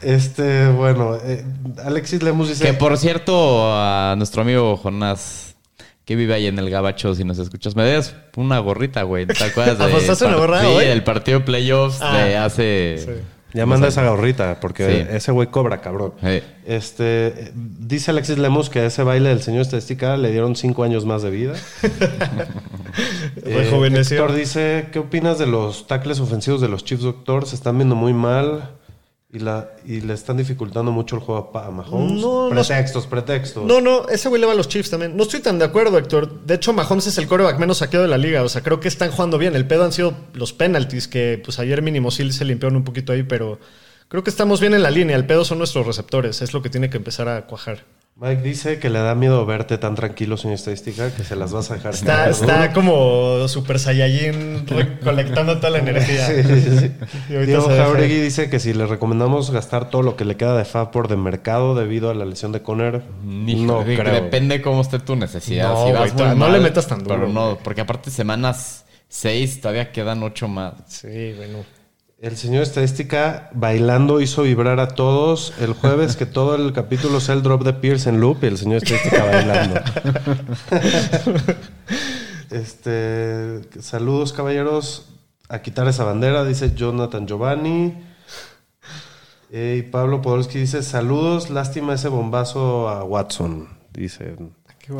Este, 0.01 0.67
bueno, 0.69 1.15
eh, 1.23 1.45
Alexis 1.85 2.23
Lemus 2.23 2.49
dice. 2.49 2.65
Que 2.65 2.73
por 2.73 2.97
cierto, 2.97 3.71
a 3.71 4.15
nuestro 4.17 4.41
amigo 4.41 4.75
Jonás, 4.77 5.55
que 6.05 6.15
vive 6.15 6.33
ahí 6.33 6.47
en 6.47 6.57
el 6.57 6.71
Gabacho, 6.71 7.13
si 7.13 7.23
nos 7.23 7.37
escuchas, 7.37 7.75
me 7.75 7.83
debes 7.83 8.15
una 8.35 8.57
gorrita, 8.59 9.03
güey. 9.03 9.27
¿Te 9.27 9.43
acuerdas 9.43 9.77
de 9.77 9.83
¿Apostaste 9.91 10.25
una 10.25 10.37
gorra 10.37 10.61
Sí, 10.61 10.65
hoy? 10.67 10.85
del 10.85 11.03
partido 11.03 11.37
de 11.39 11.45
playoffs 11.45 11.99
Ah, 12.01 12.17
de 12.17 12.35
hace... 12.37 12.95
sí. 12.97 13.11
Ya 13.53 13.65
manda 13.65 13.87
esa 13.87 14.07
gorrita, 14.07 14.59
porque 14.59 14.85
Sí. 15.09 15.15
ese 15.15 15.31
güey 15.31 15.47
cobra, 15.49 15.81
cabrón. 15.81 16.13
Este, 16.65 17.51
dice 17.55 18.11
Alexis 18.11 18.37
Lemus 18.37 18.69
que 18.69 18.79
a 18.79 18.85
ese 18.85 19.03
baile 19.03 19.29
del 19.29 19.41
señor 19.41 19.61
estadística 19.61 20.15
le 20.17 20.31
dieron 20.31 20.55
cinco 20.55 20.83
años 20.83 21.05
más 21.05 21.21
de 21.21 21.29
vida. 21.31 21.53
Eh. 23.45 23.69
Héctor 23.95 24.33
dice, 24.33 24.89
¿qué 24.91 24.99
opinas 24.99 25.39
de 25.39 25.47
los 25.47 25.87
tackles 25.87 26.19
ofensivos 26.19 26.59
de 26.59 26.67
los 26.67 26.83
Chiefs, 26.83 27.03
doctor? 27.03 27.45
Se 27.45 27.55
están 27.55 27.77
viendo 27.77 27.95
muy 27.95 28.13
mal 28.13 28.71
y, 29.33 29.39
la, 29.39 29.69
y 29.85 30.01
le 30.01 30.13
están 30.13 30.35
dificultando 30.37 30.91
mucho 30.91 31.15
el 31.15 31.21
juego 31.21 31.51
a 31.57 31.71
Mahomes. 31.71 32.21
No, 32.21 32.49
no- 32.49 32.49
pretextos, 32.49 33.07
pretextos. 33.07 33.63
No, 33.65 33.79
no, 33.79 34.07
ese 34.09 34.27
güey 34.29 34.41
le 34.41 34.47
va 34.47 34.53
a 34.53 34.55
los 34.55 34.67
Chiefs 34.67 34.89
también. 34.89 35.15
No 35.15 35.23
estoy 35.23 35.39
tan 35.39 35.57
de 35.57 35.65
acuerdo, 35.65 35.97
Héctor. 35.97 36.41
De 36.45 36.55
hecho, 36.55 36.73
Mahomes 36.73 37.07
es 37.07 37.17
el 37.17 37.27
coreback 37.27 37.57
menos 37.57 37.77
saqueado 37.77 38.03
de 38.03 38.09
la 38.09 38.17
liga. 38.17 38.43
O 38.43 38.49
sea, 38.49 38.61
creo 38.61 38.79
que 38.79 38.87
están 38.89 39.09
jugando 39.11 39.37
bien. 39.37 39.55
El 39.55 39.65
pedo 39.67 39.85
han 39.85 39.93
sido 39.93 40.13
los 40.33 40.51
penalties, 40.53 41.07
que 41.07 41.41
pues 41.43 41.59
ayer 41.59 41.81
mínimo 41.81 42.11
sí 42.11 42.29
se 42.31 42.43
limpiaron 42.45 42.75
un 42.75 42.83
poquito 42.83 43.13
ahí, 43.13 43.23
pero 43.23 43.57
creo 44.09 44.23
que 44.23 44.29
estamos 44.29 44.59
bien 44.59 44.73
en 44.73 44.83
la 44.83 44.91
línea. 44.91 45.15
El 45.15 45.25
pedo 45.25 45.45
son 45.45 45.59
nuestros 45.59 45.87
receptores. 45.87 46.41
Es 46.41 46.53
lo 46.53 46.61
que 46.61 46.69
tiene 46.69 46.89
que 46.89 46.97
empezar 46.97 47.29
a 47.29 47.45
cuajar. 47.47 47.85
Mike 48.21 48.43
dice 48.43 48.77
que 48.77 48.91
le 48.91 48.99
da 48.99 49.15
miedo 49.15 49.43
verte 49.47 49.79
tan 49.79 49.95
tranquilo, 49.95 50.37
señor 50.37 50.53
estadística, 50.53 51.09
que 51.09 51.23
se 51.23 51.35
las 51.35 51.51
vas 51.51 51.71
a 51.71 51.73
dejar. 51.73 51.95
Está, 51.95 52.05
caer, 52.05 52.27
¿no? 52.27 52.31
está 52.35 52.71
como 52.71 53.47
Super 53.47 53.79
Saiyajin 53.79 54.67
recolectando 54.67 55.57
toda 55.57 55.71
la 55.71 55.79
energía. 55.79 56.27
Sí, 56.27 56.43
sí, 56.43 56.79
sí. 56.79 56.91
Diego 57.47 57.67
Jauregui 57.67 58.19
dice 58.19 58.47
que 58.47 58.59
si 58.59 58.75
le 58.75 58.85
recomendamos 58.85 59.49
gastar 59.49 59.89
todo 59.89 60.03
lo 60.03 60.17
que 60.17 60.25
le 60.25 60.37
queda 60.37 60.55
de 60.55 60.65
Fab 60.65 60.91
por 60.91 61.07
de 61.07 61.17
mercado 61.17 61.73
debido 61.73 62.11
a 62.11 62.13
la 62.13 62.25
lesión 62.25 62.51
de 62.51 62.61
Conner, 62.61 63.01
Hijo, 63.47 63.65
no 63.65 63.83
creo. 63.83 64.13
Depende 64.13 64.61
cómo 64.61 64.81
esté 64.81 64.99
tu 64.99 65.15
necesidad. 65.15 65.73
No, 65.73 65.87
si 65.87 65.91
vas 65.91 66.01
muy 66.01 66.11
todavía 66.11 66.33
no 66.35 66.45
mal, 66.45 66.53
le 66.53 66.59
metas 66.59 66.85
tan 66.85 67.03
duro, 67.03 67.15
Pero 67.15 67.27
no, 67.27 67.57
porque 67.63 67.81
aparte 67.81 68.11
semanas 68.11 68.85
6 69.09 69.61
todavía 69.61 69.91
quedan 69.91 70.21
8 70.21 70.47
más. 70.47 70.73
Sí, 70.85 71.33
bueno. 71.35 71.80
El 72.21 72.37
señor 72.37 72.61
estadística 72.61 73.49
bailando 73.51 74.21
hizo 74.21 74.43
vibrar 74.43 74.79
a 74.79 74.89
todos 74.89 75.55
el 75.59 75.73
jueves 75.73 76.15
que 76.15 76.27
todo 76.27 76.55
el 76.55 76.71
capítulo 76.71 77.19
sea 77.19 77.33
el 77.33 77.41
drop 77.41 77.63
de 77.63 77.73
Pierce 77.73 78.09
en 78.09 78.21
loop 78.21 78.43
y 78.43 78.45
el 78.45 78.59
señor 78.59 78.83
estadística 78.83 79.25
bailando. 79.25 79.81
este, 82.51 83.61
saludos 83.81 84.33
caballeros 84.33 85.09
a 85.49 85.63
quitar 85.63 85.87
esa 85.87 86.03
bandera, 86.03 86.45
dice 86.45 86.75
Jonathan 86.75 87.25
Giovanni. 87.25 87.95
Eh, 89.49 89.77
y 89.79 89.89
Pablo 89.89 90.21
Podolski 90.21 90.59
dice 90.59 90.83
saludos, 90.83 91.49
lástima 91.49 91.95
ese 91.95 92.09
bombazo 92.09 92.87
a 92.87 93.03
Watson, 93.03 93.67
dice. 93.91 94.35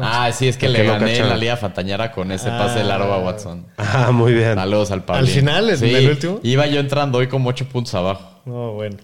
Ah, 0.01 0.31
sí, 0.31 0.47
es 0.47 0.57
que 0.57 0.69
le 0.69 0.81
que 0.81 0.87
gané 0.87 1.11
cacharon. 1.11 1.29
la 1.29 1.37
Liga 1.37 1.57
Fantañera 1.57 2.11
con 2.11 2.31
ese 2.31 2.49
pase 2.49 2.83
largo 2.83 3.11
a 3.13 3.19
Watson. 3.19 3.65
Ah, 3.77 4.11
muy 4.11 4.33
bien. 4.33 4.55
Saludos 4.55 4.91
al 4.91 5.03
Pablo. 5.03 5.21
¿Al 5.21 5.27
final, 5.27 5.69
en 5.69 5.83
el 5.83 6.09
último? 6.09 6.39
Iba 6.43 6.67
yo 6.67 6.79
entrando 6.79 7.17
hoy 7.17 7.27
como 7.27 7.49
8 7.49 7.65
puntos 7.69 7.93
abajo. 7.95 8.41
No, 8.45 8.73
bueno. 8.73 8.97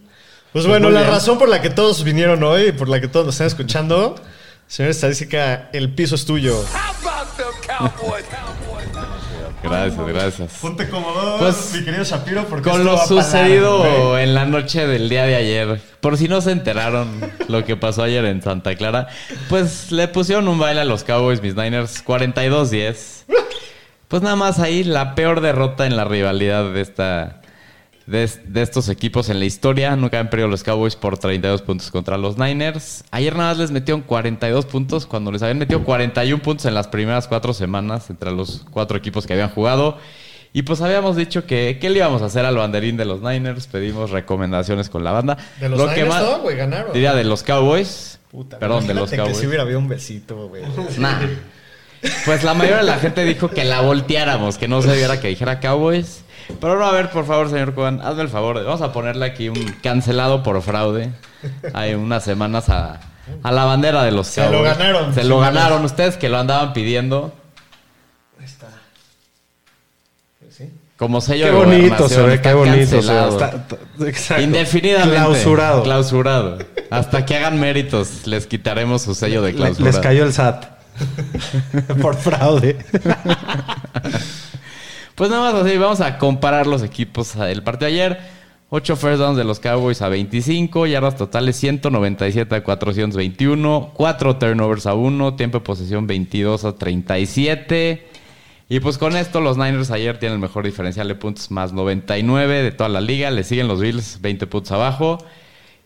Pues 0.53 0.65
bueno, 0.65 0.89
la 0.89 1.01
bien. 1.01 1.11
razón 1.11 1.37
por 1.37 1.49
la 1.49 1.61
que 1.61 1.69
todos 1.69 2.03
vinieron 2.03 2.41
hoy 2.43 2.67
y 2.67 2.71
por 2.71 2.87
la 2.89 3.01
que 3.01 3.07
todos 3.07 3.25
nos 3.25 3.35
están 3.35 3.47
escuchando, 3.47 4.15
señor 4.67 4.91
estadística, 4.91 5.69
el 5.73 5.93
piso 5.93 6.15
es 6.15 6.25
tuyo. 6.25 6.63
Gracias, 9.63 10.07
gracias. 10.07 10.57
Ponte 10.61 10.87
cómodo, 10.87 11.37
Pues, 11.39 11.73
mi 11.73 11.83
querido 11.83 12.03
Shapiro, 12.03 12.45
porque 12.45 12.69
Con 12.69 12.83
lo 12.85 12.93
parar, 12.93 13.07
sucedido 13.07 14.17
en 14.19 14.33
la 14.35 14.45
noche 14.45 14.85
del 14.87 15.09
día 15.09 15.25
de 15.25 15.35
ayer, 15.35 15.81
por 15.99 16.17
si 16.17 16.27
no 16.27 16.41
se 16.41 16.51
enteraron 16.51 17.19
lo 17.47 17.65
que 17.65 17.75
pasó 17.75 18.03
ayer 18.03 18.23
en 18.25 18.41
Santa 18.41 18.75
Clara, 18.75 19.07
pues 19.49 19.91
le 19.91 20.07
pusieron 20.07 20.47
un 20.47 20.59
baile 20.59 20.81
a 20.81 20.85
los 20.85 21.03
Cowboys, 21.03 21.41
mis 21.41 21.55
Niners, 21.55 22.03
42-10. 22.05 23.25
Pues 24.07 24.21
nada 24.21 24.35
más 24.35 24.59
ahí 24.59 24.83
la 24.83 25.15
peor 25.15 25.41
derrota 25.41 25.85
en 25.85 25.97
la 25.97 26.05
rivalidad 26.05 26.71
de 26.71 26.81
esta 26.81 27.41
de, 28.07 28.23
es- 28.23 28.39
de 28.51 28.61
estos 28.63 28.89
equipos 28.89 29.29
en 29.29 29.37
la 29.39 29.45
historia. 29.45 29.95
Nunca 29.95 30.19
han 30.19 30.29
perdido 30.29 30.47
los 30.47 30.63
Cowboys 30.63 30.95
por 30.95 31.17
32 31.17 31.61
puntos 31.61 31.91
contra 31.91 32.17
los 32.17 32.37
Niners. 32.37 33.03
Ayer 33.11 33.35
nada 33.35 33.49
más 33.51 33.57
les 33.59 33.71
metieron 33.71 34.01
42 34.01 34.65
puntos 34.65 35.05
cuando 35.05 35.31
les 35.31 35.43
habían 35.43 35.59
metido 35.59 35.83
41 35.83 36.41
puntos 36.41 36.65
en 36.65 36.73
las 36.73 36.87
primeras 36.87 37.27
cuatro 37.27 37.53
semanas 37.53 38.09
entre 38.09 38.31
los 38.31 38.65
cuatro 38.71 38.97
equipos 38.97 39.27
que 39.27 39.33
habían 39.33 39.49
jugado. 39.49 39.97
Y 40.53 40.63
pues 40.63 40.81
habíamos 40.81 41.15
dicho 41.15 41.45
que 41.45 41.77
¿qué 41.79 41.89
le 41.89 41.97
íbamos 41.99 42.21
a 42.21 42.25
hacer 42.25 42.45
al 42.45 42.55
banderín 42.57 42.97
de 42.97 43.05
los 43.05 43.21
Niners? 43.21 43.67
Pedimos 43.67 44.09
recomendaciones 44.11 44.89
con 44.89 45.03
la 45.03 45.11
banda. 45.11 45.37
De 45.59 45.69
los 45.69 45.77
Lo 45.77 45.87
que 45.89 45.95
Niners, 46.03 46.09
más- 46.09 46.23
no, 46.23 46.39
güey, 46.39 46.55
ganaron. 46.55 46.93
Diría 46.93 47.13
de 47.13 47.25
los 47.25 47.43
Cowboys. 47.43 48.19
Puta, 48.31 48.57
Perdón, 48.57 48.87
de 48.87 48.93
los 48.93 49.11
Cowboys. 49.11 49.33
que 49.33 49.39
si 49.41 49.45
hubiera 49.47 49.63
habido 49.63 49.79
un 49.79 49.87
besito, 49.89 50.47
güey. 50.47 50.63
Nah. 50.97 51.19
Pues 52.25 52.43
la 52.43 52.53
mayoría 52.53 52.77
de 52.77 52.83
la 52.83 52.97
gente 52.99 53.23
dijo 53.25 53.49
que 53.49 53.65
la 53.65 53.81
volteáramos, 53.81 54.57
que 54.57 54.67
no 54.67 54.81
se 54.81 54.95
viera 54.95 55.19
que 55.19 55.27
dijera 55.29 55.59
Cowboys. 55.59 56.23
Pero 56.61 56.79
no, 56.79 56.85
a 56.85 56.91
ver, 56.91 57.09
por 57.11 57.25
favor, 57.25 57.49
señor 57.49 57.73
Juan, 57.75 57.99
hazme 58.01 58.21
el 58.23 58.29
favor. 58.29 58.63
Vamos 58.63 58.81
a 58.81 58.91
ponerle 58.93 59.25
aquí 59.25 59.49
un 59.49 59.75
cancelado 59.83 60.43
por 60.43 60.61
fraude. 60.61 61.11
Hay 61.73 61.93
unas 61.93 62.23
semanas 62.23 62.69
a, 62.69 62.99
a 63.43 63.51
la 63.51 63.65
bandera 63.65 64.03
de 64.03 64.11
los 64.11 64.27
Se 64.27 64.49
lo 64.49 64.63
ganaron, 64.63 65.13
Se 65.13 65.23
lo 65.23 65.35
señores. 65.39 65.53
ganaron 65.53 65.85
ustedes 65.85 66.17
que 66.17 66.29
lo 66.29 66.37
andaban 66.37 66.73
pidiendo. 66.73 67.33
Como 70.97 71.21
sello 71.21 71.45
Qué 71.45 71.51
de 71.51 71.57
bonito 71.57 71.79
gobernación, 72.07 72.09
se 72.09 72.21
ve, 72.23 72.33
está 72.33 72.49
qué 72.49 72.55
bonito 72.55 72.87
se 72.87 72.95
ve. 73.13 73.29
Está- 73.29 73.47
está- 73.49 74.07
exacto. 74.07 74.41
Indefinidamente. 74.43 75.15
Clausurado. 75.15 75.83
Clausurado. 75.83 76.57
Hasta 76.89 77.23
que 77.23 77.35
hagan 77.35 77.59
méritos, 77.59 78.25
les 78.25 78.47
quitaremos 78.47 79.03
su 79.03 79.13
sello 79.13 79.43
de 79.43 79.53
clausura. 79.53 79.91
les 79.91 79.99
cayó 79.99 80.23
el 80.23 80.33
SAT. 80.33 80.65
Por 82.01 82.15
fraude. 82.15 82.83
Pues 85.17 85.31
nada 85.31 85.51
más 85.51 85.65
así, 85.65 85.75
vamos 85.79 85.99
a 85.99 86.19
comparar 86.19 86.67
los 86.67 86.83
equipos 86.83 87.35
del 87.35 87.63
partido 87.63 87.87
ayer. 87.87 88.19
8 88.69 88.95
first 88.95 89.19
downs 89.19 89.35
de 89.35 89.45
los 89.45 89.59
Cowboys 89.59 90.03
a 90.03 90.09
25, 90.09 90.85
yardas 90.85 91.15
totales 91.15 91.55
197 91.55 92.53
a 92.53 92.63
421, 92.63 93.93
4 93.95 94.37
turnovers 94.37 94.85
a 94.85 94.93
1, 94.93 95.33
tiempo 95.33 95.57
de 95.57 95.65
posesión 95.65 96.05
22 96.05 96.65
a 96.65 96.75
37. 96.75 98.07
Y 98.69 98.79
pues 98.79 98.99
con 98.99 99.15
esto 99.15 99.41
los 99.41 99.57
Niners 99.57 99.89
ayer 99.89 100.19
tienen 100.19 100.35
el 100.35 100.39
mejor 100.39 100.63
diferencial 100.65 101.07
de 101.07 101.15
puntos 101.15 101.49
más 101.49 101.73
99 101.73 102.61
de 102.61 102.71
toda 102.71 102.89
la 102.89 103.01
liga. 103.01 103.31
Le 103.31 103.43
siguen 103.43 103.67
los 103.67 103.81
Bills 103.81 104.21
20 104.21 104.45
puntos 104.45 104.71
abajo. 104.71 105.17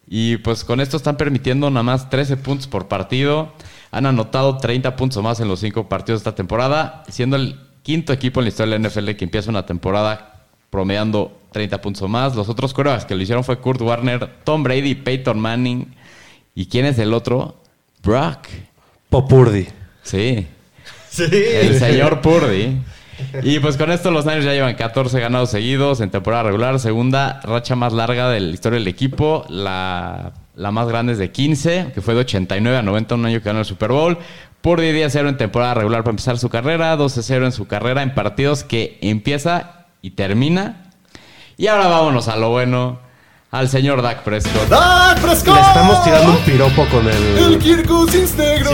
Y 0.09 0.35
pues 0.37 0.65
con 0.65 0.81
esto 0.81 0.97
están 0.97 1.15
permitiendo 1.15 1.69
nada 1.69 1.83
más 1.83 2.09
13 2.09 2.35
puntos 2.35 2.67
por 2.67 2.89
partido. 2.89 3.53
Han 3.91 4.07
anotado 4.07 4.57
30 4.57 4.97
puntos 4.97 5.23
más 5.23 5.39
en 5.39 5.47
los 5.47 5.61
5 5.61 5.87
partidos 5.87 6.19
de 6.19 6.29
esta 6.29 6.35
temporada, 6.35 7.05
siendo 7.07 7.37
el 7.37 7.70
quinto 7.83 8.13
equipo 8.13 8.39
en 8.39 8.45
la 8.45 8.49
historia 8.49 8.77
de 8.77 8.79
la 8.79 8.89
NFL 8.89 9.11
que 9.11 9.25
empieza 9.25 9.49
una 9.49 9.65
temporada 9.65 10.45
promediando 10.69 11.37
30 11.51 11.81
puntos 11.81 12.01
o 12.01 12.07
más. 12.07 12.35
Los 12.35 12.49
otros 12.49 12.73
corebacks 12.73 13.05
que 13.05 13.15
lo 13.15 13.21
hicieron 13.21 13.43
fue 13.43 13.59
Kurt 13.59 13.81
Warner, 13.81 14.29
Tom 14.43 14.63
Brady, 14.63 14.95
Peyton 14.95 15.39
Manning. 15.39 15.93
¿Y 16.55 16.65
quién 16.67 16.85
es 16.85 16.99
el 16.99 17.13
otro? 17.13 17.55
Brock. 18.03 18.47
Popurdi. 19.09 19.67
Sí. 20.03 20.47
Sí. 21.11 21.25
El 21.29 21.77
señor 21.77 22.21
Purdy. 22.21 22.77
Y 23.43 23.59
pues 23.59 23.75
con 23.75 23.91
esto 23.91 24.11
los 24.11 24.25
Niners 24.25 24.45
ya 24.45 24.53
llevan 24.53 24.75
14 24.75 25.19
ganados 25.19 25.51
seguidos 25.51 25.99
en 25.99 26.09
temporada 26.09 26.43
regular. 26.43 26.79
Segunda 26.79 27.41
racha 27.43 27.75
más 27.75 27.91
larga 27.91 28.29
de 28.29 28.39
la 28.39 28.53
historia 28.53 28.79
del 28.79 28.87
equipo. 28.87 29.45
La, 29.49 30.31
la 30.55 30.71
más 30.71 30.87
grande 30.87 31.11
es 31.11 31.19
de 31.19 31.29
15, 31.31 31.91
que 31.93 32.01
fue 32.01 32.13
de 32.13 32.21
89 32.21 32.77
a 32.77 32.81
90, 32.81 33.15
un 33.15 33.25
año 33.25 33.39
que 33.39 33.45
ganó 33.45 33.59
el 33.59 33.65
Super 33.65 33.91
Bowl. 33.91 34.17
Purdy 34.61 34.91
10-0 34.91 35.29
en 35.29 35.37
temporada 35.37 35.73
regular 35.75 36.01
para 36.03 36.11
empezar 36.11 36.37
su 36.37 36.49
carrera. 36.49 36.95
12-0 36.97 37.45
en 37.45 37.51
su 37.51 37.67
carrera 37.67 38.01
en 38.03 38.13
partidos 38.13 38.63
que 38.63 38.97
empieza 39.01 39.85
y 40.01 40.11
termina. 40.11 40.91
Y 41.57 41.67
ahora 41.67 41.87
vámonos 41.87 42.27
a 42.27 42.35
lo 42.35 42.49
bueno. 42.49 42.99
Al 43.51 43.67
señor 43.67 44.01
Dak 44.01 44.23
Prescott. 44.23 44.69
¡Dak 44.69 45.19
Prescott! 45.19 45.55
Le 45.55 45.61
estamos 45.61 46.03
tirando 46.05 46.31
un 46.31 46.37
piropo 46.45 46.85
con 46.85 47.05
El 47.05 47.53
el. 47.53 47.59
Kirk 47.59 47.85
Cousins 47.85 48.35
negro. 48.37 48.69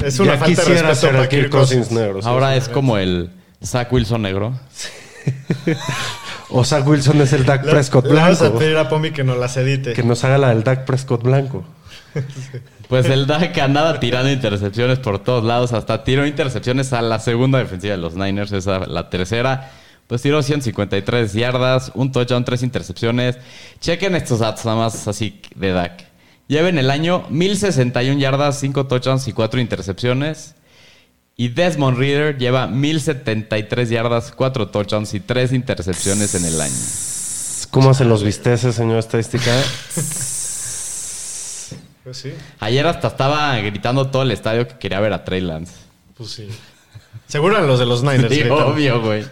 Sí. 0.00 0.04
Es 0.04 0.18
una 0.18 0.32
Ya 0.32 0.38
falta 0.38 0.46
de 0.46 0.56
quisiera 0.56 0.88
respeto 0.88 0.94
ser 1.00 1.10
para 1.12 1.22
el 1.22 1.28
Kirk 1.28 1.42
Kirk 1.42 1.52
Cousins 1.52 1.78
Cousins. 1.86 2.00
negro. 2.00 2.20
sí, 2.22 2.28
Ahora 2.28 2.56
es 2.56 2.68
como 2.68 2.96
el 2.98 3.30
Zach 3.64 3.92
Wilson 3.92 4.22
negro. 4.22 4.52
O 6.52 6.64
Zach 6.64 6.84
Wilson 6.86 7.20
es 7.20 7.32
el 7.32 7.44
Dak 7.46 7.62
Prescott 7.70 8.06
le 8.06 8.14
Vamos 8.14 8.40
a 8.40 8.44
blanco. 8.44 8.58
pedir 8.58 8.76
a 8.76 8.88
Pomi 8.88 9.12
que 9.12 9.22
nos 9.22 9.38
las 9.38 9.56
edite. 9.56 9.92
Que 9.92 10.02
nos 10.02 10.24
haga 10.24 10.36
la 10.38 10.48
del 10.48 10.64
Dak 10.64 10.84
Prescott 10.84 11.22
blanco. 11.22 11.62
Pues 12.88 13.06
el 13.06 13.28
Dak 13.28 13.56
andaba 13.58 14.00
tirando 14.00 14.32
intercepciones 14.32 14.98
por 14.98 15.20
todos 15.20 15.44
lados, 15.44 15.72
hasta 15.72 16.02
tiró 16.02 16.26
intercepciones 16.26 16.92
a 16.92 17.00
la 17.02 17.20
segunda 17.20 17.60
defensiva 17.60 17.92
de 17.92 18.00
los 18.00 18.16
Niners, 18.16 18.50
esa 18.50 18.80
la 18.80 19.08
tercera. 19.08 19.70
Pues 20.08 20.22
tiró 20.22 20.42
153 20.42 21.32
yardas, 21.34 21.92
un 21.94 22.10
touchdown, 22.10 22.44
tres 22.44 22.64
intercepciones. 22.64 23.38
Chequen 23.78 24.16
estos 24.16 24.40
datos 24.40 24.64
nada 24.64 24.76
más 24.76 25.06
así 25.06 25.40
de 25.54 25.70
Dak. 25.70 26.04
Lleva 26.48 26.68
en 26.68 26.78
el 26.78 26.90
año 26.90 27.26
1061 27.30 28.18
yardas, 28.18 28.58
5 28.58 28.88
touchdowns 28.88 29.28
y 29.28 29.32
4 29.32 29.60
intercepciones. 29.60 30.56
Y 31.36 31.50
Desmond 31.50 31.96
Reader 31.96 32.38
lleva 32.38 32.66
1073 32.66 33.88
yardas, 33.88 34.32
4 34.32 34.68
touchdowns 34.70 35.14
y 35.14 35.20
3 35.20 35.52
intercepciones 35.52 36.34
en 36.34 36.44
el 36.44 36.60
año. 36.60 36.74
¿Cómo 37.70 37.90
hacen 37.90 38.08
los 38.08 38.24
visteces, 38.24 38.74
señor 38.74 38.98
estadística? 38.98 39.52
Pues 42.04 42.16
sí, 42.16 42.32
Ayer 42.60 42.86
hasta 42.86 43.08
estaba 43.08 43.56
gritando 43.58 44.06
todo 44.08 44.22
el 44.22 44.30
estadio 44.30 44.66
que 44.66 44.78
quería 44.78 45.00
ver 45.00 45.12
a 45.12 45.24
Trey 45.24 45.40
Lance. 45.40 45.74
pues 46.16 46.30
sí. 46.30 46.48
Seguro 47.26 47.54
eran 47.56 47.66
los 47.68 47.78
de 47.78 47.86
los 47.86 48.02
Niners. 48.02 48.34
Sí, 48.34 48.42
obvio, 48.42 49.00
güey. 49.00 49.24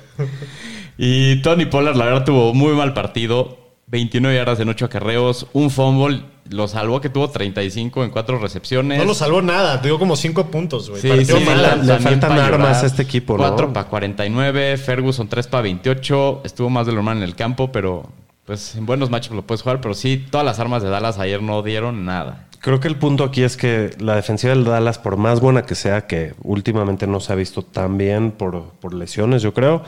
Y 0.97 1.41
Tony 1.43 1.67
Pollard, 1.67 1.97
la 1.97 2.05
verdad, 2.07 2.25
tuvo 2.25 2.55
muy 2.55 2.73
mal 2.75 2.93
partido. 2.95 3.59
29 3.89 4.37
yardas 4.37 4.61
en 4.61 4.69
8 4.69 4.85
acarreos, 4.85 5.47
un 5.53 5.71
fumble. 5.71 6.23
Lo 6.51 6.69
salvó 6.69 7.01
que 7.01 7.09
tuvo 7.09 7.29
35 7.31 8.05
en 8.05 8.11
4 8.11 8.39
recepciones. 8.39 8.99
No 8.99 9.05
lo 9.05 9.15
salvó 9.15 9.41
nada. 9.43 9.79
Dio 9.79 9.99
como 9.99 10.15
5 10.17 10.47
puntos, 10.51 10.91
güey. 10.91 11.01
Sí, 11.03 11.09
Partió 11.09 11.39
sí, 11.39 11.45
mal. 11.45 11.63
la- 11.63 11.77
le 11.77 11.99
faltan 11.99 12.33
armas 12.39 12.83
a 12.83 12.87
este 12.87 13.03
equipo, 13.03 13.37
¿no? 13.37 13.39
4 13.49 13.73
para 13.73 13.89
49, 13.89 14.77
Ferguson 14.77 15.29
3 15.29 15.47
para 15.47 15.63
28. 15.63 16.43
Estuvo 16.45 16.69
más 16.71 16.87
de 16.87 16.93
lo 16.93 16.97
normal 16.97 17.19
en 17.19 17.23
el 17.25 17.35
campo, 17.35 17.73
pero 17.73 18.11
pues 18.45 18.75
en 18.77 18.87
buenos 18.87 19.11
matches 19.11 19.33
lo 19.33 19.43
puedes 19.43 19.63
jugar. 19.63 19.81
Pero 19.81 19.95
sí, 19.95 20.27
todas 20.31 20.45
las 20.45 20.59
armas 20.59 20.83
de 20.83 20.89
Dallas 20.91 21.19
ayer 21.19 21.43
no 21.43 21.63
dieron 21.63 22.05
nada. 22.05 22.48
Creo 22.61 22.81
que 22.81 22.89
el 22.89 22.97
punto 22.97 23.25
aquí 23.25 23.43
es 23.43 23.57
que 23.57 23.91
la 24.01 24.17
defensiva 24.17 24.53
del 24.53 24.65
Dallas, 24.65 24.99
por 24.99 25.17
más 25.17 25.41
buena 25.41 25.63
que 25.63 25.75
sea, 25.75 26.07
que 26.07 26.35
últimamente 26.43 27.07
no 27.07 27.21
se 27.21 27.33
ha 27.33 27.37
visto 27.37 27.63
tan 27.63 27.99
bien 27.99 28.33
por, 28.33 28.71
por 28.81 28.95
lesiones, 28.95 29.43
yo 29.43 29.55
creo, 29.55 29.83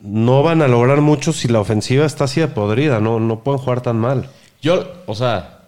no 0.00 0.42
van 0.42 0.62
a 0.62 0.68
lograr 0.68 1.00
mucho 1.00 1.32
si 1.32 1.48
la 1.48 1.60
ofensiva 1.60 2.06
está 2.06 2.24
así 2.24 2.40
de 2.40 2.48
podrida. 2.48 3.00
No, 3.00 3.20
no 3.20 3.40
pueden 3.40 3.60
jugar 3.60 3.82
tan 3.82 3.98
mal. 3.98 4.30
Yo, 4.62 4.90
o 5.06 5.14
sea, 5.14 5.58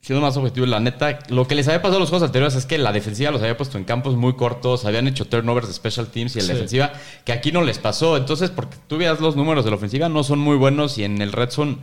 siendo 0.00 0.24
más 0.24 0.36
objetivo, 0.36 0.66
la 0.66 0.80
neta, 0.80 1.18
lo 1.28 1.46
que 1.46 1.54
les 1.54 1.66
había 1.68 1.82
pasado 1.82 1.96
a 1.96 2.00
los 2.00 2.10
juegos 2.10 2.26
anteriores 2.26 2.54
es 2.54 2.66
que 2.66 2.78
la 2.78 2.92
defensiva 2.92 3.30
los 3.30 3.42
había 3.42 3.56
puesto 3.56 3.78
en 3.78 3.84
campos 3.84 4.16
muy 4.16 4.34
cortos, 4.34 4.84
habían 4.84 5.08
hecho 5.08 5.26
turnovers 5.26 5.68
de 5.68 5.74
special 5.74 6.06
teams 6.06 6.36
y 6.36 6.40
en 6.40 6.48
la 6.48 6.54
defensiva, 6.54 6.92
que 7.24 7.32
aquí 7.32 7.50
no 7.50 7.62
les 7.62 7.78
pasó. 7.78 8.16
Entonces, 8.16 8.50
porque 8.50 8.76
tú 8.86 8.96
veas 8.96 9.20
los 9.20 9.36
números 9.36 9.64
de 9.64 9.70
la 9.70 9.76
ofensiva, 9.76 10.08
no 10.08 10.22
son 10.22 10.38
muy 10.38 10.56
buenos 10.56 10.98
y 10.98 11.04
en 11.04 11.20
el 11.20 11.32
red 11.32 11.50
zone 11.50 11.78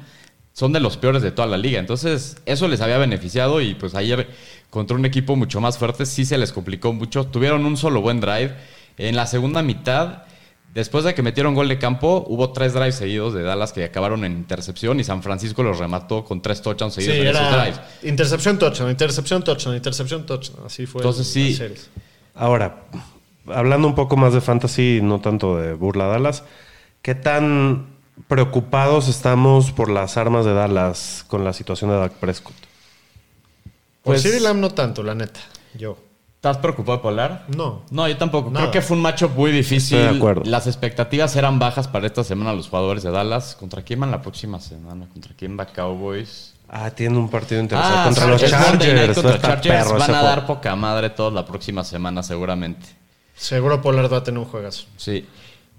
son 0.58 0.74
de 0.74 0.80
los 0.80 0.98
peores 0.98 1.22
de 1.22 1.30
toda 1.30 1.48
la 1.48 1.56
liga. 1.56 1.78
Entonces, 1.80 2.38
eso 2.48 2.68
les 2.68 2.82
había 2.82 2.98
beneficiado 2.98 3.62
y 3.62 3.76
pues 3.76 3.94
ayer 3.94 4.28
contra 4.72 4.98
un 4.98 5.06
equipo 5.06 5.36
mucho 5.36 5.62
más 5.62 5.78
fuerte 5.78 6.08
sí 6.08 6.26
se 6.26 6.36
les 6.40 6.52
complicó 6.52 6.94
mucho. 6.94 7.28
Tuvieron 7.28 7.64
un 7.64 7.78
solo 7.78 8.02
buen 8.02 8.20
drive. 8.22 8.56
En 8.98 9.16
la 9.16 9.28
segunda 9.28 9.62
mitad, 9.62 10.24
después 10.74 11.04
de 11.04 11.14
que 11.14 11.22
metieron 11.22 11.54
gol 11.54 11.68
de 11.68 11.78
campo, 11.78 12.26
hubo 12.28 12.54
tres 12.54 12.74
drives 12.74 12.96
seguidos 12.96 13.36
de 13.36 13.44
Dallas 13.44 13.72
que 13.72 13.84
acabaron 13.84 14.26
en 14.26 14.32
intercepción 14.32 15.00
y 15.00 15.04
San 15.04 15.22
Francisco 15.22 15.62
los 15.62 15.78
remató 15.78 16.26
con 16.26 16.42
tres 16.42 16.64
touchdowns 16.64 16.96
Sí, 16.96 17.04
seguidos 17.04 17.36
en 17.36 17.36
esos 17.36 17.52
drives. 17.62 17.80
intercepción, 18.02 18.58
touchdown, 18.58 18.90
intercepción, 18.90 19.44
touchdown, 19.44 19.76
intercepción, 19.76 20.26
touchdown. 20.26 20.66
Así 20.66 20.88
fue. 20.88 21.02
Entonces, 21.02 21.28
en 21.38 21.44
sí. 21.44 21.54
series. 21.54 21.88
Ahora, 22.34 22.84
hablando 23.46 23.88
un 23.88 23.94
poco 23.94 24.18
más 24.18 24.34
de 24.34 24.42
fantasy, 24.42 25.02
no 25.04 25.22
tanto 25.22 25.56
de 25.60 25.74
burla 25.76 26.08
Dallas, 26.08 26.44
¿qué 27.04 27.14
tan 27.14 27.96
preocupados 28.28 29.08
estamos 29.08 29.72
por 29.72 29.90
las 29.90 30.18
armas 30.18 30.46
de 30.46 30.54
Dallas 30.54 31.24
con 31.28 31.44
la 31.44 31.54
situación 31.54 31.90
de 31.92 31.98
Dak 31.98 32.14
Prescott? 32.14 32.56
Pues- 34.04 34.24
CeeDee 34.24 34.40
Lamb 34.40 34.60
no 34.60 34.70
tanto, 34.70 35.04
la 35.04 35.16
neta. 35.16 35.40
Yo. 35.76 35.98
¿Estás 36.36 36.58
preocupado 36.58 37.02
por 37.02 37.12
Polar? 37.12 37.46
No. 37.56 37.82
No, 37.90 38.08
yo 38.08 38.16
tampoco. 38.16 38.50
Nada. 38.52 38.68
Creo 38.68 38.72
que 38.72 38.82
fue 38.82 38.96
un 38.96 39.02
matchup 39.04 39.32
muy 39.36 39.52
difícil. 39.52 39.98
Estoy 39.98 40.12
de 40.14 40.18
acuerdo. 40.18 40.44
Las 40.46 40.68
expectativas 40.68 41.36
eran 41.36 41.58
bajas 41.60 41.88
para 41.88 42.06
esta 42.06 42.24
semana 42.24 42.54
los 42.54 42.70
jugadores 42.70 43.04
de 43.04 43.12
Dallas. 43.12 43.56
¿Contra 43.56 43.82
quién 43.82 44.00
van 44.00 44.12
la 44.12 44.22
próxima 44.22 44.60
semana? 44.62 45.08
¿Contra 45.12 45.34
quién 45.36 45.58
va 45.60 45.66
Cowboys? 45.66 46.54
Ah, 46.70 46.92
tiene 46.92 47.18
un 47.18 47.30
partido 47.30 47.60
interesante 47.60 47.98
Ah, 48.00 48.04
contra 48.06 48.28
los 48.28 48.44
es 48.44 48.52
Chargers. 48.52 49.16
contra 49.16 49.36
Está 49.36 49.48
Chargers. 49.62 49.86
perro 49.88 50.00
Van 50.00 50.14
a 50.16 50.22
dar 50.22 50.46
poca 50.46 50.76
madre 50.76 51.10
todos 51.10 51.34
la 51.34 51.46
próxima 51.46 51.84
semana, 51.84 52.22
seguramente. 52.22 52.86
Seguro 53.36 53.82
Pollard 53.82 54.12
va 54.12 54.18
a 54.18 54.24
tener 54.24 54.40
un 54.40 54.46
juegazo. 54.46 54.86
Sí. 54.96 55.26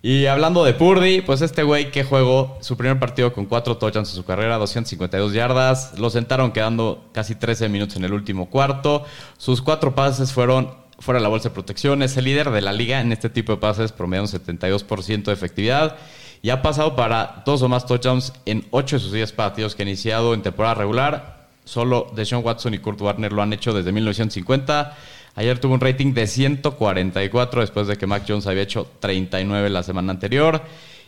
Y 0.01 0.26
hablando 0.26 0.62
de 0.62 0.74
Purdy, 0.74 1.22
pues 1.22 1.42
este 1.42 1.64
güey 1.64 1.90
que 1.90 2.05
jugó 2.05 2.57
su 2.61 2.76
primer 2.76 3.01
partido 3.01 3.32
con 3.32 3.46
cuatro 3.46 3.78
touchdowns 3.78 4.11
en 4.11 4.14
su 4.14 4.24
carrera, 4.24 4.57
252 4.57 5.32
yardas. 5.32 5.99
Lo 5.99 6.09
sentaron 6.09 6.53
quedando 6.53 7.09
casi 7.12 7.34
13 7.34 7.68
minutos 7.68 7.96
en 7.96 8.05
el 8.05 8.12
último 8.12 8.49
cuarto. 8.49 9.05
Sus 9.38 9.61
cuatro 9.61 9.96
pases 9.96 10.32
fueron 10.32 10.70
fuera 11.01 11.18
de 11.18 11.24
la 11.24 11.28
bolsa 11.28 11.49
de 11.49 11.55
protección. 11.55 12.03
Es 12.03 12.16
el 12.16 12.26
líder 12.26 12.51
de 12.51 12.61
la 12.61 12.72
liga 12.72 13.01
en 13.01 13.11
este 13.11 13.28
tipo 13.28 13.53
de 13.53 13.59
pases, 13.59 13.90
promediando 13.90 14.30
un 14.32 14.46
72% 14.46 15.24
de 15.24 15.32
efectividad. 15.32 15.96
Y 16.42 16.51
ha 16.51 16.62
pasado 16.62 16.94
para 16.94 17.42
dos 17.44 17.62
o 17.62 17.68
más 17.68 17.84
touchdowns 17.84 18.32
en 18.46 18.66
ocho 18.70 18.96
de 18.96 19.01
sus 19.01 19.11
10 19.11 19.32
partidos 19.32 19.74
que 19.74 19.82
ha 19.82 19.86
iniciado 19.86 20.32
en 20.32 20.42
temporada 20.42 20.74
regular. 20.74 21.49
Solo 21.64 22.11
Deshaun 22.14 22.44
Watson 22.44 22.72
y 22.72 22.78
Kurt 22.78 23.01
Warner 23.01 23.32
lo 23.32 23.42
han 23.42 23.53
hecho 23.53 23.74
desde 23.74 23.90
1950. 23.90 24.96
Ayer 25.35 25.59
tuvo 25.59 25.74
un 25.74 25.81
rating 25.81 26.14
de 26.14 26.26
144 26.26 27.61
después 27.61 27.87
de 27.87 27.97
que 27.97 28.07
Mac 28.07 28.24
Jones 28.26 28.47
había 28.47 28.62
hecho 28.62 28.91
39 29.01 29.70
la 29.70 29.83
semana 29.83 30.12
anterior. 30.12 30.62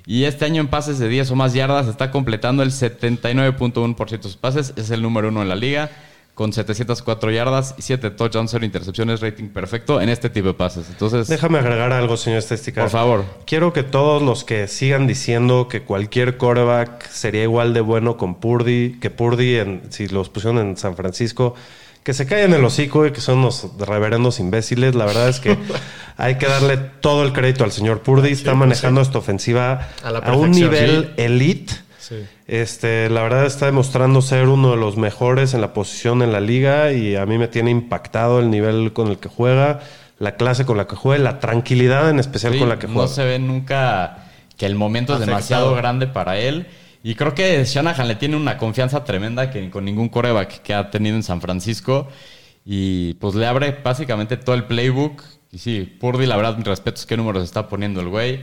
Y 0.06 0.24
este 0.24 0.44
año 0.44 0.60
en 0.60 0.68
pases 0.68 0.98
de 0.98 1.08
10 1.08 1.30
o 1.32 1.36
más 1.36 1.52
yardas 1.52 1.86
está 1.86 2.10
completando 2.10 2.62
el 2.62 2.70
79.1% 2.70 4.08
de 4.10 4.22
sus 4.22 4.36
pases. 4.36 4.72
Es 4.76 4.90
el 4.90 5.02
número 5.02 5.28
uno 5.28 5.42
en 5.42 5.48
la 5.48 5.56
liga 5.56 5.90
con 6.34 6.52
704 6.54 7.30
yardas 7.32 7.74
y 7.76 7.82
7 7.82 8.12
touchdowns, 8.12 8.50
0 8.52 8.64
intercepciones, 8.64 9.20
rating 9.20 9.48
perfecto 9.48 10.00
en 10.00 10.08
este 10.08 10.30
tipo 10.30 10.48
de 10.48 10.54
pases. 10.54 10.86
Entonces, 10.88 11.28
Déjame 11.28 11.58
agregar 11.58 11.92
algo, 11.92 12.16
señor 12.16 12.38
estadística. 12.38 12.80
por 12.80 12.90
favor. 12.90 13.24
Quiero 13.44 13.74
que 13.74 13.82
todos 13.82 14.22
los 14.22 14.44
que 14.44 14.66
sigan 14.66 15.06
diciendo 15.06 15.68
que 15.68 15.82
cualquier 15.82 16.38
quarterback 16.38 17.06
sería 17.10 17.42
igual 17.42 17.74
de 17.74 17.82
bueno 17.82 18.16
con 18.16 18.36
Purdy, 18.36 18.96
que 19.00 19.10
Purdy, 19.10 19.56
en- 19.56 19.82
si 19.90 20.08
los 20.08 20.30
pusieron 20.30 20.58
en 20.66 20.76
San 20.78 20.96
Francisco, 20.96 21.54
que 22.10 22.14
se 22.14 22.26
callen 22.26 22.52
el 22.54 22.64
hocico 22.64 23.06
y 23.06 23.12
que 23.12 23.20
son 23.20 23.38
unos 23.38 23.68
reverendos 23.78 24.40
imbéciles. 24.40 24.96
La 24.96 25.04
verdad 25.04 25.28
es 25.28 25.38
que 25.38 25.56
hay 26.16 26.38
que 26.38 26.46
darle 26.46 26.76
todo 26.76 27.22
el 27.22 27.32
crédito 27.32 27.62
al 27.62 27.70
señor 27.70 28.02
Purdy. 28.02 28.32
Está 28.32 28.56
manejando 28.56 29.00
esta 29.00 29.18
ofensiva 29.18 29.90
A 30.02 30.32
un 30.32 30.50
nivel 30.50 31.14
elite. 31.16 31.72
Sí. 32.00 32.16
Este, 32.48 33.08
la 33.10 33.22
verdad 33.22 33.46
está 33.46 33.66
demostrando 33.66 34.22
ser 34.22 34.48
uno 34.48 34.72
de 34.72 34.76
los 34.76 34.96
mejores 34.96 35.54
en 35.54 35.60
la 35.60 35.72
posición 35.72 36.20
en 36.20 36.32
la 36.32 36.40
liga 36.40 36.90
y 36.92 37.14
a 37.14 37.24
mí 37.26 37.38
me 37.38 37.46
tiene 37.46 37.70
impactado 37.70 38.40
el 38.40 38.50
nivel 38.50 38.92
con 38.92 39.06
el 39.06 39.18
que 39.18 39.28
juega, 39.28 39.78
la 40.18 40.34
clase 40.34 40.66
con 40.66 40.78
la 40.78 40.88
que 40.88 40.96
juega, 40.96 41.22
la 41.22 41.38
tranquilidad 41.38 42.10
en 42.10 42.18
especial 42.18 42.54
Sí, 42.54 42.58
con 42.58 42.70
la 42.70 42.80
que 42.80 42.88
no 42.88 42.94
juega. 42.94 43.08
se 43.08 43.24
ve 43.24 43.38
nunca 43.38 44.24
que 44.56 44.66
el 44.66 44.74
momento 44.74 45.14
es 45.14 45.20
demasiado 45.20 45.76
grande 45.76 46.08
para 46.08 46.38
él. 46.38 46.66
Y 47.02 47.14
creo 47.14 47.34
que 47.34 47.64
Shanahan 47.64 48.08
le 48.08 48.16
tiene 48.16 48.36
una 48.36 48.58
confianza 48.58 49.04
tremenda 49.04 49.50
que 49.50 49.70
con 49.70 49.84
ningún 49.84 50.08
coreback 50.08 50.60
que 50.62 50.74
ha 50.74 50.90
tenido 50.90 51.16
en 51.16 51.22
San 51.22 51.40
Francisco. 51.40 52.08
Y 52.64 53.14
pues 53.14 53.34
le 53.34 53.46
abre 53.46 53.72
básicamente 53.82 54.36
todo 54.36 54.54
el 54.54 54.64
playbook. 54.64 55.22
Y 55.50 55.58
sí, 55.58 55.96
Purdy, 55.98 56.26
la 56.26 56.36
verdad, 56.36 56.56
mis 56.56 56.66
respetos, 56.66 57.06
qué 57.06 57.16
números 57.16 57.44
está 57.44 57.68
poniendo 57.68 58.00
el 58.00 58.08
güey. 58.08 58.40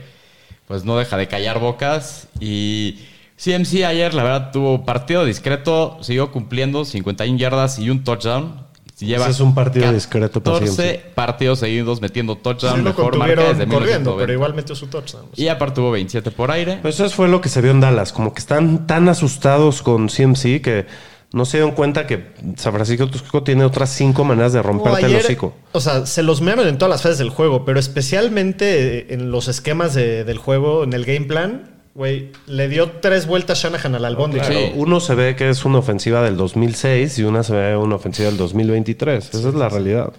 Pues 0.66 0.84
no 0.84 0.98
deja 0.98 1.16
de 1.16 1.28
callar 1.28 1.60
bocas. 1.60 2.28
Y 2.40 2.98
CMC 3.36 3.84
ayer, 3.84 4.12
la 4.14 4.24
verdad, 4.24 4.50
tuvo 4.52 4.84
partido 4.84 5.24
discreto, 5.24 5.98
siguió 6.02 6.32
cumpliendo 6.32 6.84
51 6.84 7.38
yardas 7.38 7.78
y 7.78 7.90
un 7.90 8.02
touchdown. 8.02 8.66
Lleva 9.00 9.24
Ese 9.24 9.30
es 9.32 9.40
un 9.40 9.54
partido 9.54 9.92
discreto 9.92 10.42
para 10.42 10.58
14 10.58 11.02
partidos 11.14 11.60
seguidos 11.60 12.00
metiendo 12.00 12.36
touchdown. 12.36 12.72
Sí 12.78 12.78
lo 12.82 12.84
mejor 12.90 13.16
marca 13.16 13.34
desde 13.52 13.66
corriendo, 13.66 14.10
1990. 14.16 14.16
pero 14.20 14.32
igual 14.32 14.54
metió 14.54 14.74
su 14.74 14.86
touchdown. 14.88 15.26
Y 15.36 15.48
aparte 15.48 15.76
tuvo 15.76 15.92
27 15.92 16.30
por 16.32 16.50
aire. 16.50 16.78
Pues 16.82 16.98
eso 16.98 17.08
fue 17.14 17.28
lo 17.28 17.40
que 17.40 17.48
se 17.48 17.60
vio 17.60 17.70
en 17.70 17.80
Dallas, 17.80 18.12
como 18.12 18.34
que 18.34 18.40
están 18.40 18.86
tan 18.88 19.08
asustados 19.08 19.82
con 19.82 20.08
CMC 20.08 20.60
que 20.60 20.86
no 21.30 21.44
se 21.44 21.58
dieron 21.58 21.72
cuenta 21.74 22.06
que 22.06 22.32
San 22.56 22.72
Francisco 22.72 23.42
tiene 23.44 23.62
otras 23.64 23.90
cinco 23.90 24.24
maneras 24.24 24.52
de 24.54 24.62
romperte 24.62 25.06
el 25.06 25.14
hocico. 25.16 25.54
O 25.72 25.80
sea, 25.80 26.06
se 26.06 26.22
los 26.22 26.40
mearon 26.40 26.66
en 26.66 26.78
todas 26.78 26.90
las 26.90 27.02
fases 27.02 27.18
del 27.18 27.28
juego, 27.30 27.64
pero 27.66 27.78
especialmente 27.78 29.12
en 29.14 29.30
los 29.30 29.48
esquemas 29.48 29.94
de- 29.94 30.24
del 30.24 30.38
juego, 30.38 30.84
en 30.84 30.92
el 30.92 31.04
game 31.04 31.26
plan, 31.26 31.77
güey, 31.98 32.30
le 32.46 32.68
dio 32.68 32.90
tres 33.02 33.26
vueltas 33.26 33.60
Shanahan 33.62 33.94
al 33.96 34.04
albóndiga. 34.04 34.44
Sí. 34.44 34.72
Uno 34.76 35.00
se 35.00 35.14
ve 35.16 35.34
que 35.36 35.50
es 35.50 35.64
una 35.64 35.78
ofensiva 35.78 36.22
del 36.22 36.36
2006 36.36 37.18
y 37.18 37.24
una 37.24 37.42
se 37.42 37.52
ve 37.54 37.76
una 37.76 37.96
ofensiva 37.96 38.28
del 38.28 38.38
2023. 38.38 39.34
Esa 39.34 39.48
es 39.48 39.54
la 39.54 39.68
realidad. 39.68 40.12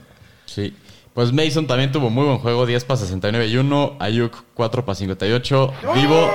Sí. 0.46 0.74
Pues 1.14 1.34
Mason 1.34 1.68
también 1.68 1.92
tuvo 1.92 2.10
muy 2.10 2.24
buen 2.26 2.38
juego, 2.38 2.66
10 2.66 2.84
para 2.86 3.00
69 3.00 3.48
y 3.48 3.58
1, 3.58 3.96
Ayuk 4.00 4.44
4 4.54 4.86
para 4.86 4.96
58, 4.96 5.74
Vivo 5.96 6.30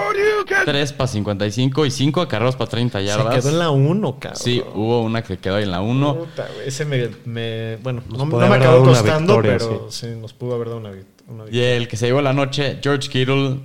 3 0.64 0.92
para 0.95 1.09
55 1.09 1.86
y 1.86 1.90
5 1.90 2.20
acarreos 2.22 2.57
para 2.57 2.70
30 2.70 2.99
Se 2.99 3.05
yardas. 3.07 3.34
quedó 3.36 3.49
en 3.51 3.59
la 3.61 3.70
1, 3.70 4.18
cabrón. 4.18 4.36
Sí, 4.42 4.62
hubo 4.74 5.01
una 5.03 5.22
que 5.22 5.38
quedó 5.38 5.57
ahí 5.57 5.62
en 5.64 5.70
la 5.70 5.80
1. 5.80 6.16
Puta, 6.16 6.49
güey, 6.55 6.68
ese 6.68 6.84
me, 6.84 7.09
me- 7.24 7.76
bueno, 7.82 8.03
no, 8.11 8.24
no 8.26 8.36
me 8.38 8.47
acabó 8.57 8.84
costando, 8.84 9.34
victoria, 9.40 9.59
pero 9.59 9.86
sí. 9.90 10.07
nos 10.20 10.32
pudo 10.34 10.55
haber 10.57 10.68
dado 10.68 10.80
una, 10.80 10.90
una 10.90 11.45
Y 11.45 11.47
victoria. 11.47 11.76
el 11.76 11.88
que 11.88 11.97
se 11.97 12.07
llevó 12.07 12.20
la 12.20 12.32
noche, 12.32 12.78
George 12.82 13.09
Kittle, 13.09 13.61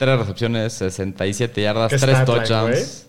3 0.00 0.18
recepciones, 0.18 0.72
67 0.72 1.60
yardas, 1.60 1.90
¿Qué 1.90 1.98
3 1.98 2.10
stat 2.16 2.26
line, 2.28 2.38
touchdowns. 2.40 3.06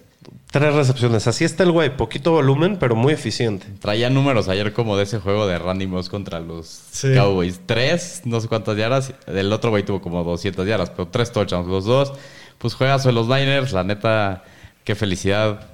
Tres 0.51 0.73
recepciones. 0.75 1.25
Así 1.25 1.45
está 1.45 1.63
el 1.63 1.71
güey. 1.71 1.95
Poquito 1.95 2.31
volumen, 2.31 2.75
pero 2.77 2.95
muy 2.97 3.13
eficiente. 3.13 3.65
Traía 3.79 4.09
números 4.09 4.49
ayer 4.49 4.73
como 4.73 4.97
de 4.97 5.03
ese 5.03 5.19
juego 5.19 5.47
de 5.47 5.57
Randy 5.57 5.87
Moss 5.87 6.09
contra 6.09 6.41
los 6.41 6.67
Sí. 6.91 7.13
Cowboys. 7.15 7.61
Tres, 7.65 8.23
no 8.25 8.41
sé 8.41 8.49
cuántas 8.49 8.75
yardas. 8.75 9.13
El 9.25 9.51
otro 9.53 9.69
güey 9.69 9.83
tuvo 9.83 10.01
como 10.01 10.21
200 10.25 10.67
yardas, 10.67 10.89
pero 10.89 11.07
tres 11.07 11.31
touchdowns 11.31 11.67
los 11.69 11.85
dos. 11.85 12.11
Pues 12.57 12.73
juega 12.73 12.99
sobre 12.99 13.15
los 13.15 13.27
Niners. 13.29 13.71
La 13.71 13.85
neta, 13.85 14.43
qué 14.83 14.93
felicidad. 14.93 15.69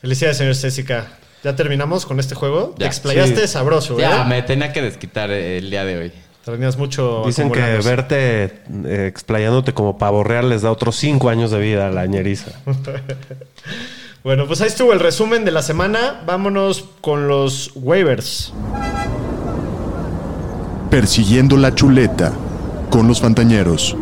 Felicidades, 0.00 0.38
señor 0.38 0.56
Césica. 0.56 1.06
Ya 1.44 1.54
terminamos 1.54 2.04
con 2.04 2.18
este 2.18 2.34
juego. 2.34 2.74
Te 2.76 2.82
Ya. 2.82 2.88
explayaste 2.88 3.42
Sí. 3.42 3.46
sabroso, 3.46 3.96
¿eh? 3.98 4.02
Ya, 4.02 4.24
me 4.24 4.42
tenía 4.42 4.72
que 4.72 4.82
desquitar 4.82 5.30
el 5.30 5.70
día 5.70 5.84
de 5.84 5.96
hoy. 5.96 6.12
Tenías 6.52 6.78
mucho. 6.78 7.22
Dicen 7.26 7.50
que 7.50 7.60
verte 7.60 8.44
eh, 8.84 9.06
explayándote 9.06 9.74
como 9.74 9.98
pavo 9.98 10.24
real 10.24 10.48
les 10.48 10.62
da 10.62 10.70
otros 10.70 10.96
cinco 10.96 11.28
años 11.28 11.50
de 11.50 11.58
vida 11.58 11.88
a 11.88 11.90
la 11.90 12.06
ñeriza. 12.06 12.52
Bueno, 14.24 14.46
pues 14.46 14.60
ahí 14.60 14.66
estuvo 14.66 14.92
el 14.92 14.98
resumen 15.00 15.44
de 15.44 15.52
la 15.52 15.62
semana. 15.62 16.22
Vámonos 16.26 16.84
con 17.00 17.28
los 17.28 17.70
waivers. 17.76 18.52
Persiguiendo 20.90 21.56
la 21.56 21.74
chuleta 21.74 22.32
con 22.90 23.06
los 23.06 23.20
Fantañeros. 23.20 23.96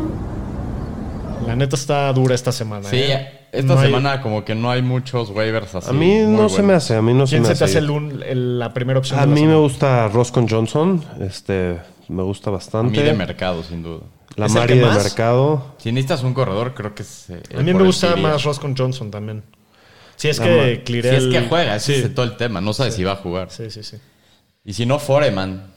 La 1.46 1.54
neta 1.54 1.76
está 1.76 2.12
dura 2.14 2.34
esta 2.34 2.50
semana. 2.50 2.88
Sí, 2.88 2.96
¿eh? 2.96 3.35
Esta 3.58 3.74
No 3.74 3.80
hay- 3.80 3.86
semana 3.86 4.20
como 4.22 4.44
que 4.44 4.54
no 4.54 4.70
hay 4.70 4.82
muchos 4.82 5.30
waivers 5.30 5.74
así. 5.74 5.88
A 5.90 5.92
mí 5.92 6.18
no 6.26 6.48
se 6.48 6.62
me 6.62 6.74
hace, 6.74 6.96
a 6.96 7.02
mí 7.02 7.12
no 7.14 7.26
se 7.26 7.32
¿Quién 7.36 7.42
me 7.42 7.46
se 7.48 7.52
hace. 7.52 7.58
te 7.58 7.64
hace 7.70 7.78
el 7.78 7.90
un- 7.90 8.22
el- 8.24 8.58
la 8.58 8.72
primera 8.74 8.98
opción? 8.98 9.18
A 9.18 9.22
de 9.22 9.28
la 9.28 9.34
mí 9.34 9.46
me 9.46 9.56
gusta 9.56 10.08
Roscon 10.08 10.48
Johnson, 10.48 11.02
este, 11.20 11.78
me 12.08 12.22
gusta 12.22 12.50
A 12.50 12.54
bastante. 12.54 12.98
mí 13.00 13.04
de 13.06 13.12
mercado, 13.14 13.62
sin 13.62 13.82
duda. 13.82 14.00
La 14.36 14.46
¿Es 14.46 14.52
el 14.54 14.60
Mari 14.60 14.78
de 14.78 14.84
más? 14.84 15.02
mercado. 15.02 15.74
Si 15.78 15.90
necesitas 15.92 16.22
un 16.22 16.34
corredor, 16.34 16.74
creo 16.74 16.94
que 16.94 17.02
es. 17.02 17.30
eh, 17.30 17.40
A 17.58 17.62
mí 17.62 17.72
me 17.72 17.82
gusta 17.84 18.16
más 18.16 18.44
Ross 18.44 18.58
con 18.58 18.76
Johnson 18.76 19.10
también. 19.10 19.42
Si 20.16 20.28
es 20.28 20.38
La 20.38 20.44
que 20.44 20.82
Si 20.86 20.98
es 20.98 21.24
que 21.26 21.46
juega, 21.48 21.76
ese 21.76 21.94
Sí, 21.94 22.02
es 22.04 22.14
todo 22.14 22.24
el 22.26 22.36
tema. 22.36 22.60
No 22.60 22.72
sabes 22.74 22.94
si 22.94 23.04
va 23.04 23.12
a 23.12 23.16
jugar. 23.16 23.50
sí, 23.50 23.70
sí, 23.70 23.82
sí. 23.82 23.96
Y 24.64 24.72
si 24.72 24.84
no, 24.86 24.98
Foreman. 24.98 25.72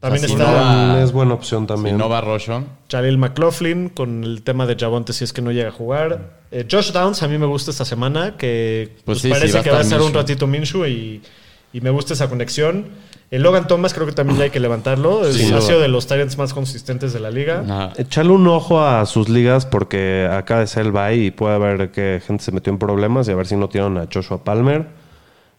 También 0.00 0.24
está 0.24 0.86
no 0.92 0.98
es 0.98 1.10
buena 1.10 1.34
opción 1.34 1.62
Si 1.64 1.66
también. 1.74 1.98
no 1.98 2.08
va 2.08 2.20
Roshon. 2.20 2.66
Jalil 2.88 3.18
McLaughlin 3.18 3.88
con 3.88 4.22
el 4.22 4.42
tema 4.42 4.64
de 4.66 4.76
Javonte 4.76 5.12
si 5.12 5.24
es 5.24 5.32
que 5.32 5.42
no 5.42 5.50
llega 5.50 5.70
a 5.70 5.72
jugar. 5.72 6.38
Eh, 6.52 6.66
Josh 6.70 6.92
Downs 6.92 7.22
a 7.22 7.28
mí 7.28 7.36
me 7.36 7.46
gusta 7.46 7.72
esta 7.72 7.84
semana, 7.84 8.36
que 8.36 8.92
Pues 9.04 9.04
pues 9.04 9.22
sí, 9.22 9.28
parece 9.28 9.48
sí, 9.48 9.54
va 9.54 9.60
a 9.60 9.62
que 9.64 9.70
va 9.70 9.78
a 9.78 9.82
estar 9.82 10.00
un 10.00 10.14
ratito 10.14 10.46
Minshew 10.46 10.86
y, 10.86 11.20
y 11.72 11.80
me 11.80 11.90
gusta 11.90 12.14
esa 12.14 12.28
conexión. 12.28 12.86
El 13.30 13.42
Logan 13.42 13.66
Thomas 13.66 13.92
creo 13.92 14.06
que 14.06 14.12
también 14.12 14.38
ya 14.38 14.44
hay 14.44 14.50
que 14.50 14.60
levantarlo. 14.60 15.26
Es 15.26 15.52
ha 15.52 15.60
sido 15.60 15.80
de 15.80 15.88
los 15.88 16.06
Tyrants 16.06 16.38
más 16.38 16.54
consistentes 16.54 17.12
de 17.12 17.20
la 17.20 17.30
liga. 17.30 17.92
Echarle 17.98 18.32
un 18.32 18.46
ojo 18.46 18.80
a 18.80 19.04
sus 19.04 19.28
ligas 19.28 19.66
porque 19.66 20.26
acá 20.30 20.60
de 20.60 20.66
ser 20.66 20.86
el 20.86 20.92
bye 20.92 21.16
y 21.16 21.30
puede 21.30 21.56
haber 21.56 21.90
que 21.90 22.22
gente 22.26 22.42
se 22.44 22.52
metió 22.52 22.72
en 22.72 22.78
problemas 22.78 23.28
y 23.28 23.32
a 23.32 23.34
ver 23.34 23.46
si 23.46 23.56
no 23.56 23.68
tienen 23.68 23.98
a 23.98 24.06
Joshua 24.12 24.44
Palmer. 24.44 24.86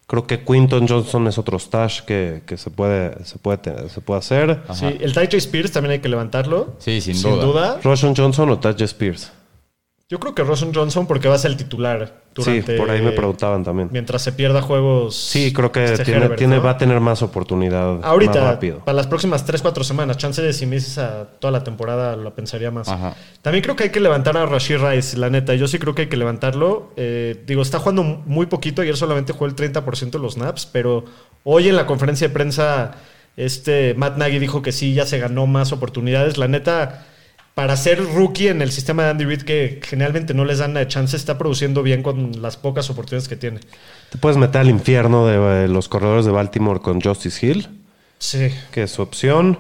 Creo 0.10 0.26
que 0.26 0.43
Quinton 0.43 0.88
Johnson 0.88 1.28
es 1.28 1.38
otro 1.38 1.60
stash 1.60 2.01
que, 2.01 2.41
que 2.47 2.57
se, 2.57 2.72
puede, 2.72 3.24
se, 3.26 3.38
puede, 3.38 3.60
te- 3.60 3.89
se 3.89 4.01
puede 4.01 4.18
hacer. 4.18 4.60
Sí, 4.74 4.88
el 4.99 5.14
J. 5.14 5.38
Spears 5.38 5.72
también 5.72 5.91
hay 5.91 5.99
que 5.99 6.10
levantarlo. 6.10 6.74
Sí, 6.80 6.99
sin 6.99 7.14
Sin 7.14 7.30
duda. 7.30 7.45
duda. 7.45 7.80
Roshan 7.84 8.16
Johnson 8.16 8.49
o 8.49 8.57
Taj 8.57 8.82
Spears. 8.82 9.32
Yo 10.12 10.20
creo 10.20 10.34
que 10.34 10.43
Rosen 10.43 10.74
Johnson 10.74 11.05
porque 11.05 11.28
va 11.28 11.36
a 11.36 11.38
ser 11.38 11.51
el 11.51 11.57
titular 11.57 12.24
durante... 12.34 12.74
sí, 12.74 12.78
por 12.80 12.89
ahí 12.89 12.99
me 12.99 13.12
preguntaban 13.12 13.64
también. 13.64 13.89
Mientras 13.91 14.24
se 14.24 14.32
pierda 14.32 14.60
juegos... 14.64 15.16
Sí, 15.16 15.53
creo 15.53 15.72
que 15.72 15.84
este 15.84 16.03
tiene, 16.03 16.22
Herbert, 16.22 16.39
tiene- 16.39 16.55
¿no? 16.55 16.64
va 16.64 16.72
a 16.72 16.78
tener 16.80 16.99
más 16.99 17.22
oportunidad 17.22 17.97
más 17.97 18.03
Ahorita, 18.05 18.43
rápido. 18.53 18.80
para 18.80 18.95
las 18.95 19.05
próximas 19.05 19.45
3-4 19.47 19.84
semanas, 19.84 20.18
chance 20.18 20.41
de 20.41 20.51
si 20.51 20.66
me 20.66 20.78
dices 20.78 20.97
a 20.97 21.26
toda 21.39 21.51
la 21.51 21.64
temporada, 21.64 22.16
lo 22.16 22.34
pensaría 22.34 22.72
más. 22.72 22.88
Ajá. 22.89 23.14
También 23.43 23.62
creo 23.62 23.76
que 23.76 23.84
hay 23.84 23.89
que 23.91 23.99
levantar 23.99 24.36
a 24.36 24.47
Rashid 24.47 24.78
Rice, 24.80 25.16
la 25.16 25.30
neta. 25.30 25.53
Yo 25.53 25.68
sí 25.68 25.78
creo 25.78 25.93
que 25.93 26.01
hay 26.03 26.10
que 26.10 26.18
levantarlo. 26.18 26.91
Eh, 26.97 27.43
digo, 27.45 27.62
está 27.62 27.78
jugando 27.78 28.01
muy 28.01 28.47
poquito. 28.47 28.82
Ayer 28.82 28.97
solamente 28.97 29.34
jugó 29.34 29.45
el 29.45 29.55
30% 29.55 30.10
de 30.10 30.18
los 30.20 30.34
snaps, 30.34 30.66
pero 30.66 31.05
hoy 31.43 31.70
en 31.70 31.76
la 31.76 31.86
conferencia 31.86 32.30
de 32.30 32.34
prensa, 32.34 32.95
este 33.38 33.93
Matt 33.93 34.18
Nagy 34.18 34.39
dijo 34.39 34.64
que 34.64 34.72
sí, 34.72 34.95
ya 34.95 35.05
se 35.05 35.20
ganó 35.20 35.45
más 35.45 35.72
oportunidades. 35.72 36.39
La 36.39 36.47
neta, 36.47 37.05
para 37.60 37.76
ser 37.76 38.01
rookie 38.01 38.47
en 38.47 38.62
el 38.62 38.72
sistema 38.72 39.03
de 39.03 39.10
Andy 39.10 39.26
Reid, 39.26 39.41
que 39.41 39.82
generalmente 39.84 40.34
no 40.34 40.45
les 40.45 40.60
dan 40.60 40.74
la 40.74 40.88
chance, 40.88 41.18
está 41.18 41.38
produciendo 41.38 41.84
bien 41.84 42.03
con 42.03 42.41
las 42.41 42.55
pocas 42.55 42.89
oportunidades 42.89 43.28
que 43.28 43.36
tiene. 43.36 43.60
Te 44.10 44.18
puedes 44.18 44.38
meter 44.38 44.62
al 44.62 44.70
infierno 44.70 45.28
de 45.28 45.66
eh, 45.66 45.68
los 45.68 45.89
corredores 45.89 46.24
de 46.24 46.32
Baltimore 46.32 46.80
con 46.80 47.01
Justice 47.01 47.45
Hill, 47.45 47.68
Sí. 48.18 48.47
que 48.72 48.84
es 48.84 48.91
su 48.91 49.01
opción. 49.01 49.60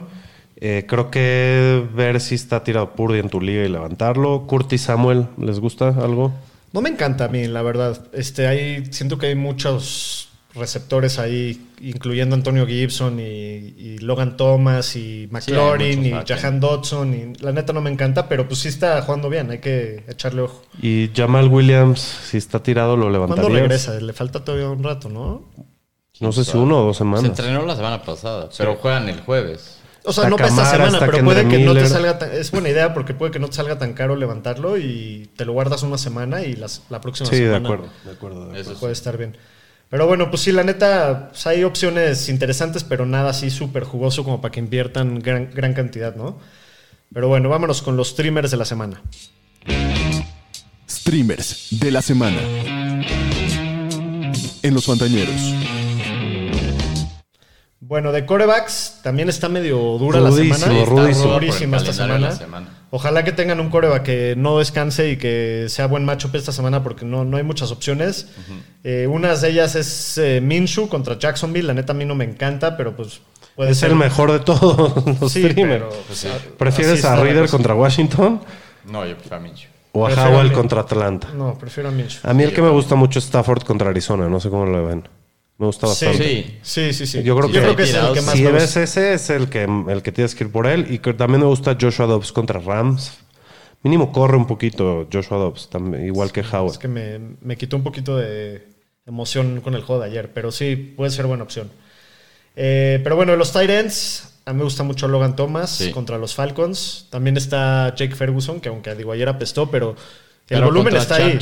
Eh, 0.55 0.85
creo 0.87 1.11
que 1.11 1.85
ver 1.93 2.21
si 2.21 2.35
está 2.35 2.63
tirado 2.63 2.91
Purdy 2.95 3.19
en 3.19 3.27
tu 3.29 3.41
liga 3.41 3.65
y 3.65 3.67
levantarlo. 3.67 4.47
Curtis 4.47 4.83
Samuel, 4.83 5.25
¿les 5.37 5.59
gusta 5.59 5.89
algo? 5.89 6.31
No 6.71 6.79
me 6.79 6.87
encanta 6.87 7.25
a 7.25 7.27
mí, 7.27 7.47
la 7.47 7.63
verdad. 7.63 8.01
Este, 8.13 8.47
hay, 8.47 8.85
siento 8.93 9.17
que 9.17 9.25
hay 9.25 9.35
muchos 9.35 10.28
receptores 10.59 11.17
ahí, 11.19 11.69
incluyendo 11.81 12.35
Antonio 12.35 12.67
Gibson 12.67 13.19
y, 13.19 13.23
y 13.23 13.97
Logan 13.99 14.37
Thomas 14.37 14.95
y 14.95 15.27
McLaurin 15.31 16.05
y 16.05 16.11
ah, 16.11 16.23
Jahan 16.27 16.59
Dodson. 16.59 17.13
Y 17.13 17.33
la 17.43 17.51
neta 17.51 17.73
no 17.73 17.81
me 17.81 17.89
encanta, 17.89 18.27
pero 18.29 18.47
pues 18.47 18.59
sí 18.59 18.67
está 18.67 19.01
jugando 19.01 19.29
bien, 19.29 19.49
hay 19.51 19.59
que 19.59 20.03
echarle 20.07 20.41
ojo. 20.41 20.61
Y 20.81 21.09
Jamal 21.15 21.47
Williams, 21.47 21.99
si 21.99 22.37
está 22.37 22.61
tirado, 22.61 22.95
lo 22.95 23.03
¿Cuándo 23.05 23.27
levantarías. 23.35 23.61
regresa? 23.61 23.93
Le 23.99 24.13
falta 24.13 24.43
todavía 24.43 24.69
un 24.69 24.83
rato, 24.83 25.09
¿no? 25.09 25.43
No 26.19 26.31
sé 26.33 26.43
si 26.43 26.57
uno 26.57 26.81
o 26.81 26.85
dos 26.87 26.97
Se 26.97 26.99
semanas. 26.99 27.23
entrenó 27.25 27.65
la 27.65 27.75
semana 27.77 28.03
pasada, 28.03 28.49
pero 28.57 28.75
juegan 28.75 29.07
el 29.07 29.21
jueves. 29.21 29.77
O 30.05 30.13
sea, 30.13 30.23
Está 30.23 30.29
no 30.29 30.35
para 30.37 30.49
esta 30.49 30.65
semana, 30.65 30.99
pero 30.99 31.23
puede 31.25 31.47
que 31.47 31.59
no 31.59 31.73
te 31.73 31.85
salga 31.87 32.17
tan, 32.17 32.31
Es 32.31 32.51
buena 32.51 32.69
idea 32.69 32.93
porque 32.93 33.13
puede 33.13 33.31
que 33.31 33.39
no 33.39 33.47
te 33.47 33.55
salga 33.55 33.77
tan 33.77 33.93
caro 33.93 34.15
levantarlo 34.15 34.77
y 34.77 35.29
te 35.35 35.43
lo 35.45 35.51
guardas 35.53 35.83
una 35.83 35.97
semana 35.97 36.41
y 36.43 36.55
las- 36.55 36.83
la 36.89 36.99
próxima 37.01 37.29
Sí, 37.29 37.35
de 37.35 37.47
semana. 37.47 37.67
acuerdo. 37.67 37.89
De 38.05 38.11
acuerdo, 38.11 38.39
de 38.39 38.43
acuerdo. 38.45 38.61
Eso 38.61 38.71
sí. 38.73 38.77
puede 38.79 38.93
estar 38.93 39.17
bien. 39.17 39.37
Pero 39.89 40.05
bueno, 40.05 40.29
pues 40.29 40.43
sí, 40.43 40.51
la 40.51 40.63
neta, 40.63 41.29
pues 41.29 41.47
hay 41.47 41.63
opciones 41.63 42.29
interesantes, 42.29 42.83
pero 42.83 43.05
nada 43.07 43.31
así 43.31 43.49
súper 43.49 43.83
jugoso 43.83 44.23
como 44.23 44.39
para 44.39 44.51
que 44.51 44.59
inviertan 44.59 45.19
gran, 45.19 45.49
gran 45.51 45.73
cantidad, 45.73 46.15
¿no? 46.15 46.39
Pero 47.11 47.27
bueno, 47.27 47.49
vámonos 47.49 47.81
con 47.81 47.97
los 47.97 48.09
streamers 48.09 48.51
de 48.51 48.57
la 48.57 48.65
semana. 48.65 49.01
Streamers 50.87 51.67
de 51.71 51.91
la 51.91 52.03
semana. 52.03 52.39
En 54.61 54.73
los 54.73 54.85
Fantañeros. 54.85 55.78
Bueno, 57.89 58.11
de 58.11 58.23
corebacks 58.23 58.99
también 59.01 59.29
está 59.29 59.49
medio 59.49 59.77
dura 59.97 60.19
la 60.19 60.31
semana. 60.31 60.67
rudísimo. 60.85 61.09
Está 61.09 61.27
durísima 61.33 61.77
esta 61.77 61.91
semana. 61.91 62.31
semana. 62.31 62.67
Ojalá 62.91 63.23
que 63.23 63.31
tengan 63.31 63.59
un 63.59 63.71
coreback 63.71 64.03
que 64.03 64.35
no 64.37 64.59
descanse 64.59 65.09
y 65.09 65.17
que 65.17 65.65
sea 65.69 65.87
buen 65.87 66.05
matchup 66.05 66.35
esta 66.35 66.51
semana 66.51 66.83
porque 66.83 67.03
no, 67.03 67.25
no 67.25 67.37
hay 67.37 67.41
muchas 67.43 67.71
opciones. 67.71 68.27
Eh, 68.83 69.07
unas 69.09 69.41
de 69.41 69.49
ellas 69.49 69.73
es 69.73 70.19
eh, 70.19 70.39
Minshew 70.39 70.87
contra 70.87 71.17
Jacksonville. 71.17 71.65
La 71.65 71.73
neta 71.73 71.93
a 71.93 71.95
mí 71.95 72.05
no 72.05 72.13
me 72.13 72.25
encanta, 72.25 72.77
pero 72.77 72.95
pues 72.95 73.21
puede 73.55 73.71
Es 73.71 73.79
ser. 73.79 73.89
el 73.89 73.95
mejor 73.95 74.31
de 74.33 74.39
todos 74.41 75.03
los 75.19 75.31
Sí, 75.31 75.41
streamers. 75.49 75.83
pero, 75.85 76.03
pues, 76.05 76.27
¿Prefieres 76.59 77.03
a 77.05 77.15
Reader 77.15 77.49
contra 77.49 77.73
Washington 77.73 78.39
No, 78.85 79.03
yo 79.03 79.13
prefiero 79.15 79.37
a 79.37 79.39
Minshew. 79.39 79.69
o 79.93 80.05
a 80.05 80.11
Howell 80.13 80.51
contra 80.51 80.81
Atlanta? 80.81 81.29
No, 81.35 81.57
prefiero 81.57 81.89
a 81.89 81.91
Minshew. 81.91 82.21
A 82.23 82.35
mí 82.35 82.43
el 82.43 82.53
que 82.53 82.61
me 82.61 82.69
gusta 82.69 82.93
mucho 82.93 83.17
es 83.17 83.25
Stafford 83.25 83.63
contra 83.63 83.89
Arizona. 83.89 84.29
No 84.29 84.39
sé 84.39 84.51
cómo 84.51 84.67
lo 84.67 84.85
ven. 84.85 85.09
Me 85.59 85.65
gusta 85.67 85.85
Sí, 85.87 86.05
bastante. 86.05 86.23
Sí. 86.27 86.57
sí, 86.63 86.93
sí, 86.93 87.05
sí. 87.05 87.23
Yo 87.23 87.35
creo 87.37 87.47
que- 87.47 87.75
que 87.75 87.83
es 87.83 87.93
el 87.93 88.13
que 88.13 88.21
más 88.21 88.35
Si 88.35 88.41
me 88.43 88.51
ves 88.51 88.75
ese, 88.77 89.13
es 89.13 89.29
el 89.29 89.49
que, 89.49 89.63
el 89.89 90.01
que 90.01 90.11
tienes 90.11 90.33
que 90.33 90.45
ir 90.45 90.51
por 90.51 90.65
él. 90.65 90.87
Y 90.89 90.99
que 90.99 91.13
también 91.13 91.41
me 91.41 91.47
gusta 91.47 91.77
Joshua 91.79 92.05
Dobbs 92.07 92.31
contra 92.31 92.59
Rams. 92.59 93.17
Mínimo 93.83 94.11
corre 94.11 94.35
un 94.37 94.47
poquito 94.47 95.07
Joshua 95.11 95.37
Dobbs, 95.37 95.69
también, 95.69 96.05
igual 96.05 96.31
que 96.31 96.41
Howell. 96.41 96.71
Es 96.71 96.77
que 96.77 96.87
me, 96.87 97.19
me 97.41 97.55
quitó 97.57 97.75
un 97.77 97.83
poquito 97.83 98.17
de 98.17 98.67
emoción 99.05 99.61
con 99.61 99.75
el 99.75 99.81
juego 99.83 100.01
de 100.01 100.09
ayer, 100.09 100.31
pero 100.33 100.51
sí, 100.51 100.75
puede 100.75 101.11
ser 101.11 101.25
buena 101.27 101.43
opción. 101.43 101.69
Eh, 102.55 102.99
pero 103.03 103.15
bueno, 103.15 103.35
los 103.35 103.51
tight 103.53 103.69
ends, 103.69 104.33
a 104.45 104.51
mí 104.53 104.57
me 104.59 104.63
gusta 104.63 104.83
mucho 104.83 105.07
Logan 105.07 105.35
Thomas 105.35 105.69
Sí. 105.71 105.91
contra 105.91 106.17
los 106.17 106.35
Falcons. 106.35 107.07
También 107.09 107.37
está 107.37 107.93
Jake 107.95 108.15
Ferguson, 108.15 108.59
que 108.59 108.69
aunque 108.69 108.95
digo 108.95 109.11
ayer 109.11 109.27
apestó, 109.29 109.69
pero 109.71 109.91
el 109.91 109.95
Pero 110.47 110.65
volumen 110.65 110.95
está 110.95 111.15
ahí. 111.15 111.37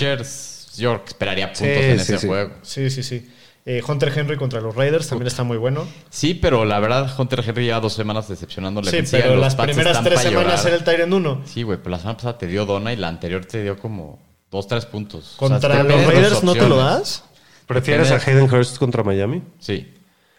Yo 0.78 1.02
esperaría 1.08 1.48
puntos 1.54 1.60
Sí, 1.60 1.84
en 1.84 1.98
sí, 2.00 2.02
ese 2.14 2.18
sí. 2.20 2.28
juego. 2.28 2.52
Sí, 2.62 2.90
sí, 2.92 3.02
sí. 3.04 3.28
Eh, 3.70 3.84
Hunter 3.86 4.14
Henry 4.18 4.38
contra 4.38 4.62
los 4.62 4.74
Raiders 4.74 5.10
también 5.10 5.28
está 5.28 5.44
muy 5.44 5.58
bueno. 5.58 5.86
Sí, 6.10 6.34
pero 6.34 6.64
la 6.64 6.80
verdad, 6.80 7.12
Hunter 7.20 7.44
Henry 7.46 7.66
lleva 7.66 7.82
dos 7.82 7.92
semanas 7.92 8.30
decepcionando 8.30 8.82
la 8.82 8.90
Sí, 8.90 9.00
pero 9.12 9.32
Los 9.36 9.42
las 9.42 9.56
primeras 9.56 10.02
tres 10.04 10.22
semanas 10.22 10.64
llorar. 10.64 10.82
era 10.82 10.94
el 10.94 11.02
end 11.02 11.14
1. 11.14 11.42
Sí, 11.46 11.64
güey, 11.64 11.78
pero 11.78 11.90
la 11.92 12.00
semana 12.00 12.16
pasada 12.16 12.38
te 12.38 12.48
dio 12.48 12.66
Dona 12.66 12.94
y 12.94 12.96
la 12.96 13.10
anterior 13.10 13.44
te 13.46 13.62
dio 13.62 13.78
como 13.78 14.20
dos, 14.50 14.68
tres 14.68 14.86
puntos. 14.86 15.36
O 15.38 15.48
sea, 15.50 15.60
Contra 15.60 15.84
los 15.84 16.06
Raiders 16.06 16.44
no 16.44 16.54
te 16.54 16.66
lo 16.70 16.78
das. 16.78 17.26
¿Prefieres 17.66 18.10
a 18.12 18.16
Hayden 18.16 18.50
Hurst 18.50 18.78
contra 18.78 19.04
Miami? 19.04 19.44
Sí, 19.60 19.94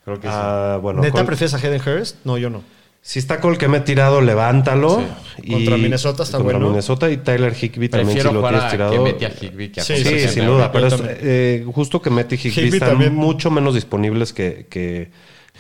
creo 0.07 0.19
que 0.19 0.27
Ah, 0.31 0.79
bueno, 0.81 1.03
¿Neta 1.03 1.19
con- 1.19 1.27
prefieres 1.27 1.53
a 1.53 1.59
Hayden 1.59 1.83
Hurst? 1.87 2.17
No, 2.25 2.39
yo 2.39 2.49
no. 2.49 2.63
Si 3.01 3.19
está 3.19 3.41
con 3.41 3.53
el 3.53 3.59
que 3.59 3.69
me 3.69 3.79
he 3.79 3.81
tirado, 3.81 4.21
levántalo. 4.21 5.03
Y- 5.43 5.53
Contra 5.53 5.77
Minnesota 5.77 6.23
está 6.25 6.39
contra 6.39 6.59
bueno. 6.59 6.71
Minnesota 6.71 7.11
y 7.11 7.19
Tyler 7.19 7.53
Higbee 7.55 7.87
sí. 7.87 7.89
también 7.89 8.19
si 8.19 8.25
lo 8.25 8.43
tienes 8.43 8.71
tirado. 8.71 8.93
que 8.93 8.99
mete 8.99 9.27
a 9.27 9.31
Higby 9.31 9.69
que 9.71 9.81
a 9.81 9.85
Sí, 9.85 9.97
Sí, 10.05 10.29
sin 10.29 10.47
duda, 10.47 10.71
pero 10.73 10.89
es, 10.89 10.95
eh, 11.07 11.65
justo 11.73 12.03
que 12.03 12.11
Metty 12.11 12.35
y 12.35 12.49
Higby 12.49 12.69
están 12.75 12.91
también. 12.91 13.15
mucho 13.15 13.51
menos 13.51 13.75
disponibles 13.75 14.33
que, 14.33 14.67
que 14.69 15.11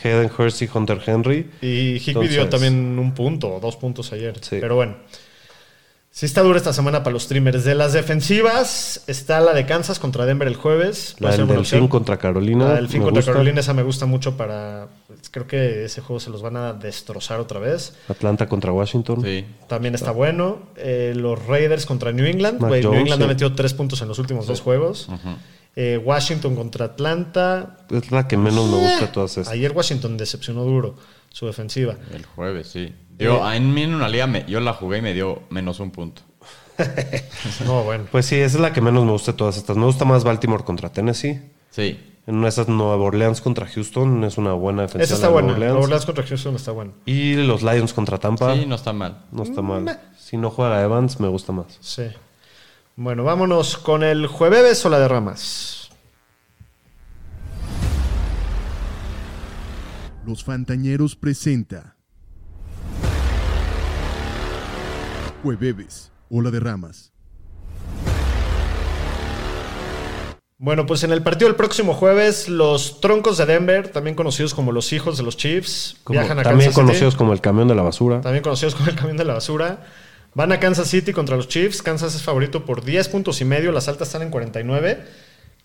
Hayden 0.02 0.31
Hurst 0.36 0.62
y 0.62 0.69
Hunter 0.73 1.01
Henry. 1.06 1.48
Y 1.62 1.97
Higby 2.05 2.28
dio 2.28 2.48
también 2.48 2.98
un 2.98 3.15
punto 3.15 3.55
o 3.55 3.60
dos 3.60 3.77
puntos 3.77 4.12
ayer. 4.12 4.35
Sí. 4.40 4.59
Pero 4.60 4.74
bueno. 4.74 4.97
Sí 6.19 6.27
está 6.27 6.43
dura 6.43 6.57
esta 6.57 6.73
semana 6.73 7.05
para 7.05 7.15
los 7.15 7.23
streamers. 7.23 7.62
De 7.62 7.77
las 7.77 7.93
defensivas 7.93 9.05
está 9.07 9.39
la 9.39 9.55
de 9.55 9.66
Kansas 9.66 10.01
contra 10.01 10.27
Denver 10.27 10.49
el 10.49 10.57
jueves. 10.57 11.15
La 11.20 11.31
del 11.31 11.47
Delfín 11.47 11.86
contra 11.86 12.16
Carolina. 12.16 12.65
La 12.65 12.74
del 12.74 12.86
Delfín 12.86 13.03
contra 13.03 13.20
gusta. 13.20 13.32
Carolina 13.35 13.61
esa 13.61 13.73
me 13.73 13.85
gusta 13.85 14.05
mucho 14.05 14.36
para... 14.36 14.89
pues, 15.07 15.31
creo 15.31 15.47
que 15.47 15.85
ese 15.85 16.01
juego 16.01 16.19
se 16.19 16.31
los 16.31 16.43
van 16.43 16.57
a 16.57 16.73
destrozar 16.73 17.39
otra 17.39 17.61
vez. 17.61 17.95
Atlanta 18.09 18.49
contra 18.49 18.73
Washington. 18.73 19.23
Sí. 19.23 19.47
También 19.69 19.95
está 19.95 20.11
bueno. 20.11 20.59
Eh, 20.74 21.12
los 21.15 21.47
Raiders 21.47 21.86
contra 21.86 22.11
New 22.11 22.27
England. 22.27 22.61
New 22.61 22.95
England 22.95 23.23
ha 23.23 23.27
metido 23.28 23.55
tres 23.55 23.73
puntos 23.73 24.03
en 24.03 24.09
los 24.09 24.19
últimos 24.19 24.49
dos 24.49 24.61
juegos. 24.61 25.09
Eh, 25.77 26.03
Washington 26.05 26.57
contra 26.57 26.86
Atlanta. 26.86 27.86
Es 27.90 28.11
la 28.11 28.27
que 28.27 28.36
menos 28.36 28.69
me 28.69 28.77
gusta 28.77 29.07
de 29.07 29.12
todas 29.12 29.39
estas. 29.39 29.55
Ayer 29.55 29.70
Washington 29.70 30.16
decepcionó 30.16 30.65
duro 30.65 30.97
su 31.31 31.47
defensiva. 31.47 31.95
El 32.13 32.25
jueves, 32.27 32.69
sí. 32.69 32.95
Dio, 33.19 33.51
en 33.53 33.75
mí 33.75 33.83
en 33.83 33.95
una 33.95 34.09
liga 34.09 34.27
me- 34.27 34.45
yo 34.47 34.61
la 34.61 34.73
jugué 34.73 34.99
y 34.99 35.03
me 35.03 35.13
dio 35.15 35.43
menos 35.51 35.81
un 35.81 35.91
punto. 35.91 36.23
No, 37.67 37.83
bueno. 37.83 38.05
Pues 38.11 38.27
sí, 38.27 38.37
esa 38.37 38.57
es 38.57 38.61
la 38.63 38.73
que 38.73 38.81
menos 38.81 39.05
me 39.05 39.11
gusta 39.11 39.33
de 39.33 39.39
todas 39.39 39.57
estas. 39.57 39.77
Me 39.77 39.85
gusta 39.85 40.05
más 40.05 40.23
Baltimore 40.25 40.63
contra 40.65 40.91
Tennessee. 40.93 41.41
Sí. 41.71 41.99
En 42.27 42.35
una 42.37 42.45
de 42.45 42.49
esas 42.51 42.69
Nueva 42.69 42.97
Orleans 42.97 43.41
contra 43.41 43.67
Houston 43.67 44.23
es 44.25 44.37
una 44.39 44.53
buena 44.53 44.83
defensa. 44.83 45.03
Esa 45.05 45.15
está 45.15 45.29
buena. 45.29 45.53
Orleans. 45.53 45.73
Nueva 45.73 45.85
Orleans 45.85 46.07
contra 46.07 46.27
Houston 46.27 46.55
está 46.57 46.73
bueno. 46.73 46.93
Y 47.07 47.35
los 47.35 47.63
Lions 47.63 47.93
contra 47.95 48.19
Tampa. 48.19 48.55
Sí, 48.55 48.67
no 48.67 48.75
está 48.77 48.93
mal. 48.93 49.25
No 49.33 49.43
está 49.45 49.63
mal. 49.63 49.99
Si 50.19 50.37
no 50.37 50.51
juega 50.51 50.83
Evans, 50.83 51.19
me 51.21 51.29
gusta 51.29 51.53
más. 51.53 51.79
Sí. 51.81 52.05
Bueno, 52.97 53.25
vámonos 53.25 53.77
con 53.79 54.03
el 54.03 54.27
jueves 54.27 54.85
o 54.85 54.91
la 54.91 54.99
de 54.99 55.09
ramas. 55.09 55.88
Los 60.29 60.45
Fantañeros 60.45 61.17
presenta 61.17 61.97
Jueves, 65.43 66.13
Ola 66.29 66.51
de 66.51 66.61
Ramas. 66.61 67.15
Bueno, 70.59 70.85
pues 70.85 71.03
en 71.05 71.13
el 71.13 71.23
partido 71.23 71.49
del 71.49 71.57
próximo 71.57 71.95
jueves, 71.95 72.47
los 72.51 73.01
troncos 73.01 73.39
de 73.39 73.47
Denver, 73.47 73.89
también 73.89 74.15
conocidos 74.15 74.53
como 74.53 74.71
los 74.71 74.93
hijos 74.93 75.17
de 75.17 75.23
los 75.23 75.39
Chiefs, 75.39 75.97
Como- 76.05 76.19
viajan 76.21 76.39
a 76.41 76.43
también 76.43 76.67
Kansas 76.69 76.75
City. 76.75 76.87
conocidos 76.87 77.17
como 77.17 77.33
el 77.33 77.41
camión 77.41 77.67
de 77.67 77.75
la 77.75 77.81
basura. 77.83 78.21
También 78.21 78.43
conocidos 78.43 78.75
como 78.75 78.91
el 78.91 78.97
camión 78.97 79.17
de 79.17 79.25
la 79.25 79.33
basura. 79.33 79.87
Van 80.35 80.53
a 80.53 80.61
Kansas 80.61 80.89
City 80.89 81.15
contra 81.15 81.37
los 81.37 81.49
Chiefs. 81.49 81.81
Kansas 81.81 82.15
es 82.15 82.23
favorito 82.23 82.67
por 82.67 82.85
10 82.85 83.09
puntos 83.09 83.41
y 83.41 83.47
medio. 83.47 83.73
Las 83.73 83.89
altas 83.89 84.09
están 84.09 84.21
en 84.21 84.29
49. 84.31 85.07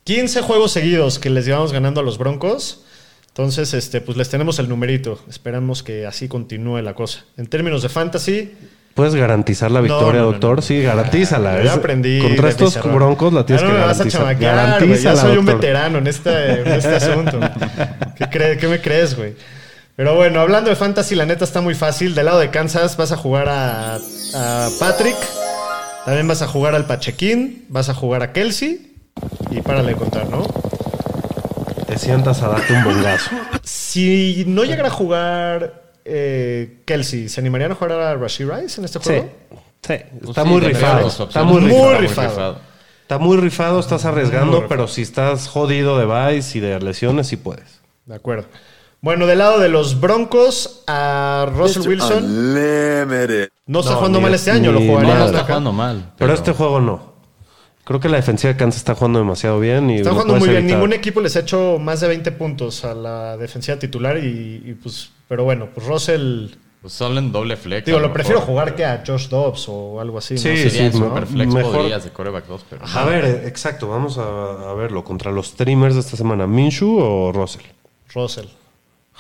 15 0.05 0.41
juegos 0.41 0.71
seguidos 0.71 1.19
que 1.19 1.29
les 1.29 1.43
llevamos 1.45 1.73
ganando 1.73 1.99
a 1.99 2.03
los 2.03 2.17
Broncos. 2.17 2.85
Entonces, 3.33 3.73
este, 3.73 3.99
pues 3.99 4.15
les 4.17 4.29
tenemos 4.29 4.59
el 4.59 4.69
numerito. 4.69 5.19
Esperamos 5.27 5.81
que 5.81 6.05
así 6.05 6.27
continúe 6.27 6.81
la 6.81 6.93
cosa. 6.93 7.25
En 7.37 7.47
términos 7.47 7.81
de 7.81 7.89
fantasy, 7.89 8.51
¿Puedes 8.93 9.15
garantizar 9.15 9.71
la 9.71 9.81
victoria, 9.81 10.19
no, 10.21 10.27
no, 10.27 10.31
doctor? 10.33 10.57
no. 10.57 10.61
Sí, 10.61 10.83
garantízala. 10.83 11.55
ya 11.63 11.71
Es- 11.71 11.77
aprendí. 11.79 12.19
Contra 12.19 12.49
estos 12.49 12.79
broncos 12.93 13.33
la 13.33 13.43
tienes 13.43 13.63
Ya 13.63 13.67
no 13.69 13.73
que 13.73 13.79
garantizar. 13.79 14.39
Garantízala, 14.39 15.15
soy 15.21 15.37
un 15.37 15.45
veterano 15.47 15.97
en 15.97 16.05
este, 16.05 16.61
en 16.61 16.67
este 16.67 16.95
asunto. 16.97 17.39
¿Qué, 18.15 18.25
cre- 18.25 18.57
qué 18.59 18.67
me 18.67 18.79
crees, 18.79 19.17
güey? 19.17 19.33
Pero 19.95 20.15
bueno, 20.15 20.39
hablando 20.41 20.69
de 20.69 20.75
fantasy, 20.75 21.15
la 21.15 21.25
neta 21.25 21.43
está 21.43 21.59
muy 21.59 21.73
fácil. 21.73 22.13
Del 22.13 22.25
lado 22.27 22.37
de 22.39 22.51
Kansas 22.51 22.95
vas 22.95 23.11
a 23.11 23.17
jugar 23.17 23.49
a, 23.49 23.95
a 23.95 24.69
Patrick. 24.79 25.15
También 26.05 26.27
vas 26.27 26.43
a 26.43 26.47
jugar 26.47 26.75
al 26.75 26.85
Pachequín. 26.85 27.65
Vas 27.69 27.89
a 27.89 27.95
jugar 27.95 28.21
a 28.21 28.31
Kelsey. 28.31 28.93
Y 29.49 29.61
párale 29.61 29.89
de 29.89 29.95
contar, 29.95 30.29
¿no? 30.29 30.45
Te 31.93 31.99
sientas 31.99 32.41
a 32.41 32.47
darte 32.49 32.73
un 32.73 32.83
bongazo. 32.83 33.31
Si 33.63 34.43
no 34.47 34.63
llegara 34.63 34.87
a 34.89 34.91
jugar 34.91 35.83
eh, 36.05 36.81
Kelsey, 36.85 37.29
¿se 37.29 37.39
animarían 37.41 37.71
a 37.71 37.75
jugar 37.75 37.93
a 37.93 38.15
Rashid 38.15 38.49
Rice 38.49 38.79
en 38.81 38.85
este 38.85 38.99
juego? 38.99 39.29
Sí. 39.81 39.95
Pues 40.19 40.29
Está 40.29 40.43
sí, 40.43 40.49
muy 40.49 40.61
rifado. 40.61 41.07
Está 41.07 41.43
muy 41.43 41.61
Muy 41.61 41.93
rifado. 41.97 42.29
rifado. 42.29 42.57
Está 43.01 43.17
muy 43.17 43.37
rifado, 43.37 43.79
estás 43.79 44.05
arriesgando, 44.05 44.53
rifado. 44.53 44.69
pero 44.69 44.87
si 44.87 45.01
estás 45.01 45.47
jodido 45.49 45.97
de 45.99 46.05
Vice 46.35 46.57
y 46.57 46.61
de 46.61 46.79
lesiones, 46.79 47.27
sí 47.27 47.35
puedes. 47.37 47.81
De 48.05 48.15
acuerdo. 48.15 48.47
Bueno, 49.01 49.25
del 49.27 49.39
lado 49.39 49.59
de 49.59 49.67
los 49.67 49.99
Broncos, 49.99 50.83
a 50.87 51.47
Russell 51.53 51.85
Wilson. 51.87 52.53
No 53.65 53.79
está 53.81 53.91
No, 53.91 53.97
jugando 53.97 54.21
mal 54.21 54.33
es- 54.33 54.39
este 54.41 54.51
año, 54.51 54.71
lo 54.71 54.79
jugaría. 54.79 55.13
No, 55.13 55.19
no 55.19 55.25
está 55.25 55.43
jugando 55.43 55.73
mal. 55.73 56.13
Pero, 56.17 56.33
este 56.33 56.53
juego 56.53 56.79
no. 56.79 57.12
Creo 57.85 57.99
que 57.99 58.07
la 58.09 58.17
defensiva 58.17 58.53
de 58.53 58.57
Kansas 58.57 58.77
está 58.79 58.95
jugando 58.95 59.19
demasiado 59.19 59.59
bien. 59.59 59.89
Y 59.89 59.97
Está 59.97 60.11
jugando 60.11 60.35
muy 60.35 60.47
bien. 60.47 60.61
evitar. 60.61 60.77
Ningún 60.77 60.93
equipo 60.93 61.19
les 61.21 61.35
ha 61.35 61.39
hecho 61.39 61.77
más 61.79 61.99
de 61.99 62.07
20 62.07 62.31
puntos 62.31 62.85
a 62.85 62.93
la 62.93 63.35
defensiva 63.37 63.77
titular 63.77 64.17
y, 64.17 64.63
y, 64.65 64.73
pues, 64.81 65.11
pero 65.27 65.43
bueno, 65.43 65.67
pues 65.73 65.85
Russell, 65.85 66.47
Pues 66.81 66.93
solo 66.93 67.19
en 67.19 67.31
doble 67.33 67.57
flex. 67.57 67.85
digo, 67.85 67.97
lo 67.99 68.03
mejor. 68.03 68.13
prefiero 68.13 68.41
jugar 68.41 68.75
que 68.75 68.85
a 68.85 69.03
Josh 69.05 69.27
Dobbs 69.27 69.65
o 69.67 69.99
algo 69.99 70.17
así. 70.17 70.35
¿no? 70.35 70.39
Sí, 70.39 70.55
Sería 70.55 70.69
sí, 70.69 70.77
en 70.79 70.85
me- 71.01 71.07
Superflex 71.09 71.53
mejor- 71.53 71.75
podrías 71.75 72.03
de 72.05 72.09
coreback 72.11 72.45
2, 72.47 72.65
pero... 72.69 72.85
A 72.85 73.03
ver, 73.05 73.25
eh, 73.25 73.47
exacto. 73.47 73.89
Vamos 73.89 74.17
a, 74.17 74.69
a 74.69 74.73
verlo. 74.75 75.03
¿Contra 75.03 75.31
los 75.31 75.47
streamers 75.47 75.95
de 75.95 75.99
esta 76.01 76.15
semana? 76.15 76.47
¿Minshew 76.47 76.97
o 76.99 77.31
Russell? 77.33 77.63
Russell, 78.15 78.45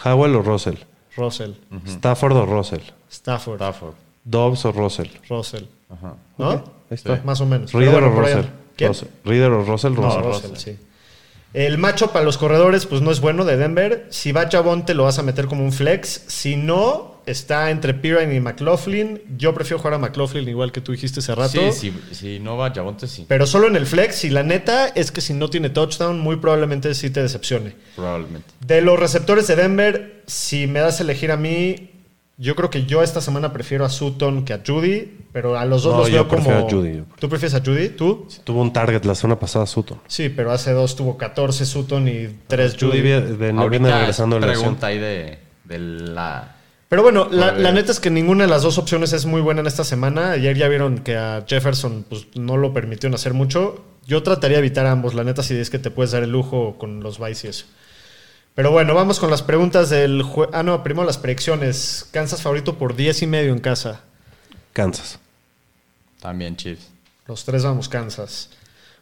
¿Howell 0.05 0.35
o 0.35 0.41
Russell? 0.41 0.75
Russell, 1.17 1.51
¿Stafford 1.85 2.35
o 2.37 2.45
Russell? 2.45 2.81
Stafford, 3.11 3.55
Stafford. 3.57 3.93
¿Dobbs 4.23 4.65
o 4.65 4.71
Russell? 4.71 5.07
Russell. 5.29 5.63
Ajá. 5.89 6.15
¿No? 6.37 6.63
Ahí 6.93 6.95
está. 6.95 7.21
Más 7.25 7.41
o 7.41 7.45
menos. 7.45 7.73
¿Reader 7.73 8.01
bueno, 8.01 8.15
o 8.15 8.21
Russell? 8.21 8.45
Russell. 8.79 9.07
¿Reader 9.25 9.51
o 9.51 9.63
Russell? 9.63 9.93
No, 9.93 10.21
Russell. 10.21 10.51
Russell, 10.51 10.55
sí. 10.57 10.77
El 11.53 11.77
macho 11.77 12.11
para 12.11 12.25
los 12.25 12.37
corredores, 12.39 12.87
pues 12.87 13.01
no 13.01 13.11
es 13.11 13.19
bueno 13.19 13.45
de 13.45 13.57
Denver. 13.57 14.07
Si 14.09 14.31
va 14.31 14.49
Chabón, 14.49 14.85
te 14.85 14.95
lo 14.95 15.03
vas 15.03 15.19
a 15.19 15.23
meter 15.23 15.45
como 15.45 15.63
un 15.63 15.71
flex. 15.71 16.23
Si 16.27 16.55
no, 16.55 17.21
está 17.27 17.69
entre 17.69 17.93
Pirine 17.93 18.33
y 18.33 18.39
McLaughlin. 18.39 19.21
Yo 19.37 19.53
prefiero 19.53 19.77
jugar 19.77 19.93
a 19.93 19.97
McLaughlin, 19.99 20.49
igual 20.49 20.71
que 20.71 20.81
tú 20.81 20.93
dijiste 20.93 21.19
hace 21.19 21.35
rato. 21.35 21.71
Sí, 21.71 21.91
si, 21.91 22.15
si 22.15 22.39
no 22.39 22.57
va 22.57 22.71
Javonte, 22.73 23.07
sí. 23.07 23.25
Pero 23.27 23.45
solo 23.45 23.67
en 23.67 23.75
el 23.75 23.85
flex. 23.85 24.23
Y 24.25 24.31
la 24.31 24.41
neta 24.41 24.87
es 24.87 25.11
que 25.11 25.21
si 25.21 25.35
no 25.35 25.49
tiene 25.51 25.69
touchdown, 25.69 26.19
muy 26.19 26.37
probablemente 26.37 26.93
sí 26.95 27.11
te 27.11 27.21
decepcione. 27.21 27.75
Probablemente. 27.95 28.47
De 28.65 28.81
los 28.81 28.99
receptores 28.99 29.45
de 29.45 29.55
Denver, 29.55 30.23
si 30.25 30.65
me 30.65 30.79
das 30.79 31.01
a 31.01 31.03
elegir 31.03 31.31
a 31.31 31.37
mí, 31.37 31.92
yo 32.37 32.55
creo 32.55 32.69
que 32.69 32.85
yo 32.85 33.03
esta 33.03 33.21
semana 33.21 33.53
prefiero 33.53 33.85
a 33.85 33.89
Sutton 33.89 34.43
que 34.45 34.53
a 34.53 34.61
Judy. 34.65 35.19
Pero 35.31 35.57
a 35.57 35.65
los 35.65 35.81
dos 35.83 35.93
No, 35.93 35.99
los 36.01 36.09
yo 36.09 36.13
veo 36.15 36.27
prefiero 36.27 36.59
como. 36.61 36.67
a 36.67 36.71
Judy, 36.71 37.03
¿Tú 37.19 37.27
prefieres 37.29 37.55
a 37.55 37.61
Judy? 37.65 37.89
¿Tú? 37.89 38.27
Tuvo 38.43 38.61
un 38.61 38.71
target 38.71 39.03
la 39.03 39.15
semana 39.15 39.39
pasada, 39.39 39.65
Sutton. 39.65 39.99
Sí, 40.07 40.29
pero 40.29 40.51
hace 40.51 40.71
dos 40.73 40.95
tuvo 40.95 41.17
14 41.17 41.65
Sutton 41.65 42.07
y 42.07 42.27
3 42.47 42.73
Judy 42.79 42.85
Judy. 42.91 43.01
vie- 43.01 43.37
viene, 43.37 43.69
viene 43.69 43.91
regresando 43.91 44.37
es 44.37 44.45
pregunta 44.45 44.87
ahí 44.87 44.99
de, 44.99 45.39
de 45.63 45.79
la... 45.79 46.55
Pero 46.89 47.01
bueno, 47.01 47.27
la 47.31 47.71
neta 47.71 47.91
es 47.91 47.99
que 47.99 48.11
ninguna 48.11 48.43
de 48.43 48.49
las 48.51 48.61
dos 48.61 48.77
opciones 48.77 49.13
es 49.13 49.25
muy 49.25 49.41
buena 49.41 49.61
en 49.61 49.65
esta 49.67 49.83
semana. 49.83 50.31
Ayer 50.33 50.55
ya 50.55 50.67
vieron 50.67 50.99
que 50.99 51.17
a 51.17 51.43
Jefferson 51.47 52.05
pues, 52.07 52.27
no 52.35 52.55
lo 52.57 52.71
permitieron 52.71 53.15
hacer 53.15 53.33
mucho. 53.33 53.83
Yo 54.05 54.21
trataría 54.21 54.57
de 54.57 54.65
evitar 54.65 54.85
a 54.85 54.91
ambos, 54.91 55.15
la 55.15 55.23
neta, 55.23 55.41
si 55.41 55.55
es 55.55 55.71
que 55.71 55.79
te 55.79 55.89
puedes 55.89 56.11
dar 56.11 56.21
el 56.21 56.29
lujo 56.31 56.75
con 56.77 56.99
los 57.01 57.17
Vice 57.17 57.47
y 57.47 57.49
eso. 57.49 57.65
Pero 58.55 58.71
bueno, 58.71 58.93
vamos 58.93 59.19
con 59.19 59.31
las 59.31 59.41
preguntas 59.41 59.89
del 59.89 60.23
jue- 60.23 60.49
Ah, 60.53 60.61
no, 60.63 60.83
primero 60.83 61.05
las 61.05 61.17
predicciones. 61.17 62.07
Kansas 62.11 62.41
favorito 62.41 62.77
por 62.77 62.95
10 62.95 63.21
y 63.23 63.27
medio 63.27 63.51
en 63.51 63.59
casa. 63.59 64.01
Kansas. 64.73 65.19
También 66.21 66.55
Chiefs. 66.55 66.89
Los 67.27 67.45
tres 67.45 67.63
vamos 67.63 67.89
Kansas. 67.89 68.49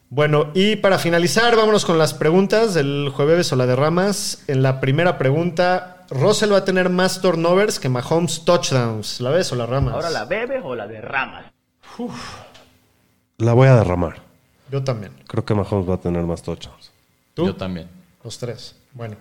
Bueno, 0.09 0.51
y 0.53 0.75
para 0.77 0.99
finalizar, 0.99 1.55
vámonos 1.55 1.85
con 1.85 1.97
las 1.97 2.13
preguntas 2.13 2.73
del 2.73 3.09
jueves 3.13 3.51
o 3.53 3.55
la 3.55 3.65
de 3.65 3.75
Ramas. 3.75 4.43
En 4.47 4.61
la 4.63 4.79
primera 4.81 5.17
pregunta, 5.17 6.05
Russell 6.09 6.51
va 6.51 6.57
a 6.57 6.65
tener 6.65 6.89
más 6.89 7.21
turnovers 7.21 7.79
que 7.79 7.87
Mahomes 7.89 8.43
touchdowns. 8.43 9.21
¿La 9.21 9.29
ves 9.31 9.51
o 9.51 9.55
la 9.55 9.65
Ramas? 9.65 9.93
Ahora 9.93 10.09
la 10.09 10.25
bebes 10.25 10.61
o 10.63 10.75
la 10.75 10.87
derramas. 10.87 11.45
La 13.37 13.53
voy 13.53 13.67
a 13.67 13.75
derramar. 13.75 14.21
Yo 14.69 14.83
también. 14.83 15.11
Creo 15.27 15.43
que 15.45 15.53
Mahomes 15.53 15.89
va 15.89 15.95
a 15.95 15.99
tener 16.01 16.23
más 16.23 16.41
touchdowns. 16.41 16.91
¿Tú? 17.33 17.45
Yo 17.47 17.55
también. 17.55 17.87
Los 18.23 18.37
tres. 18.37 18.75
Bueno. 18.93 19.15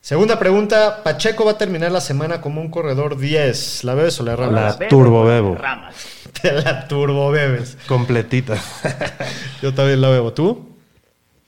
Segunda 0.00 0.38
pregunta, 0.38 1.02
Pacheco 1.04 1.44
va 1.44 1.52
a 1.52 1.58
terminar 1.58 1.92
la 1.92 2.00
semana 2.00 2.40
como 2.40 2.60
un 2.60 2.70
corredor 2.70 3.18
10. 3.18 3.84
¿La 3.84 3.94
ves 3.94 4.18
o 4.20 4.24
la 4.24 4.34
Ramas? 4.34 4.80
La 4.80 4.88
turbo 4.88 5.24
bebo. 5.24 5.50
Derramas. 5.52 5.94
Te 6.40 6.52
la 6.52 6.88
turbo 6.88 7.30
bebes. 7.30 7.76
Completita. 7.86 8.56
Yo 9.62 9.74
también 9.74 10.00
la 10.00 10.08
bebo. 10.08 10.32
¿Tú? 10.32 10.70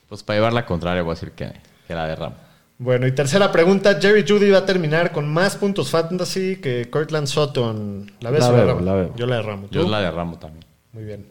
Pues 0.07 0.21
para 0.21 0.37
llevar 0.37 0.53
la 0.53 0.65
contraria 0.65 1.01
voy 1.01 1.11
a 1.11 1.15
decir 1.15 1.31
que, 1.31 1.51
que 1.87 1.95
la 1.95 2.05
derramo. 2.07 2.35
Bueno, 2.77 3.07
y 3.07 3.11
tercera 3.13 3.51
pregunta, 3.51 3.97
Jerry 3.99 4.23
Judy 4.27 4.51
va 4.51 4.59
a 4.59 4.65
terminar 4.65 5.11
con 5.11 5.27
más 5.31 5.55
puntos 5.55 5.89
fantasy 5.89 6.57
que 6.57 6.89
Cortland 6.91 7.27
Sutton. 7.27 8.11
¿La 8.19 8.29
ves 8.29 8.41
La 8.41 8.49
o 8.49 8.51
la 8.51 8.57
bebo, 8.57 8.69
Ramas? 8.69 8.85
la 8.85 8.93
bebo. 8.93 9.15
Yo 9.15 9.25
la 9.25 9.35
derramo. 9.37 9.67
¿Tú? 9.67 9.73
Yo 9.79 9.89
la 9.89 10.01
derramo 10.01 10.37
también. 10.37 10.65
Muy 10.91 11.03
bien. 11.05 11.25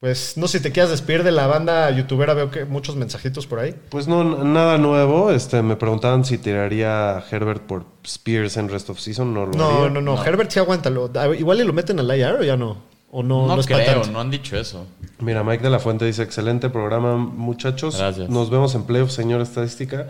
Pues 0.00 0.38
no 0.38 0.48
sé 0.48 0.58
si 0.58 0.62
te 0.62 0.72
quieras 0.72 0.90
despedir 0.90 1.24
de 1.24 1.30
la 1.30 1.46
banda 1.46 1.90
youtubera, 1.90 2.32
veo 2.32 2.50
que 2.50 2.64
muchos 2.64 2.96
mensajitos 2.96 3.46
por 3.46 3.58
ahí. 3.58 3.74
Pues 3.90 4.08
no, 4.08 4.24
nada 4.44 4.78
nuevo. 4.78 5.30
Este, 5.30 5.60
me 5.60 5.76
preguntaban 5.76 6.24
si 6.24 6.38
tiraría 6.38 7.18
a 7.18 7.24
Herbert 7.30 7.62
por 7.64 7.84
Spears 8.02 8.56
en 8.56 8.70
Rest 8.70 8.88
of 8.88 8.98
Season. 8.98 9.34
No 9.34 9.44
lo 9.44 9.52
No, 9.52 9.68
haría. 9.82 9.90
no, 9.90 10.00
no, 10.00 10.24
Herbert 10.24 10.50
sí 10.50 10.58
aguántalo. 10.58 11.10
Ah, 11.14 11.28
Igual 11.28 11.60
y 11.60 11.64
lo 11.64 11.74
meten 11.74 11.98
al 12.00 12.16
IR 12.18 12.36
o 12.40 12.42
ya 12.42 12.56
no. 12.56 12.78
O 13.10 13.22
no, 13.22 13.46
No, 13.46 13.56
no, 13.56 13.62
creo, 13.62 14.04
no 14.06 14.20
han 14.20 14.30
dicho 14.30 14.56
eso. 14.56 14.86
Mira, 15.18 15.44
Mike 15.44 15.62
de 15.62 15.68
la 15.68 15.80
Fuente 15.80 16.06
dice, 16.06 16.22
excelente 16.22 16.70
programa, 16.70 17.16
muchachos. 17.18 17.98
Gracias. 17.98 18.30
Nos 18.30 18.48
vemos 18.48 18.74
en 18.74 18.84
playoffs, 18.84 19.12
señor 19.12 19.42
estadística. 19.42 20.08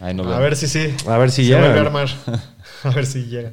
A 0.00 0.12
ver 0.40 0.56
si 0.56 0.66
sí. 0.66 0.92
A 1.06 1.18
ver 1.18 1.30
si 1.30 1.48
vuelve 1.52 1.78
a 1.78 1.82
armar. 1.82 2.08
A 2.82 2.90
ver 2.90 3.06
si 3.06 3.26
llegan. 3.26 3.52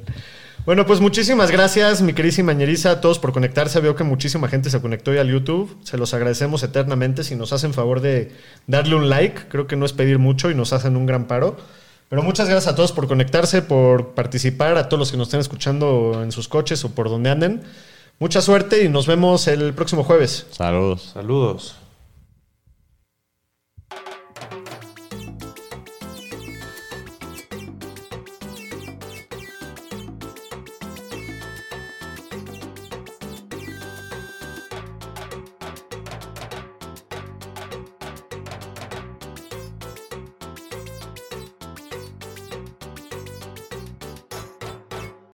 Bueno, 0.68 0.84
pues 0.84 1.00
muchísimas 1.00 1.50
gracias, 1.50 2.02
mi 2.02 2.12
queridísima 2.12 2.52
Ñeriza, 2.52 2.90
a 2.90 3.00
todos 3.00 3.18
por 3.18 3.32
conectarse. 3.32 3.80
Veo 3.80 3.96
que 3.96 4.04
muchísima 4.04 4.48
gente 4.48 4.68
se 4.68 4.82
conectó 4.82 5.12
hoy 5.12 5.16
al 5.16 5.30
YouTube. 5.30 5.74
Se 5.82 5.96
los 5.96 6.12
agradecemos 6.12 6.62
eternamente. 6.62 7.24
Si 7.24 7.36
nos 7.36 7.54
hacen 7.54 7.72
favor 7.72 8.02
de 8.02 8.32
darle 8.66 8.94
un 8.94 9.08
like, 9.08 9.48
creo 9.48 9.66
que 9.66 9.76
no 9.76 9.86
es 9.86 9.94
pedir 9.94 10.18
mucho 10.18 10.50
y 10.50 10.54
nos 10.54 10.74
hacen 10.74 10.98
un 10.98 11.06
gran 11.06 11.26
paro. 11.26 11.56
Pero 12.10 12.22
muchas 12.22 12.50
gracias 12.50 12.70
a 12.70 12.76
todos 12.76 12.92
por 12.92 13.08
conectarse, 13.08 13.62
por 13.62 14.08
participar, 14.08 14.76
a 14.76 14.90
todos 14.90 14.98
los 14.98 15.10
que 15.10 15.16
nos 15.16 15.28
estén 15.28 15.40
escuchando 15.40 16.20
en 16.22 16.32
sus 16.32 16.48
coches 16.48 16.84
o 16.84 16.90
por 16.90 17.08
donde 17.08 17.30
anden. 17.30 17.62
Mucha 18.18 18.42
suerte 18.42 18.84
y 18.84 18.90
nos 18.90 19.06
vemos 19.06 19.48
el 19.48 19.72
próximo 19.72 20.04
jueves. 20.04 20.48
Saludos. 20.50 21.12
Saludos. 21.14 21.76